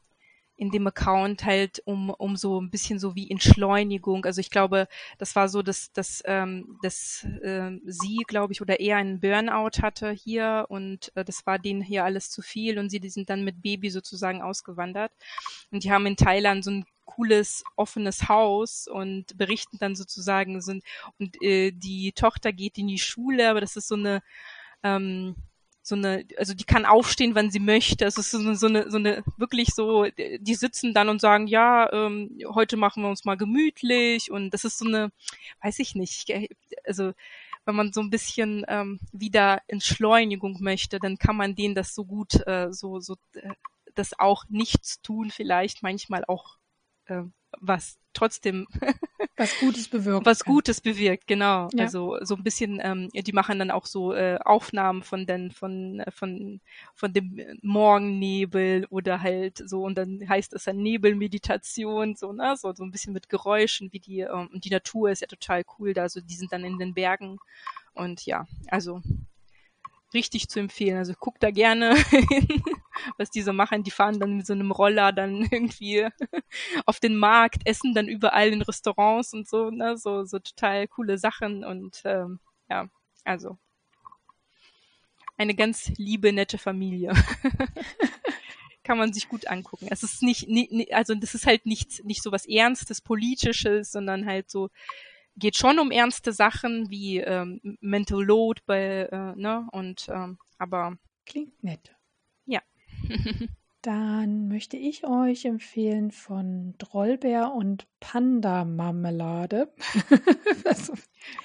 in 0.59 0.71
dem 0.71 0.85
Account 0.87 1.45
halt 1.45 1.81
um, 1.85 2.09
um 2.09 2.35
so 2.35 2.59
ein 2.59 2.69
bisschen 2.69 2.99
so 2.99 3.15
wie 3.15 3.31
Entschleunigung. 3.31 4.25
Also 4.25 4.41
ich 4.41 4.49
glaube, 4.49 4.89
das 5.17 5.33
war 5.35 5.47
so, 5.47 5.61
dass, 5.61 5.93
dass, 5.93 6.21
ähm, 6.25 6.77
dass 6.83 7.25
ähm, 7.43 7.81
sie, 7.85 8.17
glaube 8.27 8.51
ich, 8.51 8.61
oder 8.61 8.81
eher 8.81 8.97
einen 8.97 9.21
Burnout 9.21 9.81
hatte 9.81 10.11
hier 10.11 10.65
und 10.67 11.15
äh, 11.15 11.23
das 11.23 11.45
war 11.45 11.59
denen 11.59 11.81
hier 11.81 12.03
alles 12.03 12.29
zu 12.29 12.41
viel 12.41 12.77
und 12.77 12.89
sie 12.89 12.99
die 12.99 13.09
sind 13.09 13.29
dann 13.29 13.45
mit 13.45 13.61
Baby 13.61 13.89
sozusagen 13.89 14.41
ausgewandert. 14.41 15.13
Und 15.71 15.85
die 15.85 15.91
haben 15.91 16.05
in 16.05 16.17
Thailand 16.17 16.65
so 16.65 16.71
ein 16.71 16.85
cooles, 17.05 17.63
offenes 17.77 18.27
Haus 18.27 18.87
und 18.87 19.37
berichten 19.37 19.77
dann 19.79 19.95
sozusagen, 19.95 20.61
sind, 20.61 20.83
und 21.19 21.41
äh, 21.41 21.71
die 21.71 22.11
Tochter 22.11 22.51
geht 22.51 22.77
in 22.77 22.87
die 22.87 22.99
Schule, 22.99 23.49
aber 23.49 23.61
das 23.61 23.77
ist 23.77 23.87
so 23.87 23.95
eine 23.95 24.21
ähm, 24.83 25.35
so 25.89 25.95
eine, 25.95 26.25
also 26.37 26.53
die 26.53 26.63
kann 26.63 26.85
aufstehen, 26.85 27.35
wann 27.35 27.51
sie 27.51 27.59
möchte. 27.59 28.05
Es 28.05 28.17
ist 28.17 28.31
so 28.31 28.39
eine, 28.39 28.55
so 28.55 28.67
eine, 28.67 28.89
so 28.89 28.97
eine 28.97 29.23
wirklich 29.37 29.69
so, 29.73 30.05
die 30.05 30.55
sitzen 30.55 30.93
dann 30.93 31.09
und 31.09 31.19
sagen, 31.19 31.47
ja, 31.47 31.91
ähm, 31.91 32.39
heute 32.53 32.77
machen 32.77 33.03
wir 33.03 33.09
uns 33.09 33.25
mal 33.25 33.35
gemütlich 33.35 34.31
und 34.31 34.51
das 34.51 34.63
ist 34.63 34.77
so 34.77 34.85
eine, 34.87 35.11
weiß 35.61 35.79
ich 35.79 35.95
nicht, 35.95 36.31
also 36.85 37.13
wenn 37.65 37.75
man 37.75 37.91
so 37.91 38.01
ein 38.01 38.09
bisschen 38.09 38.65
ähm, 38.67 38.99
wieder 39.11 39.61
Entschleunigung 39.67 40.57
möchte, 40.61 40.99
dann 40.99 41.17
kann 41.17 41.35
man 41.35 41.55
denen 41.55 41.75
das 41.75 41.93
so 41.93 42.05
gut, 42.05 42.35
äh, 42.47 42.71
so, 42.71 42.99
so, 42.99 43.15
äh, 43.33 43.49
das 43.95 44.17
auch 44.17 44.45
nichts 44.49 45.01
tun 45.01 45.31
vielleicht 45.31 45.83
manchmal 45.83 46.23
auch 46.25 46.57
äh, 47.05 47.23
was 47.59 47.97
trotzdem 48.13 48.67
was 49.37 49.57
Gutes 49.59 49.87
bewirkt. 49.87 50.25
Was 50.25 50.43
Gutes 50.43 50.81
bewirkt, 50.81 51.27
genau. 51.27 51.69
Ja. 51.73 51.85
Also 51.85 52.17
so 52.21 52.35
ein 52.35 52.43
bisschen, 52.43 52.79
ähm, 52.81 53.09
die 53.13 53.31
machen 53.31 53.59
dann 53.59 53.71
auch 53.71 53.85
so 53.85 54.13
äh, 54.13 54.37
Aufnahmen 54.43 55.03
von 55.03 55.25
den, 55.25 55.51
von, 55.51 56.03
von, 56.09 56.59
von 56.93 57.13
dem 57.13 57.39
Morgennebel 57.61 58.85
oder 58.89 59.21
halt 59.21 59.63
so 59.65 59.83
und 59.83 59.97
dann 59.97 60.27
heißt 60.27 60.53
es 60.53 60.65
dann 60.65 60.77
Nebelmeditation, 60.77 62.15
so, 62.15 62.33
ne, 62.33 62.55
so, 62.57 62.73
so 62.73 62.83
ein 62.83 62.91
bisschen 62.91 63.13
mit 63.13 63.29
Geräuschen, 63.29 63.93
wie 63.93 63.99
die, 63.99 64.19
ähm, 64.19 64.49
und 64.53 64.65
die 64.65 64.71
Natur 64.71 65.11
ist 65.11 65.21
ja 65.21 65.27
total 65.27 65.63
cool 65.77 65.93
da, 65.93 66.03
also 66.03 66.19
die 66.19 66.35
sind 66.35 66.51
dann 66.51 66.65
in 66.65 66.77
den 66.77 66.93
Bergen 66.93 67.39
und 67.93 68.25
ja, 68.25 68.45
also 68.67 69.01
richtig 70.13 70.49
zu 70.49 70.59
empfehlen. 70.59 70.97
Also 70.97 71.13
guck 71.19 71.39
da 71.39 71.51
gerne 71.51 71.95
hin, 72.09 72.63
was 73.17 73.29
die 73.29 73.41
so 73.41 73.53
machen. 73.53 73.83
Die 73.83 73.91
fahren 73.91 74.19
dann 74.19 74.37
mit 74.37 74.45
so 74.45 74.53
einem 74.53 74.71
Roller 74.71 75.11
dann 75.11 75.41
irgendwie 75.51 76.07
auf 76.85 76.99
den 76.99 77.15
Markt, 77.17 77.61
essen 77.65 77.93
dann 77.93 78.07
überall 78.07 78.49
in 78.49 78.61
Restaurants 78.61 79.33
und 79.33 79.47
so, 79.47 79.69
ne, 79.69 79.97
so, 79.97 80.23
so 80.25 80.39
total 80.39 80.87
coole 80.87 81.17
Sachen 81.17 81.63
und 81.63 82.01
ähm, 82.05 82.39
ja, 82.69 82.87
also 83.23 83.57
eine 85.37 85.55
ganz 85.55 85.91
liebe, 85.97 86.33
nette 86.33 86.57
Familie. 86.57 87.13
Kann 88.83 88.97
man 88.97 89.13
sich 89.13 89.29
gut 89.29 89.47
angucken. 89.47 89.87
Es 89.89 90.03
ist 90.03 90.21
nicht, 90.21 90.49
also 90.91 91.15
das 91.15 91.33
ist 91.33 91.45
halt 91.45 91.65
nichts, 91.65 92.03
nicht 92.03 92.21
so 92.21 92.31
was 92.31 92.45
Ernstes, 92.45 93.01
Politisches, 93.01 93.91
sondern 93.91 94.25
halt 94.25 94.49
so, 94.49 94.69
geht 95.39 95.55
schon 95.55 95.79
um 95.79 95.91
ernste 95.91 96.33
Sachen 96.33 96.89
wie 96.89 97.17
ähm, 97.19 97.77
Mental 97.81 98.23
Load 98.23 98.61
bei, 98.65 99.09
äh, 99.11 99.35
ne, 99.35 99.67
und 99.71 100.07
ähm, 100.09 100.37
aber 100.57 100.97
Klingt 101.29 101.63
nett. 101.63 101.95
Ja. 102.45 102.61
Dann 103.83 104.49
möchte 104.49 104.75
ich 104.77 105.05
euch 105.05 105.45
empfehlen 105.45 106.11
von 106.11 106.73
Drollbär 106.79 107.53
und 107.53 107.87
Panda-Marmelade. 107.99 109.71
also, 110.65 110.93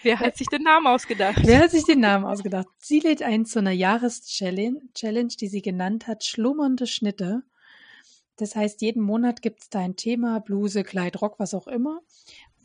wer 0.03 0.19
hat 0.19 0.37
sich 0.37 0.49
den 0.49 0.63
Namen 0.63 0.87
ausgedacht? 0.87 1.37
wer 1.45 1.61
hat 1.61 1.71
sich 1.71 1.85
den 1.85 2.01
Namen 2.01 2.25
ausgedacht? 2.25 2.67
Sie 2.79 2.99
lädt 2.99 3.23
ein 3.23 3.45
zu 3.45 3.59
einer 3.61 3.73
Jahreschallenge, 3.73 4.81
Challenge, 4.95 5.35
die 5.39 5.49
sie 5.49 5.63
genannt 5.63 6.09
hat, 6.09 6.25
schlummernde 6.25 6.87
Schnitte. 6.87 7.43
Das 8.37 8.57
heißt, 8.57 8.81
jeden 8.81 9.03
Monat 9.03 9.43
gibt 9.43 9.63
es 9.63 9.69
da 9.69 9.81
ein 9.81 9.97
Thema, 9.97 10.41
Bluse, 10.41 10.83
Kleid, 10.83 11.21
Rock, 11.21 11.39
was 11.39 11.55
auch 11.55 11.69
immer, 11.69 12.01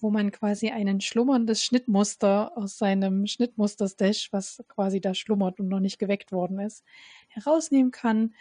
wo 0.01 0.09
man 0.09 0.31
quasi 0.31 0.69
ein 0.69 1.01
schlummerndes 1.01 1.63
Schnittmuster 1.63 2.57
aus 2.57 2.77
seinem 2.77 3.27
Schnittmuster-Stash, 3.27 4.31
was 4.31 4.63
quasi 4.67 5.01
da 5.01 5.13
schlummert 5.13 5.59
und 5.59 5.67
noch 5.67 5.79
nicht 5.79 5.99
geweckt 5.99 6.31
worden 6.31 6.59
ist, 6.59 6.83
herausnehmen 7.27 7.91
kann, 7.91 8.33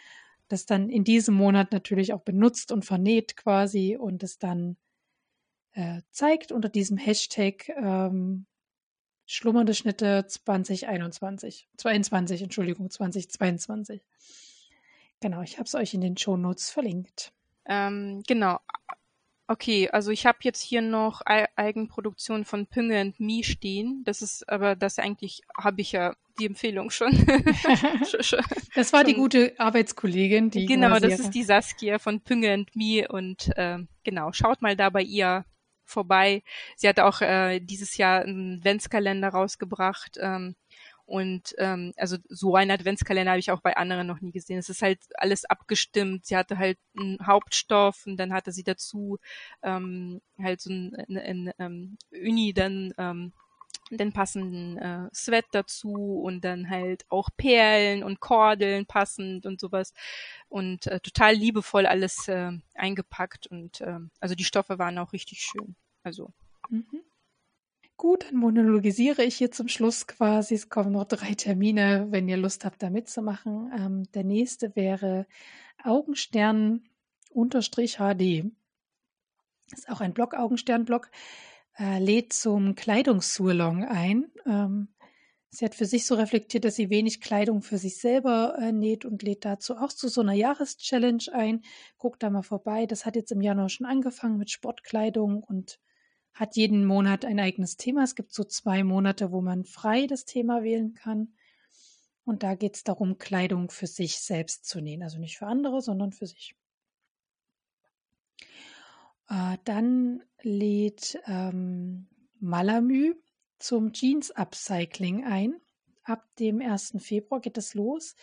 das 0.47 0.65
dann 0.65 0.89
in 0.89 1.03
diesem 1.03 1.35
Monat 1.35 1.71
natürlich 1.71 2.13
auch 2.13 2.21
benutzt 2.21 2.71
und 2.71 2.85
vernäht 2.85 3.37
quasi 3.37 3.97
und 3.97 4.23
es 4.23 4.39
dann 4.39 4.77
äh, 5.73 6.01
zeigt 6.11 6.51
unter 6.51 6.69
diesem 6.69 6.97
Hashtag 6.97 7.69
ähm, 7.69 8.45
schlummernde 9.25 9.75
Schnitte 9.75 10.25
2021, 10.27 11.69
22, 11.77 12.41
Entschuldigung, 12.41 12.89
2022. 12.89 14.01
Genau, 15.21 15.41
ich 15.41 15.57
habe 15.57 15.65
es 15.65 15.75
euch 15.75 15.93
in 15.93 16.01
den 16.01 16.17
Shownotes 16.17 16.71
verlinkt. 16.71 17.31
Ähm, 17.65 18.23
genau. 18.25 18.59
Okay, 19.51 19.89
also 19.89 20.11
ich 20.11 20.27
habe 20.27 20.37
jetzt 20.43 20.61
hier 20.61 20.81
noch 20.83 21.21
Ei- 21.25 21.47
Eigenproduktion 21.55 22.45
von 22.45 22.67
Pünge 22.67 22.99
and 23.01 23.19
Me 23.19 23.43
stehen. 23.43 24.03
Das 24.05 24.21
ist 24.21 24.47
aber 24.47 24.75
das 24.75 24.99
eigentlich 24.99 25.41
habe 25.57 25.81
ich 25.81 25.91
ja 25.91 26.15
die 26.39 26.45
Empfehlung 26.45 26.91
schon. 26.91 27.11
Sch- 28.05 28.19
sch- 28.21 28.67
Das 28.75 28.93
war 28.93 29.03
die 29.03 29.15
gute 29.15 29.53
Arbeitskollegin, 29.57 30.51
die 30.51 30.67
genau, 30.67 30.99
das 30.99 31.19
ist 31.19 31.31
die 31.31 31.41
Saskia 31.41 31.97
von 31.97 32.21
Pünge 32.21 32.53
and 32.53 32.75
Me 32.75 33.07
und 33.09 33.49
ähm, 33.55 33.87
genau, 34.03 34.31
schaut 34.33 34.61
mal 34.61 34.75
da 34.75 34.91
bei 34.91 35.01
ihr 35.01 35.45
vorbei. 35.83 36.43
Sie 36.75 36.87
hat 36.87 36.99
auch 36.99 37.21
äh, 37.21 37.59
dieses 37.59 37.97
Jahr 37.97 38.21
einen 38.21 38.59
Adventskalender 38.59 39.29
rausgebracht. 39.29 40.19
Ähm, 40.21 40.55
und 41.09 41.55
ähm, 41.57 41.91
also 41.97 42.17
so 42.29 42.55
einen 42.55 42.69
Adventskalender 42.69 43.31
habe 43.31 43.39
ich 43.39 43.49
auch 43.49 43.61
bei 43.61 43.75
anderen 43.75 44.05
noch 44.05 44.21
nie 44.21 44.31
gesehen. 44.31 44.59
Es 44.59 44.69
ist 44.69 44.83
halt 44.83 44.99
alles 45.15 45.43
abgestimmt. 45.43 46.27
Sie 46.27 46.37
hatte 46.37 46.59
halt 46.59 46.77
einen 46.95 47.17
Hauptstoff 47.25 48.05
und 48.05 48.17
dann 48.17 48.31
hatte 48.31 48.51
sie 48.51 48.63
dazu 48.63 49.17
ähm, 49.63 50.21
halt 50.37 50.61
so 50.61 50.69
ein, 50.69 51.51
ähm, 51.57 51.97
Uni 52.11 52.53
dann 52.53 52.93
ähm, 52.99 53.33
den 53.89 54.13
passenden 54.13 54.77
äh, 54.77 55.09
Sweat 55.11 55.45
dazu 55.51 56.21
und 56.23 56.41
dann 56.45 56.69
halt 56.69 57.05
auch 57.09 57.29
Perlen 57.37 58.03
und 58.03 58.19
Kordeln 58.19 58.85
passend 58.85 59.47
und 59.47 59.59
sowas 59.59 59.93
und 60.47 60.85
äh, 60.85 60.99
total 60.99 61.33
liebevoll 61.33 61.87
alles 61.87 62.27
äh, 62.27 62.51
eingepackt 62.75 63.47
und 63.47 63.81
ähm, 63.81 64.11
also 64.19 64.35
die 64.35 64.43
Stoffe 64.43 64.77
waren 64.77 64.99
auch 64.99 65.11
richtig 65.11 65.41
schön. 65.41 65.75
Also 66.03 66.31
Mhm. 66.69 67.01
Gut, 67.99 68.27
dann 68.29 68.37
monologisiere 68.37 69.25
ich 69.25 69.35
hier 69.35 69.51
zum 69.51 69.67
Schluss 69.67 70.07
quasi. 70.07 70.55
Es 70.55 70.69
kommen 70.69 70.93
noch 70.93 71.03
drei 71.03 71.33
Termine, 71.33 72.07
wenn 72.11 72.29
ihr 72.29 72.37
Lust 72.37 72.63
habt, 72.63 72.81
da 72.81 72.89
mitzumachen. 72.89 73.73
Ähm, 73.77 74.09
der 74.13 74.23
nächste 74.23 74.73
wäre 74.77 75.27
Augenstern 75.83 76.87
unterstrich 77.29 77.97
HD. 77.97 78.45
Ist 79.73 79.89
auch 79.89 79.99
ein 79.99 80.13
Blog, 80.13 80.33
Augenstern-Blog. 80.33 81.11
Äh, 81.77 81.99
lädt 81.99 82.31
zum 82.31 82.75
Kleidungssurlong 82.75 83.83
ein. 83.83 84.31
Ähm, 84.45 84.87
sie 85.49 85.65
hat 85.65 85.75
für 85.75 85.85
sich 85.85 86.05
so 86.05 86.15
reflektiert, 86.15 86.63
dass 86.63 86.75
sie 86.75 86.89
wenig 86.89 87.19
Kleidung 87.19 87.61
für 87.61 87.77
sich 87.77 87.97
selber 87.99 88.55
äh, 88.61 88.71
näht 88.71 89.03
und 89.03 89.23
lädt 89.23 89.43
dazu 89.43 89.75
auch 89.75 89.91
zu 89.91 90.07
so 90.07 90.21
einer 90.21 90.31
Jahreschallenge 90.31 91.33
ein. 91.33 91.63
Guckt 91.97 92.23
da 92.23 92.29
mal 92.29 92.43
vorbei. 92.43 92.85
Das 92.85 93.05
hat 93.05 93.17
jetzt 93.17 93.33
im 93.33 93.41
Januar 93.41 93.67
schon 93.67 93.85
angefangen 93.85 94.37
mit 94.37 94.51
Sportkleidung 94.51 95.43
und 95.43 95.81
hat 96.39 96.55
jeden 96.55 96.85
Monat 96.85 97.25
ein 97.25 97.37
eigenes 97.37 97.75
Thema. 97.75 98.03
Es 98.03 98.15
gibt 98.15 98.33
so 98.33 98.45
zwei 98.45 98.85
Monate, 98.85 99.33
wo 99.33 99.41
man 99.41 99.65
frei 99.65 100.07
das 100.07 100.23
Thema 100.23 100.63
wählen 100.63 100.93
kann. 100.93 101.33
Und 102.23 102.43
da 102.43 102.55
geht 102.55 102.77
es 102.77 102.85
darum, 102.85 103.17
Kleidung 103.17 103.69
für 103.69 103.87
sich 103.87 104.19
selbst 104.19 104.65
zu 104.65 104.79
nähen. 104.79 105.03
Also 105.03 105.19
nicht 105.19 105.37
für 105.37 105.47
andere, 105.47 105.81
sondern 105.81 106.13
für 106.13 106.27
sich. 106.27 106.55
Äh, 109.27 109.57
dann 109.65 110.23
lädt 110.41 111.19
ähm, 111.25 112.07
Malamü 112.39 113.15
zum 113.57 113.91
Jeans-Upcycling 113.91 115.25
ein. 115.25 115.59
Ab 116.03 116.25
dem 116.39 116.61
1. 116.61 116.95
Februar 116.99 117.41
geht 117.41 117.57
es 117.57 117.73
los. 117.73 118.15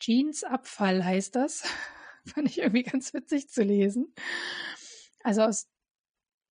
Jeans-Abfall 0.00 1.02
heißt 1.02 1.34
das. 1.34 1.62
Fand 2.26 2.46
ich 2.46 2.58
irgendwie 2.58 2.82
ganz 2.82 3.14
witzig 3.14 3.48
zu 3.48 3.62
lesen. 3.62 4.12
Also 5.22 5.40
aus 5.40 5.70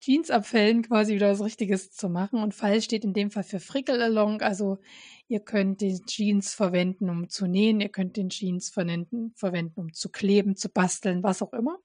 Jeansabfällen 0.05 0.83
quasi 0.83 1.15
wieder 1.15 1.31
was 1.31 1.41
Richtiges 1.41 1.91
zu 1.91 2.09
machen. 2.09 2.41
Und 2.43 2.53
Fall 2.53 2.81
steht 2.81 3.05
in 3.05 3.13
dem 3.13 3.31
Fall 3.31 3.43
für 3.43 3.59
Frickel-Along. 3.59 4.41
Also 4.41 4.79
ihr 5.27 5.39
könnt 5.39 5.81
den 5.81 6.05
Jeans 6.05 6.53
verwenden, 6.53 7.09
um 7.09 7.29
zu 7.29 7.47
nähen. 7.47 7.79
Ihr 7.79 7.89
könnt 7.89 8.17
den 8.17 8.29
Jeans 8.29 8.69
verwenden, 8.69 9.33
verwenden, 9.35 9.79
um 9.79 9.93
zu 9.93 10.09
kleben, 10.09 10.55
zu 10.55 10.69
basteln, 10.69 11.23
was 11.23 11.41
auch 11.41 11.53
immer. 11.53 11.79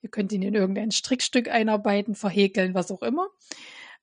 Ihr 0.00 0.10
könnt 0.10 0.32
ihn 0.32 0.42
in 0.42 0.54
irgendein 0.54 0.90
Strickstück 0.90 1.48
einarbeiten, 1.48 2.14
verhäkeln, 2.14 2.74
was 2.74 2.90
auch 2.90 3.02
immer. 3.02 3.28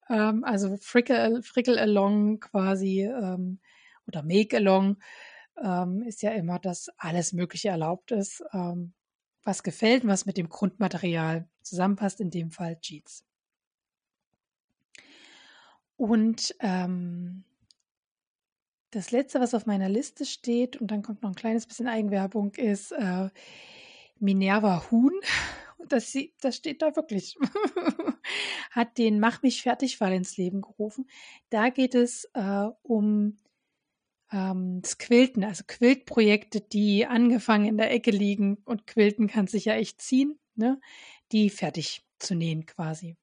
Ähm, 0.09 0.43
also 0.43 0.77
Frickle, 0.77 1.41
Frickle-Along 1.41 2.39
quasi 2.39 3.03
ähm, 3.03 3.59
oder 4.07 4.23
Make-Along 4.23 4.97
ähm, 5.63 6.03
ist 6.03 6.21
ja 6.21 6.31
immer, 6.31 6.59
dass 6.59 6.89
alles 6.97 7.33
Mögliche 7.33 7.69
erlaubt 7.69 8.11
ist, 8.11 8.43
ähm, 8.53 8.93
was 9.43 9.63
gefällt 9.63 10.03
und 10.03 10.09
was 10.09 10.25
mit 10.25 10.37
dem 10.37 10.49
Grundmaterial 10.49 11.49
zusammenpasst, 11.61 12.21
in 12.21 12.29
dem 12.29 12.51
Fall 12.51 12.79
Jeans. 12.79 13.25
Und 15.99 16.55
ähm, 16.61 17.43
das 18.91 19.11
letzte, 19.11 19.41
was 19.41 19.53
auf 19.53 19.65
meiner 19.65 19.89
Liste 19.89 20.25
steht, 20.25 20.77
und 20.77 20.91
dann 20.91 21.03
kommt 21.03 21.21
noch 21.21 21.29
ein 21.29 21.35
kleines 21.35 21.67
bisschen 21.67 21.89
Eigenwerbung, 21.89 22.53
ist 22.53 22.93
äh, 22.93 23.29
Minerva 24.17 24.89
Huhn. 24.89 25.13
Das, 25.87 26.15
das 26.41 26.57
steht 26.57 26.81
da 26.81 26.95
wirklich. 26.97 27.35
Hat 28.71 28.97
den 28.97 29.19
Mach 29.19 29.41
mich 29.41 29.63
fertig 29.63 29.97
Fall 29.97 30.11
ins 30.11 30.35
Leben 30.35 30.61
gerufen. 30.61 31.09
Da 31.49 31.69
geht 31.69 31.95
es 31.95 32.25
äh, 32.33 32.67
um 32.83 33.39
ähm, 34.31 34.81
das 34.81 34.97
Quilten, 34.97 35.43
also 35.45 35.63
Quiltprojekte, 35.65 36.59
die 36.61 37.07
angefangen 37.07 37.65
in 37.65 37.77
der 37.77 37.91
Ecke 37.91 38.11
liegen 38.11 38.57
und 38.65 38.87
Quilten 38.87 39.27
kann 39.27 39.47
sich 39.47 39.65
ja 39.65 39.75
echt 39.75 40.01
ziehen, 40.01 40.37
ne? 40.55 40.79
die 41.31 41.49
fertig 41.49 42.05
zu 42.19 42.35
nähen 42.35 42.65
quasi. 42.65 43.15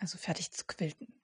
Also 0.00 0.16
fertig 0.18 0.50
zu 0.50 0.64
quilten. 0.66 1.21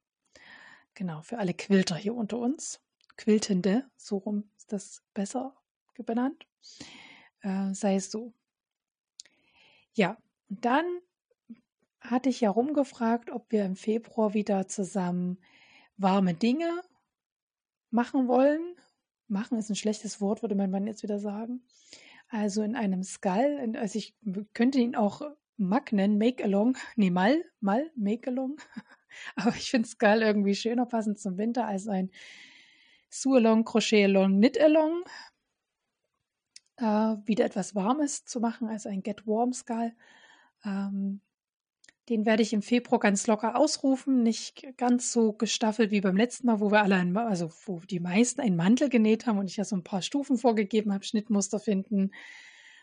Genau, 0.99 1.23
für 1.23 1.39
alle 1.39 1.55
Quilter 1.55 1.95
hier 1.95 2.13
unter 2.13 2.39
uns. 2.39 2.81
Quiltende, 3.17 3.89
so 3.97 4.17
rum 4.17 4.51
ist 4.57 4.73
das 4.73 5.05
besser 5.15 5.55
benannt. 5.97 6.45
Äh, 7.41 7.73
sei 7.73 7.95
es 7.95 8.11
so. 8.11 8.33
Ja, 9.95 10.19
und 10.51 10.65
dann 10.65 10.85
hatte 12.01 12.29
ich 12.29 12.41
ja 12.41 12.51
rumgefragt, 12.51 13.31
ob 13.31 13.53
wir 13.53 13.65
im 13.65 13.77
Februar 13.77 14.35
wieder 14.35 14.67
zusammen 14.67 15.39
warme 15.99 16.35
Dinge 16.35 16.83
machen 17.91 18.27
wollen. 18.27 18.75
Machen 19.29 19.57
ist 19.57 19.71
ein 19.71 19.77
schlechtes 19.77 20.21
Wort, 20.21 20.43
würde 20.43 20.57
mein 20.57 20.73
Mann 20.73 20.89
jetzt 20.89 21.05
wieder 21.05 21.21
sagen. 21.21 21.63
Also 22.27 22.65
in 22.65 22.75
einem 22.75 23.05
Skull, 23.05 23.77
also 23.77 23.97
ich 23.97 24.17
könnte 24.53 24.81
ihn 24.81 24.97
auch 24.97 25.23
Mac 25.57 25.93
nennen, 25.93 26.19
Make 26.19 26.43
Along, 26.43 26.77
nee, 26.97 27.11
Mal, 27.11 27.45
Mal, 27.61 27.89
Make 27.95 28.31
Along. 28.31 28.57
Aber 29.37 29.55
ich 29.57 29.71
finde 29.71 29.89
Skull 29.89 30.23
irgendwie 30.23 30.55
schöner 30.55 30.87
passend 30.87 31.19
zum 31.19 31.39
Winter 31.39 31.67
als 31.67 31.89
ein 31.89 32.11
Sue-Along, 33.11 33.65
Crochet-Along, 33.65 34.37
Knit-Along. 34.39 35.05
Äh, 36.77 37.17
wieder 37.27 37.45
etwas 37.45 37.75
Warmes 37.75 38.25
zu 38.25 38.41
machen 38.41 38.69
als 38.69 38.87
ein 38.87 39.03
Get 39.03 39.27
Warm 39.27 39.53
Skull. 39.53 39.93
Ähm, 40.65 41.21
den 42.09 42.25
werde 42.25 42.43
ich 42.43 42.53
im 42.53 42.63
Februar 42.63 43.01
ganz 43.01 43.27
locker 43.27 43.57
ausrufen, 43.57 44.23
nicht 44.23 44.67
ganz 44.79 45.13
so 45.13 45.33
gestaffelt 45.33 45.91
wie 45.91 46.01
beim 46.01 46.17
letzten 46.17 46.47
Mal, 46.47 46.61
wo 46.61 46.71
wir 46.71 46.83
alle, 46.83 46.97
ein, 46.97 47.15
also 47.17 47.51
wo 47.67 47.81
die 47.81 48.01
meisten 48.01 48.41
einen 48.41 48.57
Mantel 48.57 48.89
genäht 48.89 49.27
haben 49.27 49.39
und 49.39 49.51
ich 49.51 49.59
ja 49.59 49.65
so 49.65 49.77
ein 49.77 49.85
paar 49.85 50.01
Stufen 50.03 50.39
vorgegeben 50.39 50.93
habe, 50.93 51.05
Schnittmuster 51.05 51.61
finden 51.61 52.13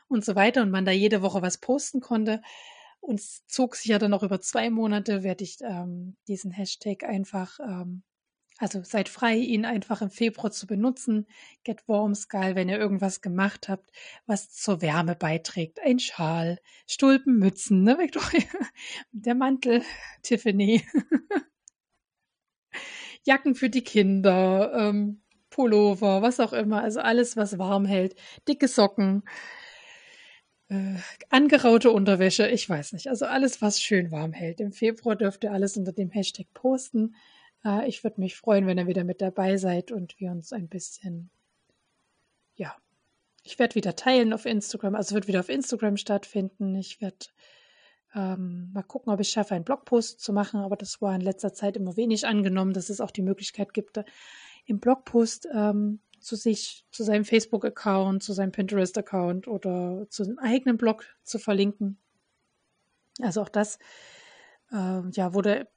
und 0.08 0.24
so 0.24 0.36
weiter 0.36 0.62
und 0.62 0.70
man 0.72 0.86
da 0.86 0.92
jede 0.92 1.22
Woche 1.22 1.42
was 1.42 1.58
posten 1.58 2.02
konnte. 2.02 2.42
Und 3.06 3.20
es 3.20 3.46
zog 3.46 3.76
sich 3.76 3.86
ja 3.86 4.00
dann 4.00 4.10
noch 4.10 4.24
über 4.24 4.42
zwei 4.42 4.72
Monate, 4.72 5.22
werde 5.22 5.44
ich 5.44 5.58
ähm, 5.62 6.18
diesen 6.28 6.50
Hashtag 6.50 7.04
einfach, 7.04 7.60
ähm, 7.60 8.02
also 8.58 8.82
seid 8.84 9.10
frei, 9.10 9.36
ihn 9.36 9.64
einfach 9.64 10.02
im 10.02 10.10
Februar 10.10 10.52
zu 10.52 10.66
benutzen. 10.66 11.28
Get 11.64 11.88
Warm 11.88 12.16
Skull, 12.16 12.56
wenn 12.56 12.68
ihr 12.68 12.80
irgendwas 12.80 13.22
gemacht 13.22 13.70
habt, 13.70 13.92
was 14.26 14.50
zur 14.50 14.82
Wärme 14.82 15.16
beiträgt. 15.16 15.80
Ein 15.82 16.00
Schal, 16.00 16.58
Stulpenmützen, 16.88 17.84
ne, 17.84 18.00
Victoria? 18.00 18.42
Der 19.12 19.36
Mantel, 19.36 19.84
Tiffany. 20.24 20.84
Jacken 23.24 23.54
für 23.54 23.70
die 23.70 23.84
Kinder, 23.84 24.74
ähm, 24.74 25.22
Pullover, 25.52 26.24
was 26.24 26.40
auch 26.40 26.54
immer. 26.54 26.82
Also 26.82 27.02
alles, 27.02 27.38
was 27.38 27.60
warm 27.60 27.86
hält. 27.86 28.16
Dicke 28.48 28.68
Socken, 28.68 29.24
äh, 30.70 30.96
angeraute 31.30 31.92
Unterwäsche, 31.92 32.48
ich 32.48 32.68
weiß 32.68 32.94
nicht. 32.94 33.08
Also 33.08 33.26
alles, 33.26 33.62
was 33.62 33.82
schön 33.82 34.12
warm 34.12 34.34
hält. 34.34 34.60
Im 34.60 34.72
Februar 34.72 35.16
dürft 35.16 35.44
ihr 35.44 35.52
alles 35.52 35.78
unter 35.78 35.92
dem 35.92 36.10
Hashtag 36.10 36.48
posten. 36.54 37.16
Äh, 37.64 37.88
ich 37.88 38.04
würde 38.04 38.20
mich 38.20 38.36
freuen, 38.36 38.66
wenn 38.66 38.78
ihr 38.78 38.88
wieder 38.88 39.04
mit 39.04 39.22
dabei 39.22 39.58
seid 39.58 39.92
und 39.92 40.20
wir 40.20 40.32
uns 40.32 40.54
ein 40.54 40.68
bisschen, 40.68 41.30
ja, 42.56 42.76
ich 43.44 43.60
werde 43.60 43.76
wieder 43.76 43.96
teilen 43.96 44.34
auf 44.34 44.46
Instagram. 44.46 44.96
Also 44.96 45.14
wird 45.14 45.28
wieder 45.28 45.42
auf 45.42 45.50
Instagram 45.50 45.98
stattfinden. 45.98 46.76
Ich 46.76 47.00
werde 47.00 47.28
ähm, 48.16 48.72
mal 48.74 48.84
gucken, 48.84 49.14
ob 49.14 49.20
ich 49.20 49.30
schaffe, 49.30 49.54
einen 49.54 49.66
Blogpost 49.66 50.20
zu 50.20 50.34
machen, 50.34 50.62
aber 50.62 50.78
das 50.78 51.02
war 51.02 51.14
in 51.14 51.22
letzter 51.22 51.54
Zeit 51.54 51.78
immer 51.78 51.98
wenig 51.98 52.26
angenommen, 52.26 52.74
dass 52.74 52.90
es 52.90 53.02
auch 53.02 53.12
die 53.12 53.22
Möglichkeit 53.22 53.74
gibt, 53.74 54.00
im 54.66 54.80
Blogpost 54.80 55.48
ähm, 55.54 56.00
zu 56.26 56.36
sich, 56.36 56.86
zu 56.90 57.04
seinem 57.04 57.24
Facebook-Account, 57.24 58.24
zu 58.24 58.34
seinem 58.34 58.52
Pinterest-Account 58.52 59.48
oder 59.48 60.08
zu 60.10 60.24
einem 60.24 60.40
eigenen 60.40 60.78
Blog 60.78 61.06
zu 61.24 61.38
verlinken. 61.38 62.00
Also 63.22 63.42
auch 63.42 63.50
das 63.50 63.78
äh, 64.72 65.08
ja, 65.12 65.34
wurde 65.36 65.68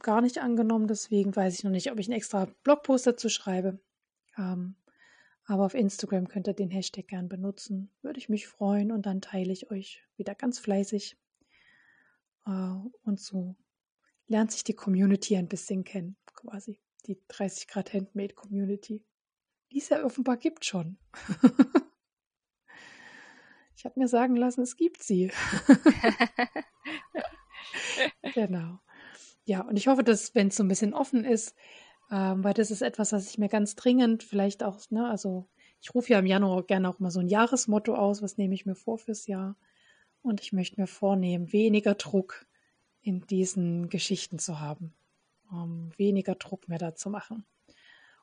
gar 0.00 0.20
nicht 0.20 0.38
angenommen, 0.38 0.88
deswegen 0.88 1.34
weiß 1.34 1.54
ich 1.54 1.62
noch 1.62 1.70
nicht, 1.70 1.92
ob 1.92 2.00
ich 2.00 2.08
einen 2.08 2.16
extra 2.16 2.48
Blogpost 2.64 3.06
dazu 3.06 3.28
schreibe. 3.28 3.78
Ähm, 4.36 4.74
aber 5.44 5.64
auf 5.64 5.74
Instagram 5.74 6.26
könnt 6.26 6.48
ihr 6.48 6.54
den 6.54 6.70
Hashtag 6.70 7.06
gern 7.06 7.28
benutzen. 7.28 7.88
Würde 8.02 8.18
ich 8.18 8.28
mich 8.28 8.48
freuen 8.48 8.90
und 8.90 9.06
dann 9.06 9.20
teile 9.20 9.52
ich 9.52 9.70
euch 9.70 10.02
wieder 10.16 10.34
ganz 10.34 10.58
fleißig. 10.58 11.16
Äh, 12.46 12.74
und 13.04 13.20
so 13.20 13.54
lernt 14.26 14.50
sich 14.50 14.64
die 14.64 14.74
Community 14.74 15.36
ein 15.36 15.48
bisschen 15.48 15.84
kennen, 15.84 16.16
quasi. 16.34 16.80
Die 17.06 17.20
30 17.28 17.68
Grad 17.68 17.92
Handmade 17.92 18.34
Community. 18.34 19.04
Die 19.72 19.78
es 19.78 19.88
ja 19.88 20.04
offenbar 20.04 20.36
gibt 20.36 20.64
schon. 20.66 20.98
ich 23.76 23.84
habe 23.86 23.98
mir 23.98 24.08
sagen 24.08 24.36
lassen, 24.36 24.60
es 24.60 24.76
gibt 24.76 25.02
sie. 25.02 25.32
genau. 28.34 28.78
Ja, 29.44 29.62
und 29.62 29.78
ich 29.78 29.88
hoffe, 29.88 30.04
dass, 30.04 30.34
wenn 30.34 30.48
es 30.48 30.56
so 30.56 30.62
ein 30.62 30.68
bisschen 30.68 30.92
offen 30.92 31.24
ist, 31.24 31.56
ähm, 32.10 32.44
weil 32.44 32.52
das 32.52 32.70
ist 32.70 32.82
etwas, 32.82 33.12
was 33.12 33.30
ich 33.30 33.38
mir 33.38 33.48
ganz 33.48 33.74
dringend 33.74 34.22
vielleicht 34.22 34.62
auch, 34.62 34.78
ne, 34.90 35.08
also 35.08 35.48
ich 35.80 35.94
rufe 35.94 36.12
ja 36.12 36.18
im 36.18 36.26
Januar 36.26 36.62
gerne 36.64 36.88
auch 36.88 36.98
mal 36.98 37.10
so 37.10 37.20
ein 37.20 37.28
Jahresmotto 37.28 37.94
aus, 37.94 38.20
was 38.20 38.36
nehme 38.36 38.54
ich 38.54 38.66
mir 38.66 38.74
vor 38.74 38.98
fürs 38.98 39.26
Jahr. 39.26 39.56
Und 40.20 40.40
ich 40.42 40.52
möchte 40.52 40.80
mir 40.80 40.86
vornehmen, 40.86 41.52
weniger 41.52 41.94
Druck 41.94 42.46
in 43.00 43.26
diesen 43.26 43.88
Geschichten 43.88 44.38
zu 44.38 44.60
haben, 44.60 44.94
um 45.50 45.90
weniger 45.96 46.34
Druck 46.34 46.68
mehr 46.68 46.78
da 46.78 46.94
zu 46.94 47.10
machen 47.10 47.44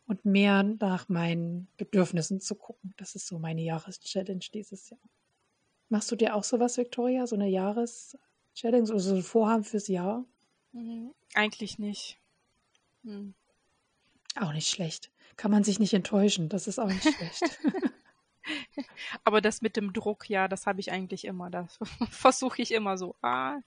und 0.10 0.26
mehr 0.26 0.64
nach 0.64 1.08
meinen 1.08 1.68
Bedürfnissen 1.78 2.42
zu 2.42 2.56
gucken. 2.56 2.96
Das 2.98 3.14
ist 3.14 3.28
so 3.28 3.38
meine 3.38 3.62
Jahreschallenge 3.62 4.48
dieses 4.52 4.90
Jahr. 4.90 5.00
Machst 5.88 6.12
du 6.12 6.16
dir 6.16 6.36
auch 6.36 6.44
sowas, 6.44 6.78
Victoria, 6.78 7.28
so 7.28 7.36
eine 7.36 7.48
Jahreschallenge 7.48 8.90
oder 8.90 9.00
so 9.00 9.16
ein 9.16 9.22
Vorhaben 9.22 9.64
fürs 9.64 9.88
Jahr? 9.88 10.26
Mhm. 10.72 11.14
Eigentlich 11.36 11.78
nicht. 11.78 12.18
Hm. 13.04 13.36
Auch 14.36 14.52
nicht 14.52 14.68
schlecht. 14.68 15.12
Kann 15.38 15.52
man 15.52 15.64
sich 15.64 15.80
nicht 15.80 15.94
enttäuschen, 15.94 16.50
das 16.50 16.68
ist 16.68 16.80
auch 16.80 16.88
nicht 16.88 17.04
schlecht. 17.04 17.60
Aber 19.24 19.42
das 19.42 19.62
mit 19.62 19.78
dem 19.78 19.94
Druck, 19.94 20.28
ja, 20.28 20.48
das 20.48 20.66
habe 20.66 20.80
ich 20.80 20.92
eigentlich 20.92 21.26
immer. 21.26 21.52
Das 21.52 21.78
versuche 22.10 22.64
ich 22.64 22.72
immer 22.72 22.98
so. 22.98 23.16
Ah, 23.22 23.60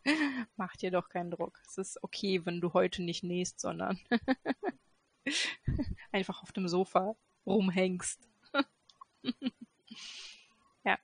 mach 0.56 0.74
dir 0.76 0.90
doch 0.90 1.08
keinen 1.08 1.30
Druck. 1.30 1.60
Es 1.68 1.78
ist 1.78 2.02
okay, 2.02 2.44
wenn 2.44 2.60
du 2.60 2.72
heute 2.72 3.02
nicht 3.02 3.22
nähst, 3.22 3.60
sondern 3.60 4.00
einfach 6.12 6.42
auf 6.42 6.52
dem 6.52 6.68
Sofa 6.68 7.16
rumhängst. 7.46 8.20
ja, 10.84 10.98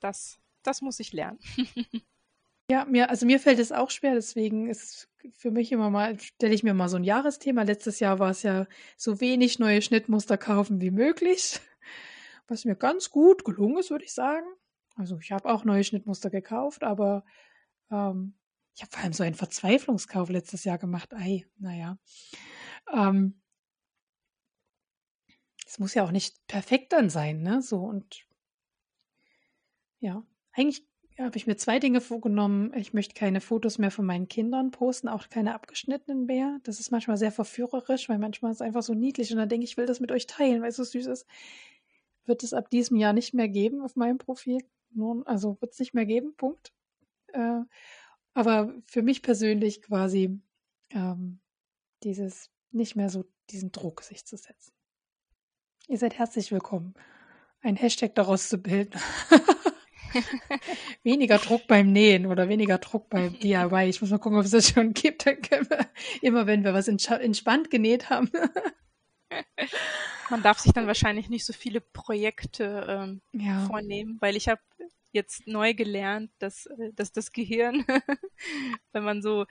das, 0.00 0.40
das 0.62 0.82
muss 0.82 1.00
ich 1.00 1.12
lernen. 1.12 1.38
Ja, 2.70 2.84
mir, 2.84 3.10
also 3.10 3.26
mir 3.26 3.40
fällt 3.40 3.58
es 3.58 3.72
auch 3.72 3.90
schwer, 3.90 4.14
deswegen 4.14 4.68
ist 4.68 5.08
für 5.32 5.50
mich 5.50 5.72
immer 5.72 5.90
mal, 5.90 6.20
stelle 6.20 6.54
ich 6.54 6.62
mir 6.62 6.72
mal 6.72 6.88
so 6.88 6.98
ein 6.98 7.04
Jahresthema. 7.04 7.62
Letztes 7.62 7.98
Jahr 7.98 8.20
war 8.20 8.30
es 8.30 8.44
ja 8.44 8.68
so 8.96 9.20
wenig 9.20 9.58
neue 9.58 9.82
Schnittmuster 9.82 10.38
kaufen 10.38 10.80
wie 10.80 10.92
möglich, 10.92 11.58
was 12.46 12.64
mir 12.64 12.76
ganz 12.76 13.10
gut 13.10 13.44
gelungen 13.44 13.78
ist, 13.78 13.90
würde 13.90 14.04
ich 14.04 14.12
sagen. 14.12 14.46
Also 14.94 15.18
ich 15.18 15.32
habe 15.32 15.48
auch 15.50 15.64
neue 15.64 15.82
Schnittmuster 15.82 16.30
gekauft, 16.30 16.84
aber 16.84 17.24
ähm, 17.90 18.34
ich 18.76 18.82
habe 18.82 18.92
vor 18.92 19.02
allem 19.02 19.14
so 19.14 19.24
einen 19.24 19.34
Verzweiflungskauf 19.34 20.30
letztes 20.30 20.62
Jahr 20.62 20.78
gemacht. 20.78 21.12
Ei, 21.12 21.46
naja. 21.58 21.98
Ähm, 22.92 23.40
es 25.70 25.78
muss 25.78 25.94
ja 25.94 26.02
auch 26.02 26.10
nicht 26.10 26.44
perfekt 26.48 26.92
dann 26.92 27.10
sein, 27.10 27.42
ne? 27.42 27.62
So 27.62 27.78
und 27.78 28.26
ja, 30.00 30.24
eigentlich 30.52 30.84
habe 31.16 31.36
ich 31.36 31.46
mir 31.46 31.56
zwei 31.56 31.78
Dinge 31.78 32.00
vorgenommen. 32.00 32.72
Ich 32.74 32.92
möchte 32.92 33.14
keine 33.14 33.40
Fotos 33.40 33.78
mehr 33.78 33.92
von 33.92 34.04
meinen 34.04 34.26
Kindern 34.26 34.72
posten, 34.72 35.06
auch 35.06 35.28
keine 35.28 35.54
abgeschnittenen 35.54 36.26
mehr. 36.26 36.58
Das 36.64 36.80
ist 36.80 36.90
manchmal 36.90 37.18
sehr 37.18 37.30
verführerisch, 37.30 38.08
weil 38.08 38.18
manchmal 38.18 38.50
ist 38.50 38.56
es 38.56 38.62
einfach 38.62 38.82
so 38.82 38.94
niedlich 38.94 39.30
und 39.30 39.36
dann 39.36 39.48
denke 39.48 39.62
ich, 39.62 39.72
ich 39.72 39.76
will 39.76 39.86
das 39.86 40.00
mit 40.00 40.10
euch 40.10 40.26
teilen, 40.26 40.60
weil 40.60 40.70
es 40.70 40.76
so 40.76 40.82
süß 40.82 41.06
ist. 41.06 41.26
Wird 42.24 42.42
es 42.42 42.52
ab 42.52 42.68
diesem 42.70 42.96
Jahr 42.96 43.12
nicht 43.12 43.32
mehr 43.32 43.48
geben 43.48 43.80
auf 43.82 43.94
meinem 43.94 44.18
Profil. 44.18 44.58
Nun, 44.90 45.24
also 45.24 45.56
wird 45.60 45.72
es 45.72 45.78
nicht 45.78 45.94
mehr 45.94 46.06
geben, 46.06 46.34
Punkt. 46.36 46.72
Äh, 47.28 47.60
aber 48.34 48.74
für 48.86 49.02
mich 49.02 49.22
persönlich 49.22 49.82
quasi 49.82 50.40
ähm, 50.90 51.38
dieses 52.02 52.50
nicht 52.72 52.96
mehr 52.96 53.08
so 53.08 53.24
diesen 53.50 53.70
Druck 53.70 54.02
sich 54.02 54.26
zu 54.26 54.36
setzen. 54.36 54.72
Ihr 55.88 55.98
seid 55.98 56.18
herzlich 56.18 56.52
willkommen, 56.52 56.94
ein 57.62 57.76
Hashtag 57.76 58.14
daraus 58.14 58.48
zu 58.48 58.58
bilden. 58.58 58.98
weniger 61.02 61.38
Druck 61.38 61.66
beim 61.66 61.92
Nähen 61.92 62.26
oder 62.26 62.48
weniger 62.48 62.78
Druck 62.78 63.08
beim 63.08 63.38
DIY. 63.40 63.88
Ich 63.88 64.00
muss 64.00 64.10
mal 64.10 64.18
gucken, 64.18 64.38
ob 64.38 64.44
es 64.44 64.52
das 64.52 64.70
schon 64.70 64.92
gibt. 64.92 65.26
Dann 65.26 65.40
können 65.42 65.68
wir 65.68 65.86
immer, 66.22 66.46
wenn 66.46 66.64
wir 66.64 66.74
was 66.74 66.88
entspannt 66.88 67.70
genäht 67.70 68.10
haben. 68.10 68.30
Man 70.30 70.42
darf 70.42 70.58
sich 70.58 70.72
dann 70.72 70.86
wahrscheinlich 70.86 71.28
nicht 71.28 71.44
so 71.44 71.52
viele 71.52 71.80
Projekte 71.80 72.86
ähm, 72.88 73.20
ja. 73.32 73.66
vornehmen, 73.66 74.18
weil 74.20 74.36
ich 74.36 74.48
habe 74.48 74.60
jetzt 75.12 75.46
neu 75.46 75.74
gelernt, 75.74 76.30
dass, 76.38 76.66
äh, 76.66 76.92
dass 76.94 77.12
das 77.12 77.32
Gehirn, 77.32 77.84
wenn 78.92 79.04
man 79.04 79.22
so 79.22 79.46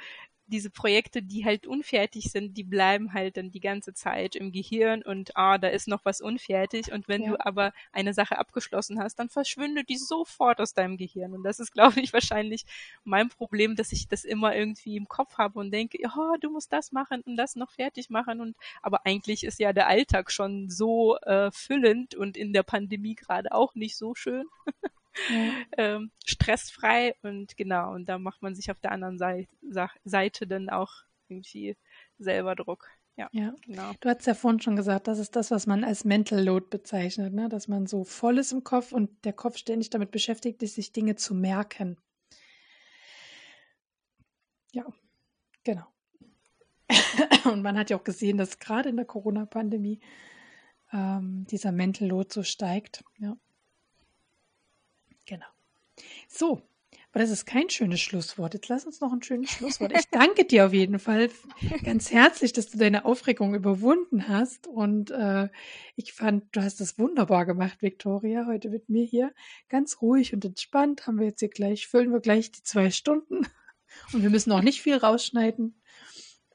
diese 0.50 0.70
Projekte, 0.70 1.22
die 1.22 1.46
halt 1.46 1.68
unfertig 1.68 2.32
sind, 2.32 2.58
die 2.58 2.64
bleiben 2.64 3.14
halt 3.14 3.38
dann 3.38 3.52
die 3.52 3.60
ganze 3.60 3.94
Zeit 3.94 4.36
im 4.36 4.52
Gehirn 4.52 5.04
und 5.04 5.36
ah, 5.36 5.58
da 5.58 5.68
ist 5.68 5.88
noch 5.88 6.06
was 6.06 6.22
unfertig. 6.22 6.92
Und 6.92 7.08
wenn 7.08 7.24
ja. 7.24 7.30
du 7.30 7.46
aber 7.46 7.72
eine 7.92 8.14
Sache 8.14 8.38
abgeschlossen 8.38 9.00
hast, 9.00 9.16
dann 9.16 9.30
verschwindet 9.30 9.90
die 9.90 9.98
sofort 9.98 10.60
aus 10.60 10.74
deinem 10.74 10.98
Gehirn. 10.98 11.34
Und 11.34 11.44
das 11.44 11.60
ist, 11.60 11.72
glaube 11.72 12.00
ich, 12.02 12.14
wahrscheinlich 12.14 12.66
mein 13.04 13.30
Problem, 13.30 13.76
dass 13.76 13.92
ich 13.92 14.08
das 14.08 14.26
immer 14.26 14.56
irgendwie 14.56 14.98
im 14.98 15.08
Kopf 15.08 15.38
habe 15.38 15.60
und 15.60 15.72
denke, 15.72 16.02
ja, 16.02 16.14
oh, 16.18 16.36
du 16.40 16.50
musst 16.50 16.74
das 16.74 16.92
machen 16.92 17.22
und 17.22 17.38
das 17.38 17.56
noch 17.56 17.72
fertig 17.72 18.10
machen. 18.10 18.42
Und 18.42 18.58
aber 18.82 19.06
eigentlich 19.06 19.44
ist 19.44 19.60
ja 19.60 19.74
der 19.74 19.88
Alltag 19.88 20.32
schon 20.32 20.70
so 20.70 21.18
äh, 21.20 21.52
füllend 21.52 22.16
und 22.16 22.38
in 22.38 22.54
der 22.54 22.64
Pandemie 22.64 23.16
gerade 23.16 23.52
auch 23.52 23.76
nicht 23.76 23.96
so 23.98 24.16
schön. 24.16 24.46
ähm, 25.78 26.12
stressfrei 26.26 27.16
und 27.22 27.58
genau, 27.58 27.94
und 27.94 28.08
da 28.08 28.18
macht 28.18 28.42
man 28.42 28.56
sich 28.56 28.72
auf 28.72 28.80
der 28.80 28.92
anderen 28.92 29.18
Seite, 29.18 29.50
Seite 30.04 30.48
dann 30.48 30.70
auch 30.70 30.92
irgendwie 31.28 31.78
selber 32.18 32.56
Druck. 32.56 32.90
Ja, 33.16 33.28
ja, 33.34 33.54
genau. 33.66 33.92
Du 34.00 34.08
hast 34.08 34.26
ja 34.28 34.34
vorhin 34.34 34.62
schon 34.62 34.78
gesagt, 34.78 35.08
das 35.08 35.20
ist 35.20 35.36
das, 35.36 35.52
was 35.52 35.68
man 35.68 35.84
als 35.84 36.06
Mental 36.06 36.42
Load 36.42 36.68
bezeichnet, 36.70 37.34
ne? 37.34 37.50
dass 37.50 37.68
man 37.68 37.86
so 37.86 38.06
voll 38.06 38.38
ist 38.38 38.54
im 38.54 38.64
Kopf 38.64 38.94
und 38.94 39.26
der 39.26 39.34
Kopf 39.34 39.58
ständig 39.58 39.90
damit 39.90 40.12
beschäftigt 40.12 40.64
ist, 40.64 40.76
sich 40.76 40.94
Dinge 40.94 41.18
zu 41.18 41.36
merken. 41.36 41.98
Ja, 44.72 44.86
genau. 45.66 45.86
und 47.52 47.62
man 47.62 47.78
hat 47.78 47.90
ja 47.90 47.98
auch 47.98 48.06
gesehen, 48.06 48.38
dass 48.38 48.60
gerade 48.60 48.88
in 48.88 48.96
der 48.96 49.06
Corona-Pandemie 49.06 50.00
ähm, 50.94 51.46
dieser 51.50 51.74
Mental 51.74 52.08
Load 52.08 52.30
so 52.32 52.44
steigt. 52.44 53.04
Ja. 53.18 53.36
So, 56.28 56.62
aber 57.12 57.22
das 57.22 57.32
ist 57.32 57.46
kein 57.46 57.70
schönes 57.72 58.02
Schlusswort. 58.02 58.54
Jetzt 58.54 58.70
lass 58.70 58.86
uns 58.86 59.02
noch 59.02 59.12
ein 59.12 59.24
schönes 59.24 59.50
Schlusswort. 59.50 59.94
Ich 59.98 60.08
danke 60.12 60.46
dir 60.46 60.68
auf 60.68 60.74
jeden 60.74 61.00
Fall 61.00 61.30
ganz 61.84 62.12
herzlich, 62.12 62.54
dass 62.54 62.70
du 62.70 62.78
deine 62.78 63.04
Aufregung 63.04 63.56
überwunden 63.56 64.28
hast. 64.28 64.68
Und 64.68 65.10
äh, 65.10 65.50
ich 65.96 66.14
fand, 66.14 66.46
du 66.52 66.62
hast 66.62 66.80
das 66.80 67.00
wunderbar 67.00 67.48
gemacht, 67.48 67.82
Victoria, 67.82 68.46
heute 68.46 68.70
mit 68.70 68.90
mir 68.90 69.06
hier. 69.06 69.34
Ganz 69.70 70.02
ruhig 70.02 70.34
und 70.34 70.46
entspannt 70.46 71.08
haben 71.08 71.18
wir 71.18 71.28
jetzt 71.28 71.40
hier 71.40 71.50
gleich, 71.50 71.88
füllen 71.88 72.12
wir 72.12 72.20
gleich 72.20 72.52
die 72.52 72.62
zwei 72.62 72.92
Stunden. 72.92 73.48
Und 74.14 74.22
wir 74.22 74.30
müssen 74.30 74.52
auch 74.52 74.62
nicht 74.62 74.84
viel 74.84 74.96
rausschneiden. 74.96 75.82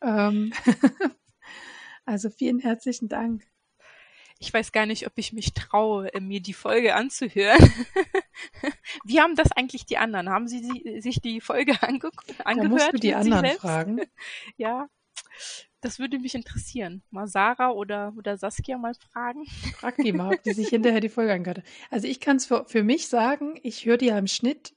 Ähm 0.02 0.52
also 2.04 2.30
vielen 2.30 2.60
herzlichen 2.60 3.08
Dank. 3.08 3.44
Ich 4.44 4.52
weiß 4.52 4.72
gar 4.72 4.84
nicht, 4.84 5.06
ob 5.06 5.14
ich 5.16 5.32
mich 5.32 5.54
traue, 5.54 6.10
mir 6.20 6.40
die 6.40 6.52
Folge 6.52 6.94
anzuhören. 6.94 7.58
Wie 9.04 9.18
haben 9.18 9.36
das 9.36 9.52
eigentlich 9.52 9.86
die 9.86 9.96
anderen? 9.96 10.28
Haben 10.28 10.48
sie 10.48 11.00
sich 11.00 11.22
die 11.22 11.40
Folge 11.40 11.72
ange 11.82 12.10
angehört? 12.44 12.64
Da 12.64 12.68
musst 12.68 12.92
du 12.92 12.98
die 12.98 13.14
anderen 13.14 13.46
fragen. 13.56 14.00
Ja, 14.58 14.88
das 15.80 15.98
würde 15.98 16.18
mich 16.18 16.34
interessieren. 16.34 17.02
Mal 17.10 17.26
Sarah 17.26 17.70
oder, 17.70 18.12
oder 18.18 18.36
Saskia 18.36 18.76
mal 18.76 18.94
fragen. 18.94 19.46
Frag 19.78 19.96
die 19.96 20.12
mal, 20.12 20.34
ob 20.34 20.42
die 20.42 20.52
sich 20.52 20.68
hinterher 20.68 21.00
die 21.00 21.08
Folge 21.08 21.32
angehört 21.32 21.58
hat. 21.58 21.64
Also 21.90 22.06
ich 22.06 22.20
kann 22.20 22.36
es 22.36 22.44
für, 22.44 22.66
für 22.66 22.82
mich 22.82 23.08
sagen, 23.08 23.58
ich 23.62 23.86
höre 23.86 23.96
die 23.96 24.06
ja 24.06 24.18
im 24.18 24.26
Schnitt 24.26 24.74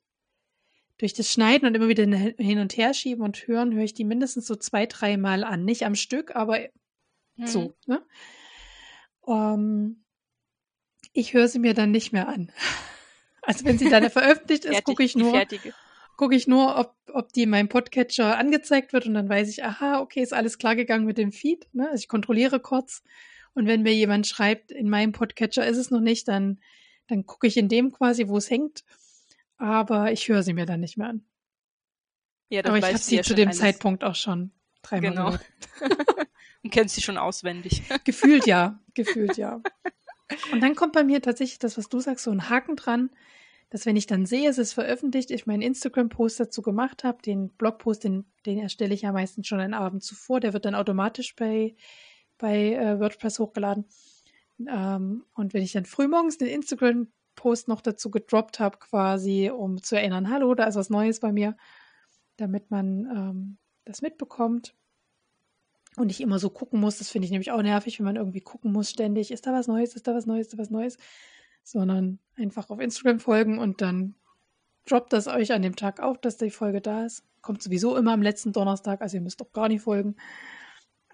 durch 0.97 1.13
das 1.13 1.31
Schneiden 1.31 1.67
und 1.67 1.75
immer 1.75 1.89
wieder 1.89 2.05
hin 2.05 2.59
und 2.59 2.77
her 2.77 2.93
schieben 2.93 3.23
und 3.23 3.47
hören, 3.47 3.73
höre 3.73 3.83
ich 3.83 3.93
die 3.93 4.05
mindestens 4.05 4.47
so 4.47 4.55
zwei, 4.55 4.85
dreimal 4.85 5.43
an. 5.43 5.65
Nicht 5.65 5.85
am 5.85 5.95
Stück, 5.95 6.35
aber 6.35 6.59
mhm. 7.35 7.47
so. 7.47 7.75
Ne? 7.85 8.01
Um, 9.27 9.35
ähm, 9.35 10.03
ich 11.11 11.33
höre 11.33 11.49
sie 11.49 11.59
mir 11.59 11.73
dann 11.73 11.91
nicht 11.91 12.13
mehr 12.13 12.27
an. 12.27 12.51
Also 13.41 13.63
wenn 13.63 13.77
sie 13.77 13.89
dann 13.89 14.09
veröffentlicht 14.09 14.65
ist, 14.65 14.83
gucke 14.83 15.05
ich 15.05 15.15
nur, 15.15 15.41
gucke 16.17 16.35
ich 16.35 16.47
nur, 16.47 16.77
ob, 16.77 16.97
ob 17.13 17.31
die 17.31 17.43
in 17.43 17.49
meinem 17.49 17.69
Podcatcher 17.69 18.37
angezeigt 18.37 18.91
wird 18.91 19.05
und 19.05 19.13
dann 19.13 19.29
weiß 19.29 19.47
ich, 19.47 19.63
aha, 19.63 20.01
okay, 20.01 20.21
ist 20.21 20.33
alles 20.33 20.57
klar 20.57 20.75
gegangen 20.75 21.05
mit 21.05 21.17
dem 21.17 21.31
Feed. 21.31 21.65
Ne? 21.73 21.87
Also 21.89 22.01
ich 22.01 22.09
kontrolliere 22.09 22.59
kurz 22.59 23.03
und 23.53 23.65
wenn 23.65 23.83
mir 23.83 23.93
jemand 23.93 24.27
schreibt, 24.27 24.69
in 24.69 24.89
meinem 24.89 25.13
Podcatcher 25.13 25.65
ist 25.65 25.77
es 25.77 25.91
noch 25.91 26.01
nicht, 26.01 26.27
dann, 26.27 26.59
dann 27.07 27.25
gucke 27.25 27.47
ich 27.47 27.55
in 27.55 27.69
dem 27.69 27.93
quasi, 27.93 28.27
wo 28.27 28.35
es 28.35 28.49
hängt. 28.49 28.83
Aber 29.57 30.11
ich 30.11 30.27
höre 30.27 30.43
sie 30.43 30.53
mir 30.53 30.65
dann 30.65 30.81
nicht 30.81 30.97
mehr 30.97 31.07
an. 31.07 31.25
Ja, 32.49 32.65
Aber 32.65 32.79
ich 32.79 32.83
habe 32.83 32.97
sie 32.97 33.15
ja 33.15 33.23
zu 33.23 33.33
dem 33.33 33.47
alles. 33.47 33.59
Zeitpunkt 33.59 34.03
auch 34.03 34.15
schon 34.15 34.51
dreimal 34.81 35.09
genau. 35.09 35.25
gehört. 35.31 36.26
und 36.63 36.71
kennst 36.71 36.95
sie 36.95 37.01
schon 37.01 37.17
auswendig. 37.17 37.83
Gefühlt 38.03 38.45
ja, 38.45 38.79
gefühlt 38.93 39.37
ja. 39.37 39.61
Und 40.51 40.61
dann 40.61 40.75
kommt 40.75 40.93
bei 40.93 41.03
mir 41.03 41.21
tatsächlich 41.21 41.59
das, 41.59 41.77
was 41.77 41.89
du 41.89 41.99
sagst, 41.99 42.25
so 42.25 42.31
ein 42.31 42.49
Haken 42.49 42.75
dran. 42.75 43.09
dass 43.69 43.85
wenn 43.85 43.95
ich 43.95 44.07
dann 44.07 44.25
sehe, 44.25 44.49
es 44.49 44.57
ist 44.57 44.73
veröffentlicht, 44.73 45.29
ich 45.31 45.45
meinen 45.45 45.61
Instagram-Post 45.61 46.39
dazu 46.39 46.61
gemacht 46.61 47.03
habe, 47.03 47.21
den 47.21 47.49
Blogpost, 47.49 48.03
den, 48.03 48.25
den 48.45 48.59
erstelle 48.59 48.93
ich 48.93 49.01
ja 49.01 49.11
meistens 49.11 49.47
schon 49.47 49.59
einen 49.59 49.73
Abend 49.73 50.03
zuvor, 50.03 50.39
der 50.39 50.53
wird 50.53 50.65
dann 50.65 50.75
automatisch 50.75 51.35
bei, 51.35 51.75
bei 52.37 52.73
äh, 52.73 52.99
WordPress 52.99 53.39
hochgeladen. 53.39 53.85
Ähm, 54.67 55.25
und 55.33 55.53
wenn 55.53 55.63
ich 55.63 55.73
dann 55.73 55.85
frühmorgens 55.85 56.37
den 56.37 56.47
Instagram-Post 56.47 57.67
noch 57.67 57.81
dazu 57.81 58.09
gedroppt 58.09 58.59
habe, 58.59 58.77
quasi, 58.79 59.49
um 59.49 59.83
zu 59.83 59.95
erinnern, 59.95 60.29
hallo, 60.29 60.55
da 60.55 60.65
ist 60.65 60.75
was 60.75 60.89
Neues 60.89 61.19
bei 61.19 61.31
mir, 61.31 61.57
damit 62.37 62.71
man 62.71 63.05
ähm, 63.05 63.57
das 63.83 64.01
mitbekommt 64.01 64.75
und 65.97 66.07
nicht 66.07 66.21
immer 66.21 66.39
so 66.39 66.49
gucken 66.49 66.79
muss. 66.79 66.99
Das 66.99 67.09
finde 67.09 67.25
ich 67.25 67.31
nämlich 67.31 67.51
auch 67.51 67.61
nervig, 67.61 67.99
wenn 67.99 68.05
man 68.05 68.15
irgendwie 68.15 68.41
gucken 68.41 68.71
muss 68.71 68.89
ständig, 68.89 69.31
ist 69.31 69.47
da 69.47 69.51
was 69.51 69.67
Neues, 69.67 69.95
ist 69.95 70.07
da 70.07 70.13
was 70.13 70.27
Neues, 70.27 70.47
ist 70.47 70.53
da 70.53 70.57
was 70.59 70.69
Neues, 70.69 70.97
sondern 71.63 72.19
einfach 72.35 72.69
auf 72.69 72.79
Instagram 72.79 73.19
folgen 73.19 73.57
und 73.59 73.81
dann 73.81 74.15
droppt 74.85 75.11
das 75.11 75.27
euch 75.27 75.51
an 75.51 75.63
dem 75.63 75.75
Tag 75.75 75.99
auf, 75.99 76.19
dass 76.19 76.37
die 76.37 76.51
Folge 76.51 76.81
da 76.81 77.05
ist. 77.05 77.23
Kommt 77.41 77.63
sowieso 77.63 77.97
immer 77.97 78.13
am 78.13 78.21
letzten 78.21 78.53
Donnerstag, 78.53 79.01
also 79.01 79.17
ihr 79.17 79.21
müsst 79.21 79.41
doch 79.41 79.51
gar 79.51 79.67
nicht 79.67 79.81
folgen. 79.81 80.15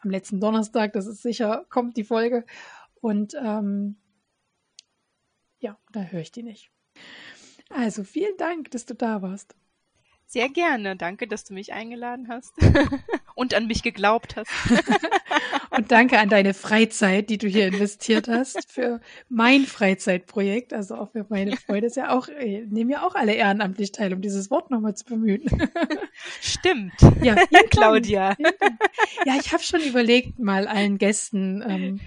Am 0.01 0.09
letzten 0.09 0.41
Donnerstag, 0.41 0.93
das 0.93 1.07
ist 1.07 1.21
sicher, 1.21 1.65
kommt 1.69 1.95
die 1.95 2.03
Folge. 2.03 2.45
Und 2.99 3.35
ähm, 3.35 3.95
ja, 5.59 5.79
da 5.93 6.01
höre 6.01 6.21
ich 6.21 6.31
die 6.33 6.43
nicht. 6.43 6.71
Also 7.69 8.03
vielen 8.03 8.35
Dank, 8.37 8.69
dass 8.71 8.85
du 8.85 8.95
da 8.95 9.21
warst. 9.21 9.55
Sehr 10.33 10.49
gerne. 10.49 10.95
Danke, 10.95 11.27
dass 11.27 11.43
du 11.43 11.53
mich 11.53 11.73
eingeladen 11.73 12.27
hast 12.27 12.55
und 13.35 13.53
an 13.53 13.67
mich 13.67 13.83
geglaubt 13.83 14.35
hast. 14.35 14.49
und 15.69 15.91
danke 15.91 16.17
an 16.17 16.27
deine 16.27 16.55
Freizeit, 16.55 17.29
die 17.29 17.37
du 17.37 17.47
hier 17.47 17.67
investiert 17.67 18.27
hast 18.27 18.71
für 18.71 18.99
mein 19.29 19.65
Freizeitprojekt. 19.65 20.73
Also 20.73 20.95
auch 20.95 21.11
für 21.11 21.27
meine 21.29 21.55
Freude 21.55 21.85
ist 21.85 21.97
ja 21.97 22.17
auch, 22.17 22.29
äh, 22.29 22.65
nehmen 22.65 22.89
ja 22.89 23.05
auch 23.05 23.13
alle 23.13 23.35
ehrenamtlich 23.35 23.91
teil, 23.91 24.11
um 24.11 24.21
dieses 24.21 24.49
Wort 24.49 24.71
nochmal 24.71 24.95
zu 24.95 25.05
bemühen. 25.05 25.43
Stimmt. 26.41 26.93
Ja, 27.21 27.35
Claudia. 27.69 28.35
Ja, 29.25 29.35
ich 29.39 29.53
habe 29.53 29.61
schon 29.61 29.81
überlegt, 29.81 30.39
mal 30.39 30.67
allen 30.67 30.97
Gästen, 30.97 31.61
ähm, 31.61 31.99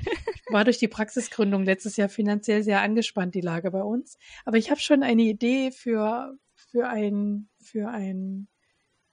war 0.50 0.64
durch 0.64 0.78
die 0.78 0.88
Praxisgründung 0.88 1.64
letztes 1.64 1.96
Jahr 1.96 2.08
finanziell 2.08 2.64
sehr 2.64 2.80
angespannt, 2.80 3.36
die 3.36 3.40
Lage 3.40 3.70
bei 3.70 3.84
uns. 3.84 4.18
Aber 4.44 4.56
ich 4.56 4.72
habe 4.72 4.80
schon 4.80 5.04
eine 5.04 5.22
Idee 5.22 5.70
für, 5.70 6.36
für 6.76 6.88
ein 6.88 7.48
für 7.58 7.88
ein, 7.88 8.48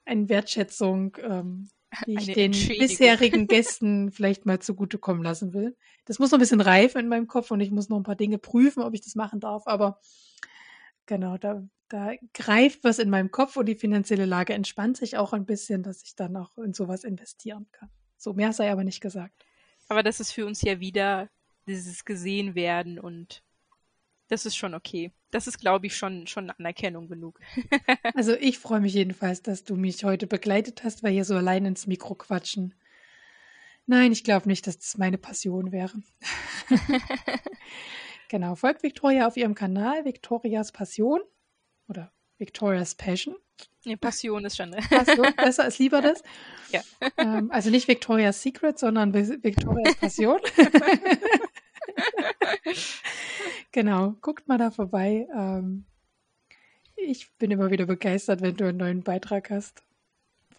eine 0.04 0.28
Wertschätzung, 0.28 1.16
ähm, 1.22 1.70
die 2.06 2.16
ich 2.16 2.34
den 2.34 2.52
bisherigen 2.52 3.48
Gästen 3.48 4.12
vielleicht 4.12 4.46
mal 4.46 4.60
zugutekommen 4.60 5.24
lassen 5.24 5.54
will. 5.54 5.78
Das 6.04 6.20
muss 6.20 6.32
noch 6.32 6.40
ein 6.40 6.42
bisschen 6.42 6.60
reifen 6.60 7.00
in 7.00 7.08
meinem 7.08 7.28
Kopf 7.28 7.52
und 7.52 7.62
ich 7.62 7.72
muss 7.72 7.88
noch 7.88 7.96
ein 7.96 8.04
paar 8.04 8.18
Dinge 8.18 8.38
prüfen, 8.38 8.84
ob 8.84 8.94
ich 8.94 9.00
das 9.00 9.16
machen 9.16 9.40
darf. 9.40 9.66
Aber 9.66 10.02
genau, 11.06 11.38
da, 11.38 11.64
da 11.88 12.12
greift 12.34 12.84
was 12.84 13.00
in 13.00 13.10
meinem 13.10 13.32
Kopf 13.32 13.56
und 13.56 13.68
die 13.68 13.76
finanzielle 13.76 14.26
Lage 14.26 14.54
entspannt 14.54 14.98
sich 14.98 15.16
auch 15.16 15.32
ein 15.32 15.46
bisschen, 15.46 15.84
dass 15.84 16.04
ich 16.04 16.18
dann 16.18 16.36
auch 16.36 16.58
in 16.58 16.74
sowas 16.74 17.06
investieren 17.06 17.68
kann. 17.72 17.90
So 18.18 18.34
mehr 18.34 18.52
sei 18.52 18.74
aber 18.74 18.84
nicht 18.84 19.00
gesagt. 19.00 19.46
Aber 19.88 20.04
das 20.04 20.20
ist 20.20 20.34
für 20.34 20.46
uns 20.46 20.62
ja 20.64 20.82
wieder 20.82 21.30
dieses 21.66 22.04
gesehen 22.04 22.56
werden 22.56 23.00
und 23.00 23.42
das 24.28 24.46
ist 24.46 24.58
schon 24.58 24.74
okay. 24.74 25.14
Das 25.34 25.48
ist, 25.48 25.60
glaube 25.60 25.88
ich, 25.88 25.98
schon, 25.98 26.28
schon 26.28 26.52
Anerkennung 26.52 27.08
genug. 27.08 27.40
also 28.14 28.34
ich 28.34 28.60
freue 28.60 28.82
mich 28.82 28.94
jedenfalls, 28.94 29.42
dass 29.42 29.64
du 29.64 29.76
mich 29.76 30.04
heute 30.04 30.28
begleitet 30.28 30.84
hast, 30.84 31.02
weil 31.02 31.12
hier 31.12 31.26
so 31.26 31.36
allein 31.36 31.66
ins 31.66 31.88
Mikro 31.88 32.14
quatschen. 32.14 32.76
Nein, 33.88 34.12
ich 34.12 34.24
glaube 34.24 34.48
nicht, 34.48 34.68
dass 34.68 34.78
das 34.78 34.96
meine 34.98 35.18
Passion 35.18 35.72
wäre. 35.72 35.92
genau, 38.30 38.54
folgt 38.54 38.84
Victoria 38.84 39.26
auf 39.26 39.36
ihrem 39.36 39.56
Kanal, 39.56 40.06
Victorias 40.06 40.72
Passion 40.72 41.20
oder 41.88 42.14
Victoria's 42.38 42.94
Passion. 42.94 43.36
Nee, 43.86 43.96
Passion 43.96 44.46
ist 44.46 44.58
schon. 44.58 44.70
Passion, 44.72 45.34
besser 45.36 45.66
ist 45.68 45.80
lieber 45.80 46.02
das. 46.02 46.22
Ja. 46.72 46.82
Ähm, 47.18 47.50
also 47.52 47.72
nicht 47.72 47.88
Victoria's 47.88 48.42
Secret, 48.42 48.78
sondern 48.78 49.14
Victorias 49.14 49.96
Passion. 49.96 50.40
genau, 53.72 54.16
guckt 54.22 54.48
mal 54.48 54.58
da 54.58 54.72
vorbei. 54.72 55.28
Ähm, 55.36 55.86
ich 56.96 57.32
bin 57.38 57.52
immer 57.52 57.72
wieder 57.72 57.86
begeistert, 57.86 58.42
wenn 58.42 58.56
du 58.56 58.66
einen 58.66 58.78
neuen 58.78 59.04
Beitrag 59.04 59.50
hast. 59.50 59.84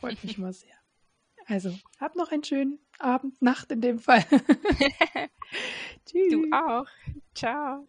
Freut 0.00 0.22
mich 0.22 0.38
immer 0.38 0.52
sehr. 0.52 0.74
Also, 1.46 1.76
hab 2.00 2.16
noch 2.16 2.32
einen 2.32 2.44
schönen 2.44 2.78
Abend, 2.98 3.40
Nacht 3.42 3.70
in 3.70 3.80
dem 3.80 3.98
Fall. 3.98 4.24
Tschüss. 6.06 6.32
Du 6.32 6.44
auch. 6.52 6.86
Ciao. 7.34 7.86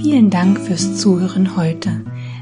Vielen 0.00 0.30
Dank 0.30 0.58
fürs 0.60 1.00
Zuhören 1.00 1.56
heute. 1.56 2.04